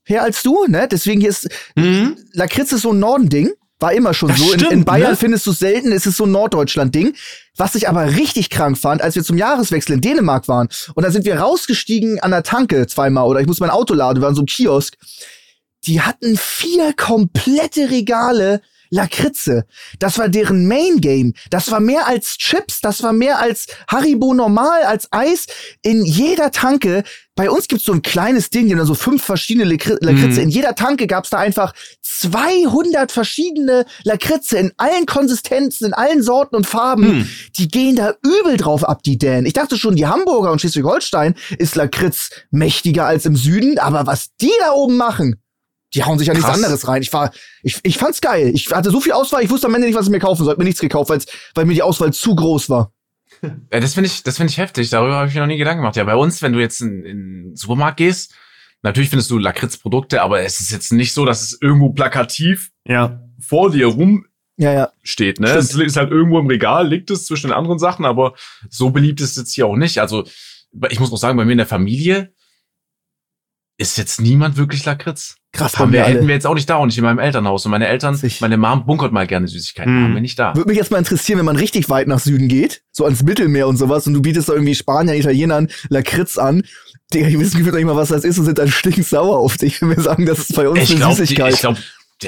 her 0.04 0.24
als 0.24 0.42
du, 0.42 0.66
ne? 0.68 0.88
Deswegen 0.92 1.22
hier 1.22 1.30
ist 1.30 1.48
Mhm. 1.76 2.18
Lakritz 2.34 2.72
ist 2.72 2.82
so 2.82 2.94
ein 2.94 3.00
Nordending. 3.00 3.52
War 3.82 3.94
immer 3.94 4.14
schon 4.14 4.30
Das 4.30 4.38
so. 4.38 4.54
in, 4.54 4.60
stimmt, 4.60 4.72
in 4.72 4.86
Bayern 4.86 5.12
ne? 5.12 5.18
findest 5.18 5.46
du 5.48 5.52
selten, 5.52 5.92
es 5.92 6.06
ist 6.06 6.18
so 6.18 6.26
ein 6.26 6.32
Norddeutschland-Ding. 6.32 7.16
Was 7.58 7.76
ich 7.76 7.90
aber 7.90 8.06
richtig 8.16 8.50
krank 8.50 8.78
fand, 8.78 9.02
als 9.02 9.16
wir 9.16 9.24
zum 9.24 9.38
Jahreswechsel 9.38 9.96
in 9.96 10.02
Dänemark 10.02 10.48
waren. 10.48 10.70
Und 10.94 11.04
da 11.04 11.12
sind 11.12 11.26
wir 11.26 11.40
rausgestiegen 11.40 12.20
an 12.20 12.32
der 12.32 12.44
Tanke 12.44 12.88
zweimal 12.88 13.28
oder 13.28 13.42
ich 13.42 13.48
muss 13.48 13.60
mein 13.60 13.70
Auto 13.70 13.94
laden, 13.94 14.22
wir 14.22 14.26
waren 14.28 14.36
so 14.36 14.44
ein 14.44 14.46
Kiosk. 14.46 14.96
Die 15.86 16.02
hatten 16.02 16.38
vier 16.38 16.94
komplette 16.94 17.90
Regale 17.90 18.62
Lakritze. 18.92 19.66
Das 20.00 20.20
war 20.20 20.30
deren 20.30 20.68
Main 20.68 21.02
Game. 21.02 21.34
Das 21.50 21.72
war 21.72 21.80
mehr 21.80 22.08
als 22.08 22.38
Chips, 22.38 22.82
das 22.82 23.02
war 23.02 23.14
mehr 23.14 23.40
als 23.40 23.66
Haribo 23.90 24.34
normal, 24.34 24.84
als 24.84 25.08
Eis. 25.12 25.48
In 25.82 26.06
jeder 26.06 26.52
Tanke, 26.52 27.04
bei 27.36 27.50
uns 27.50 27.68
gibt's 27.68 27.86
so 27.86 27.94
ein 27.94 28.02
kleines 28.02 28.50
Ding, 28.50 28.66
die 28.68 28.74
haben 28.74 28.80
da 28.80 28.86
so 28.86 28.94
fünf 28.94 29.24
verschiedene 29.24 29.66
Lakri- 29.66 29.98
Lakritze. 30.02 30.42
Mhm. 30.42 30.44
In 30.44 30.50
jeder 30.50 30.76
Tanke 30.76 31.08
gab's 31.08 31.30
da 31.30 31.38
einfach 31.40 31.74
200 32.02 33.12
verschiedene 33.12 33.86
Lakritze 34.04 34.58
in 34.58 34.72
allen 34.78 35.06
Konsistenzen, 35.06 35.88
in 35.88 35.94
allen 35.94 36.22
Sorten 36.22 36.56
und 36.56 36.68
Farben. 36.68 37.20
Mhm. 37.20 37.30
Die 37.58 37.68
gehen 37.68 37.96
da 37.96 38.14
übel 38.24 38.58
drauf 38.58 38.84
ab, 38.88 39.02
die 39.04 39.18
Dänen. 39.18 39.46
Ich 39.46 39.54
dachte 39.54 39.78
schon, 39.78 39.96
die 39.96 40.06
Hamburger 40.08 40.52
und 40.52 40.60
Schleswig-Holstein 40.60 41.36
ist 41.58 41.76
Lakritz 41.76 42.30
mächtiger 42.52 43.06
als 43.06 43.26
im 43.26 43.36
Süden, 43.36 43.80
aber 43.80 44.06
was 44.06 44.28
die 44.42 44.52
da 44.60 44.72
oben 44.74 44.98
machen, 44.98 45.42
die 45.94 46.04
hauen 46.04 46.18
sich 46.20 46.28
ja 46.28 46.34
nichts 46.34 46.48
Krass. 46.48 46.56
anderes 46.58 46.88
rein. 46.88 47.02
Ich 47.02 47.12
war, 47.12 47.32
ich, 47.64 47.80
ich 47.84 47.98
fand's 47.98 48.22
geil. 48.22 48.52
Ich 48.54 48.72
hatte 48.72 48.92
so 48.92 49.02
viel 49.02 49.12
Auswahl, 49.12 49.44
ich 49.44 49.50
wusste 49.50 49.68
am 49.68 49.76
Ende 49.76 49.88
nicht, 49.88 49.98
was 49.98 50.06
ich 50.06 50.12
mir 50.12 50.20
kaufen 50.20 50.44
soll. 50.44 50.52
Hab 50.54 50.58
mir 50.60 50.64
nichts 50.66 50.80
gekauft, 50.80 51.10
weil's, 51.10 51.26
weil 51.56 51.66
mir 51.66 51.74
die 51.74 51.82
Auswahl 51.84 52.14
zu 52.14 52.36
groß 52.36 52.70
war. 52.70 52.94
Ja, 53.42 53.80
das 53.80 53.94
finde 53.96 54.08
ich, 54.08 54.24
das 54.24 54.38
finde 54.38 54.52
ich 54.52 54.58
heftig. 54.58 54.90
Darüber 54.90 55.16
habe 55.16 55.28
ich 55.28 55.34
mir 55.34 55.42
noch 55.42 55.48
nie 55.48 55.58
Gedanken 55.58 55.82
gemacht. 55.82 55.96
Ja, 55.96 56.04
bei 56.04 56.16
uns, 56.16 56.42
wenn 56.42 56.54
du 56.54 56.60
jetzt 56.60 56.82
in, 56.82 57.04
in 57.06 57.44
den 57.44 57.56
Supermarkt 57.56 57.98
gehst, 57.98 58.34
natürlich 58.84 59.10
findest 59.10 59.32
du 59.32 59.38
Lakritzprodukte, 59.38 60.22
aber 60.22 60.42
es 60.42 60.60
ist 60.60 60.72
jetzt 60.72 60.92
nicht 60.94 61.14
so, 61.14 61.26
dass 61.26 61.42
es 61.42 61.58
irgendwo 61.62 61.90
plakativ 61.90 62.72
Ja. 62.88 63.22
vor 63.40 63.72
dir 63.72 63.88
rumsteht, 63.88 64.26
Ja, 64.58 64.74
ja. 64.74 64.92
ne? 65.40 65.48
Es 65.58 65.74
ist 65.76 65.98
halt 65.98 66.12
irgendwo 66.12 66.40
im 66.40 66.48
Regal, 66.48 66.88
liegt 66.88 67.10
es 67.12 67.26
zwischen 67.26 67.48
den 67.48 67.54
anderen 67.56 67.80
Sachen, 67.80 68.06
aber 68.06 68.34
so 68.70 68.92
beliebt 68.92 69.22
ist 69.22 69.32
es 69.32 69.38
jetzt 69.38 69.54
hier 69.56 69.66
auch 69.68 69.76
nicht. 69.76 70.00
Also, 70.00 70.24
ich 70.90 71.00
muss 71.00 71.12
auch 71.12 71.18
sagen, 71.18 71.38
bei 71.38 71.46
mir 71.46 71.52
in 71.54 71.58
der 71.58 71.68
Familie 71.68 72.34
ist 73.82 73.98
jetzt 73.98 74.22
niemand 74.22 74.58
wirklich 74.58 74.86
Lakritz. 74.86 75.36
Krass, 75.54 75.78
Haben 75.78 75.92
wir, 75.92 76.06
alle. 76.06 76.14
hätten 76.16 76.28
wir 76.28 76.34
jetzt 76.34 76.48
auch 76.48 76.54
nicht 76.54 76.70
da 76.70 76.78
und 76.78 76.88
nicht 76.88 76.98
in 76.98 77.04
meinem 77.04 77.20
Elternhaus. 77.20 77.66
Und 77.66 77.72
meine 77.72 77.88
Eltern, 77.88 78.16
Witzig. 78.16 78.40
meine 78.40 78.56
Mom 78.56 78.86
bunkert 78.86 79.12
mal 79.12 79.28
gerne 79.28 79.50
Süßigkeiten. 79.50 79.94
Hm. 79.94 80.04
Haben 80.06 80.14
wir 80.14 80.22
nicht 80.22 80.40
da. 80.40 80.56
Würde 80.56 80.70
mich 80.70 80.78
jetzt 80.78 80.92
mal 80.92 80.98
interessieren, 80.98 81.40
wenn 81.40 81.46
man 81.46 81.58
richtig 81.58 81.90
weit 81.90 82.08
nach 82.08 82.20
Süden 82.20 82.48
geht, 82.48 82.84
so 82.92 83.04
ans 83.04 83.22
Mittelmeer 83.24 83.68
und 83.68 83.76
sowas, 83.76 84.08
und 84.08 84.14
du 84.14 84.22
bietest 84.22 84.48
da 84.48 84.54
irgendwie 84.54 84.76
Spaniern, 84.76 85.18
Italienern 85.18 85.68
Lakritz 85.90 86.38
an. 86.38 86.64
Digga, 87.14 87.28
die 87.28 87.38
wissen 87.40 87.58
gefühlt 87.58 87.76
nicht 87.76 87.84
mal, 87.86 87.98
was 87.98 88.08
das 88.10 88.24
ist 88.24 88.40
und 88.40 88.46
sind 88.46 88.60
dann 88.60 88.70
stinksauer 88.72 89.38
auf 89.40 89.58
dich. 89.58 89.74
Ich 89.76 89.82
will 89.82 89.90
mir 89.90 90.02
sagen, 90.02 90.26
das 90.26 90.40
ist 90.40 90.56
bei 90.56 90.70
uns 90.70 90.80
Ich 90.84 90.92
eine 90.92 91.00
glaube, 91.00 91.16
Süßigkeit. 91.16 91.54
ich 91.54 91.60
glaube, 91.60 91.80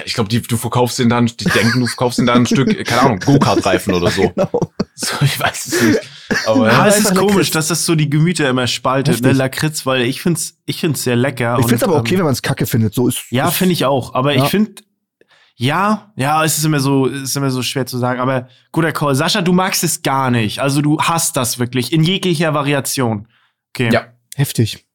ich 0.06 0.14
glaube, 0.14 0.30
die, 0.30 0.42
du 0.42 0.58
verkaufst 0.58 0.98
den 1.00 1.10
dann, 1.10 1.26
die 1.28 1.36
denken, 1.46 1.80
du 1.80 1.88
verkaufst 1.88 2.18
den 2.20 2.26
dann 2.26 2.40
ein 2.40 2.46
Stück, 2.48 2.86
keine 2.86 3.02
Ahnung, 3.02 3.20
Go-Kart-Reifen 3.20 3.94
oder 3.94 4.10
so. 4.10 4.30
Genau. 4.30 4.50
so. 4.96 5.16
Ich 5.22 5.40
weiß 5.40 5.66
es 5.68 5.82
nicht. 5.82 6.00
Aber 6.48 6.68
Ja, 6.68 6.74
ja, 6.80 6.88
es 6.88 7.00
ist 7.00 7.16
komisch, 7.16 7.34
Lakritz. 7.36 7.50
dass 7.52 7.68
das 7.68 7.86
so 7.86 7.94
die 7.96 8.10
Gemüter 8.10 8.50
immer 8.50 8.66
spaltet, 8.68 9.22
ne. 9.22 9.32
Lakritz, 9.34 9.86
weil 9.86 10.02
ich 10.02 10.22
find's, 10.22 10.58
ich 10.66 10.80
find's 10.80 11.04
sehr 11.04 11.16
lecker. 11.16 11.58
Ich 11.60 11.68
find's 11.68 11.84
aber 11.84 11.98
okay, 11.98 12.14
ähm, 12.14 12.20
wenn 12.20 12.26
man 12.26 12.34
es 12.34 12.42
kacke 12.42 12.66
findet. 12.66 12.94
So 12.94 13.08
ist. 13.08 13.24
Ja, 13.30 13.52
finde 13.52 13.74
ich 13.74 13.86
auch. 13.86 14.14
Aber 14.16 14.34
Ja. 14.36 14.44
ich 14.44 14.50
finde, 14.50 14.82
ja, 15.56 16.12
ja, 16.16 16.44
es 16.44 16.58
ist 16.58 16.66
immer 16.66 16.80
so, 16.80 17.08
es 17.08 17.22
ist 17.24 17.38
immer 17.38 17.52
so 17.52 17.62
schwer 17.62 17.86
zu 17.86 17.98
sagen. 18.00 18.20
Aber 18.20 18.48
guter 18.72 18.92
Call. 18.92 19.14
Sascha, 19.16 19.42
du 19.42 19.54
magst 19.54 19.84
es 19.84 20.02
gar 20.02 20.32
nicht. 20.32 20.60
Also 20.60 20.82
du 20.82 21.00
hast 21.00 21.38
das 21.38 21.60
wirklich 21.60 21.94
in 21.94 22.04
jeglicher 22.04 22.54
Variation. 22.56 23.28
Okay. 23.76 23.90
Ja. 23.94 24.06
heftig. 24.36 24.86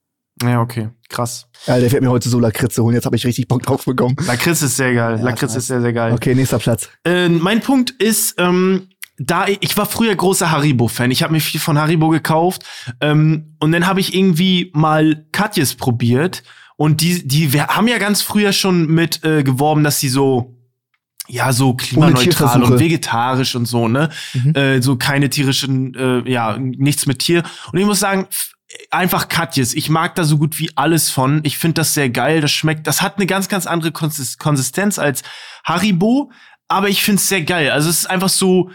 Ja, 0.42 0.60
okay. 0.60 0.88
Krass. 1.08 1.46
Ja, 1.66 1.78
der 1.80 1.90
wird 1.90 2.02
mir 2.02 2.10
heute 2.10 2.28
so 2.28 2.38
Lakritze 2.38 2.82
holen. 2.82 2.94
Jetzt 2.94 3.06
habe 3.06 3.16
ich 3.16 3.24
richtig 3.26 3.48
Bock 3.48 3.62
drauf 3.62 3.84
bekommen. 3.84 4.16
Lakritz 4.26 4.62
ist 4.62 4.76
sehr 4.76 4.94
geil. 4.94 5.16
Ja, 5.18 5.24
Lakritz 5.24 5.52
nice. 5.52 5.62
ist 5.62 5.66
sehr, 5.68 5.80
sehr 5.80 5.92
geil. 5.92 6.12
Okay, 6.12 6.34
nächster 6.34 6.58
Platz. 6.58 6.88
Äh, 7.04 7.28
mein 7.28 7.60
Punkt 7.60 7.90
ist, 7.90 8.34
ähm, 8.38 8.88
da 9.18 9.46
ich 9.48 9.76
war 9.76 9.86
früher 9.86 10.14
großer 10.14 10.50
Haribo-Fan. 10.50 11.10
Ich 11.10 11.22
habe 11.22 11.32
mir 11.32 11.40
viel 11.40 11.60
von 11.60 11.78
Haribo 11.78 12.08
gekauft 12.08 12.62
ähm, 13.00 13.56
und 13.58 13.72
dann 13.72 13.86
habe 13.86 14.00
ich 14.00 14.14
irgendwie 14.14 14.70
mal 14.74 15.26
Katjes 15.32 15.74
probiert 15.74 16.44
und 16.76 17.00
die 17.00 17.26
die 17.26 17.52
wir 17.52 17.66
haben 17.66 17.88
ja 17.88 17.98
ganz 17.98 18.22
früher 18.22 18.52
schon 18.52 18.86
mit 18.86 19.24
äh, 19.24 19.42
geworben, 19.42 19.82
dass 19.82 19.98
sie 19.98 20.08
so 20.08 20.54
ja 21.26 21.52
so 21.52 21.74
klimaneutral 21.74 22.62
und 22.62 22.78
vegetarisch 22.78 23.56
und 23.56 23.66
so 23.66 23.88
ne 23.88 24.08
Mhm. 24.34 24.54
äh, 24.54 24.80
so 24.82 24.94
keine 24.96 25.28
tierischen 25.30 25.94
äh, 25.96 26.30
ja 26.30 26.56
nichts 26.56 27.06
mit 27.06 27.18
Tier 27.18 27.42
und 27.72 27.78
ich 27.80 27.86
muss 27.86 27.98
sagen 27.98 28.28
einfach 28.90 29.28
Katjes. 29.28 29.74
Ich 29.74 29.88
mag 29.88 30.14
da 30.14 30.24
so 30.24 30.38
gut 30.38 30.58
wie 30.58 30.70
alles 30.76 31.10
von. 31.10 31.40
Ich 31.44 31.58
finde 31.58 31.74
das 31.74 31.94
sehr 31.94 32.10
geil. 32.10 32.40
Das 32.40 32.50
schmeckt 32.50 32.86
das 32.86 33.02
hat 33.02 33.16
eine 33.16 33.26
ganz 33.26 33.48
ganz 33.48 33.66
andere 33.66 33.92
Konsis 33.92 34.38
Konsistenz 34.38 34.98
als 34.98 35.22
Haribo 35.64 36.30
aber 36.68 36.88
ich 36.88 37.02
finde 37.02 37.20
es 37.20 37.28
sehr 37.28 37.42
geil. 37.42 37.70
Also 37.70 37.88
es 37.88 38.00
ist 38.00 38.06
einfach 38.06 38.28
so 38.28 38.70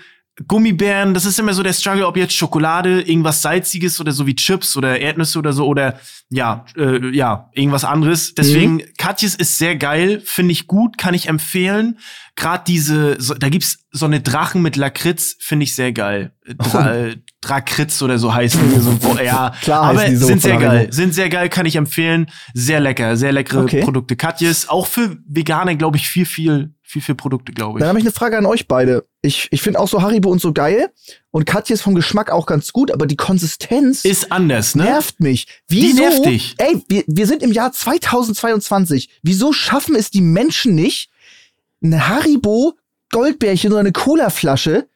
Gummibären, 0.48 1.14
das 1.14 1.26
ist 1.26 1.38
immer 1.38 1.54
so 1.54 1.62
der 1.62 1.74
Struggle, 1.74 2.08
ob 2.08 2.18
jetzt 2.18 2.34
Schokolade, 2.34 3.02
irgendwas 3.02 3.44
Salziges 3.44 4.02
oder 4.02 4.12
so 4.12 4.26
wie 4.26 4.34
Chips 4.34 4.76
oder 4.76 5.00
Erdnüsse 5.00 5.38
oder 5.38 5.54
so 5.54 5.68
oder 5.68 6.00
ja, 6.30 6.66
äh, 6.76 7.16
ja, 7.16 7.52
irgendwas 7.54 7.86
anderes. 7.86 8.34
Deswegen, 8.34 8.82
Katjes 8.98 9.36
ist 9.36 9.60
sehr 9.60 9.76
geil, 9.76 10.24
finde 10.26 10.54
ich 10.54 10.66
gut, 10.66 10.98
kann 10.98 11.14
ich 11.14 11.30
empfehlen. 11.30 12.00
Gerade 12.36 12.64
diese, 12.66 13.22
so, 13.22 13.36
da 13.36 13.50
gibt's 13.50 13.86
so 13.92 14.06
eine 14.06 14.20
Drachen 14.20 14.64
mit 14.64 14.76
Lakritz, 14.76 15.36
finde 15.40 15.66
ich 15.66 15.76
sehr 15.76 15.94
geil. 15.94 16.34
Dra 16.58 16.96
äh, 16.96 17.18
Drakritz 17.42 18.02
oder 18.02 18.18
so 18.18 18.34
heißen 18.34 18.60
die. 18.74 18.80
So, 18.80 19.18
ja, 19.24 19.54
Klar 19.62 19.84
aber 19.84 20.06
die 20.06 20.16
so 20.16 20.26
sind 20.26 20.42
sehr 20.42 20.58
geil, 20.58 20.88
sind 20.92 21.14
sehr 21.14 21.30
geil, 21.30 21.50
kann 21.50 21.66
ich 21.66 21.76
empfehlen. 21.76 22.28
Sehr 22.54 22.80
lecker, 22.80 23.18
sehr 23.18 23.32
leckere 23.34 23.64
Okay. 23.64 23.82
Produkte. 23.82 24.16
Katjes, 24.16 24.68
auch 24.68 24.88
für 24.88 25.18
Veganer, 25.28 25.76
glaube 25.76 25.98
ich, 25.98 26.08
viel, 26.08 26.26
viel, 26.26 26.74
viel, 26.82 27.02
viel 27.02 27.16
Produkte, 27.16 27.52
glaube 27.52 27.78
ich. 27.78 27.82
Dann 27.82 27.90
habe 27.90 28.00
ich 28.00 28.06
eine 28.06 28.12
Frage 28.12 28.38
an 28.38 28.46
euch 28.46 28.68
beide. 28.68 29.06
Ich, 29.22 29.48
ich 29.52 29.62
finde 29.62 29.80
auch 29.80 29.88
so 29.88 30.02
Haribo 30.02 30.30
und 30.30 30.42
so 30.42 30.54
geil. 30.54 30.90
Und 31.32 31.46
Katja 31.46 31.76
ist 31.76 31.82
vom 31.82 31.96
Geschmack 31.96 32.32
auch 32.32 32.46
ganz 32.46 32.74
gut, 32.74 32.92
aber 32.92 33.06
die 33.06 33.16
Konsistenz 33.16 34.06
Ist 34.06 34.32
anders, 34.32 34.76
ne? 34.76 34.84
nervt 34.84 35.20
mich. 35.20 35.48
Wieso? 35.68 36.02
nervt 36.02 36.26
dich. 36.26 36.56
Ey, 36.58 36.84
wir, 36.90 37.04
wir 37.08 37.28
sind 37.28 37.44
im 37.44 37.52
Jahr 37.52 37.72
2022. 37.72 39.10
Wieso 39.22 39.54
schaffen 39.54 39.96
es 39.96 40.10
die 40.12 40.22
Menschen 40.22 40.76
nicht, 40.76 41.10
ein 41.84 42.08
Haribo 42.08 42.74
Goldbärchen 43.12 43.72
oder 43.72 43.82
eine 43.82 43.92
Colaflasche 43.92 44.88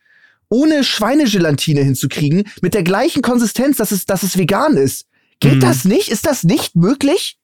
ohne 0.50 0.84
Schweinegelatine 0.86 1.82
hinzukriegen, 1.82 2.46
mit 2.62 2.74
der 2.74 2.84
gleichen 2.84 3.22
Konsistenz, 3.22 3.78
dass 3.78 3.92
es, 3.92 4.06
dass 4.06 4.24
es 4.24 4.38
vegan 4.38 4.78
ist? 4.78 5.06
Geht 5.42 5.56
Mhm. 5.56 5.60
das 5.60 5.84
nicht? 5.86 6.08
Ist 6.10 6.26
das 6.26 6.44
nicht 6.44 6.76
möglich? 6.76 7.38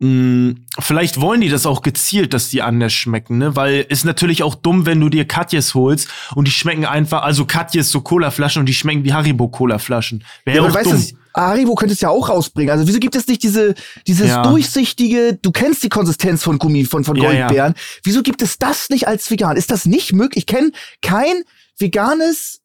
Mm, 0.00 0.52
Vielleicht 0.78 1.20
wollen 1.20 1.40
die 1.40 1.48
das 1.48 1.66
auch 1.66 1.82
gezielt, 1.82 2.32
dass 2.32 2.50
die 2.50 2.62
anders 2.62 2.92
schmecken, 2.92 3.38
ne? 3.38 3.56
Weil 3.56 3.84
ist 3.88 4.04
natürlich 4.04 4.44
auch 4.44 4.54
dumm, 4.54 4.86
wenn 4.86 5.00
du 5.00 5.08
dir 5.08 5.24
Katjes 5.24 5.74
holst 5.74 6.08
und 6.36 6.46
die 6.46 6.52
schmecken 6.52 6.84
einfach, 6.84 7.22
also 7.22 7.44
Katjes 7.46 7.90
so 7.90 8.00
Colaflaschen 8.00 8.60
und 8.60 8.66
die 8.66 8.74
schmecken 8.74 9.02
wie 9.04 9.12
Haribo 9.12 9.48
Colaflaschen. 9.48 10.22
Wäre 10.44 10.58
aber 10.60 10.68
auch 10.68 10.72
du 10.72 10.78
weißt, 10.90 11.10
dumm. 11.12 11.18
Haribo 11.34 11.74
könnte 11.74 11.94
es 11.94 12.00
ja 12.00 12.10
auch 12.10 12.28
rausbringen. 12.28 12.70
Also 12.70 12.86
wieso 12.86 13.00
gibt 13.00 13.16
es 13.16 13.26
nicht 13.26 13.42
diese 13.42 13.74
dieses 14.06 14.28
Ja. 14.28 14.42
durchsichtige, 14.44 15.36
du 15.40 15.50
kennst 15.50 15.82
die 15.82 15.88
Konsistenz 15.88 16.44
von 16.44 16.58
Gummi 16.58 16.84
von 16.84 17.02
von 17.04 17.16
Ja, 17.16 17.32
ja. 17.32 17.46
Goldbeeren. 17.46 17.74
Wieso 18.04 18.22
gibt 18.22 18.40
es 18.42 18.56
das 18.58 18.90
nicht 18.90 19.08
als 19.08 19.28
vegan? 19.30 19.56
Ist 19.56 19.70
das 19.72 19.84
nicht 19.84 20.12
möglich? 20.12 20.44
Ich 20.44 20.46
kenne 20.46 20.70
kein 21.02 21.42
veganes 21.76 22.60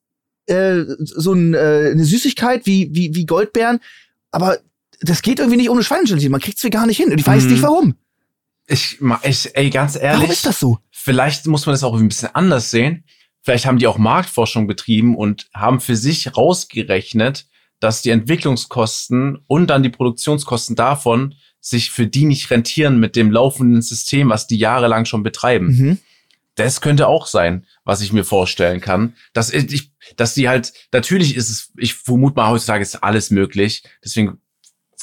äh, 0.46 0.82
so 1.00 1.34
ein, 1.34 1.54
äh, 1.56 1.90
eine 1.94 2.04
Süßigkeit 2.06 2.66
wie 2.68 2.90
wie 2.94 3.16
wie 3.16 3.26
Goldbeeren, 3.26 3.80
aber 4.32 4.58
das 5.04 5.22
geht 5.22 5.39
irgendwie 5.39 5.58
nicht 5.58 5.70
ohne 5.70 5.84
Schweinegelatine. 5.84 6.30
Man 6.32 6.41
kriegt's 6.41 6.64
vegan 6.64 6.88
nicht 6.88 6.97
hin 6.97 7.12
und 7.12 7.20
ich 7.20 7.28
weiß 7.28 7.43
Mhm. 7.43 7.51
nicht 7.51 7.62
warum. 7.64 7.95
ich, 8.68 8.99
ich, 9.24 9.56
ey, 9.56 9.70
ganz 9.70 9.95
ehrlich. 9.95 10.20
Warum 10.22 10.32
ist 10.32 10.45
das 10.45 10.60
so? 10.60 10.80
vielleicht 10.91 11.45
muss 11.47 11.66
man 11.66 11.74
das 11.74 11.84
auch 11.84 11.95
ein 11.99 12.08
bisschen 12.08 12.34
anders 12.34 12.72
sehen. 12.72 13.04
Vielleicht 13.41 13.66
haben 13.66 13.78
die 13.78 13.88
auch 13.88 13.97
Marktforschung 13.97 14.68
betrieben 14.68 15.18
und 15.18 15.47
haben 15.54 15.82
für 15.82 15.97
sich 15.97 16.38
rausgerechnet, 16.38 17.45
dass 17.82 18.01
die 18.01 18.12
Entwicklungskosten 18.12 19.39
und 19.47 19.68
dann 19.68 19.84
die 19.84 19.89
Produktionskosten 19.89 20.76
davon 20.78 21.36
sich 21.60 21.91
für 21.91 22.08
die 22.08 22.24
nicht 22.26 22.49
rentieren 22.51 22.99
mit 22.99 23.16
dem 23.18 23.32
laufenden 23.32 23.82
System, 23.82 24.30
was 24.30 24.47
die 24.47 24.58
jahrelang 24.58 25.04
schon 25.06 25.24
betreiben. 25.24 25.68
Mhm. 25.68 25.97
Das 26.56 26.82
könnte 26.82 27.08
auch 27.08 27.26
sein, 27.28 27.66
was 27.84 28.01
ich 28.01 28.14
mir 28.14 28.24
vorstellen 28.24 28.80
kann. 28.80 29.16
Dass 29.34 29.49
ich, 29.51 29.91
dass 30.16 30.34
die 30.36 30.47
halt, 30.47 30.72
natürlich 30.93 31.36
ist 31.36 31.49
es, 31.49 31.72
ich 31.78 31.95
vermute 31.95 32.36
mal 32.36 32.49
heutzutage 32.49 32.82
ist 32.84 33.04
alles 33.04 33.32
möglich. 33.32 33.84
Deswegen 34.04 34.39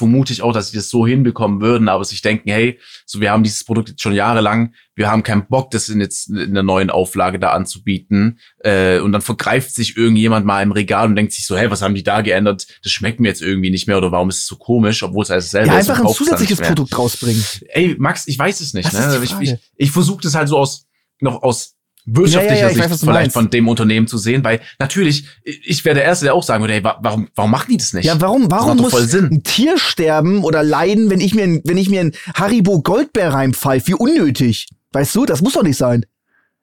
vermute 0.01 0.33
ich 0.33 0.41
auch, 0.41 0.51
dass 0.51 0.71
sie 0.71 0.77
das 0.77 0.89
so 0.89 1.05
hinbekommen 1.05 1.61
würden, 1.61 1.87
aber 1.89 2.03
sich 2.03 2.23
denken, 2.23 2.49
hey, 2.49 2.79
so 3.05 3.21
wir 3.21 3.29
haben 3.29 3.43
dieses 3.43 3.63
Produkt 3.63 3.89
jetzt 3.89 4.01
schon 4.01 4.13
jahrelang, 4.13 4.73
wir 4.95 5.11
haben 5.11 5.21
keinen 5.21 5.45
Bock, 5.47 5.69
das 5.69 5.89
in 5.89 5.99
jetzt 6.01 6.27
in 6.29 6.55
der 6.55 6.63
neuen 6.63 6.89
Auflage 6.89 7.37
da 7.37 7.51
anzubieten. 7.51 8.39
Äh, 8.63 8.99
und 8.99 9.11
dann 9.11 9.21
vergreift 9.21 9.73
sich 9.75 9.95
irgendjemand 9.95 10.43
mal 10.45 10.63
im 10.63 10.71
Regal 10.71 11.05
und 11.07 11.15
denkt 11.15 11.33
sich 11.33 11.45
so, 11.45 11.55
hey, 11.55 11.69
was 11.69 11.83
haben 11.83 11.93
die 11.93 12.01
da 12.03 12.21
geändert? 12.21 12.65
Das 12.83 12.91
schmeckt 12.91 13.19
mir 13.19 13.27
jetzt 13.27 13.43
irgendwie 13.43 13.69
nicht 13.69 13.85
mehr 13.85 13.99
oder 13.99 14.11
warum 14.11 14.29
ist 14.29 14.39
es 14.39 14.47
so 14.47 14.55
komisch, 14.55 15.03
obwohl 15.03 15.21
es 15.23 15.29
alles 15.29 15.51
selber 15.51 15.73
Ja, 15.73 15.79
ist. 15.79 15.89
einfach 15.89 16.03
ein 16.03 16.11
zusätzliches. 16.13 16.59
Produkt 16.59 16.97
rausbringen. 16.97 17.43
Ey, 17.69 17.95
Max, 17.99 18.27
ich 18.27 18.39
weiß 18.39 18.59
es 18.59 18.73
nicht. 18.73 18.91
Das 18.91 18.93
Ne? 19.07 19.19
die 19.19 19.23
Ich, 19.45 19.51
ich, 19.51 19.59
ich 19.77 19.91
versuche 19.91 20.21
das 20.23 20.33
halt 20.33 20.49
so 20.49 20.57
aus 20.57 20.87
noch 21.21 21.43
aus 21.43 21.75
wirtschaftlicher 22.05 22.55
Ja, 22.55 22.59
ja, 22.61 22.65
ja, 22.65 22.69
ich 22.71 22.77
Sicht 22.77 22.89
weiß, 22.91 22.99
vielleicht 23.01 23.31
von 23.33 23.49
dem 23.49 23.67
Unternehmen 23.67 24.07
zu 24.07 24.17
sehen, 24.17 24.43
weil 24.43 24.59
natürlich, 24.79 25.25
ich 25.43 25.83
wäre 25.85 25.95
der 25.95 26.03
Erste, 26.03 26.25
der 26.25 26.33
auch 26.33 26.43
sagen 26.43 26.61
würde, 26.63 26.73
ey, 26.73 26.83
wa- 26.83 26.99
warum, 27.01 27.27
warum 27.35 27.51
machen 27.51 27.67
die 27.69 27.77
das 27.77 27.93
nicht? 27.93 28.05
Ja, 28.05 28.19
warum, 28.21 28.49
Das 28.49 28.59
warum 28.59 28.67
macht 28.69 28.77
doch 28.79 28.83
muss 28.83 28.91
voll 28.93 29.07
Sinn. 29.07 29.25
ein 29.31 29.43
Tier 29.43 29.77
sterben 29.77 30.43
oder 30.43 30.63
leiden, 30.63 31.09
wenn 31.09 31.21
ich 31.21 31.33
mir, 31.35 31.43
ein- 31.43 31.61
wenn 31.65 31.77
ich 31.77 31.89
mir 31.89 32.01
ein 32.01 32.11
Haribo 32.35 32.81
Goldbeer 32.81 33.33
reinpfeife? 33.33 33.87
Wie 33.87 33.93
unnötig. 33.95 34.67
Weißt 34.93 35.13
du, 35.15 35.25
das 35.25 35.41
muss 35.41 35.53
doch 35.53 35.63
nicht 35.63 35.77
sein. 35.77 36.05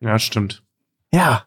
Ja, 0.00 0.18
stimmt. 0.18 0.62
Ja. 1.12 1.44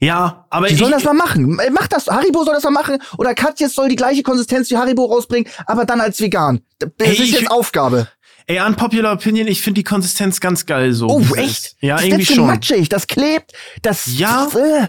Ja, 0.00 0.46
aber 0.50 0.66
Die 0.68 0.74
ich, 0.74 0.78
sollen 0.78 0.92
das 0.92 1.04
mal 1.04 1.14
machen. 1.14 1.58
Äh, 1.58 1.70
Mach 1.70 1.86
das. 1.88 2.06
Haribo 2.08 2.44
soll 2.44 2.52
das 2.52 2.64
mal 2.64 2.70
machen. 2.70 2.98
Oder 3.16 3.34
Katjes 3.34 3.74
soll 3.74 3.88
die 3.88 3.96
gleiche 3.96 4.22
Konsistenz 4.22 4.70
wie 4.70 4.76
Haribo 4.76 5.06
rausbringen, 5.06 5.50
aber 5.64 5.86
dann 5.86 6.02
als 6.02 6.20
vegan. 6.20 6.60
Das 6.78 6.90
Hey, 7.00 7.14
ist 7.14 7.20
ich- 7.20 7.30
jetzt 7.32 7.50
Aufgabe. 7.50 8.06
Ey, 8.46 8.60
unpopular 8.60 9.12
opinion, 9.12 9.46
ich 9.46 9.60
finde 9.62 9.80
die 9.80 9.84
Konsistenz 9.84 10.40
ganz 10.40 10.66
geil 10.66 10.92
so. 10.92 11.08
Oh, 11.08 11.34
echt? 11.34 11.48
ist. 11.48 11.76
Ja, 11.80 11.96
das 11.96 12.04
irgendwie 12.04 12.22
ist 12.22 12.28
so 12.28 12.34
schon. 12.34 12.46
matschig, 12.46 12.88
das 12.88 13.06
klebt, 13.06 13.52
das. 13.82 14.18
Ja. 14.18 14.48
Äh. 14.54 14.88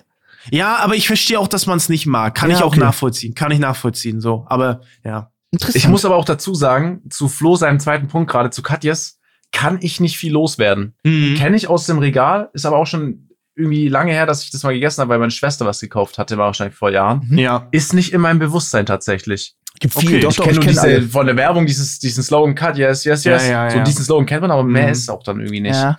Ja, 0.49 0.77
aber 0.77 0.95
ich 0.95 1.07
verstehe 1.07 1.39
auch, 1.39 1.47
dass 1.47 1.65
man 1.65 1.77
es 1.77 1.89
nicht 1.89 2.05
mag. 2.05 2.35
Kann 2.35 2.49
Ja, 2.49 2.57
ich 2.57 2.63
auch 2.63 2.67
okay. 2.67 2.79
nachvollziehen. 2.79 3.35
Kann 3.35 3.51
ich 3.51 3.59
nachvollziehen, 3.59 4.21
so. 4.21 4.45
Aber 4.47 4.81
ja. 5.03 5.31
Interessant. 5.51 5.75
Ich 5.75 5.87
muss 5.87 6.05
aber 6.05 6.15
auch 6.15 6.25
dazu 6.25 6.53
sagen, 6.55 7.01
zu 7.09 7.27
Flo 7.27 7.55
seinem 7.55 7.79
zweiten 7.79 8.07
Punkt 8.07 8.29
gerade, 8.31 8.49
zu 8.49 8.61
Katjes, 8.61 9.19
kann 9.51 9.79
ich 9.81 9.99
nicht 9.99 10.17
viel 10.17 10.33
loswerden. 10.33 10.95
Mhm. 11.03 11.35
Kenne 11.35 11.55
ich 11.55 11.67
aus 11.67 11.85
dem 11.85 11.99
Regal, 11.99 12.49
ist 12.53 12.65
aber 12.65 12.77
auch 12.77 12.87
schon 12.87 13.29
irgendwie 13.55 13.87
lange 13.87 14.11
her, 14.11 14.25
dass 14.25 14.43
ich 14.43 14.51
das 14.51 14.63
mal 14.63 14.73
gegessen 14.73 15.01
habe, 15.01 15.09
weil 15.09 15.19
meine 15.19 15.31
Schwester 15.31 15.65
was 15.65 15.79
gekauft 15.79 16.17
hatte, 16.17 16.37
war 16.37 16.45
wahrscheinlich 16.45 16.77
vor 16.77 16.91
Jahren. 16.91 17.37
Ja. 17.37 17.67
Ist 17.71 17.93
nicht 17.93 18.13
in 18.13 18.21
meinem 18.21 18.39
Bewusstsein 18.39 18.85
tatsächlich. 18.85 19.55
Gibt 19.79 19.95
okay, 19.95 20.07
viel, 20.07 20.19
doch, 20.21 20.31
ich 20.31 20.35
doch, 20.37 20.45
kenne 20.45 20.59
diese, 20.59 20.81
alle. 20.81 21.01
von 21.03 21.25
der 21.25 21.35
Werbung 21.37 21.65
dieses, 21.65 21.99
diesen 21.99 22.23
Slogan 22.23 22.55
Cut, 22.55 22.77
yes, 22.77 23.03
yes, 23.03 23.23
Ja, 23.23 23.33
yes. 23.33 23.47
ja, 23.47 23.69
so 23.71 23.77
ja. 23.77 23.83
diesen 23.83 24.03
Slogan 24.05 24.25
kennt 24.25 24.41
man, 24.41 24.51
aber 24.51 24.63
mehr 24.63 24.85
Mhm. 24.87 24.91
ist 24.91 24.99
es 24.99 25.09
auch 25.09 25.23
dann 25.23 25.39
irgendwie 25.39 25.61
nicht. 25.61 25.75
Ja. 25.75 25.97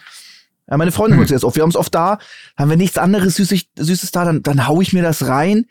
Ja, 0.70 0.76
meine 0.76 0.93
Freundin 0.93 1.18
holt 1.18 1.29
sich 1.29 1.35
das 1.35 1.45
oft. 1.45 1.57
Wir 1.57 1.62
haben 1.62 1.70
es 1.70 1.76
oft 1.76 1.95
da. 1.95 2.18
Haben 2.57 2.68
wir 2.70 2.76
nichts 2.76 2.99
anderes 2.99 3.37
Süßes, 3.37 3.62
Süßes 3.79 4.11
da, 4.11 4.24
dann, 4.26 4.43
dann 4.43 4.66
hau 4.68 4.81
ich 4.83 4.93
mir 4.93 5.03
das 5.03 5.26
rein. 5.26 5.64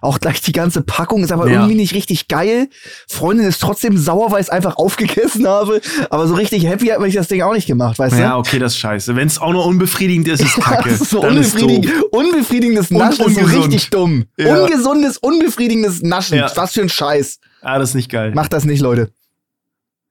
Auch 0.00 0.20
gleich 0.20 0.40
die 0.40 0.52
ganze 0.52 0.80
Packung 0.80 1.24
ist 1.24 1.32
aber 1.32 1.48
Ja. 1.48 1.54
irgendwie 1.54 1.74
nicht 1.74 1.92
richtig 1.92 2.28
geil. 2.28 2.68
Freundin 3.08 3.46
ist 3.46 3.60
trotzdem 3.60 3.98
sauer, 3.98 4.30
weil 4.30 4.40
ich 4.40 4.46
es 4.46 4.50
einfach 4.50 4.76
aufgegessen 4.76 5.46
habe. 5.48 5.80
Aber 6.08 6.28
so 6.28 6.34
richtig 6.34 6.64
happy 6.66 6.86
hat 6.86 7.00
mich 7.00 7.14
das 7.14 7.26
Ding 7.26 7.42
auch 7.42 7.52
nicht 7.52 7.66
gemacht, 7.66 7.98
weißt 7.98 8.16
Ja, 8.16 8.34
du? 8.34 8.36
okay, 8.38 8.58
das 8.60 8.74
ist 8.74 8.78
scheiße. 8.78 9.16
Wenn 9.16 9.26
es 9.26 9.38
auch 9.40 9.50
nur 9.52 9.66
unbefriedigend 9.66 10.28
ist, 10.28 10.40
ist 10.40 10.54
kacke. 10.60 10.88
Das 10.90 11.00
ist 11.00 11.10
so 11.10 11.18
ist 11.24 11.28
unbefriedigend, 11.28 11.86
doof. 11.86 12.04
unbefriedigendes 12.12 12.90
Naschen 12.92 13.26
ist 13.26 13.34
so 13.34 13.44
richtig 13.44 13.90
dumm. 13.90 14.24
Ja. 14.38 14.62
Ungesundes, 14.62 15.18
unbefriedigendes 15.18 16.00
Naschen. 16.02 16.38
Ja. 16.38 16.50
Was 16.54 16.72
für 16.74 16.82
ein 16.82 16.88
Scheiß. 16.88 17.40
Ah, 17.60 17.78
das 17.78 17.90
ist 17.90 17.94
nicht 17.94 18.10
geil. 18.10 18.32
Macht 18.34 18.52
das 18.52 18.64
nicht, 18.64 18.80
Leute. 18.80 19.12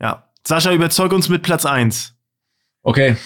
Ja. 0.01 0.23
Sascha, 0.45 0.71
überzeug 0.73 1.11
uns 1.13 1.29
mit 1.29 1.43
Platz 1.43 1.65
eins. 1.65 2.13
Okay. 2.83 3.17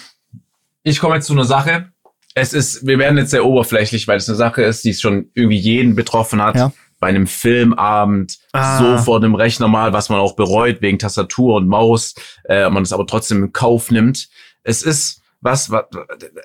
Ich 0.82 0.98
komme 1.00 1.14
jetzt 1.16 1.26
zu 1.26 1.32
einer 1.32 1.44
Sache. 1.44 1.92
Es 2.34 2.52
ist, 2.52 2.86
wir 2.86 2.98
werden 2.98 3.18
jetzt 3.18 3.30
sehr 3.30 3.44
oberflächlich, 3.44 4.08
weil 4.08 4.16
es 4.16 4.28
eine 4.28 4.36
Sache 4.36 4.62
ist, 4.62 4.84
die 4.84 4.90
es 4.90 5.00
schon 5.00 5.30
irgendwie 5.34 5.58
jeden 5.58 5.94
betroffen 5.94 6.40
hat. 6.42 6.56
Ja. 6.56 6.72
Bei 6.98 7.08
einem 7.08 7.26
Filmabend, 7.26 8.38
Ah. 8.52 8.78
so 8.78 9.02
vor 9.04 9.20
dem 9.20 9.34
Rechner 9.34 9.68
mal, 9.68 9.92
was 9.92 10.08
man 10.08 10.18
auch 10.20 10.34
bereut 10.36 10.80
wegen 10.82 10.98
Tastatur 10.98 11.56
und 11.56 11.66
Maus, 11.68 12.14
äh, 12.44 12.70
man 12.70 12.84
es 12.84 12.92
aber 12.92 13.06
trotzdem 13.06 13.44
in 13.44 13.52
Kauf 13.52 13.90
nimmt. 13.90 14.28
Es 14.62 14.82
ist 14.82 15.20
was, 15.40 15.70
was 15.70 15.84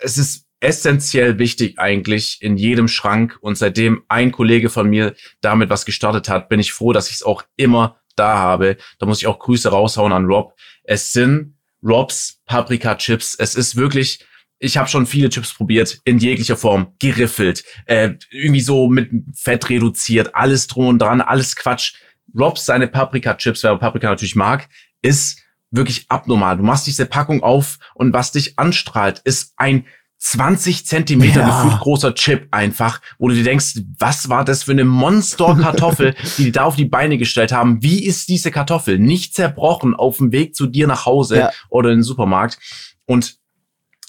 es 0.02 0.18
ist 0.18 0.47
essentiell 0.60 1.40
wichtig 1.40 1.78
eigentlich 1.78 2.42
in 2.42 2.58
jedem 2.58 2.88
Schrank 2.88 3.38
und 3.42 3.58
seitdem 3.58 4.04
ein 4.08 4.32
Kollege 4.32 4.70
von 4.70 4.90
mir 4.90 5.16
damit 5.42 5.70
was 5.70 5.86
gestartet 5.86 6.30
hat, 6.30 6.50
bin 6.50 6.60
ich 6.60 6.74
froh, 6.74 6.94
dass 6.94 7.10
ich 7.10 7.16
es 7.18 7.24
auch 7.24 7.44
immer 7.56 8.00
da 8.16 8.38
habe. 8.38 8.78
Da 9.00 9.06
muss 9.06 9.20
ich 9.20 9.28
auch 9.28 9.40
Grüße 9.40 9.70
raushauen 9.70 10.12
an 10.12 10.26
Rob. 10.26 10.56
Es 10.84 11.14
sind 11.14 11.58
Robs 11.84 12.42
Paprika 12.46 12.96
Chips. 12.96 13.36
Es 13.36 13.56
ist 13.56 13.76
wirklich, 13.76 14.26
ich 14.60 14.78
habe 14.78 14.90
schon 14.90 15.06
viele 15.06 15.30
Chips 15.30 15.54
probiert, 15.54 16.00
in 16.06 16.18
jeglicher 16.18 16.58
Form, 16.58 16.96
geriffelt, 17.00 17.64
äh, 17.86 18.12
irgendwie 18.32 18.62
so 18.62 18.88
mit 18.88 19.12
Fett 19.36 19.70
reduziert, 19.70 20.34
alles 20.34 20.68
drum 20.68 20.88
und 20.88 21.00
dran, 21.00 21.22
alles 21.22 21.56
Quatsch. 21.56 21.94
Robs 22.38 22.66
seine 22.66 22.88
Paprika 22.88 23.36
Chips, 23.36 23.64
wer 23.64 23.78
Paprika 23.78 24.10
natürlich 24.10 24.36
mag, 24.36 24.68
ist 25.02 25.44
wirklich 25.70 26.06
abnormal. 26.10 26.58
Du 26.58 26.64
machst 26.64 26.88
diese 26.88 27.06
Packung 27.06 27.44
auf 27.44 27.78
und 27.94 28.14
was 28.14 28.32
dich 28.32 28.58
anstrahlt, 28.58 29.22
ist 29.24 29.54
ein 29.58 29.86
20 30.20 30.86
Zentimeter 30.86 31.42
Ja. 31.42 31.64
gefühlt 31.64 31.80
großer 31.82 32.16
Chip 32.16 32.48
einfach, 32.52 33.02
wo 33.20 33.28
du 33.30 33.36
dir 33.36 33.44
denkst, 33.44 33.80
was 34.00 34.30
war 34.30 34.44
das 34.44 34.64
für 34.64 34.72
eine 34.72 34.84
Monster-Kartoffel, 34.86 36.16
die 36.38 36.46
die 36.46 36.52
da 36.52 36.64
auf 36.64 36.76
die 36.76 36.86
Beine 36.86 37.18
gestellt 37.18 37.52
haben? 37.52 37.84
Wie 37.84 38.04
ist 38.04 38.28
diese 38.30 38.50
Kartoffel? 38.52 38.98
Nicht 39.00 39.36
zerbrochen 39.36 39.96
auf 39.96 40.18
dem 40.18 40.32
Weg 40.32 40.56
zu 40.56 40.66
dir 40.68 40.88
nach 40.88 41.06
Hause 41.06 41.38
Ja. 41.38 41.52
oder 41.70 41.92
in 41.92 42.00
den 42.00 42.04
Supermarkt. 42.04 42.58
Und 43.06 43.36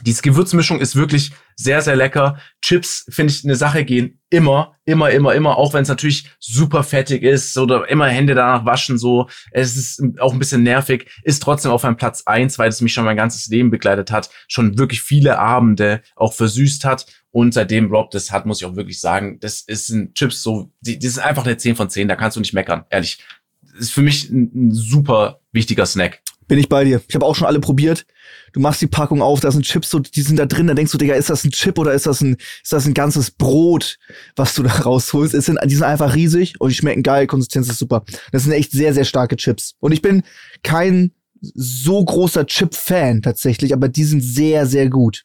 diese 0.02 0.22
Gewürzmischung 0.22 0.80
ist 0.80 0.96
wirklich 0.96 1.32
sehr, 1.58 1.82
sehr 1.82 1.96
lecker. 1.96 2.38
Chips, 2.62 3.04
finde 3.10 3.32
ich, 3.32 3.44
eine 3.44 3.56
Sache 3.56 3.84
gehen 3.84 4.20
immer, 4.30 4.76
immer, 4.84 5.10
immer, 5.10 5.34
immer, 5.34 5.56
auch 5.56 5.72
wenn 5.72 5.82
es 5.82 5.88
natürlich 5.88 6.30
super 6.38 6.84
fettig 6.84 7.22
ist 7.22 7.56
oder 7.58 7.88
immer 7.88 8.06
Hände 8.06 8.34
danach 8.34 8.64
waschen, 8.64 8.96
so. 8.96 9.28
Es 9.50 9.76
ist 9.76 10.02
auch 10.20 10.32
ein 10.32 10.38
bisschen 10.38 10.62
nervig, 10.62 11.10
ist 11.24 11.42
trotzdem 11.42 11.72
auf 11.72 11.84
einem 11.84 11.96
Platz 11.96 12.22
eins, 12.26 12.58
weil 12.58 12.68
es 12.68 12.80
mich 12.80 12.92
schon 12.92 13.04
mein 13.04 13.16
ganzes 13.16 13.48
Leben 13.48 13.70
begleitet 13.70 14.10
hat, 14.10 14.30
schon 14.46 14.78
wirklich 14.78 15.02
viele 15.02 15.38
Abende 15.38 16.02
auch 16.14 16.32
versüßt 16.32 16.84
hat. 16.84 17.06
Und 17.30 17.54
seitdem 17.54 17.92
Rob 17.92 18.10
das 18.10 18.30
hat, 18.30 18.46
muss 18.46 18.60
ich 18.60 18.66
auch 18.66 18.76
wirklich 18.76 19.00
sagen, 19.00 19.38
das 19.40 19.60
ist 19.62 19.90
ein 19.90 20.14
Chips 20.14 20.42
so, 20.42 20.72
die, 20.80 20.98
die 20.98 21.08
sind 21.08 21.24
einfach 21.24 21.44
eine 21.44 21.56
10 21.56 21.76
von 21.76 21.90
10, 21.90 22.08
da 22.08 22.16
kannst 22.16 22.36
du 22.36 22.40
nicht 22.40 22.54
meckern, 22.54 22.84
ehrlich. 22.90 23.18
Ist 23.78 23.92
für 23.92 24.02
mich 24.02 24.30
ein, 24.30 24.50
ein 24.54 24.72
super 24.72 25.40
wichtiger 25.52 25.86
Snack. 25.86 26.20
Bin 26.48 26.58
ich 26.58 26.68
bei 26.68 26.84
dir. 26.84 27.02
Ich 27.06 27.14
habe 27.14 27.26
auch 27.26 27.36
schon 27.36 27.46
alle 27.46 27.60
probiert. 27.60 28.06
Du 28.52 28.60
machst 28.60 28.80
die 28.80 28.86
Packung 28.86 29.20
auf, 29.20 29.40
da 29.40 29.50
sind 29.52 29.64
Chips, 29.64 29.90
so, 29.90 29.98
die 29.98 30.22
sind 30.22 30.38
da 30.38 30.46
drin, 30.46 30.66
da 30.66 30.74
denkst 30.74 30.92
du, 30.92 30.98
Digga, 30.98 31.14
ist 31.14 31.30
das 31.30 31.44
ein 31.44 31.50
Chip 31.50 31.78
oder 31.78 31.92
ist 31.92 32.06
das 32.06 32.22
ein, 32.22 32.36
ist 32.62 32.72
das 32.72 32.86
ein 32.86 32.94
ganzes 32.94 33.30
Brot, 33.30 33.98
was 34.34 34.54
du 34.54 34.62
da 34.62 34.70
rausholst? 34.84 35.34
Es 35.34 35.44
sind, 35.44 35.58
die 35.64 35.74
sind 35.74 35.84
einfach 35.84 36.14
riesig 36.14 36.58
und 36.58 36.70
die 36.70 36.74
schmecken 36.74 37.02
geil, 37.02 37.26
Konsistenz 37.26 37.68
ist 37.68 37.78
super. 37.78 38.04
Das 38.32 38.44
sind 38.44 38.52
echt 38.52 38.72
sehr, 38.72 38.94
sehr 38.94 39.04
starke 39.04 39.36
Chips. 39.36 39.74
Und 39.80 39.92
ich 39.92 40.02
bin 40.02 40.22
kein 40.62 41.12
so 41.40 42.04
großer 42.04 42.46
Chip-Fan 42.46 43.22
tatsächlich, 43.22 43.72
aber 43.72 43.88
die 43.88 44.04
sind 44.04 44.22
sehr, 44.22 44.66
sehr 44.66 44.88
gut. 44.88 45.24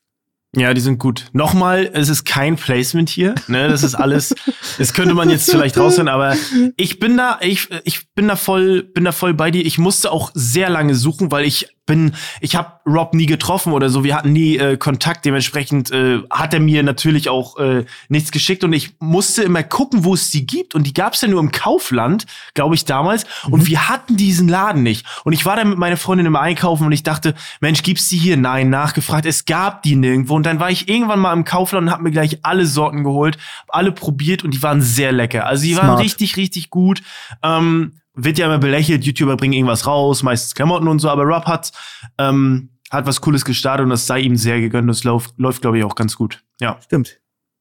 Ja, 0.56 0.74
die 0.74 0.82
sind 0.82 1.00
gut. 1.00 1.26
Nochmal, 1.34 1.90
es 1.94 2.10
ist 2.10 2.26
kein 2.26 2.58
Placement 2.58 3.10
hier. 3.10 3.34
Ne, 3.48 3.68
das 3.68 3.82
ist 3.82 3.96
alles. 3.96 4.36
das 4.78 4.94
könnte 4.94 5.16
man 5.16 5.30
jetzt 5.32 5.50
vielleicht 5.50 5.78
raushören, 5.78 6.08
aber 6.08 6.36
ich 6.78 7.00
bin 7.00 7.18
da, 7.18 7.40
ich, 7.42 7.70
ich 7.86 8.14
bin 8.14 8.28
da 8.28 8.36
voll, 8.36 8.84
bin 8.84 9.04
da 9.04 9.12
voll 9.12 9.34
bei 9.34 9.50
dir. 9.50 9.66
Ich 9.66 9.80
musste 9.80 10.12
auch 10.12 10.32
sehr 10.36 10.70
lange 10.70 10.94
suchen, 10.94 11.32
weil 11.32 11.46
ich 11.46 11.70
bin, 11.86 12.14
ich 12.40 12.56
habe 12.56 12.80
Rob 12.86 13.14
nie 13.14 13.26
getroffen 13.26 13.74
oder 13.74 13.90
so. 13.90 14.04
Wir 14.04 14.16
hatten 14.16 14.32
nie 14.32 14.58
äh, 14.58 14.78
Kontakt. 14.78 15.26
Dementsprechend 15.26 15.92
äh, 15.92 16.20
hat 16.30 16.54
er 16.54 16.60
mir 16.60 16.82
natürlich 16.84 17.30
auch 17.30 17.58
äh, 17.58 17.86
nichts 18.08 18.32
geschickt 18.32 18.64
und 18.64 18.72
ich 18.72 18.96
musste 19.00 19.44
immer 19.44 19.64
gucken, 19.64 20.06
wo 20.06 20.14
es 20.14 20.32
die 20.32 20.46
gibt. 20.46 20.76
Und 20.76 20.88
die 20.88 20.94
gab 20.94 21.14
es 21.14 21.22
ja 21.22 21.28
nur 21.28 21.42
im 21.42 21.52
Kaufland, 21.52 22.26
glaube 22.54 22.76
ich 22.76 22.86
damals. 22.86 23.26
Und 23.50 23.68
wir 23.68 23.90
hatten 23.90 24.16
diesen 24.16 24.48
Laden 24.48 24.84
nicht. 24.84 25.06
Und 25.26 25.34
ich 25.34 25.46
war 25.46 25.58
da 25.58 25.66
mit 25.66 25.78
meiner 25.78 25.98
Freundin 25.98 26.26
im 26.26 26.36
Einkaufen 26.36 26.86
und 26.86 26.92
ich 26.94 27.04
dachte, 27.04 27.36
Mensch, 27.60 27.84
gibt's 27.84 28.08
die 28.08 28.18
hier? 28.18 28.38
Nein, 28.38 28.70
nachgefragt. 28.70 29.26
Es 29.26 29.46
gab 29.46 29.84
die 29.84 29.96
nirgendwo. 29.96 30.36
Und 30.36 30.46
dann 30.46 30.60
war 30.60 30.72
ich 30.72 30.88
irgendwann 30.88 31.20
mal 31.20 31.34
im 31.34 31.44
Kaufland 31.44 31.88
und 31.88 31.94
habe 31.94 32.04
mir 32.04 32.12
gleich 32.12 32.40
alle 32.44 32.66
Sorten 32.66 33.04
geholt, 33.04 33.38
alle 33.68 33.92
probiert 33.92 34.44
und 34.44 34.54
die 34.54 34.64
waren 34.64 34.82
sehr 34.82 35.12
lecker. 35.12 35.46
Also 35.46 35.64
die 35.64 35.76
waren 35.76 35.88
Smart. 35.88 36.00
richtig, 36.00 36.38
richtig 36.38 36.70
gut. 36.70 37.02
Ähm, 37.42 37.94
wird 38.16 38.38
ja 38.38 38.46
immer 38.46 38.60
belächelt, 38.60 39.06
YouTuber 39.06 39.38
bringen 39.38 39.54
irgendwas 39.54 39.88
raus, 39.88 40.24
meistens 40.24 40.56
Klamotten 40.56 40.88
und 40.88 41.00
so, 41.00 41.10
aber 41.10 41.24
Rob 41.24 41.46
hat, 41.46 41.72
ähm, 42.18 42.70
hat 42.92 43.06
was 43.06 43.22
Cooles 43.22 43.44
gestartet 43.46 43.84
und 43.84 43.90
das 43.90 44.06
sei 44.06 44.20
ihm 44.20 44.36
sehr 44.36 44.60
gegönnt. 44.60 44.90
Das 44.90 45.04
läuft, 45.04 45.38
läuft 45.38 45.62
glaube 45.62 45.80
ich, 45.80 45.84
auch 45.84 45.96
ganz 45.96 46.16
gut. 46.16 46.44
Ja. 46.60 46.80
Stimmt. 46.84 47.20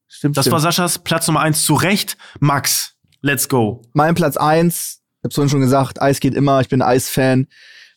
Stimmt. 0.08 0.36
Das 0.36 0.44
stimmt. 0.44 0.52
war 0.52 0.60
Saschas 0.60 0.98
Platz 0.98 1.26
Nummer 1.26 1.40
eins 1.40 1.64
zu 1.64 1.74
Recht. 1.74 2.18
Max, 2.38 2.96
let's 3.22 3.48
go. 3.48 3.82
mein 3.94 4.14
Platz 4.14 4.36
eins. 4.36 5.00
Ich 5.18 5.24
hab's 5.24 5.36
vorhin 5.36 5.50
schon 5.50 5.60
gesagt, 5.60 6.02
Eis 6.02 6.20
geht 6.20 6.34
immer. 6.34 6.60
Ich 6.60 6.68
bin 6.68 6.82
Eis-Fan. 6.82 7.46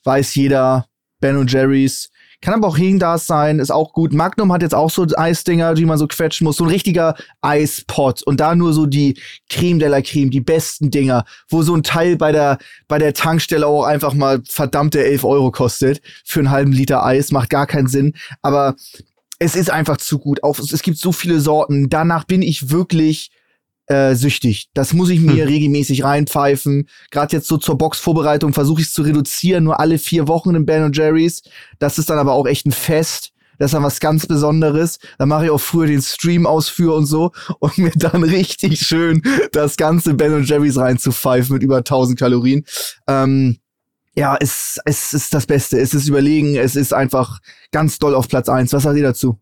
Weiß 0.04 0.36
jeder. 0.36 0.88
Ben 1.20 1.38
und 1.38 1.52
Jerry's. 1.52 2.12
Kann 2.42 2.54
aber 2.54 2.68
auch 2.68 2.78
Hingdas 2.78 3.28
sein, 3.28 3.60
ist 3.60 3.72
auch 3.72 3.94
gut. 3.94 4.14
Magnum 4.14 4.52
hat 4.52 4.62
jetzt 4.62 4.76
auch 4.76 4.90
so 4.90 5.06
Eisdinger, 5.16 5.74
die 5.74 5.86
man 5.86 5.98
so 5.98 6.08
quetschen 6.08 6.46
muss. 6.46 6.58
So 6.58 6.66
ein 6.66 6.70
richtiger 6.70 7.16
Eispot. 7.42 8.24
Und 8.24 8.40
da 8.40 8.56
nur 8.56 8.74
so 8.74 8.86
die 8.86 9.20
Creme 9.50 9.80
de 9.80 9.88
la 9.88 10.02
Creme, 10.02 10.30
die 10.30 10.42
besten 10.42 10.92
Dinger, 10.92 11.26
wo 11.50 11.62
so 11.62 11.76
ein 11.76 11.84
Teil 11.84 12.16
bei 12.18 12.32
der, 12.32 12.58
bei 12.88 13.00
der 13.00 13.14
Tankstelle 13.14 13.68
auch 13.68 13.84
einfach 13.84 14.14
mal 14.14 14.42
verdammte 14.48 15.04
11 15.04 15.24
Euro 15.24 15.52
kostet. 15.52 16.02
Für 16.24 16.40
einen 16.40 16.52
halben 16.52 16.72
Liter 16.72 17.06
Eis. 17.06 17.32
Macht 17.32 17.50
gar 17.50 17.68
keinen 17.68 17.88
Sinn. 17.88 18.14
Aber 18.42 18.76
es 19.40 19.56
ist 19.56 19.70
einfach 19.70 19.98
zu 19.98 20.20
gut. 20.20 20.44
Auch, 20.44 20.60
es 20.60 20.82
gibt 20.82 20.98
so 20.98 21.12
viele 21.12 21.40
Sorten. 21.40 21.90
Danach 21.90 22.24
bin 22.26 22.42
ich 22.42 22.70
wirklich 22.70 23.32
äh, 23.88 24.16
süchtig. 24.16 24.70
Das 24.74 24.94
muss 24.94 25.10
ich 25.10 25.20
mir 25.20 25.48
regelmäßig 25.48 26.04
reinpfeifen. 26.04 26.88
Gerade 27.12 27.36
jetzt 27.36 27.48
so 27.48 27.58
zur 27.58 27.78
Boxvorbereitung 27.78 28.54
versuche 28.54 28.82
ich 28.82 28.88
es 28.88 28.94
zu 28.94 29.04
reduzieren, 29.04 29.64
nur 29.64 29.80
alle 29.80 29.98
vier 29.98 30.28
Wochen 30.28 30.56
in 30.56 30.66
Ben 30.66 30.92
Jerry's. 30.92 31.42
Das 31.80 31.98
ist 31.98 32.10
dann 32.10 32.18
aber 32.18 32.34
auch 32.34 32.48
echt 32.48 32.66
ein 32.66 32.72
Fest. 32.72 33.32
Das 33.58 33.68
ist 33.68 33.74
dann 33.74 33.84
was 33.84 34.00
ganz 34.00 34.26
Besonderes. 34.26 35.00
Da 35.18 35.26
mache 35.26 35.46
ich 35.46 35.52
auch 35.52 35.60
früher 35.60 35.88
den 35.88 36.02
Stream 36.02 36.46
aus 36.46 36.68
für 36.68 36.94
und 36.94 37.06
so 37.06 37.32
und 37.60 37.78
mir 37.78 37.92
dann 37.96 38.24
richtig 38.24 38.80
schön 38.80 39.22
das 39.52 39.78
ganze 39.78 40.14
Ben 40.14 40.44
Jerry's 40.44 40.78
reinzupfeifen 40.78 41.54
mit 41.54 41.64
über 41.64 41.78
1000 41.78 42.20
Kalorien. 42.20 42.66
Ähm, 43.08 43.60
ja, 44.16 44.38
es, 44.40 44.80
es 44.86 45.14
ist 45.14 45.34
das 45.34 45.46
Beste. 45.46 45.80
Es 45.80 45.94
ist 45.94 46.08
überlegen. 46.08 46.56
Es 46.56 46.76
ist 46.76 46.94
einfach 46.94 47.40
ganz 47.72 48.00
doll 48.00 48.16
auf 48.16 48.28
Platz 48.28 48.50
eins. 48.50 48.74
Was 48.74 48.84
sagt 48.84 48.98
ihr 48.98 49.04
dazu? 49.04 49.40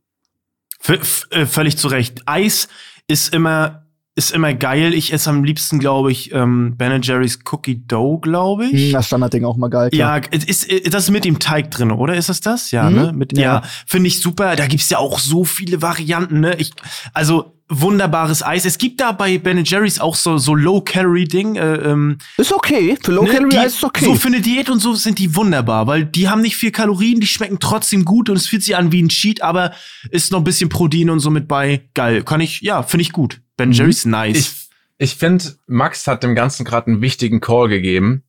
V 0.80 0.94
äh, 1.30 1.46
völlig 1.46 1.78
zu 1.78 1.88
Recht. 1.88 2.24
Eis 2.26 2.68
ist 3.08 3.34
immer 3.34 3.83
ist 4.16 4.32
immer 4.32 4.53
geil. 4.53 4.93
Ich 4.93 5.11
esse 5.11 5.30
am 5.30 5.43
liebsten, 5.43 5.80
glaube 5.80 6.11
ich, 6.11 6.32
ähm, 6.34 6.76
Ben 6.78 7.01
Jerry's 7.01 7.39
Cookie 7.51 7.82
Dough, 7.88 8.20
glaube 8.22 8.66
ich. 8.68 8.88
Hm, 8.88 8.91
Das 8.93 9.07
Standardding 9.07 9.43
auch 9.45 9.57
mal 9.57 9.70
geil. 9.70 9.89
Klar. 9.89 10.22
Ja, 10.24 10.30
ist, 10.32 10.66
ist 10.66 10.93
das 10.93 11.09
mit 11.09 11.26
dem 11.26 11.39
Teig 11.39 11.72
drin, 11.72 11.91
oder? 11.91 12.16
Ist 12.16 12.30
das 12.30 12.39
das? 12.41 12.70
Ja, 12.72 12.89
Mhm. 12.89 12.95
ne? 12.95 13.14
Mit, 13.14 13.36
ja, 13.38 13.43
Ja. 13.43 13.61
finde 13.88 14.07
ich 14.07 14.20
super. 14.22 14.55
Da 14.55 14.68
gibt's 14.68 14.89
ja 14.91 14.99
auch 14.99 15.18
so 15.18 15.43
viele 15.43 15.82
Varianten, 15.82 16.41
ne? 16.41 16.55
Ich, 16.57 16.72
also 17.14 17.53
wunderbares 17.82 18.43
Eis. 18.43 18.65
Es 18.65 18.78
gibt 18.78 19.01
da 19.01 19.11
bei 19.11 19.38
Ben 19.38 19.63
Jerry's 19.63 19.99
auch 19.99 20.15
so, 20.15 20.38
so 20.38 20.55
Low-Calorie-Ding. 20.55 21.55
Äh, 21.55 21.76
ähm, 21.76 22.17
Ist 22.38 22.53
okay. 22.53 22.97
Für 23.01 23.11
Low 23.13 23.24
ne? 23.24 23.65
Ist 23.65 23.84
okay. 23.84 24.05
So 24.05 24.15
für 24.15 24.28
eine 24.28 24.41
Diät 24.41 24.69
und 24.69 24.80
so 24.80 24.93
sind 24.93 25.19
die 25.19 25.36
wunderbar, 25.36 25.88
weil 25.88 26.05
die 26.05 26.30
haben 26.30 26.41
nicht 26.41 26.55
viel 26.55 26.71
Kalorien, 26.71 27.19
die 27.19 27.28
schmecken 27.28 27.59
trotzdem 27.59 28.05
gut 28.05 28.30
und 28.30 28.38
es 28.38 28.47
fühlt 28.47 28.63
sich 28.63 28.76
an 28.76 28.91
wie 28.91 29.01
ein 29.01 29.09
Cheat, 29.09 29.41
aber 29.41 29.74
ist 30.09 30.32
noch 30.32 30.39
ein 30.39 30.43
bisschen 30.43 30.69
Protein 30.69 31.09
und 31.09 31.19
so 31.19 31.30
mit 31.30 31.47
bei. 31.47 31.89
Geil. 31.93 32.24
Kann 32.24 32.41
ich, 32.41 32.61
ja, 32.61 32.84
finde 32.84 33.03
ich 33.03 33.11
gut. 33.11 33.41
Ben 33.57 33.69
Mhm. 33.69 33.74
Jerry's 33.74 34.05
nice. 34.05 34.38
Ich, 34.38 34.51
ich 34.97 35.15
finde, 35.15 35.55
Max 35.67 36.07
hat 36.07 36.24
dem 36.24 36.36
Ganzen 36.36 36.65
gerade 36.65 36.88
einen 36.88 37.01
wichtigen 37.01 37.39
Call 37.41 37.69
gegeben. 37.69 38.24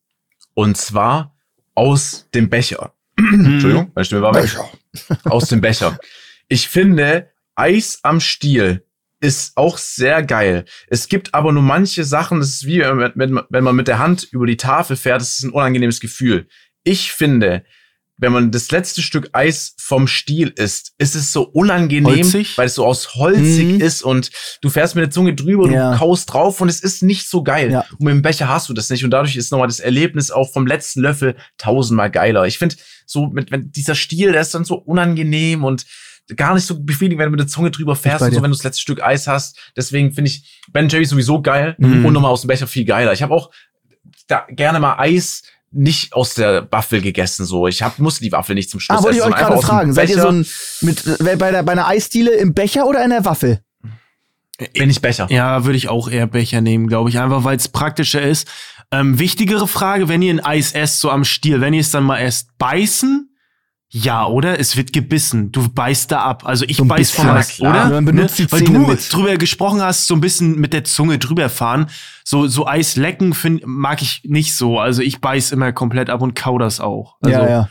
Und 0.55 0.77
zwar 0.77 1.35
aus 1.75 2.29
dem 2.35 2.49
Becher. 2.49 2.93
Entschuldigung, 3.19 3.91
meine 3.95 4.05
Stimme 4.05 4.23
war 4.23 4.35
weg. 4.35 4.57
Aus 5.25 5.49
dem 5.49 5.61
Becher. 5.61 5.99
Ich 6.49 6.69
finde, 6.69 7.31
Eis 7.57 8.01
am 8.03 8.21
Stiel 8.21 8.85
ist 9.25 9.57
auch 9.57 9.79
sehr 9.79 10.23
geil. 10.23 10.65
Es 10.89 11.09
gibt 11.09 11.35
aber 11.35 11.51
nur 11.53 11.63
manche 11.63 12.05
Sachen, 12.05 12.41
das 12.41 12.51
ist 12.51 12.67
wie 12.67 12.81
wenn, 12.81 13.13
wenn, 13.15 13.41
wenn 13.49 13.65
man 13.65 13.75
mit 13.77 13.89
der 13.89 13.99
Hand 13.99 14.29
über 14.31 14.47
die 14.47 14.57
Tafel 14.59 14.97
fährt, 14.97 15.21
das 15.21 15.39
ist 15.39 15.45
ein 15.45 15.51
unangenehmes 15.51 15.99
Gefühl. 16.01 16.47
Ich 16.85 17.13
finde, 17.13 17.65
wenn 18.17 18.33
man 18.33 18.53
das 18.53 18.71
letzte 18.71 19.03
Stück 19.03 19.31
Eis 19.33 19.75
vom 19.81 20.07
Stiel 20.07 20.49
isst, 20.55 20.93
ist 20.99 21.15
es 21.17 21.33
so 21.33 21.43
unangenehm, 21.43 22.05
Holzig? 22.07 22.57
weil 22.57 22.67
es 22.67 22.75
so 22.77 22.85
aus 22.87 23.15
holzig 23.17 23.65
Mhm. 23.75 23.81
ist 23.81 24.03
und 24.03 24.31
du 24.61 24.71
fährst 24.71 24.95
mit 24.95 25.03
der 25.03 25.11
Zunge 25.11 25.35
drüber, 25.35 25.69
Ja. 25.69 25.93
du 25.93 25.99
kaust 25.99 26.33
drauf 26.33 26.61
und 26.61 26.69
es 26.69 26.81
ist 26.81 27.03
nicht 27.03 27.29
so 27.29 27.43
geil. 27.43 27.73
Ja. 27.73 27.81
Und 27.99 28.01
mit 28.05 28.13
dem 28.13 28.23
Becher 28.23 28.49
hast 28.49 28.69
du 28.69 28.73
das 28.75 28.89
nicht 28.91 29.03
und 29.05 29.11
dadurch 29.11 29.35
ist 29.37 29.51
nochmal 29.51 29.67
das 29.67 29.81
Erlebnis 29.81 30.31
auch 30.31 30.53
vom 30.53 30.67
letzten 30.67 31.01
Löffel 31.01 31.35
tausendmal 31.59 32.11
geiler. 32.11 32.47
Ich 32.47 32.59
finde 32.59 32.77
so 33.07 33.27
mit 33.29 33.51
wenn 33.51 33.73
dieser 33.73 33.95
Stiel, 33.97 34.31
der 34.33 34.43
ist 34.43 34.55
dann 34.55 34.65
so 34.65 34.77
unangenehm 34.77 35.65
und 35.65 35.85
gar 36.37 36.55
nicht 36.55 36.67
so 36.67 36.81
befriedigend, 36.83 37.19
wenn 37.21 37.27
du 37.27 37.31
mit 37.33 37.41
der 37.41 37.47
Zunge 37.49 37.71
drüber 37.71 37.97
fährst 37.97 38.23
und 38.23 38.33
so, 38.33 38.43
wenn 38.43 38.51
du 38.51 38.57
das 38.57 38.65
letzte 38.65 38.81
Stück 38.83 39.03
Eis 39.03 39.27
hast. 39.27 39.59
Deswegen 39.77 40.13
finde 40.13 40.31
ich 40.31 40.61
Ben 40.73 40.89
Jerry 40.89 41.05
sowieso 41.05 41.43
geil 41.43 41.75
Mhm. 41.79 42.05
und 42.07 42.13
nochmal 42.15 42.31
aus 42.31 42.43
dem 42.43 42.49
Becher 42.49 42.67
viel 42.67 42.85
geiler. 42.85 43.13
Ich 43.13 43.23
habe 43.23 43.35
auch 43.35 43.51
da 44.27 44.47
gerne 44.49 44.81
mal 44.81 44.97
Eis 44.99 45.43
nicht 45.71 46.13
aus 46.15 46.35
der 46.35 46.69
Waffel 46.71 47.01
gegessen 47.03 47.45
so. 47.45 47.67
Ich 47.67 47.83
hab, 47.83 47.99
musste 47.99 48.23
die 48.23 48.31
Waffel 48.33 48.55
nicht 48.55 48.71
zum 48.71 48.79
Schluss 48.81 48.99
Ah, 48.99 49.03
wollte 49.03 49.17
ich 49.17 49.23
essen, 49.23 49.33
euch 49.33 49.39
sondern 49.41 49.61
gerade 49.61 49.67
fragen. 49.67 49.93
Seid 49.93 50.09
ihr 50.11 50.21
so 50.21 50.29
ein 50.29 50.47
mit 50.83 51.05
äh, 51.21 51.37
bei 51.37 51.51
der 51.51 51.63
bei 51.65 51.73
einer 51.73 51.89
Eisdiele 51.89 52.31
im 52.33 52.55
Becher 52.55 52.87
oder 52.87 53.03
in 53.05 53.11
der 53.11 53.25
Waffel? 53.25 53.61
bin 54.73 54.89
ich 54.89 55.01
Becher. 55.01 55.27
Ja, 55.31 55.65
würde 55.65 55.77
ich 55.77 55.89
auch 55.89 56.09
eher 56.09 56.29
Becher 56.29 56.61
nehmen, 56.61 56.87
glaube 56.87 57.11
ich, 57.11 57.19
einfach 57.19 57.43
weil 57.43 57.57
es 57.57 57.69
praktischer 57.69 58.23
ist. 58.23 58.49
Ähm, 58.93 59.19
wichtigere 59.19 59.67
Frage, 59.67 60.09
wenn 60.09 60.23
ihr 60.23 60.33
ein 60.33 60.39
Eis 60.45 60.73
esst, 60.73 61.01
so 61.01 61.11
am 61.11 61.25
Stiel, 61.25 61.61
wenn 61.61 61.75
ihr 61.75 61.81
es 61.81 61.91
dann 61.91 62.05
mal 62.05 62.19
esst, 62.19 62.57
beißen? 62.59 63.34
Ja, 63.97 64.27
oder? 64.27 64.59
Es 64.59 64.77
wird 64.77 64.93
gebissen. 64.93 65.53
Du 65.53 65.69
beißt 65.69 66.11
da 66.11 66.23
ab. 66.23 66.45
Also 66.45 66.65
ich 66.67 66.79
So 66.79 66.85
beiß 66.85 67.13
vom 67.13 67.27
klar. 67.27 67.45
oder? 67.61 67.91
Man 67.91 68.05
benutzt 68.05 68.41
die 68.41 68.51
Weil 68.51 68.65
Zähne 68.65 68.81
du 68.81 68.87
mit. 68.89 69.13
drüber 69.13 69.37
gesprochen 69.37 69.81
hast, 69.81 70.09
so 70.09 70.15
ein 70.17 70.21
bisschen 70.21 70.59
mit 70.59 70.73
der 70.73 70.83
Zunge 70.83 71.21
drüber 71.21 71.49
fahren. 71.49 71.89
So, 72.25 72.49
so 72.49 72.67
Eis 72.67 72.97
lecken 72.97 73.35
find, 73.35 73.63
mag 73.65 74.03
ich 74.03 74.23
nicht 74.25 74.57
so. 74.57 74.81
Also 74.81 75.01
ich 75.01 75.21
beiß 75.21 75.53
immer 75.53 75.73
komplett 75.73 76.11
ab 76.11 76.23
und 76.23 76.35
kau 76.35 76.59
das 76.59 76.81
auch. 76.81 77.15
Also 77.21 77.39
ja, 77.39 77.49
ja. 77.49 77.69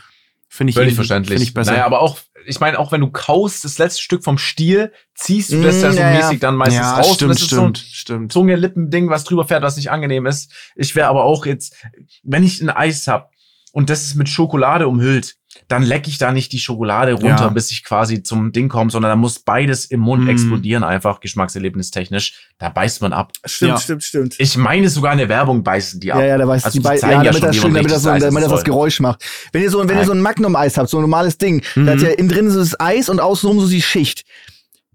Finde 0.48 0.70
ich, 0.70 0.76
Völlig 0.76 0.94
verständlich. 0.94 1.36
Find 1.40 1.48
ich 1.48 1.52
besser. 1.52 1.72
Naja, 1.72 1.84
aber 1.84 2.00
auch, 2.00 2.18
ich 2.46 2.58
meine, 2.58 2.78
auch 2.78 2.90
wenn 2.90 3.02
du 3.02 3.10
kaust, 3.10 3.62
das 3.64 3.76
letzte 3.76 4.00
Stück 4.00 4.24
vom 4.24 4.38
Stiel, 4.38 4.92
ziehst 5.14 5.52
du 5.52 5.60
das 5.62 5.76
Mm, 5.76 5.82
ja 5.82 5.92
so 5.92 5.98
ja, 5.98 6.10
ja. 6.10 6.16
mäßig 6.16 6.40
dann 6.40 6.56
meistens 6.56 6.76
ja, 6.80 6.94
raus. 6.96 7.08
und 7.08 7.14
stimmt, 7.16 7.30
das 7.32 7.40
ist 7.42 7.46
stimmt, 7.48 7.76
so 7.76 7.84
stimmt. 7.92 8.32
Zunge-Lippen-Ding, 8.32 9.10
was 9.10 9.24
drüber 9.24 9.46
fährt, 9.46 9.62
was 9.62 9.76
nicht 9.76 9.90
angenehm 9.90 10.24
ist. 10.24 10.50
Ich 10.74 10.94
wäre 10.96 11.08
aber 11.08 11.24
auch 11.24 11.44
jetzt, 11.44 11.74
wenn 12.22 12.44
ich 12.44 12.62
ein 12.62 12.70
Eis 12.70 13.08
hab 13.08 13.30
und 13.72 13.90
das 13.90 14.04
ist 14.04 14.14
mit 14.14 14.28
Schokolade 14.30 14.88
umhüllt, 14.88 15.34
dann 15.68 15.82
lecke 15.82 16.08
ich 16.10 16.18
da 16.18 16.32
nicht 16.32 16.52
die 16.52 16.58
Schokolade 16.58 17.12
runter, 17.14 17.44
Ja. 17.44 17.48
bis 17.48 17.70
ich 17.70 17.84
quasi 17.84 18.22
zum 18.22 18.52
Ding 18.52 18.68
komme, 18.68 18.90
sondern 18.90 19.10
da 19.10 19.16
muss 19.16 19.38
beides 19.40 19.84
im 19.86 20.00
Mund 20.00 20.24
Mm. 20.24 20.28
explodieren, 20.28 20.84
einfach 20.84 21.20
geschmackserlebnistechnisch. 21.20 22.50
Da 22.58 22.68
beißt 22.68 23.02
man 23.02 23.12
ab. 23.12 23.32
Stimmt, 23.44 23.70
Ja. 23.70 23.78
stimmt, 23.78 24.02
stimmt. 24.04 24.34
Ich 24.38 24.56
meine 24.56 24.88
sogar 24.88 25.12
in 25.12 25.18
der 25.18 25.28
Werbung 25.28 25.62
beißen 25.62 26.00
die 26.00 26.12
ab. 26.12 26.20
Ja, 26.20 26.26
ja, 26.26 26.38
da 26.38 26.46
weiß 26.48 26.64
Also 26.64 26.78
die 26.78 26.82
die 26.82 26.84
bei, 26.84 26.96
zeigen 26.98 27.12
ja, 27.12 27.22
ja 27.22 27.32
damit 27.32 27.38
schon, 27.40 27.46
das 27.48 27.56
schön, 27.56 27.74
damit 27.74 27.90
das, 27.90 28.02
so, 28.02 28.08
damit 28.10 28.42
das 28.44 28.50
das 28.50 28.64
Geräusch 28.64 29.00
macht. 29.00 29.24
Wenn 29.52 29.62
ihr 29.62 29.70
so, 29.70 29.88
wenn 29.88 29.96
ihr 29.98 30.04
so 30.04 30.12
ein 30.12 30.20
Magnum-Eis 30.20 30.76
habt, 30.78 30.88
so 30.90 30.98
ein 30.98 31.02
normales 31.02 31.38
Ding, 31.38 31.62
da 31.74 31.86
hat 31.86 31.96
Mhm. 31.98 32.04
ja 32.04 32.08
innen 32.10 32.28
drin 32.28 32.50
so 32.50 32.58
das 32.58 32.78
Eis 32.80 33.08
und 33.08 33.20
außenrum 33.20 33.60
so 33.60 33.68
die 33.68 33.82
Schicht. 33.82 34.24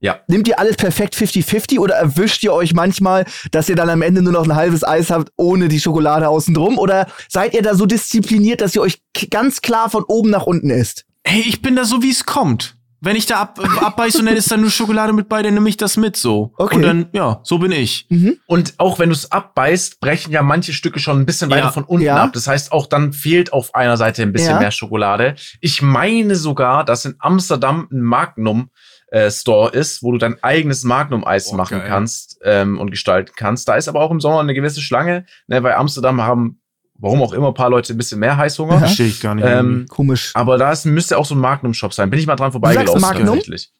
Ja. 0.02 0.20
Nimmt 0.28 0.48
ihr 0.48 0.60
alles 0.60 0.76
perfekt 0.78 1.16
50-50 1.16 1.80
oder 1.80 1.96
erwischt 1.96 2.44
ihr 2.44 2.54
euch 2.54 2.74
manchmal, 2.74 3.26
dass 3.52 3.68
ihr 3.70 3.76
dann 3.76 3.90
am 3.90 4.02
Ende 4.02 4.22
nur 4.22 4.34
noch 4.34 4.44
ein 4.46 4.56
halbes 4.56 4.84
Eis 4.84 5.10
habt, 5.10 5.32
ohne 5.36 5.68
die 5.68 5.80
Schokolade 5.80 6.28
außen 6.30 6.54
drum? 6.54 6.78
Oder 6.78 7.08
seid 7.28 7.54
ihr 7.54 7.62
da 7.62 7.76
so 7.76 7.86
diszipliniert, 7.86 8.62
dass 8.62 8.76
ihr 8.76 8.82
euch 8.82 9.02
ganz 9.30 9.62
klar 9.62 9.90
von 9.90 10.04
oben 10.04 10.30
nach 10.30 10.44
unten 10.46 10.70
isst? 10.70 11.06
Hey, 11.24 11.42
ich 11.46 11.62
bin 11.62 11.76
da 11.76 11.84
so, 11.86 12.02
wie 12.02 12.12
es 12.12 12.26
kommt. 12.26 12.76
Wenn 13.02 13.16
ich 13.16 13.26
da 13.26 13.38
ab, 13.40 13.60
abbeiß 13.82 14.18
und 14.18 14.26
dann 14.26 14.36
ist 14.36 14.52
da 14.52 14.58
nur 14.58 14.70
Schokolade 14.70 15.14
mit 15.14 15.30
bei, 15.30 15.42
dann 15.42 15.54
nehme 15.54 15.70
ich 15.70 15.78
das 15.78 15.96
mit 15.96 16.18
so. 16.18 16.52
Okay. 16.58 16.76
Und 16.76 16.82
dann, 16.82 17.06
ja, 17.14 17.40
so 17.44 17.58
bin 17.60 17.72
ich. 17.72 18.10
Und 18.46 18.74
auch 18.78 19.00
wenn 19.00 19.08
du 19.08 19.16
es 19.16 19.32
abbeißt, 19.32 20.02
brechen 20.02 20.34
ja 20.34 20.44
manche 20.44 20.74
Stücke 20.74 21.00
schon 21.00 21.18
ein 21.18 21.26
bisschen 21.26 21.50
weiter 21.50 21.68
Ja. 21.68 21.72
von 21.72 21.86
unten 21.86 22.04
Ja. 22.06 22.24
ab. 22.24 22.34
Das 22.34 22.48
heißt, 22.48 22.74
auch 22.74 22.88
dann 22.88 23.14
fehlt 23.14 23.54
auf 23.54 23.74
einer 23.74 23.96
Seite 23.96 24.22
ein 24.24 24.34
bisschen 24.34 24.56
Ja. 24.56 24.60
mehr 24.60 24.72
Schokolade. 24.72 25.36
Ich 25.62 25.82
meine 25.82 26.36
sogar, 26.36 26.84
dass 26.84 27.06
in 27.06 27.16
Amsterdam 27.20 27.88
ein 27.90 28.02
Magnum 28.02 28.70
äh, 29.12 29.32
Store 29.32 29.72
ist, 29.72 30.04
wo 30.04 30.12
du 30.12 30.18
dein 30.18 30.42
eigenes 30.44 30.84
Magnum-Eis 30.84 31.50
Boah, 31.50 31.58
machen 31.58 31.80
geil. 31.80 31.88
kannst 31.88 32.40
ähm, 32.44 32.80
und 32.80 32.92
gestalten 32.92 33.32
kannst. 33.36 33.68
Da 33.68 33.76
ist 33.76 33.88
aber 33.88 34.02
auch 34.02 34.12
im 34.12 34.20
Sommer 34.22 34.40
eine 34.40 34.54
gewisse 34.54 34.82
Schlange, 34.82 35.26
ne, 35.48 35.64
weil 35.64 35.74
Amsterdam 35.74 36.22
haben, 36.22 36.60
warum 36.96 37.22
auch 37.24 37.34
immer, 37.34 37.48
ein 37.48 37.54
paar 37.56 37.70
Leute 37.70 37.94
ein 37.94 37.98
bisschen 37.98 38.20
mehr 38.20 38.38
Heißhunger. 38.38 38.74
Ja. 38.74 38.80
Verstehe 38.80 39.08
ich 39.08 39.20
gar 39.22 39.34
nicht. 39.36 39.46
Ähm, 39.48 39.86
Komisch. 39.90 40.32
aber 40.36 40.58
da 40.58 40.72
ist, 40.72 40.86
müsste 40.86 41.18
auch 41.18 41.26
so 41.26 41.34
ein 41.36 41.40
Magnum-Shop 41.40 41.94
sein. 41.94 42.10
Bin 42.10 42.20
ich 42.20 42.28
mal 42.28 42.36
dran 42.36 42.52
vorbeigelaufen. 42.52 43.02
Magnum? 43.02 43.26
tatsächlich. 43.36 43.72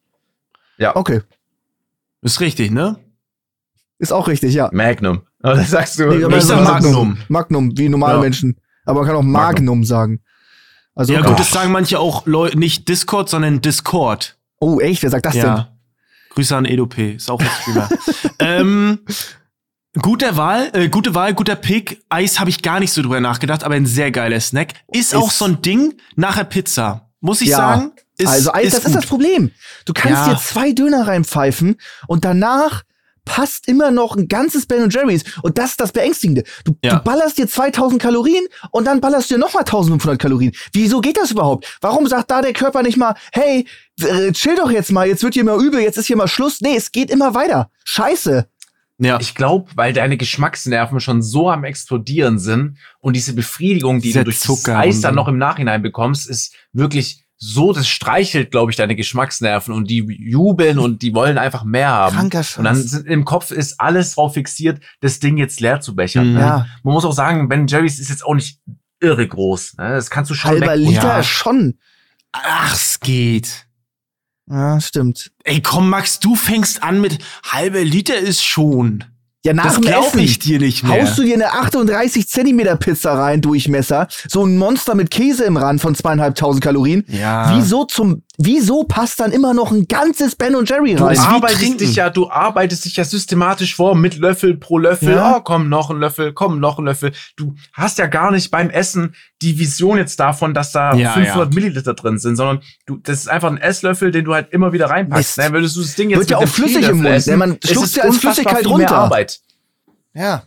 Ja, 0.78 0.96
Okay. 0.96 1.22
ist 2.22 2.40
richtig, 2.40 2.72
ne? 2.72 2.98
Ist 4.00 4.14
auch 4.14 4.28
richtig, 4.30 4.54
ja. 4.54 4.70
Magnum. 4.72 5.22
Aber 5.42 5.56
das 5.56 5.70
sagst 5.72 6.00
du. 6.00 6.06
Nee, 6.08 6.38
ich 6.38 6.44
sag 6.44 6.64
Magnum. 6.64 7.18
Magnum, 7.28 7.78
wie 7.78 7.90
normale 7.90 8.16
Ja. 8.16 8.22
Menschen. 8.22 8.58
Aber 8.86 9.02
man 9.02 9.08
kann 9.08 9.16
auch 9.18 9.22
Magnum, 9.22 9.84
sagen. 9.84 10.22
Also, 10.96 11.14
Ja 11.14 11.20
okay. 11.20 11.30
gut, 11.30 11.40
das 11.40 11.52
sagen 11.52 11.72
manche 11.72 12.00
auch 12.00 12.26
Leute, 12.26 12.58
nicht 12.58 12.88
Discord, 12.88 13.30
sondern 13.30 13.62
Discord. 13.62 14.38
Oh, 14.60 14.80
echt? 14.80 15.04
Wer 15.04 15.10
sagt 15.10 15.26
das 15.26 15.34
denn? 15.34 15.44
ja. 15.44 15.70
Grüße 16.32 16.56
an 16.56 16.66
Edo 16.66 16.86
P. 16.86 17.14
Ist 17.14 17.30
auch 17.32 17.40
ein 17.40 17.50
Streamer. 17.62 17.90
ähm, 18.40 19.00
guter 20.02 20.38
Wahl, 20.38 20.70
äh, 20.74 20.90
gute 20.90 21.16
Wahl, 21.16 21.34
guter 21.34 21.56
Pick. 21.56 22.04
Eis 22.10 22.40
habe 22.40 22.50
ich 22.50 22.62
gar 22.62 22.80
nicht 22.80 22.92
so 22.92 23.02
drüber 23.02 23.20
nachgedacht, 23.20 23.64
aber 23.64 23.76
ein 23.76 23.86
sehr 23.86 24.12
geiler 24.12 24.40
Snack. 24.40 24.74
Ist, 24.92 25.16
auch 25.16 25.32
so 25.32 25.46
ein 25.46 25.62
Ding 25.62 25.96
nachher 26.16 26.44
Pizza. 26.44 27.10
Muss 27.20 27.42
ich 27.42 27.50
Ja. 27.50 27.58
sagen. 27.58 27.92
Ist, 28.18 28.28
also, 28.28 28.54
Eis, 28.54 28.72
das 28.72 28.80
ist 28.80 28.86
gut. 28.86 28.96
das 28.96 29.06
Problem. 29.06 29.52
Du 29.86 29.94
kannst 29.94 30.28
Ja. 30.28 30.34
dir 30.34 30.40
zwei 30.40 30.72
Döner 30.74 31.08
reinpfeifen 31.08 31.78
und 32.08 32.26
danach 32.26 32.84
passt 33.30 33.68
immer 33.68 33.92
noch 33.92 34.18
ein 34.18 34.28
ganzes 34.28 34.66
Ben 34.66 34.90
Jerry's. 34.90 35.24
Und 35.44 35.60
das 35.60 35.72
ist 35.72 35.80
das 35.80 35.92
Beängstigende. 35.92 36.44
Du, 36.66 36.76
Ja. 36.84 36.96
du 36.96 37.04
ballerst 37.04 37.38
dir 37.38 37.48
2000 37.48 38.02
Kalorien 38.02 38.44
und 38.72 38.86
dann 38.86 39.00
ballerst 39.02 39.30
du 39.30 39.36
dir 39.36 39.40
nochmal 39.40 39.64
1500 39.66 40.20
Kalorien. 40.20 40.52
Wieso 40.74 41.00
geht 41.00 41.16
das 41.16 41.30
überhaupt? 41.30 41.78
Warum 41.80 42.08
sagt 42.08 42.32
da 42.32 42.42
der 42.42 42.54
Körper 42.54 42.82
nicht 42.82 42.98
mal, 42.98 43.14
hey, 43.32 43.68
äh, 44.02 44.32
chill 44.32 44.56
doch 44.56 44.72
jetzt 44.72 44.92
mal, 44.92 45.08
jetzt 45.08 45.22
wird 45.22 45.36
hier 45.36 45.44
mal 45.44 45.64
übel, 45.64 45.80
jetzt 45.80 45.98
ist 46.00 46.08
hier 46.08 46.16
mal 46.18 46.28
Schluss. 46.28 46.60
Nee, 46.62 46.76
es 46.76 46.92
geht 46.92 47.12
immer 47.12 47.36
weiter. 47.36 47.70
Scheiße. 47.86 48.48
Ja. 48.98 49.20
Ich 49.22 49.36
glaube, 49.36 49.70
weil 49.76 49.94
deine 49.94 50.18
Geschmacksnerven 50.18 51.00
schon 51.00 51.22
so 51.22 51.52
am 51.52 51.64
explodieren 51.66 52.40
sind 52.40 52.78
und 53.00 53.16
diese 53.16 53.34
Befriedigung, 53.34 53.98
die 54.02 54.08
Dieser 54.08 54.22
du 54.22 54.26
durch 54.26 54.38
das 54.40 54.48
Zucker 54.48 54.80
Eis 54.80 54.96
und 54.98 55.02
dann 55.04 55.16
noch 55.16 55.28
im 55.28 55.38
Nachhinein 55.38 55.84
bekommst, 55.84 56.28
ist 56.28 56.54
wirklich 56.74 57.24
so, 57.42 57.72
das 57.72 57.88
streichelt, 57.88 58.52
glaube 58.52 58.70
ich, 58.70 58.76
deine 58.76 58.98
Geschmacksnerven 58.98 59.74
und 59.74 59.90
die 59.90 60.00
jubeln 60.00 60.78
und 60.78 61.02
die 61.02 61.14
wollen 61.14 61.38
einfach 61.38 61.64
mehr 61.64 61.88
haben. 61.88 62.16
Kranker 62.16 62.44
Scheiß. 62.44 62.58
Und 62.58 62.66
dann 62.66 62.76
sind, 62.76 63.08
im 63.08 63.24
Kopf 63.24 63.52
ist 63.52 63.80
alles 63.80 64.16
drauf 64.16 64.34
fixiert, 64.34 64.82
das 65.00 65.20
Ding 65.20 65.38
jetzt 65.38 65.62
leer 65.62 65.80
zu 65.80 65.96
bechern. 65.96 66.28
Mhm. 66.28 66.34
ne? 66.34 66.40
Ja. 66.42 66.66
Man 66.84 66.94
muss 66.94 67.06
auch 67.06 67.14
sagen, 67.14 67.48
Ben 67.48 67.68
Jerry's 67.68 67.98
ist 67.98 68.10
jetzt 68.10 68.26
auch 68.26 68.36
nicht 68.36 68.60
irre 69.00 69.26
groß. 69.26 69.78
Ne? 69.78 69.92
Das 69.92 70.10
kannst 70.10 70.30
du 70.30 70.36
schon 70.36 70.52
Halber. 70.52 70.76
Liter 70.76 71.18
Ja. 71.18 71.24
schon. 71.24 71.80
Ach, 72.34 72.74
es 72.74 73.00
geht. 73.00 73.68
Ja, 74.50 74.82
stimmt. 74.82 75.32
Ey, 75.46 75.62
komm, 75.62 75.90
Max, 75.90 76.20
du 76.20 76.36
fängst 76.36 76.84
an 76.84 77.00
mit 77.00 77.20
halbe 77.44 77.84
Liter 77.84 78.18
ist 78.18 78.44
schon. 78.44 79.06
Ja, 79.46 79.54
nach 79.54 79.66
Das 79.66 79.76
dem 79.80 79.88
Essen. 79.88 80.20
ich 80.20 80.40
dir 80.40 80.60
nicht 80.60 80.84
mehr. 80.84 81.02
Haust 81.02 81.18
du 81.18 81.24
dir 81.24 81.36
eine 81.36 81.54
38 81.54 82.28
Zentimeter 82.28 82.76
Pizza 82.76 83.14
rein, 83.14 83.40
Durchmesser, 83.42 84.08
so 84.28 84.44
ein 84.46 84.58
Monster 84.58 84.96
mit 84.96 85.12
Käse 85.12 85.46
im 85.46 85.56
Rand 85.56 85.80
von 85.80 85.96
zweieinhalbtausend 85.96 86.62
Kalorien. 86.62 87.06
Ja. 87.08 87.56
Wieso 87.56 87.86
zum 87.86 88.24
wieso 88.42 88.84
passt 88.86 89.20
dann 89.20 89.32
immer 89.34 89.54
noch 89.54 89.72
ein 89.72 89.88
ganzes 89.88 90.36
Ben 90.36 90.56
und 90.56 90.70
Jerry 90.70 90.96
Du 90.96 91.04
rein? 91.04 91.14
ist 91.14 91.24
wie 91.24 91.28
arbeitest 91.36 91.82
dich 91.82 91.96
ja, 91.96 92.10
du 92.10 92.30
arbeitest 92.30 92.86
dich 92.86 92.96
ja 92.96 93.04
systematisch 93.04 93.76
vor 93.76 93.96
mit 93.96 94.18
Löffel 94.18 94.58
pro 94.58 94.78
Löffel. 94.78 95.14
Ja. 95.14 95.38
Oh, 95.38 95.42
komm, 95.42 95.68
noch 95.70 95.90
ein 95.90 95.98
Löffel, 96.00 96.34
komm, 96.34 96.60
noch 96.60 96.80
ein 96.80 96.86
Löffel. 96.86 97.12
Du 97.36 97.56
hast 97.74 97.98
ja 97.98 98.08
gar 98.08 98.32
nicht 98.32 98.50
beim 98.52 98.70
Essen 98.70 99.14
die 99.42 99.58
Vision 99.60 99.98
jetzt 99.98 100.20
davon, 100.20 100.54
dass 100.54 100.72
da 100.72 100.94
Ja, 100.96 101.12
500 101.14 101.54
Milliliter 101.54 101.94
drin 101.94 102.18
sind, 102.18 102.36
sondern 102.38 102.62
du, 102.90 102.98
das 102.98 103.20
ist 103.20 103.28
einfach 103.28 103.50
ein 103.50 103.58
Esslöffel, 103.58 104.12
den 104.12 104.26
du 104.26 104.34
halt 104.34 104.52
immer 104.52 104.74
wieder 104.74 104.90
reinpackst. 104.90 105.38
Ne? 105.38 105.52
Würdest 105.52 105.76
du 105.76 105.82
das 105.82 105.96
Ding 105.96 106.10
jetzt 106.10 106.20
Wird 106.20 106.32
ja 106.32 106.38
auch 106.38 106.48
flüssig 106.48 106.88
im 106.88 106.98
Mund, 106.98 107.10
essen, 107.10 107.32
ne? 107.32 107.38
Man 107.38 107.58
es 107.64 107.70
schluckt 107.70 107.88
ist 107.88 107.96
ja 107.96 108.04
als 108.04 108.18
Flüssigkeit 108.18 108.60
viel 108.60 108.68
mehr 108.68 108.78
runter. 108.78 108.96
Arbeit. 108.96 109.40
Ja. 110.14 110.44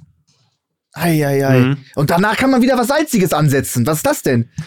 Eieiei. 0.92 1.60
Mhm. 1.60 1.76
Und 1.94 2.10
danach 2.10 2.36
kann 2.36 2.50
man 2.50 2.60
wieder 2.60 2.76
was 2.76 2.88
Salziges 2.88 3.32
ansetzen. 3.32 3.86
Was 3.86 3.98
ist 3.98 4.06
das 4.06 4.22
denn? 4.22 4.50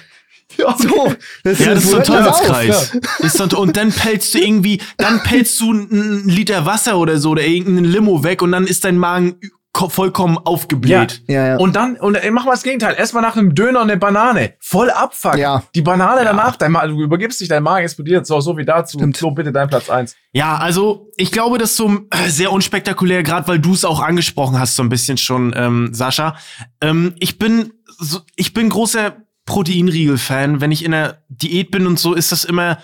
Ja. 0.57 0.77
So, 0.77 1.11
das 1.43 1.59
Ja, 1.59 1.73
das 1.73 1.83
ist 1.83 1.89
so 1.89 1.97
ein? 1.97 2.03
Teufelskreis. 2.03 2.91
Ist 3.19 3.37
so, 3.37 3.59
und 3.59 3.75
dann 3.75 3.91
pelzt 3.91 4.33
du 4.35 4.37
irgendwie, 4.37 4.79
dann 4.95 5.21
pelzt 5.23 5.59
du 5.59 5.71
einen 5.71 6.29
Liter 6.29 6.65
Wasser 6.67 6.97
oder 6.97 7.17
so 7.17 7.31
oder 7.31 7.43
irgendeinen 7.43 7.83
Limo 7.83 8.23
weg 8.23 8.43
und 8.43 8.51
dann 8.51 8.65
ist 8.67 8.85
dein 8.85 8.97
Magen 8.97 9.39
vollkommen 9.75 10.37
aufgebläht. 10.37 11.23
Ja, 11.27 11.47
ja. 11.47 11.57
Und 11.57 11.75
dann, 11.75 11.95
und 11.97 12.15
ey, 12.15 12.31
mach 12.31 12.45
mal 12.45 12.51
das 12.51 12.63
Gegenteil. 12.63 12.95
Erstmal 12.95 13.23
nach 13.23 13.35
einem 13.35 13.53
Döner 13.55 13.81
eine 13.81 13.97
Banane. 13.97 14.53
Voll 14.59 14.89
abfuck. 14.89 15.37
Ja. 15.37 15.63
Die 15.75 15.81
Banane 15.81 16.23
danach, 16.23 16.55
dein 16.55 16.71
Ma 16.71 16.85
du 16.87 17.01
übergibst 17.01 17.41
dich, 17.41 17.47
dein 17.47 17.63
Magen 17.63 17.83
explodiert. 17.83 18.25
So, 18.25 18.39
so 18.41 18.57
wie 18.57 18.65
dazu. 18.65 18.97
Stimmt. 18.97 19.17
So 19.17 19.31
bitte 19.31 19.51
dein 19.51 19.67
Platz 19.67 19.89
eins. 19.89 20.15
Ja, 20.31 20.57
also 20.57 21.11
ich 21.17 21.31
glaube, 21.31 21.57
das 21.57 21.71
ist 21.71 21.77
so 21.77 21.89
äh, 22.11 22.29
sehr 22.29 22.51
unspektakulär, 22.51 23.23
gerade 23.23 23.47
weil 23.47 23.59
du 23.59 23.73
es 23.73 23.85
auch 23.85 24.01
angesprochen 24.01 24.59
hast, 24.59 24.75
so 24.75 24.83
ein 24.83 24.89
bisschen 24.89 25.17
schon, 25.17 25.53
ähm, 25.55 25.93
Sascha. 25.93 26.35
Ähm, 26.81 27.15
ich 27.19 27.37
bin 27.37 27.73
so, 27.97 28.19
ich 28.35 28.53
bin 28.53 28.69
großer 28.69 29.15
Proteinriegel-Fan. 29.45 30.61
Wenn 30.61 30.71
ich 30.71 30.83
in 30.83 30.93
einer 30.93 31.17
Diät 31.29 31.71
bin 31.71 31.87
und 31.87 31.99
so, 31.99 32.13
ist 32.13 32.31
das 32.31 32.45
immer, 32.45 32.79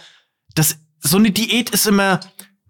das 0.56 0.78
so 1.00 1.18
eine 1.18 1.32
Diät 1.32 1.72
ist 1.72 1.88
immer, 1.88 2.20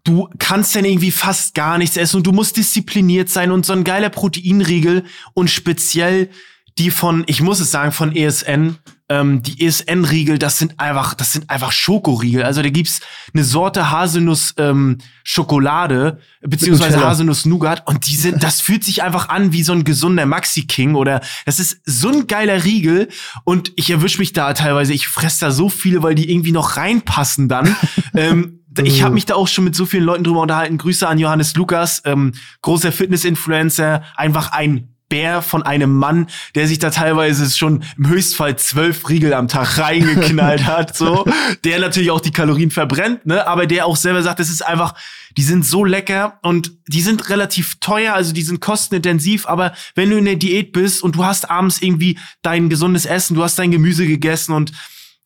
du 0.03 0.29
kannst 0.39 0.75
dann 0.75 0.85
irgendwie 0.85 1.11
fast 1.11 1.53
gar 1.53 1.77
nichts 1.77 1.97
essen 1.97 2.17
und 2.17 2.27
du 2.27 2.31
musst 2.31 2.57
diszipliniert 2.57 3.29
sein 3.29 3.51
und 3.51 3.65
so 3.65 3.73
ein 3.73 3.83
geiler 3.83 4.09
Proteinriegel 4.09 5.03
und 5.33 5.49
speziell 5.49 6.29
die 6.77 6.91
von, 6.91 7.23
ich 7.27 7.41
muss 7.41 7.59
es 7.59 7.71
sagen, 7.71 7.91
von 7.91 8.15
ESN, 8.15 8.77
ähm, 9.09 9.43
die 9.43 9.65
ESN-Riegel, 9.65 10.39
das 10.39 10.57
sind 10.57 10.79
einfach, 10.79 11.13
das 11.13 11.33
sind 11.33 11.49
einfach 11.49 11.73
Schokoriegel. 11.73 12.43
Also 12.43 12.61
da 12.61 12.69
gibt's 12.69 13.01
eine 13.33 13.43
Sorte 13.43 13.91
Haselnuss 13.91 14.53
ähm, 14.57 14.99
Schokolade 15.23 16.19
beziehungsweise 16.41 16.93
Nutella. 16.93 17.09
Haselnuss 17.09 17.45
Nougat 17.45 17.85
und 17.87 18.07
die 18.07 18.15
sind, 18.15 18.41
das 18.41 18.61
fühlt 18.61 18.85
sich 18.85 19.03
einfach 19.03 19.27
an 19.27 19.51
wie 19.51 19.63
so 19.63 19.73
ein 19.73 19.83
gesunder 19.83 20.25
Maxi 20.25 20.65
King 20.65 20.95
oder 20.95 21.21
das 21.45 21.59
ist 21.59 21.81
so 21.83 22.09
ein 22.09 22.27
geiler 22.27 22.63
Riegel 22.63 23.09
und 23.43 23.73
ich 23.75 23.89
erwisch 23.89 24.17
mich 24.17 24.31
da 24.31 24.53
teilweise, 24.53 24.93
ich 24.93 25.09
fress 25.09 25.39
da 25.39 25.51
so 25.51 25.67
viele, 25.67 26.01
weil 26.03 26.15
die 26.15 26.31
irgendwie 26.31 26.53
noch 26.53 26.77
reinpassen 26.77 27.49
dann. 27.49 27.75
ähm, 28.15 28.60
ich 28.83 29.03
habe 29.03 29.13
mich 29.13 29.25
da 29.25 29.35
auch 29.35 29.47
schon 29.47 29.65
mit 29.65 29.75
so 29.75 29.85
vielen 29.85 30.03
Leuten 30.03 30.23
drüber 30.23 30.41
unterhalten. 30.41 30.77
Grüße 30.77 31.07
an 31.07 31.19
Johannes 31.19 31.55
Lukas, 31.55 32.01
ähm, 32.05 32.33
großer 32.61 32.91
Fitness-Influencer, 32.91 34.03
einfach 34.15 34.51
ein 34.51 34.91
Bär 35.11 35.41
von 35.41 35.61
einem 35.61 35.93
Mann, 35.93 36.27
der 36.55 36.67
sich 36.67 36.79
da 36.79 36.89
teilweise 36.89 37.47
schon 37.55 37.83
im 37.97 38.07
Höchstfall 38.07 38.55
zwölf 38.55 39.09
Riegel 39.09 39.33
am 39.33 39.49
Tag 39.49 39.77
reingeknallt 39.77 40.65
hat, 40.65 40.95
so, 40.95 41.25
der 41.65 41.79
natürlich 41.79 42.11
auch 42.11 42.21
die 42.21 42.31
Kalorien 42.31 42.71
verbrennt, 42.71 43.25
ne, 43.25 43.45
aber 43.45 43.67
der 43.67 43.85
auch 43.85 43.97
selber 43.97 44.23
sagt, 44.23 44.39
es 44.39 44.49
ist 44.49 44.65
einfach, 44.65 44.95
die 45.35 45.43
sind 45.43 45.65
so 45.65 45.83
lecker 45.83 46.39
und 46.43 46.71
die 46.87 47.01
sind 47.01 47.29
relativ 47.29 47.75
teuer, 47.81 48.13
also 48.13 48.31
die 48.31 48.41
sind 48.41 48.61
kostenintensiv, 48.61 49.47
aber 49.47 49.73
wenn 49.95 50.09
du 50.09 50.17
in 50.17 50.25
der 50.25 50.37
Diät 50.37 50.71
bist 50.71 51.03
und 51.03 51.17
du 51.17 51.25
hast 51.25 51.49
abends 51.51 51.81
irgendwie 51.81 52.17
dein 52.41 52.69
gesundes 52.69 53.05
Essen, 53.05 53.35
du 53.35 53.43
hast 53.43 53.59
dein 53.59 53.71
Gemüse 53.71 54.07
gegessen 54.07 54.53
und 54.53 54.71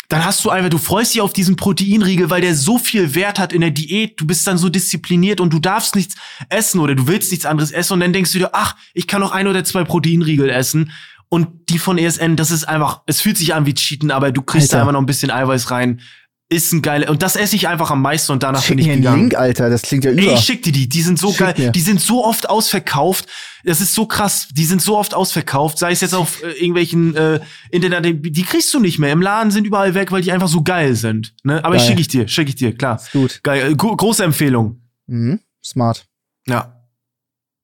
dann 0.09 0.23
hast 0.23 0.43
du 0.45 0.49
einfach, 0.49 0.69
du 0.69 0.77
freust 0.77 1.13
dich 1.13 1.21
auf 1.21 1.33
diesen 1.33 1.55
Proteinriegel, 1.55 2.29
weil 2.29 2.41
der 2.41 2.55
so 2.55 2.77
viel 2.77 3.15
Wert 3.15 3.39
hat 3.39 3.53
in 3.53 3.61
der 3.61 3.71
Diät. 3.71 4.19
Du 4.19 4.27
bist 4.27 4.45
dann 4.45 4.57
so 4.57 4.69
diszipliniert 4.69 5.39
und 5.39 5.51
du 5.51 5.59
darfst 5.59 5.95
nichts 5.95 6.15
essen 6.49 6.79
oder 6.79 6.95
du 6.95 7.07
willst 7.07 7.31
nichts 7.31 7.45
anderes 7.45 7.71
essen 7.71 7.93
und 7.93 7.99
dann 8.01 8.13
denkst 8.13 8.31
du 8.31 8.39
dir, 8.39 8.49
ach, 8.53 8.75
ich 8.93 9.07
kann 9.07 9.21
noch 9.21 9.31
ein 9.31 9.47
oder 9.47 9.63
zwei 9.63 9.83
Proteinriegel 9.83 10.49
essen. 10.49 10.91
Und 11.27 11.69
die 11.69 11.79
von 11.79 11.97
ESN, 11.97 12.35
das 12.35 12.51
ist 12.51 12.65
einfach, 12.65 13.01
es 13.07 13.19
fühlt 13.19 13.37
sich 13.37 13.55
an 13.55 13.65
wie 13.65 13.73
Cheaten, 13.73 14.11
aber 14.11 14.31
du 14.31 14.41
kriegst 14.43 14.71
da 14.71 14.77
Alter. 14.77 14.83
einfach 14.83 14.93
noch 14.93 15.01
ein 15.01 15.07
bisschen 15.07 15.31
Eiweiß 15.31 15.71
rein. 15.71 16.01
Ist 16.47 16.71
ein 16.73 16.83
geiler, 16.83 17.09
und 17.09 17.23
das 17.23 17.35
esse 17.35 17.55
ich 17.55 17.67
einfach 17.67 17.89
am 17.89 18.03
meisten 18.03 18.31
und 18.31 18.43
danach 18.43 18.61
Schick 18.61 18.77
bin 18.77 18.79
ich 18.79 18.87
mir 18.87 18.95
gegangen. 18.97 19.21
Link, 19.21 19.35
Alter. 19.35 19.67
Das 19.71 19.81
klingt 19.81 20.05
ja 20.05 20.11
über. 20.11 20.21
Ey, 20.21 20.33
ich 20.35 20.41
schick 20.41 20.61
dir 20.61 20.71
die, 20.71 20.87
die 20.87 21.01
sind 21.01 21.17
so 21.17 21.29
Schick 21.29 21.39
geil, 21.39 21.53
mir. 21.57 21.71
die 21.71 21.81
sind 21.81 21.99
so 21.99 22.23
oft 22.23 22.47
ausverkauft. 22.47 23.25
Das 23.63 23.81
ist 23.81 23.95
so 23.95 24.05
krass, 24.05 24.47
die 24.51 24.65
sind 24.65 24.79
so 24.79 24.95
oft 24.95 25.15
ausverkauft, 25.15 25.79
sei 25.79 25.91
es 25.91 26.01
jetzt 26.01 26.13
auf 26.13 26.43
äh, 26.43 26.51
irgendwelchen 26.51 27.15
äh, 27.15 27.39
Internet, 27.71 28.23
die 28.23 28.43
kriegst 28.43 28.71
du 28.75 28.79
nicht 28.79 28.99
mehr. 28.99 29.11
Im 29.11 29.23
Laden 29.23 29.49
sind 29.49 29.65
überall 29.65 29.95
weg, 29.95 30.11
weil 30.11 30.21
die 30.21 30.31
einfach 30.31 30.47
so 30.47 30.61
geil 30.61 30.93
sind. 30.95 31.33
Ne? 31.43 31.65
Aber 31.65 31.77
Geil. 31.77 31.87
schicke 31.87 32.01
ich 32.01 32.09
dir, 32.09 32.27
schicke 32.27 32.49
ich 32.49 32.55
dir, 32.55 32.77
klar. 32.77 32.97
Ist 32.97 33.11
gut. 33.11 33.39
Geil, 33.41 33.71
äh, 33.71 33.75
gro 33.75 33.95
große 33.95 34.23
Empfehlung. 34.23 34.81
Mhm. 35.07 35.39
Smart. 35.63 36.05
Ja. 36.45 36.79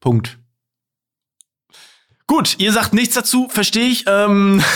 Punkt. 0.00 0.40
Gut, 2.26 2.56
ihr 2.58 2.72
sagt 2.72 2.94
nichts 2.94 3.14
dazu, 3.14 3.48
verstehe 3.48 3.86
ich. 3.88 4.06
Ähm, 4.08 4.60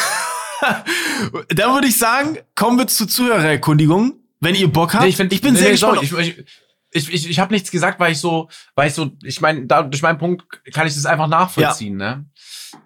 dann 1.49 1.75
würde 1.75 1.89
ich 1.89 1.99
sagen, 1.99 2.39
kommen 2.55 2.79
wir 2.79 2.87
zur 2.87 3.09
Zuhörererkundigung. 3.09 4.15
Wenn 4.41 4.55
ihr 4.55 4.69
Bock 4.69 4.93
habt. 4.95 5.03
Nee, 5.05 5.11
ich, 5.11 5.17
find, 5.17 5.33
ich 5.33 5.41
bin 5.41 5.55
nee, 5.55 5.59
sehr 5.59 5.69
nee, 5.69 5.73
gespannt. 5.73 6.07
sorry, 6.07 6.23
Ich, 6.93 7.09
ich, 7.09 7.15
ich, 7.15 7.31
ich 7.31 7.39
habe 7.39 7.53
nichts 7.53 7.71
gesagt, 7.71 7.99
weil 8.01 8.13
ich 8.13 8.19
so, 8.19 8.49
weil 8.75 8.89
ich 8.89 8.95
so, 8.95 9.13
ich 9.23 9.41
meine, 9.41 9.67
da, 9.67 9.83
durch 9.83 10.03
meinen 10.03 10.19
Punkt 10.19 10.45
kann 10.73 10.87
ich 10.87 10.95
das 10.95 11.07
einfach 11.07 11.27
nachvollziehen. 11.27 11.97
Ne? 11.97 12.27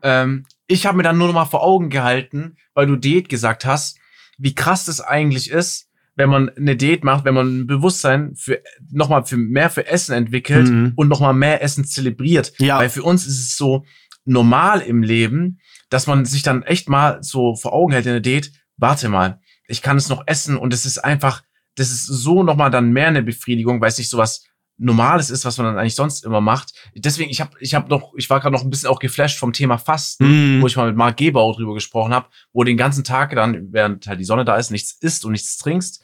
Ähm, 0.02 0.46
ich 0.66 0.86
habe 0.86 0.96
mir 0.96 1.02
dann 1.02 1.18
nur 1.18 1.26
noch 1.26 1.34
mal 1.34 1.44
vor 1.44 1.62
Augen 1.62 1.90
gehalten, 1.90 2.56
weil 2.74 2.86
du 2.86 2.96
Diät 2.96 3.28
gesagt 3.28 3.64
hast, 3.64 3.98
wie 4.38 4.54
krass 4.54 4.84
das 4.84 5.00
eigentlich 5.00 5.50
ist, 5.50 5.88
wenn 6.14 6.30
man 6.30 6.48
eine 6.50 6.76
Diät 6.76 7.02
macht, 7.04 7.24
wenn 7.24 7.34
man 7.34 7.60
ein 7.60 7.66
Bewusstsein 7.66 8.34
für 8.36 8.60
noch 8.90 9.08
mal 9.08 9.24
für 9.24 9.36
mehr 9.36 9.70
für 9.70 9.86
Essen 9.86 10.12
entwickelt 10.14 10.68
Mhm. 10.68 10.92
und 10.96 11.08
noch 11.08 11.20
mal 11.20 11.32
mehr 11.32 11.62
Essen 11.62 11.84
zelebriert. 11.84 12.52
Ja. 12.58 12.78
Weil 12.78 12.90
für 12.90 13.02
uns 13.02 13.26
ist 13.26 13.40
es 13.40 13.56
so 13.56 13.84
normal 14.24 14.80
im 14.80 15.02
Leben, 15.02 15.60
dass 15.90 16.06
man 16.06 16.24
sich 16.24 16.42
dann 16.42 16.62
echt 16.62 16.88
mal 16.88 17.22
so 17.22 17.54
vor 17.56 17.72
Augen 17.74 17.92
hält 17.92 18.06
in 18.06 18.12
der 18.12 18.20
Diät, 18.20 18.52
warte 18.78 19.08
mal, 19.08 19.40
ich 19.68 19.82
kann 19.82 19.96
es 19.98 20.08
noch 20.08 20.22
essen 20.26 20.56
und 20.56 20.72
es 20.72 20.86
ist 20.86 20.98
einfach, 20.98 21.42
das 21.76 21.90
ist 21.90 22.06
so 22.06 22.42
nochmal 22.42 22.70
dann 22.70 22.90
mehr 22.92 23.08
eine 23.08 23.22
Befriedigung, 23.22 23.80
weil 23.80 23.88
es 23.90 23.98
nicht 23.98 24.08
so 24.10 24.18
was 24.18 24.44
Normales 24.82 25.28
ist, 25.28 25.44
was 25.44 25.58
man 25.58 25.66
dann 25.66 25.78
eigentlich 25.78 25.94
sonst 25.94 26.24
immer 26.24 26.40
macht. 26.40 26.72
Deswegen, 26.94 27.30
ich 27.30 27.42
habe 27.42 27.50
ich 27.60 27.74
hab 27.74 27.90
noch, 27.90 28.14
ich 28.16 28.30
war 28.30 28.40
gerade 28.40 28.54
noch 28.54 28.62
ein 28.64 28.70
bisschen 28.70 28.88
auch 28.88 28.98
geflasht 28.98 29.38
vom 29.38 29.52
Thema 29.52 29.76
Fasten, 29.76 30.56
Mhm. 30.56 30.62
wo 30.62 30.66
ich 30.66 30.74
mal 30.76 30.86
mit 30.86 30.96
Marc 30.96 31.18
Gebau 31.18 31.52
drüber 31.52 31.74
gesprochen 31.74 32.14
habe, 32.14 32.28
wo 32.54 32.64
den 32.64 32.78
ganzen 32.78 33.04
Tag 33.04 33.34
dann, 33.34 33.72
während 33.74 34.06
halt 34.06 34.18
die 34.20 34.24
Sonne 34.24 34.46
da 34.46 34.56
ist, 34.56 34.70
nichts 34.70 34.92
isst 34.92 35.26
und 35.26 35.32
nichts 35.32 35.58
trinkst. 35.58 36.02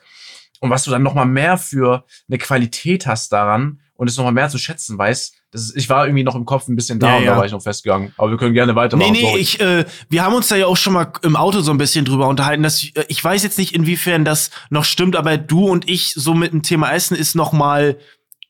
Und 0.60 0.68
was 0.68 0.84
du 0.84 0.90
dann 0.90 1.02
nochmal 1.02 1.24
mehr 1.26 1.56
für 1.56 2.04
eine 2.28 2.36
Qualität 2.38 3.06
hast 3.06 3.32
daran 3.32 3.80
und 3.94 4.08
es 4.08 4.16
nochmal 4.18 4.32
mehr 4.34 4.50
zu 4.50 4.58
schätzen 4.58 4.98
weißt. 4.98 5.34
Ich 5.74 5.88
war 5.88 6.06
irgendwie 6.06 6.22
noch 6.24 6.34
im 6.34 6.44
Kopf 6.44 6.68
ein 6.68 6.76
bisschen 6.76 6.98
da 6.98 7.08
Ja, 7.08 7.16
und 7.16 7.24
ja. 7.24 7.30
da 7.32 7.38
war 7.38 7.46
ich 7.46 7.52
noch 7.52 7.62
festgegangen. 7.62 8.12
Aber 8.16 8.30
wir 8.30 8.36
können 8.38 8.54
gerne 8.54 8.72
Nee, 8.72 8.76
weitermachen. 8.76 9.12
nee, 9.12 9.20
sorry. 9.22 9.40
ich, 9.40 9.60
äh, 9.60 9.84
wir 10.08 10.22
haben 10.24 10.34
uns 10.34 10.48
da 10.48 10.56
ja 10.56 10.66
auch 10.66 10.76
schon 10.76 10.92
mal 10.92 11.12
im 11.22 11.36
Auto 11.36 11.60
so 11.60 11.70
ein 11.70 11.78
bisschen 11.78 12.04
drüber 12.04 12.28
unterhalten. 12.28 12.62
Dass, 12.62 12.82
äh, 12.82 13.04
ich 13.08 13.22
weiß 13.22 13.42
jetzt 13.42 13.58
nicht, 13.58 13.74
inwiefern 13.74 14.24
das 14.24 14.50
noch 14.70 14.84
stimmt, 14.84 15.16
aber 15.16 15.36
du 15.38 15.66
und 15.66 15.88
ich 15.88 16.12
so 16.14 16.34
mit 16.34 16.52
dem 16.52 16.62
Thema 16.62 16.92
Essen 16.92 17.16
ist 17.16 17.34
noch 17.34 17.52
mal 17.52 17.98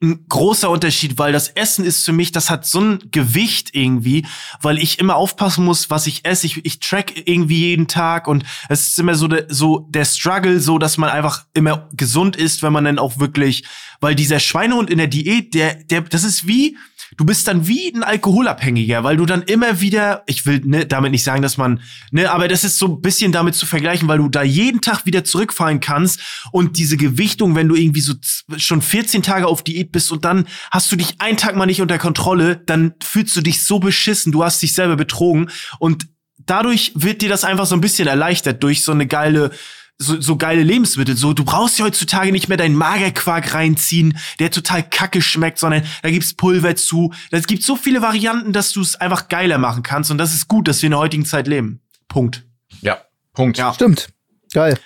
ein 0.02 0.26
großer 0.28 0.68
Unterschied, 0.68 1.16
weil 1.16 1.32
das 1.32 1.48
Essen 1.48 1.82
ist 1.82 2.04
für 2.04 2.12
mich, 2.12 2.30
das 2.30 2.50
hat 2.50 2.66
so 2.66 2.80
ein 2.80 2.98
Gewicht 3.12 3.70
irgendwie, 3.74 4.26
weil 4.60 4.76
ich 4.78 4.98
immer 4.98 5.16
aufpassen 5.16 5.64
muss, 5.64 5.88
was 5.88 6.06
ich 6.06 6.26
esse. 6.26 6.44
Ich, 6.46 6.62
ich 6.66 6.80
track 6.80 7.14
irgendwie 7.26 7.60
jeden 7.60 7.88
Tag 7.88 8.28
und 8.28 8.44
es 8.68 8.88
ist 8.88 8.98
immer 8.98 9.14
so 9.14 9.26
der, 9.26 9.46
so 9.48 9.86
der 9.88 10.04
Struggle, 10.04 10.60
so 10.60 10.76
dass 10.76 10.98
man 10.98 11.08
einfach 11.08 11.46
immer 11.54 11.88
gesund 11.96 12.36
ist, 12.36 12.62
wenn 12.62 12.74
man 12.74 12.84
dann 12.84 12.98
auch 12.98 13.18
wirklich, 13.18 13.64
weil 14.02 14.14
dieser 14.14 14.38
Schweinehund 14.38 14.90
in 14.90 14.98
der 14.98 15.06
Diät, 15.06 15.54
der, 15.54 15.76
der, 15.84 16.02
das 16.02 16.24
ist 16.24 16.46
wie, 16.46 16.76
du 17.16 17.24
bist 17.24 17.46
dann 17.48 17.66
wie 17.68 17.92
ein 17.94 18.02
Alkoholabhängiger, 18.02 19.04
weil 19.04 19.16
du 19.16 19.26
dann 19.26 19.42
immer 19.42 19.80
wieder, 19.80 20.22
ich 20.26 20.46
will 20.46 20.60
ne, 20.64 20.86
damit 20.86 21.12
nicht 21.12 21.24
sagen, 21.24 21.42
dass 21.42 21.56
man, 21.56 21.80
ne, 22.10 22.30
aber 22.30 22.48
das 22.48 22.64
ist 22.64 22.78
so 22.78 22.86
ein 22.86 23.00
bisschen 23.00 23.32
damit 23.32 23.54
zu 23.54 23.66
vergleichen, 23.66 24.08
weil 24.08 24.18
du 24.18 24.28
da 24.28 24.42
jeden 24.42 24.80
Tag 24.80 25.06
wieder 25.06 25.24
zurückfallen 25.24 25.80
kannst 25.80 26.20
und 26.52 26.78
diese 26.78 26.96
Gewichtung, 26.96 27.54
wenn 27.54 27.68
du 27.68 27.74
irgendwie 27.74 28.00
so 28.00 28.14
schon 28.56 28.82
14 28.82 29.22
Tage 29.22 29.46
auf 29.46 29.62
Diät 29.62 29.92
bist 29.92 30.10
und 30.12 30.24
dann 30.24 30.46
hast 30.70 30.90
du 30.90 30.96
dich 30.96 31.20
einen 31.20 31.36
Tag 31.36 31.56
mal 31.56 31.66
nicht 31.66 31.80
unter 31.80 31.98
Kontrolle, 31.98 32.56
dann 32.56 32.94
fühlst 33.02 33.36
du 33.36 33.40
dich 33.40 33.64
so 33.64 33.78
beschissen, 33.78 34.32
du 34.32 34.44
hast 34.44 34.62
dich 34.62 34.74
selber 34.74 34.96
betrogen 34.96 35.50
und 35.78 36.08
dadurch 36.38 36.92
wird 36.94 37.22
dir 37.22 37.28
das 37.28 37.44
einfach 37.44 37.66
so 37.66 37.74
ein 37.74 37.80
bisschen 37.80 38.08
erleichtert 38.08 38.62
durch 38.62 38.84
so 38.84 38.92
eine 38.92 39.06
geile 39.06 39.50
so, 39.98 40.20
so 40.20 40.36
geile 40.36 40.62
Lebensmittel. 40.62 41.16
So, 41.16 41.32
du 41.32 41.44
brauchst 41.44 41.78
ja 41.78 41.84
heutzutage 41.86 42.30
nicht 42.32 42.48
mehr 42.48 42.58
deinen 42.58 42.74
Magerquark 42.74 43.54
reinziehen, 43.54 44.18
der 44.38 44.50
total 44.50 44.82
kacke 44.82 45.22
schmeckt, 45.22 45.58
sondern 45.58 45.84
da 46.02 46.10
gibt's 46.10 46.34
Pulver 46.34 46.76
zu. 46.76 47.12
Es 47.30 47.46
gibt 47.46 47.62
so 47.62 47.76
viele 47.76 48.02
Varianten, 48.02 48.52
dass 48.52 48.72
du 48.72 48.80
es 48.82 48.96
einfach 48.96 49.28
geiler 49.28 49.58
machen 49.58 49.82
kannst. 49.82 50.10
Und 50.10 50.18
das 50.18 50.34
ist 50.34 50.48
gut, 50.48 50.68
dass 50.68 50.82
wir 50.82 50.88
in 50.88 50.90
der 50.92 51.00
heutigen 51.00 51.24
Zeit 51.24 51.46
leben. 51.46 51.80
Punkt. 52.08 52.44
ja, 52.82 52.98
Punkt. 53.32 53.56
Ja. 53.58 53.72
Stimmt. 53.74 54.08
Geil. 54.52 54.78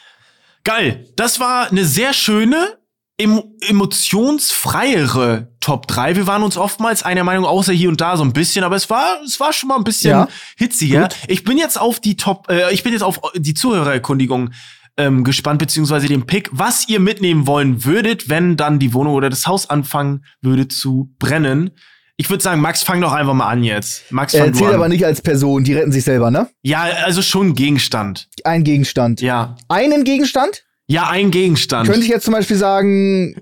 Geil. 0.64 1.06
Das 1.16 1.40
war 1.40 1.70
eine 1.70 1.84
sehr 1.84 2.12
schöne, 2.12 2.78
emo 3.18 3.52
emotionsfreiere 3.60 5.48
Top 5.60 5.86
3. 5.86 6.16
Wir 6.16 6.26
waren 6.26 6.42
uns 6.42 6.56
oftmals 6.56 7.02
einer 7.02 7.24
Meinung, 7.24 7.44
außer 7.46 7.72
hier 7.72 7.88
und 7.88 8.00
da 8.00 8.16
so 8.16 8.24
ein 8.24 8.32
bisschen, 8.32 8.64
aber 8.64 8.76
es 8.76 8.88
war, 8.90 9.20
es 9.24 9.38
war 9.40 9.52
schon 9.52 9.68
mal 9.68 9.76
ein 9.76 9.84
bisschen 9.84 10.10
Ja. 10.10 10.28
hitziger. 10.56 11.02
Gut. 11.02 11.16
Ich 11.28 11.44
bin 11.44 11.58
jetzt 11.58 11.78
auf 11.80 12.00
die 12.00 12.16
Top, 12.16 12.48
äh, 12.50 12.72
ich 12.72 12.82
bin 12.82 12.92
jetzt 12.92 13.02
auf 13.02 13.20
die 13.34 13.54
Zuhörererkundigung 13.54 14.50
ähm, 14.96 15.24
gespannt, 15.24 15.58
beziehungsweise 15.58 16.06
den 16.06 16.26
Pick, 16.26 16.48
was 16.52 16.88
ihr 16.88 17.00
mitnehmen 17.00 17.46
wollen 17.46 17.84
würdet, 17.84 18.28
wenn 18.28 18.56
dann 18.56 18.78
die 18.78 18.92
Wohnung 18.94 19.14
oder 19.14 19.30
das 19.30 19.46
Haus 19.46 19.68
anfangen 19.68 20.24
würde 20.40 20.68
zu 20.68 21.10
brennen. 21.18 21.70
Ich 22.16 22.28
würde 22.28 22.42
sagen, 22.42 22.60
Max, 22.60 22.82
fang 22.82 23.00
doch 23.00 23.12
einfach 23.12 23.32
mal 23.32 23.48
an 23.48 23.64
jetzt. 23.64 24.12
Max, 24.12 24.36
fang 24.36 24.52
du 24.52 24.58
zählt 24.58 24.70
an. 24.70 24.74
aber 24.74 24.88
nicht 24.88 25.06
als 25.06 25.22
Person, 25.22 25.64
die 25.64 25.72
retten 25.72 25.90
sich 25.90 26.04
selber, 26.04 26.30
ne? 26.30 26.48
ja, 26.62 26.82
also 27.04 27.22
schon 27.22 27.54
Gegenstand. 27.54 28.28
Ein 28.44 28.62
Gegenstand. 28.62 29.22
Ja. 29.22 29.56
Einen 29.68 30.04
Gegenstand? 30.04 30.64
Ja, 30.86 31.08
ein 31.08 31.30
Gegenstand. 31.30 31.88
Könnte 31.88 32.04
ich 32.04 32.10
jetzt 32.10 32.24
zum 32.24 32.34
Beispiel 32.34 32.56
sagen, 32.56 33.36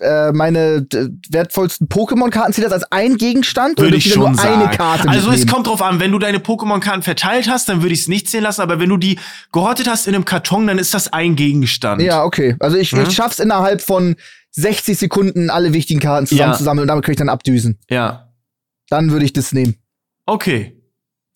äh, 0.00 0.32
meine 0.32 0.86
wertvollsten 1.30 1.88
Pokémon-Karten 1.88 2.52
zählt 2.52 2.66
das 2.66 2.72
als 2.72 2.84
ein 2.92 3.16
Gegenstand? 3.16 3.78
würde 3.78 3.88
oder 3.88 3.96
ich 3.96 4.12
schon 4.12 4.22
nur 4.22 4.34
sagen. 4.34 4.62
eine 4.62 4.76
Karte 4.76 5.08
also 5.08 5.28
es 5.30 5.38
mitnehmen? 5.38 5.50
kommt 5.54 5.66
drauf 5.66 5.82
an, 5.82 6.00
wenn 6.00 6.10
du 6.12 6.18
deine 6.18 6.38
Pokémon-Karten 6.38 7.02
verteilt 7.02 7.48
hast, 7.48 7.68
dann 7.68 7.82
würde 7.82 7.94
ich 7.94 8.00
es 8.00 8.08
nicht 8.08 8.28
zählen 8.28 8.44
lassen, 8.44 8.60
aber 8.62 8.80
wenn 8.80 8.88
du 8.88 8.96
die 8.96 9.18
gehortet 9.52 9.88
hast 9.88 10.06
in 10.08 10.14
einem 10.14 10.24
Karton, 10.24 10.66
dann 10.66 10.78
ist 10.78 10.94
das 10.94 11.12
ein 11.12 11.36
Gegenstand. 11.36 12.02
Ja, 12.02 12.24
okay. 12.24 12.56
Also 12.60 12.76
ich, 12.76 12.90
Ja. 12.92 13.02
ich 13.02 13.12
schaff's 13.14 13.38
innerhalb 13.38 13.82
von 13.82 14.16
60 14.52 14.98
Sekunden, 14.98 15.50
alle 15.50 15.72
wichtigen 15.72 16.00
Karten 16.00 16.24
Ja. 16.24 16.28
zusammenzusammeln 16.28 16.82
und 16.82 16.88
damit 16.88 17.04
kann 17.04 17.12
ich 17.12 17.18
dann 17.18 17.28
abdüsen. 17.28 17.78
Ja. 17.88 18.28
Dann 18.88 19.10
würde 19.12 19.24
ich 19.24 19.32
das 19.32 19.52
nehmen. 19.52 19.76
Okay. 20.26 20.76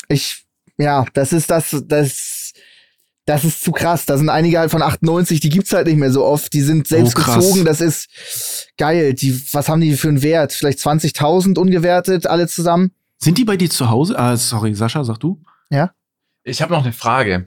Ich, 0.08 0.44
ja, 0.76 1.04
das 1.14 1.32
ist 1.32 1.50
das, 1.50 1.76
das, 1.86 2.33
das 3.26 3.44
ist 3.44 3.62
zu 3.62 3.72
krass. 3.72 4.06
Da 4.06 4.18
sind 4.18 4.28
einige 4.28 4.58
halt 4.58 4.70
von 4.70 4.82
98, 4.82 5.40
die 5.40 5.48
gibt's 5.48 5.72
halt 5.72 5.86
nicht 5.86 5.96
mehr 5.96 6.12
so 6.12 6.24
oft. 6.24 6.52
Die 6.52 6.60
sind 6.60 6.86
selbst 6.86 7.16
Oh, 7.18 7.22
gezogen. 7.22 7.64
Das 7.64 7.80
ist 7.80 8.08
geil. 8.76 9.14
Die, 9.14 9.40
was 9.52 9.68
haben 9.68 9.80
die 9.80 9.96
für 9.96 10.08
einen 10.08 10.22
Wert? 10.22 10.52
Vielleicht 10.52 10.78
20.000 10.80 11.58
ungewertet, 11.58 12.26
alle 12.26 12.48
zusammen? 12.48 12.90
Sind 13.18 13.38
die 13.38 13.44
bei 13.44 13.56
dir 13.56 13.70
zu 13.70 13.88
Hause? 13.90 14.18
Ah, 14.18 14.36
sorry, 14.36 14.74
Sascha, 14.74 15.02
sag 15.04 15.18
du? 15.20 15.40
Ich 16.46 16.60
habe 16.60 16.72
noch 16.74 16.82
eine 16.84 16.92
Frage. 16.92 17.46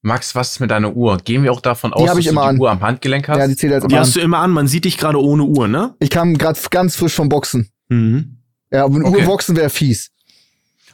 Max, 0.00 0.34
was 0.34 0.52
ist 0.52 0.60
mit 0.60 0.70
deiner 0.70 0.94
Uhr? 0.96 1.18
Gehen 1.18 1.42
wir 1.42 1.52
auch 1.52 1.60
davon 1.60 1.92
aus, 1.92 2.06
dass 2.08 2.16
ich 2.18 2.24
du 2.24 2.30
immer 2.30 2.42
die 2.44 2.48
an. 2.48 2.60
Uhr 2.60 2.70
am 2.70 2.80
Handgelenk 2.80 3.28
hast? 3.28 3.38
Ja, 3.38 3.46
die 3.46 3.56
zählt 3.56 3.74
als 3.74 3.84
Die 3.86 3.92
immer 3.92 4.00
hast 4.00 4.08
an. 4.08 4.12
du 4.14 4.20
immer 4.20 4.38
an. 4.38 4.50
Man 4.52 4.68
sieht 4.68 4.86
dich 4.86 4.96
gerade 4.96 5.20
ohne 5.22 5.42
Uhr, 5.42 5.68
ne? 5.68 5.94
Ich 5.98 6.08
kam 6.08 6.38
gerade 6.38 6.58
ganz 6.70 6.96
frisch 6.96 7.12
vom 7.12 7.28
Boxen. 7.28 7.68
Mhm. 7.90 8.38
Ja, 8.72 8.84
aber 8.84 8.94
eine 8.96 9.04
Okay. 9.04 9.18
Uhr 9.18 9.24
boxen 9.24 9.54
wäre 9.56 9.68
fies. 9.68 10.10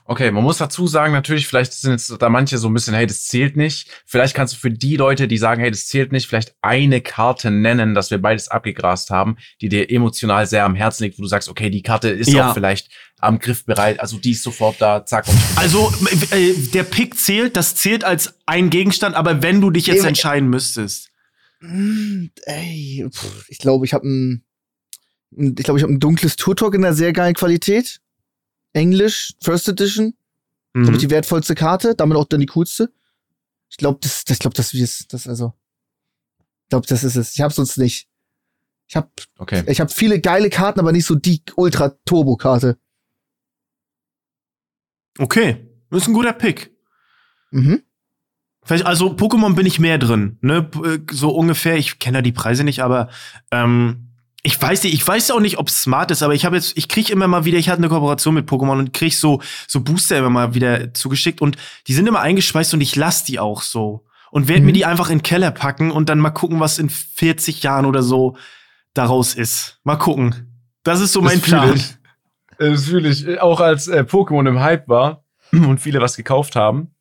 Okay, 0.05 0.33
man 0.33 0.43
muss 0.43 0.59
dazu 0.59 0.87
sagen, 0.89 1.13
natürlich, 1.13 1.47
vielleicht 1.47 1.73
sind 1.75 1.93
jetzt 1.93 2.11
da 2.21 2.29
manche 2.29 2.59
so 2.59 2.69
ein 2.69 2.75
bisschen, 2.75 2.93
hey, 2.95 3.07
das 3.07 3.25
zählt 3.27 3.57
nicht. 3.57 3.89
Vielleicht 4.05 4.35
kannst 4.35 4.55
du 4.55 4.59
für 4.59 4.71
die 4.71 4.97
Leute, 4.97 5.29
die 5.29 5.39
sagen, 5.39 5.61
hey, 5.61 5.71
das 5.71 5.87
zählt 5.87 6.11
nicht, 6.11 6.27
vielleicht 6.27 6.55
eine 6.61 7.01
Karte 7.01 7.51
nennen, 7.53 7.95
dass 7.95 8.11
wir 8.11 8.19
beides 8.19 8.49
abgegrast 8.49 9.11
haben, 9.11 9.37
die 9.61 9.69
dir 9.69 9.89
emotional 9.91 10.47
sehr 10.47 10.65
am 10.65 10.75
Herzen 10.75 11.05
liegt, 11.05 11.19
wo 11.19 11.23
du 11.23 11.29
sagst, 11.29 11.49
okay, 11.49 11.71
die 11.71 11.83
Karte 11.83 12.09
ist 12.11 12.31
Ja. 12.31 12.51
auch 12.51 12.55
vielleicht 12.55 12.91
am 13.21 13.39
Griff 13.39 13.65
bereit, 13.65 14.01
also 14.01 14.19
die 14.19 14.33
ist 14.33 14.43
sofort 14.43 14.77
da, 14.83 15.07
zack. 15.07 15.29
Und 15.29 15.39
Also, 15.55 15.93
äh, 16.33 16.53
der 16.75 16.83
Pick 16.83 17.17
zählt, 17.17 17.57
das 17.57 17.77
zählt 17.77 18.03
als 18.03 18.35
ein 18.45 18.69
Gegenstand, 18.71 19.15
aber 19.15 19.41
wenn 19.43 19.61
du 19.61 19.71
dich 19.71 19.87
jetzt 19.87 20.03
Ey, 20.03 20.09
entscheiden 20.09 20.51
müsstest. 20.51 21.11
Mm, 21.61 22.27
Ey, 22.45 23.07
pff, 23.09 23.45
ich 23.49 23.59
glaube, 23.59 23.87
ich 23.87 23.95
habe 23.95 24.05
ein, 24.09 24.45
ein- 25.39 25.55
ich 25.57 25.65
glaube, 25.65 25.79
ich 25.79 25.85
habe 25.85 25.93
ein 25.93 26.01
dunkles 26.01 26.35
Turtok 26.35 26.75
in 26.75 26.85
einer 26.85 26.93
sehr 26.95 27.13
geilen 27.13 27.35
Qualität. 27.35 28.01
Englisch, 28.73 29.35
First 29.43 29.69
Edition. 29.69 30.15
Mhm. 30.75 30.83
Glaube 30.85 30.97
ich, 30.97 31.03
die 31.03 31.11
wertvollste 31.11 31.55
Karte, 31.55 31.95
damit 31.95 32.17
auch 32.17 32.25
dann 32.25 32.41
die 32.41 32.47
coolste. 32.47 32.93
Ich 33.71 33.77
glaube, 33.77 33.99
das, 34.03 34.25
das, 34.25 34.37
ich 34.37 34.41
glaube, 34.41 34.55
das 34.55 34.73
ist 34.75 35.13
das 35.13 35.27
also. 35.27 35.53
Ich 36.65 36.69
glaube, 36.71 36.87
das 36.87 37.05
ist 37.05 37.17
es. 37.17 37.35
Ich 37.35 37.41
habe 37.41 37.53
sonst 37.53 37.77
nicht. 37.77 38.09
Ich 38.89 38.97
habe, 38.97 39.09
Okay. 39.39 39.63
ich 39.67 39.81
habe 39.81 39.91
viele 39.91 40.21
geile 40.21 40.51
Karten, 40.51 40.81
aber 40.81 40.93
nicht 40.93 41.07
so 41.07 41.15
die 41.15 41.43
Ultra 41.57 41.91
Turbo 42.05 42.37
Karte. 42.37 42.79
Okay, 45.19 45.69
das 45.91 46.03
ist 46.03 46.09
ein 46.09 46.15
guter 46.15 46.33
Pick. 46.33 46.75
Mhm. 47.51 47.83
Vielleicht, 48.65 48.87
also 48.87 49.15
Pokémon 49.15 49.55
bin 49.55 49.67
ich 49.67 49.79
mehr 49.81 49.99
drin, 49.99 50.39
ne? 50.41 50.71
Äh, 50.85 50.99
So 51.11 51.31
ungefähr. 51.31 51.77
Ich 51.77 51.99
kenne 51.99 52.19
ja 52.19 52.23
die 52.23 52.33
Preise 52.33 52.65
nicht, 52.65 52.81
aber 52.83 53.11
ähm, 53.51 54.12
ich 54.45 54.61
weiß 54.61 54.83
nicht, 54.83 54.95
ich 54.95 55.07
weiß 55.07 55.31
auch 55.31 55.41
nicht, 55.41 55.59
ob 55.59 55.69
es 55.69 55.83
smart 55.83 56.11
ist, 56.11 56.23
aber 56.23 56.35
ich 56.35 56.45
habe 56.45 56.57
jetzt, 56.57 56.77
ich 56.77 56.89
kriege 56.89 57.13
immer 57.13 57.29
mal 57.29 57.45
wieder, 57.45 57.59
ich 57.59 57.69
hatte 57.69 57.79
eine 57.79 57.89
Kooperation 57.89 58.35
mit 58.35 58.49
Pokémon 58.49 58.79
und 58.79 58.93
krieg 58.93 59.15
so 59.15 59.41
so 59.69 59.81
Booster 59.81 60.19
immer 60.19 60.31
mal 60.31 60.55
wieder 60.55 60.93
zugeschickt 60.95 61.41
und 61.41 61.57
die 61.87 61.95
sind 61.95 62.07
immer 62.09 62.21
eingeschweißt 62.21 62.75
und 62.75 62.81
ich 62.81 62.97
lass 62.97 63.23
die 63.25 63.39
auch 63.39 63.63
so 63.63 64.05
und 64.33 64.49
werde 64.49 64.61
Mhm. 64.63 64.67
mir 64.67 64.73
die 64.73 64.85
einfach 64.87 65.11
in 65.11 65.19
den 65.19 65.23
Keller 65.23 65.51
packen 65.53 65.91
und 65.93 66.09
dann 66.09 66.19
mal 66.19 66.31
gucken, 66.31 66.59
was 66.61 66.79
in 66.79 66.91
40 66.91 67.63
Jahren 67.63 67.87
oder 67.87 68.03
so 68.03 68.37
daraus 68.95 69.35
ist. 69.35 69.79
Mal 69.85 69.97
gucken. 69.97 70.49
Das 70.83 71.01
ist 71.01 71.13
so 71.13 71.23
mein 71.23 71.39
Das 71.41 71.45
fühl 71.49 71.59
Plan. 71.59 71.77
ich. 71.77 71.95
Das 72.59 72.85
fühle 72.87 73.09
ich. 73.11 73.41
Auch 73.41 73.61
als 73.61 73.87
äh, 73.89 74.01
Pokémon 74.07 74.49
im 74.49 74.59
Hype 74.61 74.89
war 74.89 75.25
und 75.53 75.79
viele 75.81 76.01
was 76.01 76.17
gekauft 76.17 76.57
haben, 76.57 76.95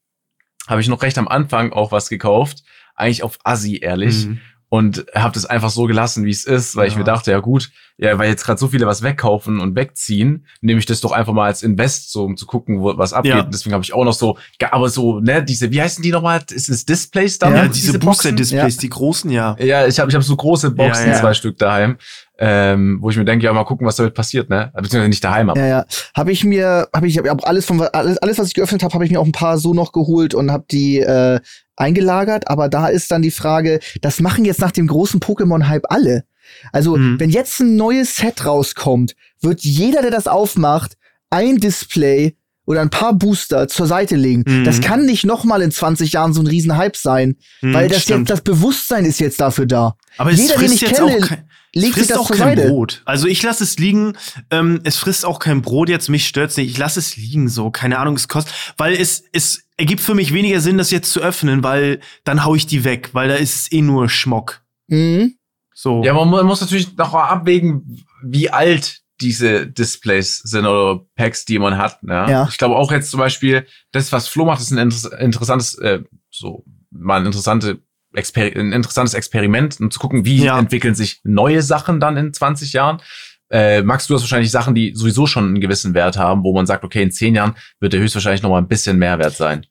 habe 0.68 0.80
ich 0.82 0.88
noch 0.88 1.02
recht 1.02 1.18
am 1.18 1.28
Anfang 1.28 1.74
auch 1.74 1.92
was 1.92 2.08
gekauft. 2.08 2.64
Eigentlich 2.96 3.24
auf 3.24 3.40
Assi, 3.44 3.78
ehrlich. 3.82 4.28
Mhm. 4.28 4.40
Und 4.74 5.06
habe 5.14 5.34
das 5.34 5.46
einfach 5.46 5.70
so 5.70 5.84
gelassen, 5.84 6.24
wie 6.24 6.30
es 6.32 6.46
ist, 6.46 6.78
weil 6.78 6.88
ich 6.88 6.94
Ja. 6.94 7.00
mir 7.00 7.04
dachte, 7.04 7.30
ja 7.30 7.40
gut, 7.40 7.72
ja, 7.98 8.18
weil 8.18 8.30
jetzt 8.30 8.46
gerade 8.46 8.58
so 8.58 8.70
viele 8.70 8.88
was 8.88 9.02
wegkaufen 9.04 9.60
und 9.60 9.76
wegziehen, 9.76 10.46
nehme 10.62 10.80
ich 10.80 10.86
das 10.86 11.02
doch 11.02 11.12
einfach 11.12 11.34
mal 11.34 11.48
als 11.48 11.62
Invest, 11.62 12.10
so 12.14 12.24
um 12.24 12.38
zu 12.38 12.46
gucken, 12.46 12.80
wo 12.80 12.98
was 12.98 13.12
abgeht. 13.12 13.34
Ja. 13.34 13.42
Und 13.44 13.54
Deswegen 13.54 13.74
habe 13.74 13.84
ich 13.84 13.92
auch 13.92 14.06
noch 14.06 14.14
so, 14.14 14.38
aber 14.72 14.88
so, 14.88 15.20
ne, 15.20 15.44
diese, 15.44 15.72
wie 15.72 15.82
heißen 15.82 16.02
die 16.02 16.12
nochmal? 16.12 16.42
Ist 16.52 16.70
es 16.70 16.86
Displays 16.86 17.38
dann? 17.38 17.52
Ja, 17.54 17.64
Ja, 17.64 17.68
diese, 17.68 17.92
Boxen? 18.00 18.06
Booster-Displays, 18.36 18.78
die 18.78 18.90
großen, 18.90 19.30
ja. 19.30 19.58
Ja, 19.60 19.86
ich 19.88 20.00
habe 20.00 20.10
ich 20.10 20.16
hab 20.16 20.24
so 20.24 20.38
große 20.38 20.72
Boxen, 20.72 21.08
Ja, 21.08 21.14
ja. 21.16 21.20
zwei 21.20 21.34
Stück 21.34 21.58
daheim, 21.58 21.98
ähm, 22.44 22.98
wo 23.02 23.12
ich 23.12 23.18
mir 23.18 23.24
denke, 23.26 23.46
ja, 23.46 23.54
mal 23.54 23.64
gucken, 23.66 23.86
was 23.86 23.98
damit 23.98 24.16
passiert, 24.16 24.50
ne? 24.50 24.72
Beziehungsweise 24.74 25.10
nicht 25.10 25.24
daheim, 25.24 25.50
aber 25.52 25.60
Ja, 25.60 25.68
ja. 25.68 25.86
Habe 26.18 26.32
ich 26.32 26.44
mir, 26.44 26.88
habe 26.94 27.08
ich, 27.08 27.20
hab 27.20 27.48
alles 27.48 27.66
von 27.66 27.80
alles, 27.82 28.18
alles, 28.18 28.40
was 28.40 28.48
ich 28.48 28.54
geöffnet 28.56 28.82
habe, 28.82 28.94
habe 28.96 29.06
ich 29.06 29.12
mir 29.12 29.20
auch 29.20 29.26
ein 29.26 29.32
paar 29.32 29.60
so 29.60 29.76
noch 29.76 29.92
geholt 29.92 30.34
und 30.34 30.52
habe 30.52 30.66
die 30.72 31.00
äh, 31.00 31.40
eingelagert. 31.76 32.48
Aber 32.50 32.68
da 32.68 32.88
ist 32.88 33.12
dann 33.12 33.22
die 33.22 33.32
Frage, 33.32 33.80
das 34.02 34.20
machen 34.20 34.44
jetzt 34.46 34.60
nach 34.60 34.72
dem 34.72 34.88
großen 34.88 35.20
Pokémon-Hype 35.20 35.86
alle. 35.90 36.24
Also 36.72 36.98
Mhm. 36.98 37.20
wenn 37.20 37.30
jetzt 37.30 37.60
ein 37.60 37.76
neues 37.76 38.16
Set 38.16 38.46
rauskommt, 38.46 39.14
wird 39.42 39.62
jeder, 39.62 40.02
der 40.02 40.12
das 40.12 40.28
aufmacht, 40.28 40.98
ein 41.30 41.58
Display 41.58 42.36
oder 42.66 42.82
ein 42.82 42.90
paar 42.90 43.14
Booster 43.14 43.68
zur 43.68 43.88
Seite 43.88 44.16
legen. 44.16 44.44
Mhm. 44.48 44.64
Das 44.64 44.82
kann 44.82 45.06
nicht 45.06 45.26
noch 45.26 45.44
mal 45.44 45.62
in 45.62 45.72
20 45.72 46.14
Jahren 46.14 46.34
so 46.34 46.42
ein 46.42 46.48
Riesenhype 46.48 46.98
sein, 46.98 47.36
Mhm, 47.62 47.74
weil 47.74 47.88
das 47.88 48.02
stimmt. 48.04 48.30
jetzt 48.30 48.32
das 48.32 48.42
Bewusstsein 48.42 49.06
ist 49.06 49.20
jetzt 49.20 49.40
dafür 49.40 49.66
da. 49.66 49.96
Aber 50.18 50.32
es 50.32 50.40
Jeder, 50.40 50.58
den 50.60 50.72
ich 50.72 50.82
jetzt 50.82 50.96
kenne, 50.98 51.06
auch 51.06 51.28
kein, 51.28 51.40
es 51.40 51.61
Legt 51.74 51.94
frisst 51.94 52.12
das 52.12 52.18
auch 52.18 52.30
kein 52.30 52.38
Seite. 52.58 52.68
Brot. 52.68 53.02
Also 53.06 53.28
ich 53.28 53.42
lasse 53.44 53.64
es 53.64 53.78
liegen. 53.80 54.14
Ähm, 54.50 54.82
es 54.84 54.98
frisst 54.98 55.26
auch 55.26 55.40
kein 55.40 55.62
Brot 55.62 55.88
jetzt. 55.90 56.10
Mich 56.10 56.28
stört's 56.28 56.58
nicht. 56.58 56.70
Ich 56.70 56.78
lasse 56.78 57.00
es 57.00 57.16
liegen 57.16 57.48
so. 57.48 57.72
Keine 57.72 57.98
Ahnung, 57.98 58.16
es 58.16 58.28
kostet, 58.28 58.54
weil 58.78 58.94
es 58.94 59.24
es 59.32 59.64
ergibt 59.78 60.02
für 60.02 60.14
mich 60.14 60.34
weniger 60.34 60.60
Sinn, 60.60 60.78
das 60.78 60.92
jetzt 60.92 61.12
zu 61.12 61.22
öffnen, 61.22 61.64
weil 61.64 62.02
dann 62.26 62.44
hau 62.44 62.56
ich 62.56 62.68
die 62.68 62.84
weg, 62.84 63.12
weil 63.14 63.30
da 63.30 63.36
ist 63.36 63.56
es 63.56 63.72
eh 63.72 63.82
nur 63.82 64.10
Schmock. 64.10 64.62
Mhm. 64.88 65.36
So. 65.74 66.04
Ja, 66.04 66.14
man 66.14 66.28
mu- 66.30 66.44
muss 66.44 66.62
natürlich 66.62 66.96
noch 66.98 67.14
mal 67.14 67.30
abwägen, 67.30 68.04
wie 68.24 68.50
alt 68.50 69.00
diese 69.22 69.66
Displays 69.68 70.40
sind 70.40 70.66
oder 70.66 71.06
Packs, 71.16 71.46
die 71.46 71.58
man 71.58 71.78
hat. 71.78 72.00
Ja? 72.06 72.30
Ja. 72.30 72.48
Ich 72.50 72.58
glaube 72.58 72.76
auch 72.76 72.92
jetzt 72.92 73.12
zum 73.12 73.20
Beispiel, 73.20 73.66
das, 73.92 74.12
was 74.12 74.28
Flo 74.28 74.46
macht, 74.46 74.60
ist 74.62 74.72
ein 74.72 74.78
inter 74.78 75.18
interessantes, 75.20 75.76
äh, 75.76 76.02
so 76.30 76.66
mal 76.92 77.20
ein, 77.22 77.26
interessante 77.28 77.80
Exper 78.14 78.42
ein 78.44 78.72
interessantes 78.74 79.14
Experiment, 79.14 79.80
um 79.80 79.90
zu 79.92 80.00
gucken, 80.00 80.26
wie 80.26 80.44
Ja. 80.44 80.58
entwickeln 80.60 80.96
sich 80.96 81.22
neue 81.24 81.62
Sachen 81.62 82.00
dann 82.00 82.18
in 82.18 82.34
20 82.34 82.74
Jahren. 82.74 83.02
Äh, 83.50 83.82
Max, 83.84 84.08
du 84.08 84.14
hast 84.16 84.22
wahrscheinlich 84.22 84.52
Sachen, 84.52 84.76
die 84.76 84.94
sowieso 84.96 85.28
schon 85.28 85.46
einen 85.46 85.62
gewissen 85.62 85.94
Wert 85.94 86.18
haben, 86.18 86.44
wo 86.44 86.54
man 86.54 86.66
sagt, 86.66 86.84
okay, 86.84 87.04
in 87.04 87.12
10 87.12 87.36
Jahren 87.36 87.56
wird 87.80 87.94
der 87.94 88.00
höchstwahrscheinlich 88.00 88.42
noch 88.42 88.50
mal 88.50 88.58
ein 88.60 88.68
bisschen 88.68 88.98
mehr 88.98 89.20
wert 89.20 89.36
sein. 89.36 89.66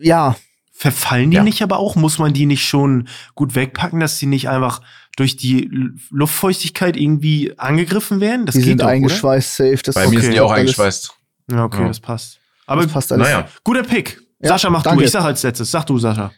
Ja, 0.00 0.36
Verfallen 0.76 1.30
die 1.30 1.36
Ja. 1.36 1.44
nicht 1.44 1.62
aber 1.62 1.78
auch? 1.78 1.94
Muss 1.94 2.18
man 2.18 2.32
die 2.32 2.46
nicht 2.46 2.66
schon 2.66 3.06
gut 3.36 3.54
wegpacken, 3.54 4.00
dass 4.00 4.18
die 4.18 4.26
nicht 4.26 4.48
einfach 4.48 4.80
durch 5.16 5.36
die 5.36 5.70
Luftfeuchtigkeit 6.10 6.96
irgendwie 6.96 7.56
angegriffen 7.58 8.20
werden? 8.20 8.44
Das 8.44 8.54
die 8.54 8.60
geht 8.60 8.68
sind 8.70 8.80
doch, 8.80 8.86
eingeschweißt, 8.88 9.54
safe. 9.56 9.78
Das 9.84 9.94
Bei 9.94 10.04
ist 10.04 10.10
mir 10.10 10.16
okay. 10.16 10.24
sind 10.24 10.34
die 10.34 10.40
auch 10.40 10.50
eingeschweißt. 10.50 11.12
Oder? 11.48 11.56
Ja, 11.58 11.64
okay, 11.64 11.82
Ja. 11.82 11.88
das 11.88 12.00
passt. 12.00 12.40
Aber 12.66 12.82
Das 12.82 12.92
passt 12.92 13.12
alles. 13.12 13.28
Naja. 13.28 13.48
guter 13.62 13.84
Pick. 13.84 14.20
Ja, 14.40 14.48
Sascha, 14.50 14.68
mach 14.68 14.82
danke. 14.82 14.98
du. 15.00 15.04
Ich 15.04 15.12
sag 15.12 15.22
als 15.24 15.42
letztes. 15.44 15.70
Sag 15.70 15.84
du, 15.86 15.98
Sascha. 15.98 16.32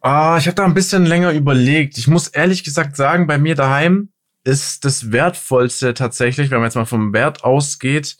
Ah, 0.00 0.36
ich 0.38 0.46
habe 0.46 0.54
da 0.54 0.64
ein 0.64 0.74
bisschen 0.74 1.06
länger 1.06 1.32
überlegt. 1.32 1.98
Ich 1.98 2.06
muss 2.06 2.28
ehrlich 2.28 2.62
gesagt 2.64 2.96
sagen, 2.96 3.26
bei 3.26 3.38
mir 3.38 3.54
daheim 3.54 4.10
ist 4.44 4.84
das 4.84 5.10
Wertvollste 5.12 5.94
tatsächlich, 5.94 6.50
wenn 6.50 6.58
man 6.58 6.66
jetzt 6.66 6.76
mal 6.76 6.84
vom 6.84 7.12
Wert 7.12 7.44
ausgeht, 7.44 8.16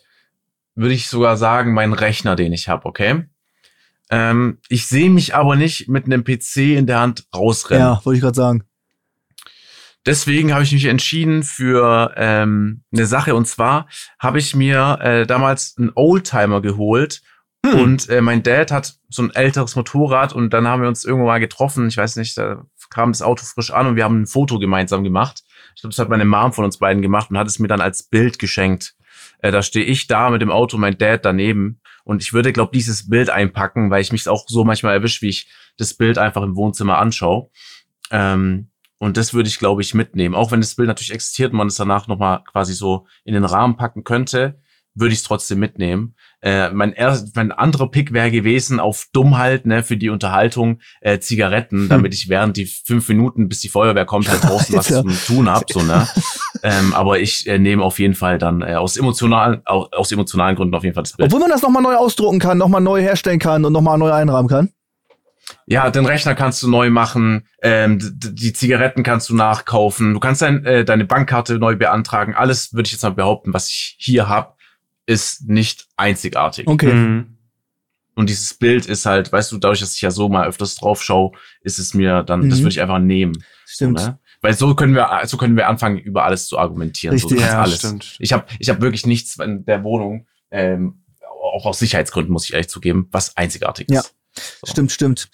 würde 0.75 0.95
ich 0.95 1.09
sogar 1.09 1.37
sagen, 1.37 1.73
mein 1.73 1.93
Rechner, 1.93 2.37
den 2.37 2.53
ich 2.53 2.69
habe, 2.69 2.87
okay? 2.87 3.25
Ähm, 4.11 4.59
ich 4.69 4.87
sehe 4.87 5.11
mich 5.11 5.35
aber 5.35 5.57
nicht 5.57 5.89
mit 5.89 6.07
einem 6.07 6.25
PC 6.25 6.57
in 6.77 6.87
der 6.87 7.01
Hand 7.01 7.27
rausrennen. 7.35 7.83
Ja, 7.83 8.01
wollte 8.05 8.17
ich 8.17 8.23
gerade 8.23 8.37
sagen. 8.37 8.65
Deswegen 10.07 10.55
habe 10.55 10.65
ich 10.65 10.73
mich 10.73 10.87
entschieden 10.87 11.43
für 11.43 12.15
ähm, 12.17 12.83
eine 12.93 13.07
Sache 13.07 13.35
und 13.35 13.47
zwar 13.47 13.89
habe 14.19 14.39
ich 14.39 14.55
mir 14.55 14.99
äh, 15.03 15.27
damals 15.27 15.75
einen 15.77 15.91
Oldtimer 15.95 16.63
geholt 16.63 17.21
Hm. 17.73 17.81
und 17.81 18.09
äh, 18.09 18.21
mein 18.21 18.43
Dad 18.43 18.71
hat 18.71 18.95
so 19.09 19.23
ein 19.23 19.35
älteres 19.35 19.77
Motorrad 19.77 20.33
und 20.33 20.53
dann 20.53 20.67
haben 20.67 20.83
wir 20.83 20.89
uns 20.89 21.05
irgendwo 21.05 21.27
mal 21.27 21.41
getroffen. 21.41 21.89
Ich 21.89 21.97
weiß 21.97 22.17
nicht, 22.17 22.37
da 22.37 22.65
kam 22.91 23.13
das 23.13 23.23
Auto 23.23 23.45
frisch 23.45 23.71
an 23.71 23.87
und 23.87 23.97
wir 23.97 24.05
haben 24.05 24.23
ein 24.23 24.27
Foto 24.27 24.59
gemeinsam 24.59 25.05
gemacht. 25.05 25.43
Ich 25.75 25.83
glaube, 25.83 25.93
das 25.93 25.99
hat 25.99 26.09
meine 26.09 26.25
Mom 26.25 26.53
von 26.53 26.65
uns 26.65 26.79
beiden 26.79 27.03
gemacht 27.03 27.31
und 27.31 27.39
hat 27.39 27.47
es 27.47 27.59
mir 27.59 27.69
dann 27.69 27.81
als 27.81 28.03
Bild 28.05 28.39
geschenkt. 28.39 28.95
Äh, 29.41 29.51
da 29.51 29.63
stehe 29.63 29.85
ich 29.85 30.07
da 30.07 30.31
mit 30.31 30.43
dem 30.43 30.51
Auto, 30.51 30.79
mein 30.79 30.99
Dad 30.99 31.25
daneben. 31.25 31.81
Und 32.05 32.23
ich 32.23 32.33
würde, 32.33 32.53
glaube 32.53 32.73
dieses 32.73 33.09
Bild 33.09 33.31
einpacken, 33.31 33.91
weil 33.91 34.01
ich 34.01 34.13
mich 34.13 34.29
auch 34.29 34.45
so 34.49 34.65
manchmal 34.65 34.95
erwische, 34.95 35.23
wie 35.23 35.29
ich 35.29 35.49
das 35.77 35.95
Bild 35.95 36.19
einfach 36.19 36.43
im 36.43 36.57
Wohnzimmer 36.57 36.99
anschaue. 36.99 37.51
Ähm, 38.11 38.71
und 38.99 39.17
das 39.17 39.33
würde 39.33 39.49
ich, 39.49 39.59
glaube 39.59 39.83
ich, 39.83 39.95
mitnehmen. 39.95 40.35
Auch 40.35 40.51
wenn 40.51 40.61
das 40.61 40.75
Bild 40.75 40.89
natürlich 40.89 41.13
existiert 41.13 41.53
und 41.53 41.59
man 41.59 41.69
es 41.69 41.77
danach 41.77 42.09
nochmal 42.09 42.43
quasi 42.45 42.75
so 42.75 43.07
in 43.25 43.35
den 43.35 43.45
Rahmen 43.45 43.77
packen 43.77 44.03
könnte, 44.03 44.61
würde 44.95 45.13
ich 45.13 45.21
es 45.21 45.25
trotzdem 45.25 45.61
mitnehmen. 45.61 46.17
Äh, 46.41 46.71
mein, 46.71 46.93
erst, 46.93 47.35
mein 47.35 47.51
anderer 47.51 47.91
Pick 47.91 48.13
wäre 48.13 48.31
gewesen 48.31 48.79
auf 48.79 49.07
Dummheit, 49.13 49.67
ne, 49.67 49.83
für 49.83 49.97
die 49.97 50.09
Unterhaltung, 50.09 50.81
äh, 51.01 51.19
Zigaretten, 51.19 51.83
hm. 51.83 51.89
damit 51.89 52.15
ich 52.15 52.29
während 52.29 52.57
die 52.57 52.67
fünf 52.67 53.09
Minuten, 53.09 53.49
bis 53.49 53.61
die 53.61 53.69
Feuerwehr 53.69 54.05
kommt, 54.05 54.29
halt 54.29 54.45
draußen 54.45 54.77
was 54.77 54.87
zu 54.87 55.03
tun 55.27 55.51
hab, 55.51 55.71
so, 55.71 55.83
ne. 55.83 56.07
ähm, 56.63 56.95
aber 56.95 57.19
ich 57.19 57.47
äh, 57.47 57.59
nehme 57.59 57.83
auf 57.83 57.99
jeden 57.99 58.15
Fall 58.15 58.39
dann 58.39 58.63
äh, 58.63 58.75
aus 58.75 58.97
emotionalen, 58.97 59.63
aus, 59.65 59.93
aus 59.93 60.13
emotionalen 60.13 60.55
Gründen 60.55 60.75
auf 60.75 60.85
jeden 60.85 60.95
Fall 60.95 61.03
das 61.03 61.17
Bild. 61.17 61.29
Obwohl 61.29 61.41
man 61.41 61.51
das 61.51 61.63
nochmal 61.63 61.83
neu 61.83 61.97
ausdrucken 61.97 62.39
kann, 62.39 62.59
nochmal 62.59 62.81
neu 62.81 63.01
herstellen 63.01 63.39
kann 63.41 63.65
und 63.65 63.73
nochmal 63.73 63.99
neu 63.99 64.13
einrahmen 64.13 64.49
kann. 64.49 64.71
Ja, 65.67 65.91
den 65.91 66.07
Rechner 66.07 66.35
kannst 66.35 66.63
du 66.63 66.69
neu 66.69 66.91
machen, 66.91 67.47
ähm, 67.63 67.99
die 68.01 68.53
Zigaretten 68.53 69.03
kannst 69.03 69.29
du 69.29 69.35
nachkaufen, 69.35 70.15
du 70.15 70.21
kannst 70.21 70.43
dein, 70.43 70.65
äh, 70.65 70.85
deine 70.85 71.05
Bankkarte 71.05 71.59
neu 71.59 71.77
beantragen. 71.77 72.35
Alles 72.35 72.73
würde 72.73 72.87
ich 72.87 72.93
jetzt 72.93 73.03
mal 73.03 73.11
behaupten, 73.11 73.53
was 73.53 73.69
ich 73.69 73.97
hier 73.99 74.29
hab, 74.29 74.58
ist 75.09 75.49
nicht 75.49 75.89
einzigartig. 75.97 76.69
Okay. 76.69 76.93
Mhm. 76.93 77.39
Und 78.15 78.29
dieses 78.29 78.55
Bild 78.55 78.87
ist 78.87 79.07
halt, 79.07 79.33
weißt 79.33 79.53
du, 79.53 79.59
dadurch, 79.59 79.81
dass 79.81 79.95
ich 79.95 80.03
ja 80.03 80.11
so 80.11 80.29
mal 80.29 80.47
öfters 80.47 80.75
drauf 80.75 81.03
schaue, 81.03 81.33
ist 81.63 81.79
es 81.79 81.95
mir 81.95 82.23
dann, 82.23 82.41
mhm. 82.41 82.51
das 82.51 82.59
würde 82.59 82.71
ich 82.71 82.81
einfach 82.81 82.99
nehmen. 82.99 83.33
Stimmt. 83.65 84.01
So, 84.01 84.07
ne? 84.07 84.19
Weil 84.43 84.55
so 84.55 84.75
können 84.75 84.95
wir, 84.95 85.23
so 85.25 85.37
können 85.37 85.57
wir 85.57 85.67
anfangen, 85.67 85.99
über 85.99 86.25
alles 86.25 86.47
zu 86.47 86.59
argumentieren. 86.59 87.15
Richtig, 87.15 87.39
so, 87.39 87.45
ja, 87.45 87.63
alles. 87.63 87.79
stimmt. 87.79 88.17
Ich 88.19 88.33
habe, 88.33 88.45
ich 88.59 88.69
habe 88.69 88.83
wirklich 88.83 89.07
nichts 89.07 89.39
in 89.39 89.65
der 89.65 89.83
Wohnung, 89.83 90.27
ähm, 90.51 91.05
auch 91.55 91.65
aus 91.65 91.79
Sicherheitsgründen 91.79 92.33
muss 92.33 92.45
ich 92.45 92.53
ehrlich 92.53 92.69
zugeben, 92.69 93.09
was 93.11 93.37
einzigartig 93.37 93.89
ist. 93.89 93.95
Ja. 93.95 94.03
So. 94.61 94.73
Stimmt, 94.73 94.93
stimmt. 94.93 95.31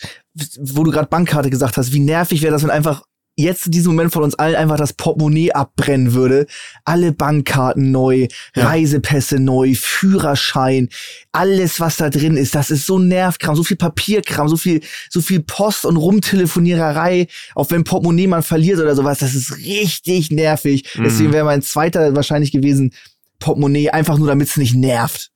Wo 0.59 0.85
du 0.85 0.91
gerade 0.91 1.09
Bankkarte 1.09 1.51
gesagt 1.51 1.77
hast, 1.77 1.93
wie 1.93 1.99
nervig 1.99 2.43
wäre 2.43 2.53
das, 2.53 2.63
wenn 2.63 2.71
einfach 2.71 3.03
jetzt 3.37 3.67
in 3.67 3.73
diesem 3.73 3.93
Moment 3.93 4.13
von 4.13 4.23
uns 4.23 4.35
allen 4.37 4.55
einfach 4.55 4.77
das 4.77 4.93
Portemonnaie 4.93 5.53
abbrennen 5.53 6.15
würde. 6.15 6.47
Alle 6.85 7.13
Bankkarten 7.13 7.91
neu, 7.91 8.29
ja. 8.55 8.69
Reisepässe 8.69 9.39
neu, 9.39 9.75
Führerschein, 9.75 10.89
alles, 11.33 11.81
was 11.81 11.97
da 11.97 12.11
drin 12.11 12.37
ist, 12.37 12.55
das 12.55 12.71
ist 12.71 12.87
so 12.87 12.99
Nervkram, 12.99 13.57
so 13.57 13.65
viel 13.65 13.77
Papierkram, 13.77 14.49
so 14.49 14.57
viel, 14.57 14.81
so 15.11 15.21
viel 15.21 15.41
Post 15.41 15.85
und 15.85 15.97
Rumtelefoniererei, 15.97 17.27
auch 17.55 17.71
wenn 17.71 17.85
Portemonnaie 17.85 18.27
man 18.27 18.43
verliert 18.43 18.79
oder 18.79 18.95
sowas, 18.95 19.19
das 19.19 19.35
ist 19.35 19.57
richtig 19.59 20.31
nervig. 20.31 20.85
Mhm. 20.95 21.05
Deswegen 21.05 21.33
wäre 21.33 21.45
mein 21.45 21.63
zweiter 21.63 22.15
wahrscheinlich 22.15 22.53
gewesen, 22.53 22.93
Portemonnaie, 23.41 23.91
einfach 23.91 24.17
nur 24.17 24.29
damit 24.29 24.49
es 24.49 24.57
nicht 24.57 24.75
nervt. 24.75 25.31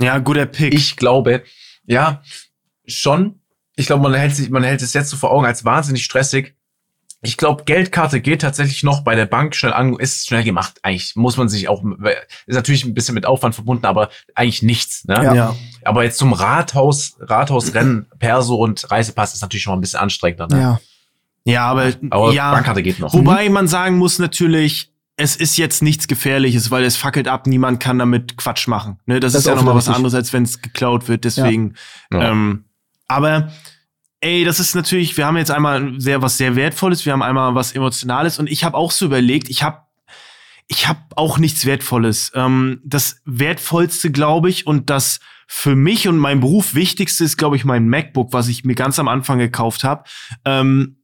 Ja, 0.00 0.18
guter 0.18 0.46
Pick. 0.46 0.74
Ich 0.74 0.96
glaube, 0.96 1.44
ja, 1.86 2.22
schon. 2.86 3.40
Ich 3.76 3.86
glaube, 3.86 4.02
man 4.02 4.14
hält 4.14 4.34
sich, 4.34 4.50
man 4.50 4.62
hält 4.62 4.82
es 4.82 4.92
jetzt 4.92 5.10
so 5.10 5.16
vor 5.16 5.30
Augen 5.30 5.46
als 5.46 5.64
wahnsinnig 5.64 6.04
stressig. 6.04 6.54
Ich 7.24 7.36
glaube, 7.36 7.64
Geldkarte 7.64 8.20
geht 8.20 8.42
tatsächlich 8.42 8.82
noch 8.82 9.02
bei 9.02 9.14
der 9.14 9.26
Bank 9.26 9.56
schnell 9.56 9.72
an, 9.72 9.96
ist 9.98 10.26
schnell 10.26 10.44
gemacht. 10.44 10.78
Eigentlich 10.82 11.16
muss 11.16 11.36
man 11.36 11.48
sich 11.48 11.68
auch, 11.68 11.82
ist 12.46 12.54
natürlich 12.54 12.84
ein 12.84 12.94
bisschen 12.94 13.14
mit 13.14 13.26
Aufwand 13.26 13.54
verbunden, 13.54 13.86
aber 13.86 14.10
eigentlich 14.34 14.62
nichts. 14.62 15.04
Ne? 15.06 15.14
Ja. 15.14 15.34
ja. 15.34 15.56
Aber 15.84 16.04
jetzt 16.04 16.18
zum 16.18 16.32
Rathaus, 16.32 17.16
Rathausrennen, 17.20 18.06
Perso 18.18 18.56
und 18.56 18.90
Reisepass 18.90 19.34
ist 19.34 19.42
natürlich 19.42 19.62
schon 19.62 19.72
mal 19.72 19.78
ein 19.78 19.80
bisschen 19.80 20.00
anstrengender. 20.00 20.46
Ne? 20.48 20.60
Ja. 20.60 20.80
Ja, 21.46 21.66
aber, 21.66 21.92
aber 22.10 22.32
ja, 22.32 22.52
Bankkarte 22.52 22.82
geht 22.82 22.98
noch. 22.98 23.12
Wobei 23.12 23.48
man 23.50 23.68
sagen 23.68 23.98
muss 23.98 24.18
natürlich, 24.18 24.90
es 25.16 25.36
ist 25.36 25.56
jetzt 25.56 25.82
nichts 25.82 26.08
Gefährliches, 26.08 26.70
weil 26.70 26.84
es 26.84 26.96
fackelt 26.96 27.28
ab, 27.28 27.46
niemand 27.46 27.80
kann 27.80 27.98
damit 27.98 28.36
Quatsch 28.36 28.66
machen. 28.66 28.98
Ne? 29.06 29.20
Das, 29.20 29.32
das 29.32 29.40
ist 29.40 29.46
ja 29.46 29.54
nochmal 29.54 29.74
was 29.74 29.88
anderes, 29.88 30.14
als 30.14 30.32
wenn 30.32 30.42
es 30.42 30.62
geklaut 30.62 31.08
wird. 31.08 31.24
Deswegen, 31.24 31.74
ja. 32.12 32.30
ähm, 32.30 32.64
aber 33.06 33.52
ey, 34.24 34.44
das 34.44 34.58
ist 34.58 34.74
natürlich, 34.74 35.16
wir 35.16 35.26
haben 35.26 35.36
jetzt 35.36 35.50
einmal 35.50 36.00
sehr 36.00 36.22
was 36.22 36.38
sehr 36.38 36.56
wertvolles, 36.56 37.04
wir 37.04 37.12
haben 37.12 37.22
einmal 37.22 37.54
was 37.54 37.72
emotionales 37.72 38.38
und 38.38 38.50
ich 38.50 38.64
habe 38.64 38.76
auch 38.76 38.90
so 38.90 39.04
überlegt, 39.04 39.50
ich 39.50 39.62
habe 39.62 39.82
ich 40.66 40.88
habe 40.88 41.00
auch 41.16 41.36
nichts 41.36 41.66
wertvolles. 41.66 42.32
Ähm, 42.34 42.80
das 42.84 43.20
wertvollste, 43.26 44.10
glaube 44.10 44.48
ich, 44.48 44.66
und 44.66 44.88
das 44.88 45.20
für 45.46 45.76
mich 45.76 46.08
und 46.08 46.16
mein 46.16 46.40
Beruf 46.40 46.74
wichtigste 46.74 47.22
ist, 47.22 47.36
glaube 47.36 47.56
ich, 47.56 47.66
mein 47.66 47.86
MacBook, 47.86 48.32
was 48.32 48.48
ich 48.48 48.64
mir 48.64 48.74
ganz 48.74 48.98
am 48.98 49.08
Anfang 49.08 49.38
gekauft 49.38 49.84
habe. 49.84 50.04
Ähm, 50.46 50.96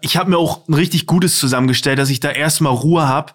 ich 0.00 0.16
habe 0.16 0.30
mir 0.30 0.38
auch 0.38 0.66
ein 0.66 0.72
richtig 0.72 1.04
gutes 1.04 1.38
zusammengestellt, 1.38 1.98
dass 1.98 2.08
ich 2.08 2.20
da 2.20 2.30
erstmal 2.30 2.72
Ruhe 2.72 3.06
habe 3.06 3.34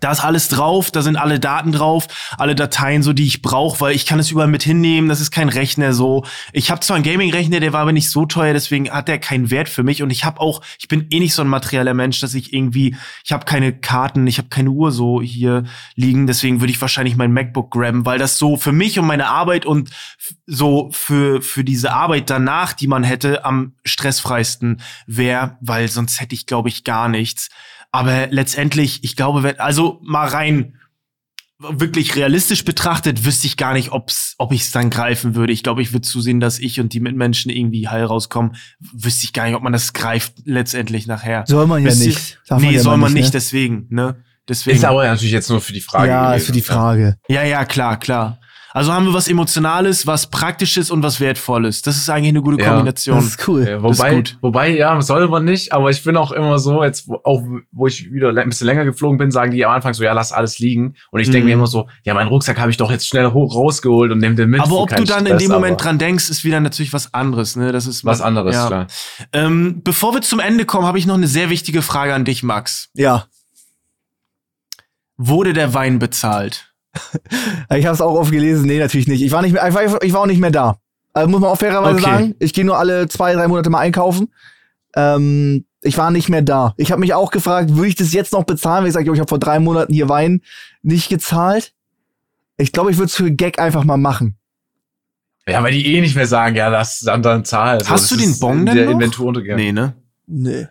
da 0.00 0.10
ist 0.10 0.24
alles 0.24 0.48
drauf, 0.48 0.90
da 0.90 1.02
sind 1.02 1.16
alle 1.16 1.38
Daten 1.38 1.70
drauf, 1.70 2.08
alle 2.36 2.54
Dateien 2.54 3.02
so, 3.02 3.12
die 3.12 3.26
ich 3.26 3.42
brauche, 3.42 3.80
weil 3.80 3.94
ich 3.94 4.06
kann 4.06 4.18
es 4.18 4.30
überall 4.30 4.48
mit 4.48 4.64
hinnehmen, 4.64 5.08
das 5.08 5.20
ist 5.20 5.30
kein 5.30 5.48
Rechner 5.48 5.92
so. 5.92 6.24
Ich 6.52 6.70
habe 6.70 6.80
zwar 6.80 6.96
einen 6.96 7.04
Gaming-Rechner, 7.04 7.60
der 7.60 7.72
war 7.72 7.80
aber 7.80 7.92
nicht 7.92 8.10
so 8.10 8.26
teuer, 8.26 8.52
deswegen 8.52 8.90
hat 8.90 9.06
der 9.06 9.18
keinen 9.18 9.50
Wert 9.50 9.68
für 9.68 9.84
mich 9.84 10.02
und 10.02 10.10
ich 10.10 10.24
habe 10.24 10.40
auch, 10.40 10.62
ich 10.78 10.88
bin 10.88 11.06
eh 11.10 11.20
nicht 11.20 11.34
so 11.34 11.42
ein 11.42 11.48
materieller 11.48 11.94
Mensch, 11.94 12.20
dass 12.20 12.34
ich 12.34 12.52
irgendwie, 12.52 12.96
ich 13.24 13.32
habe 13.32 13.44
keine 13.44 13.72
Karten, 13.72 14.26
ich 14.26 14.38
habe 14.38 14.48
keine 14.48 14.70
Uhr 14.70 14.90
so 14.90 15.22
hier 15.22 15.62
liegen, 15.94 16.26
deswegen 16.26 16.60
würde 16.60 16.72
ich 16.72 16.80
wahrscheinlich 16.80 17.16
mein 17.16 17.32
MacBook 17.32 17.70
grabben, 17.70 18.04
weil 18.04 18.18
das 18.18 18.36
so 18.36 18.56
für 18.56 18.72
mich 18.72 18.98
und 18.98 19.06
meine 19.06 19.28
Arbeit 19.28 19.64
und 19.64 19.90
so 20.46 20.90
für 20.92 21.40
für 21.40 21.62
diese 21.62 21.92
Arbeit 21.92 22.30
danach, 22.30 22.72
die 22.72 22.88
man 22.88 23.04
hätte, 23.04 23.44
am 23.44 23.74
stressfreisten 23.84 24.82
wäre, 25.06 25.56
weil 25.60 25.88
sonst 25.88 26.20
hätte 26.20 26.34
ich 26.34 26.46
glaube 26.46 26.68
ich 26.68 26.82
gar 26.82 27.08
nichts. 27.08 27.48
Aber 27.94 28.26
letztendlich, 28.26 29.04
ich 29.04 29.14
glaube, 29.14 29.54
also 29.60 30.00
mal 30.02 30.26
rein 30.26 30.80
wirklich 31.60 32.16
realistisch 32.16 32.64
betrachtet, 32.64 33.24
wüsste 33.24 33.46
ich 33.46 33.56
gar 33.56 33.72
nicht, 33.72 33.92
ob's, 33.92 34.34
ob 34.38 34.50
ich 34.50 34.62
es 34.62 34.72
dann 34.72 34.90
greifen 34.90 35.36
würde. 35.36 35.52
Ich 35.52 35.62
glaube, 35.62 35.80
ich 35.80 35.92
würde 35.92 36.00
zusehen, 36.00 36.40
dass 36.40 36.58
ich 36.58 36.80
und 36.80 36.92
die 36.92 36.98
Mitmenschen 36.98 37.52
irgendwie 37.52 37.86
heil 37.86 38.02
rauskommen. 38.02 38.56
Wüsste 38.80 39.26
ich 39.26 39.32
gar 39.32 39.46
nicht, 39.46 39.54
ob 39.54 39.62
man 39.62 39.72
das 39.72 39.92
greift 39.92 40.32
letztendlich 40.44 41.06
nachher. 41.06 41.44
Soll 41.46 41.68
man 41.68 41.84
ja 41.84 41.94
nicht. 41.94 42.40
Darf 42.48 42.60
nee, 42.60 42.66
man 42.66 42.74
ja 42.74 42.80
soll 42.80 42.96
man 42.96 43.12
nicht, 43.12 43.26
ne? 43.26 43.30
deswegen, 43.30 43.86
ne? 43.90 44.16
Deswegen. 44.48 44.76
Ist 44.76 44.84
aber 44.84 45.06
natürlich 45.06 45.32
jetzt 45.32 45.48
nur 45.48 45.60
für 45.60 45.72
die 45.72 45.80
Frage. 45.80 46.08
Ja, 46.08 46.30
gewesen. 46.30 46.40
ist 46.40 46.46
für 46.46 46.52
die 46.52 46.62
Frage. 46.62 47.16
Ja, 47.28 47.44
ja, 47.44 47.64
klar, 47.64 47.96
klar. 48.00 48.40
Also 48.74 48.92
haben 48.92 49.06
wir 49.06 49.14
was 49.14 49.28
Emotionales, 49.28 50.04
was 50.04 50.26
Praktisches 50.26 50.90
und 50.90 51.00
was 51.04 51.20
Wertvolles. 51.20 51.82
Das 51.82 51.96
ist 51.96 52.10
eigentlich 52.10 52.30
eine 52.30 52.42
gute 52.42 52.56
Kombination. 52.56 53.14
Ja, 53.14 53.22
das 53.22 53.30
ist 53.30 53.48
cool. 53.48 53.64
Ja, 53.68 53.80
wobei, 53.80 54.18
ist 54.18 54.36
wobei, 54.40 54.76
ja, 54.76 55.00
soll 55.00 55.28
man 55.28 55.44
nicht, 55.44 55.72
aber 55.72 55.90
ich 55.90 56.02
bin 56.02 56.16
auch 56.16 56.32
immer 56.32 56.58
so, 56.58 56.82
jetzt 56.82 57.08
auch 57.22 57.40
wo 57.70 57.86
ich 57.86 58.10
wieder 58.10 58.30
ein 58.30 58.48
bisschen 58.48 58.66
länger 58.66 58.84
geflogen 58.84 59.16
bin, 59.16 59.30
sagen 59.30 59.52
die 59.52 59.64
am 59.64 59.70
Anfang 59.70 59.94
so, 59.94 60.02
ja, 60.02 60.12
lass 60.12 60.32
alles 60.32 60.58
liegen. 60.58 60.96
Und 61.12 61.20
ich 61.20 61.28
mhm. 61.28 61.32
denke 61.32 61.46
mir 61.46 61.52
immer 61.52 61.68
so, 61.68 61.88
ja, 62.02 62.14
meinen 62.14 62.26
Rucksack 62.26 62.58
habe 62.58 62.72
ich 62.72 62.76
doch 62.76 62.90
jetzt 62.90 63.06
schnell 63.06 63.30
hoch 63.30 63.54
rausgeholt 63.54 64.10
und 64.10 64.18
nehme 64.18 64.34
den 64.34 64.50
mit. 64.50 64.60
Aber 64.60 64.78
ob 64.78 64.88
du 64.88 65.04
dann 65.04 65.20
Stress, 65.20 65.30
in 65.30 65.38
dem 65.38 65.52
Moment 65.52 65.80
dran 65.80 65.98
denkst, 65.98 66.28
ist 66.28 66.44
wieder 66.44 66.58
natürlich 66.58 66.92
was 66.92 67.14
anderes. 67.14 67.54
Ne? 67.54 67.70
Das 67.70 67.86
ist 67.86 68.04
was 68.04 68.20
anderes, 68.20 68.56
ja. 68.56 68.66
klar. 68.66 68.86
Ähm, 69.32 69.82
bevor 69.84 70.14
wir 70.14 70.22
zum 70.22 70.40
Ende 70.40 70.64
kommen, 70.64 70.84
habe 70.84 70.98
ich 70.98 71.06
noch 71.06 71.14
eine 71.14 71.28
sehr 71.28 71.48
wichtige 71.48 71.80
Frage 71.80 72.12
an 72.12 72.24
dich, 72.24 72.42
Max. 72.42 72.90
Ja. 72.94 73.26
Wurde 75.16 75.52
der 75.52 75.74
Wein 75.74 76.00
bezahlt? 76.00 76.73
ich 77.74 77.84
habe 77.84 77.94
es 77.94 78.00
auch 78.00 78.14
oft 78.14 78.30
gelesen. 78.30 78.66
Nee, 78.66 78.78
natürlich 78.78 79.08
nicht. 79.08 79.22
Ich 79.22 79.32
war 79.32 79.42
nicht 79.42 79.52
mehr, 79.52 79.66
ich 79.66 79.74
war, 79.74 80.02
ich 80.02 80.12
war 80.12 80.20
auch 80.20 80.26
nicht 80.26 80.40
mehr 80.40 80.50
da. 80.50 80.78
Also 81.12 81.28
muss 81.30 81.40
man 81.40 81.50
auch 81.50 81.58
fairerweise 81.58 81.94
okay. 81.94 82.04
sagen. 82.04 82.34
Ich 82.40 82.52
gehe 82.52 82.64
nur 82.64 82.78
alle 82.78 83.08
zwei, 83.08 83.34
drei 83.34 83.46
Monate 83.48 83.70
mal 83.70 83.78
einkaufen. 83.78 84.32
Ähm, 84.96 85.64
ich 85.80 85.98
war 85.98 86.10
nicht 86.10 86.28
mehr 86.28 86.42
da. 86.42 86.74
Ich 86.76 86.90
habe 86.90 87.00
mich 87.00 87.14
auch 87.14 87.30
gefragt, 87.30 87.74
würde 87.74 87.88
ich 87.88 87.94
das 87.94 88.12
jetzt 88.12 88.32
noch 88.32 88.44
bezahlen? 88.44 88.82
Weil 88.82 88.88
ich 88.88 88.94
sage, 88.94 89.12
ich 89.12 89.20
habe 89.20 89.28
vor 89.28 89.38
drei 89.38 89.60
Monaten 89.60 89.92
hier 89.92 90.08
Wein 90.08 90.40
nicht 90.82 91.08
gezahlt. 91.08 91.72
Ich 92.56 92.72
glaube, 92.72 92.90
ich 92.90 92.96
würde 92.96 93.06
es 93.06 93.14
für 93.14 93.30
Gag 93.30 93.58
einfach 93.58 93.84
mal 93.84 93.96
machen. 93.96 94.36
Ja, 95.46 95.62
weil 95.62 95.72
die 95.72 95.94
eh 95.94 96.00
nicht 96.00 96.16
mehr 96.16 96.26
sagen, 96.26 96.56
ja, 96.56 96.68
lass 96.68 97.00
dann 97.00 97.22
dann 97.22 97.44
zahlen. 97.44 97.80
Hast 97.80 98.12
also, 98.12 98.16
du 98.16 98.22
den 98.22 98.38
Bon 98.38 98.64
denn 98.64 98.74
der 98.74 98.86
noch? 98.86 98.92
Inventur 98.92 99.26
untergegangen. 99.26 99.64
Nee, 99.64 99.72
ne? 99.72 99.94
Nee. 100.26 100.66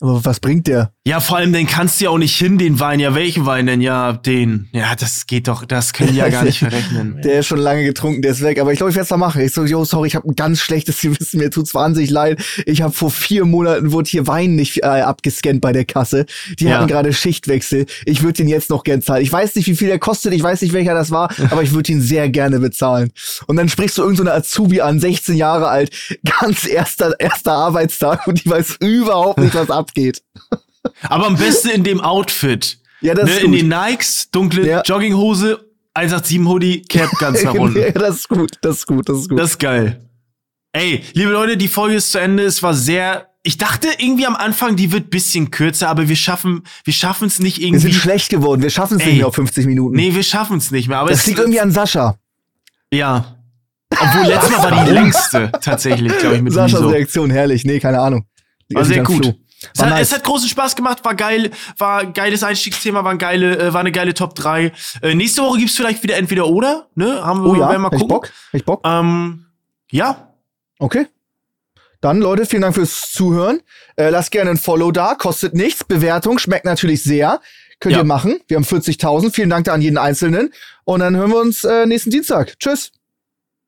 Aber 0.00 0.22
was 0.24 0.38
bringt 0.38 0.66
der? 0.66 0.92
Ja, 1.06 1.20
vor 1.20 1.36
allem, 1.36 1.52
den 1.52 1.68
kannst 1.68 2.00
du 2.00 2.06
ja 2.06 2.10
auch 2.10 2.18
nicht 2.18 2.36
hin, 2.36 2.58
den 2.58 2.80
Wein. 2.80 2.98
Ja, 2.98 3.14
welchen 3.14 3.46
Wein 3.46 3.66
denn? 3.66 3.80
Ja, 3.80 4.14
den. 4.14 4.68
Ja, 4.72 4.96
das 4.96 5.28
geht 5.28 5.46
doch, 5.46 5.64
das 5.64 5.92
können 5.92 6.10
die 6.10 6.16
ja 6.16 6.28
gar 6.30 6.42
nicht 6.42 6.58
verrechnen. 6.58 7.20
Der 7.22 7.38
ist 7.38 7.46
schon 7.46 7.60
lange 7.60 7.84
getrunken, 7.84 8.22
der 8.22 8.32
ist 8.32 8.42
weg. 8.42 8.58
Aber 8.58 8.72
ich 8.72 8.78
glaube, 8.78 8.90
ich 8.90 8.96
werde 8.96 9.04
es 9.04 9.10
mal 9.10 9.16
machen. 9.16 9.40
Ich 9.40 9.52
so, 9.52 9.64
yo, 9.64 9.84
sorry, 9.84 10.08
ich 10.08 10.16
habe 10.16 10.28
ein 10.28 10.34
ganz 10.34 10.60
schlechtes 10.60 11.00
Gewissen, 11.00 11.38
mir 11.38 11.52
tut's 11.52 11.74
wahnsinnig 11.74 12.10
leid. 12.10 12.42
Ich 12.66 12.82
habe 12.82 12.92
vor 12.92 13.12
vier 13.12 13.44
Monaten 13.44 13.92
wurde 13.92 14.10
hier 14.10 14.26
Wein 14.26 14.56
nicht 14.56 14.78
äh, 14.78 14.86
abgescannt 14.86 15.60
bei 15.60 15.72
der 15.72 15.84
Kasse. 15.84 16.26
Die 16.58 16.64
ja. 16.64 16.78
hatten 16.78 16.88
gerade 16.88 17.12
Schichtwechsel. 17.12 17.86
Ich 18.04 18.24
würde 18.24 18.38
den 18.38 18.48
jetzt 18.48 18.70
noch 18.70 18.82
gern 18.82 19.00
zahlen. 19.00 19.22
Ich 19.22 19.32
weiß 19.32 19.54
nicht, 19.54 19.68
wie 19.68 19.76
viel 19.76 19.86
der 19.86 20.00
kostet, 20.00 20.34
ich 20.34 20.42
weiß 20.42 20.60
nicht, 20.62 20.72
welcher 20.72 20.94
das 20.94 21.12
war, 21.12 21.30
aber 21.50 21.62
ich 21.62 21.72
würde 21.72 21.92
ihn 21.92 22.00
sehr 22.00 22.28
gerne 22.30 22.58
bezahlen. 22.58 23.12
Und 23.46 23.54
dann 23.54 23.68
sprichst 23.68 23.96
du 23.96 24.02
irgendeine 24.02 24.30
so 24.30 24.36
Azubi 24.38 24.80
an, 24.80 24.98
16 24.98 25.36
Jahre 25.36 25.68
alt, 25.68 25.92
ganz 26.40 26.66
erster, 26.66 27.14
erster 27.20 27.52
Arbeitstag 27.52 28.26
und 28.26 28.44
die 28.44 28.50
weiß 28.50 28.78
überhaupt 28.80 29.38
nicht, 29.38 29.54
was 29.54 29.70
abgeht. 29.70 30.20
Aber 31.08 31.26
am 31.26 31.36
besten 31.36 31.70
in 31.70 31.84
dem 31.84 32.00
Outfit. 32.00 32.78
Ja, 33.00 33.14
das 33.14 33.26
ne, 33.26 33.30
ist 33.32 33.42
gut. 33.42 33.44
In 33.46 33.52
den 33.52 33.68
Nikes, 33.68 34.30
dunkle 34.30 34.66
ja. 34.66 34.82
Jogginghose, 34.82 35.64
187 35.94 36.46
Hoodie, 36.46 36.82
Cap 36.82 37.10
ganz 37.18 37.42
nach 37.44 37.54
unten. 37.54 37.78
ja, 37.78 37.90
das 37.92 38.16
ist 38.16 38.28
gut, 38.28 38.52
das 38.60 38.78
ist 38.78 38.86
gut, 38.86 39.08
das 39.08 39.18
ist 39.18 39.28
gut. 39.28 39.38
Das 39.38 39.50
ist 39.50 39.58
geil. 39.58 40.00
Ey, 40.72 41.02
liebe 41.14 41.30
Leute, 41.30 41.56
die 41.56 41.68
Folge 41.68 41.96
ist 41.96 42.12
zu 42.12 42.18
Ende. 42.18 42.44
Es 42.44 42.62
war 42.62 42.74
sehr 42.74 43.28
ich 43.46 43.58
dachte 43.58 43.86
irgendwie 43.98 44.26
am 44.26 44.34
Anfang, 44.34 44.74
die 44.74 44.90
wird 44.90 45.08
bisschen 45.08 45.52
kürzer, 45.52 45.88
aber 45.88 46.08
wir 46.08 46.16
schaffen, 46.16 46.64
wir 46.82 46.92
schaffen 46.92 47.28
es 47.28 47.38
nicht 47.38 47.58
irgendwie. 47.58 47.74
Wir 47.74 47.92
sind 47.92 47.94
schlecht 47.94 48.28
geworden. 48.28 48.60
Wir 48.60 48.70
schaffen 48.70 48.98
es 48.98 49.06
nicht 49.06 49.18
mehr 49.18 49.28
auf 49.28 49.36
50 49.36 49.66
Minuten. 49.66 49.94
Nee, 49.94 50.16
wir 50.16 50.24
schaffen 50.24 50.58
es 50.58 50.72
nicht 50.72 50.88
mehr. 50.88 50.98
Aber 50.98 51.10
das 51.10 51.24
liegt 51.28 51.38
irgendwie 51.38 51.60
an 51.60 51.70
Sascha. 51.70 52.18
Ja. 52.92 53.36
Obwohl 53.90 54.26
letztes 54.26 54.50
Mal 54.50 54.62
war 54.72 54.84
die 54.84 54.90
längste 54.92 55.52
tatsächlich, 55.60 56.18
glaube 56.18 56.36
ich, 56.36 56.42
mit 56.42 56.52
Saschas. 56.52 56.82
Reaktion, 56.82 57.30
herrlich. 57.30 57.64
Nee, 57.64 57.78
keine 57.78 58.00
Ahnung. 58.00 58.26
War 58.70 58.82
Ist 58.82 58.88
sehr 58.88 59.04
gut. 59.04 59.24
Flo. 59.24 59.34
Es 59.74 59.80
War 59.80 59.86
hat, 59.90 59.94
nice. 59.94 60.08
es 60.08 60.14
hat 60.14 60.24
großen 60.24 60.48
Spaß 60.48 60.76
gemacht, 60.76 61.04
war 61.04 61.14
geil, 61.14 61.50
war 61.78 62.06
geiles 62.06 62.42
Einstiegsthema, 62.42 63.04
war, 63.04 63.10
ein 63.12 63.18
geile, 63.18 63.58
äh, 63.58 63.72
war 63.72 63.80
eine 63.80 63.92
geile 63.92 64.14
Top 64.14 64.34
3. 64.34 64.72
Äh, 65.02 65.14
nächste 65.14 65.42
Woche 65.42 65.58
gibt's 65.58 65.76
vielleicht 65.76 66.02
wieder 66.02 66.16
entweder 66.16 66.46
oder, 66.48 66.88
ne? 66.94 67.24
Haben 67.24 67.42
wir 67.44 67.50
Oh 67.50 67.54
ja, 67.54 67.66
mal 67.78 67.84
hab 67.86 67.92
ich 67.94 68.00
gucken. 68.00 68.08
Bock? 68.08 68.24
Hab 68.26 68.54
ich 68.54 68.64
Bock? 68.64 68.80
Ähm, 68.84 69.46
ja, 69.90 70.32
Okay. 70.78 71.06
Dann, 72.02 72.20
Leute, 72.20 72.44
vielen 72.44 72.60
Dank 72.62 72.74
fürs 72.74 73.10
Zuhören. 73.10 73.60
Äh, 73.96 74.10
lasst 74.10 74.30
gerne 74.30 74.50
ein 74.50 74.58
Follow 74.58 74.92
da, 74.92 75.14
kostet 75.14 75.54
nichts. 75.54 75.82
Bewertung 75.84 76.38
schmeckt 76.38 76.66
natürlich 76.66 77.02
sehr. 77.02 77.40
Könnt 77.80 77.94
Ja. 77.94 78.00
ihr 78.02 78.04
machen. 78.04 78.38
Wir 78.46 78.58
haben 78.58 78.64
40.000. 78.64 79.32
Vielen 79.32 79.48
Dank 79.48 79.64
da 79.64 79.72
an 79.72 79.80
jeden 79.80 79.96
Einzelnen. 79.96 80.52
Und 80.84 81.00
dann 81.00 81.16
hören 81.16 81.30
wir 81.30 81.38
uns 81.40 81.64
äh, 81.64 81.86
nächsten 81.86 82.10
Dienstag. 82.10 82.58
Tschüss. 82.58 82.92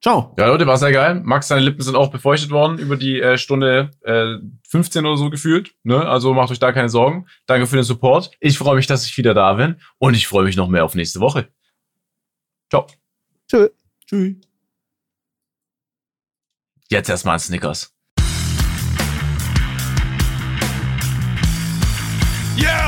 Ciao. 0.01 0.35
Ja, 0.39 0.47
Leute, 0.47 0.67
war 0.67 0.77
sehr 0.77 0.93
geil. 0.93 1.21
Max, 1.25 1.49
seine 1.49 1.61
Lippen 1.61 1.83
sind 1.83 1.97
auch 1.97 2.11
befeuchtet 2.11 2.51
worden 2.51 2.79
über 2.79 2.97
die 2.97 3.21
äh, 3.21 3.39
Stunde 3.39 3.91
äh, 4.03 4.37
15 4.69 5.07
oder 5.07 5.17
so 5.17 5.31
gefühlt. 5.31 5.75
Ne? 5.83 6.07
Also 6.07 6.35
macht 6.35 6.51
euch 6.51 6.59
da 6.59 6.73
keine 6.73 6.89
Sorgen. 6.89 7.27
Danke 7.47 7.67
für 7.67 7.77
den 7.77 7.85
Support. 7.85 8.31
Ich 8.41 8.59
freue 8.59 8.77
mich, 8.77 8.87
dass 8.87 9.07
ich 9.07 9.17
wieder 9.17 9.35
da 9.35 9.55
bin. 9.55 9.81
Und 9.99 10.15
ich 10.15 10.27
freue 10.27 10.45
mich 10.45 10.57
noch 10.57 10.69
mehr 10.69 10.85
auf 10.85 10.95
nächste 10.95 11.21
Woche. 11.21 11.49
Ciao. 12.71 12.87
Tschö. 13.51 13.69
Tschüss. 14.07 14.37
Jetzt 16.91 17.11
erstmal 17.11 17.35
ein 17.35 17.41
Snickers. 17.41 17.95
Yeah, 22.57 22.87
yeah. 22.87 22.88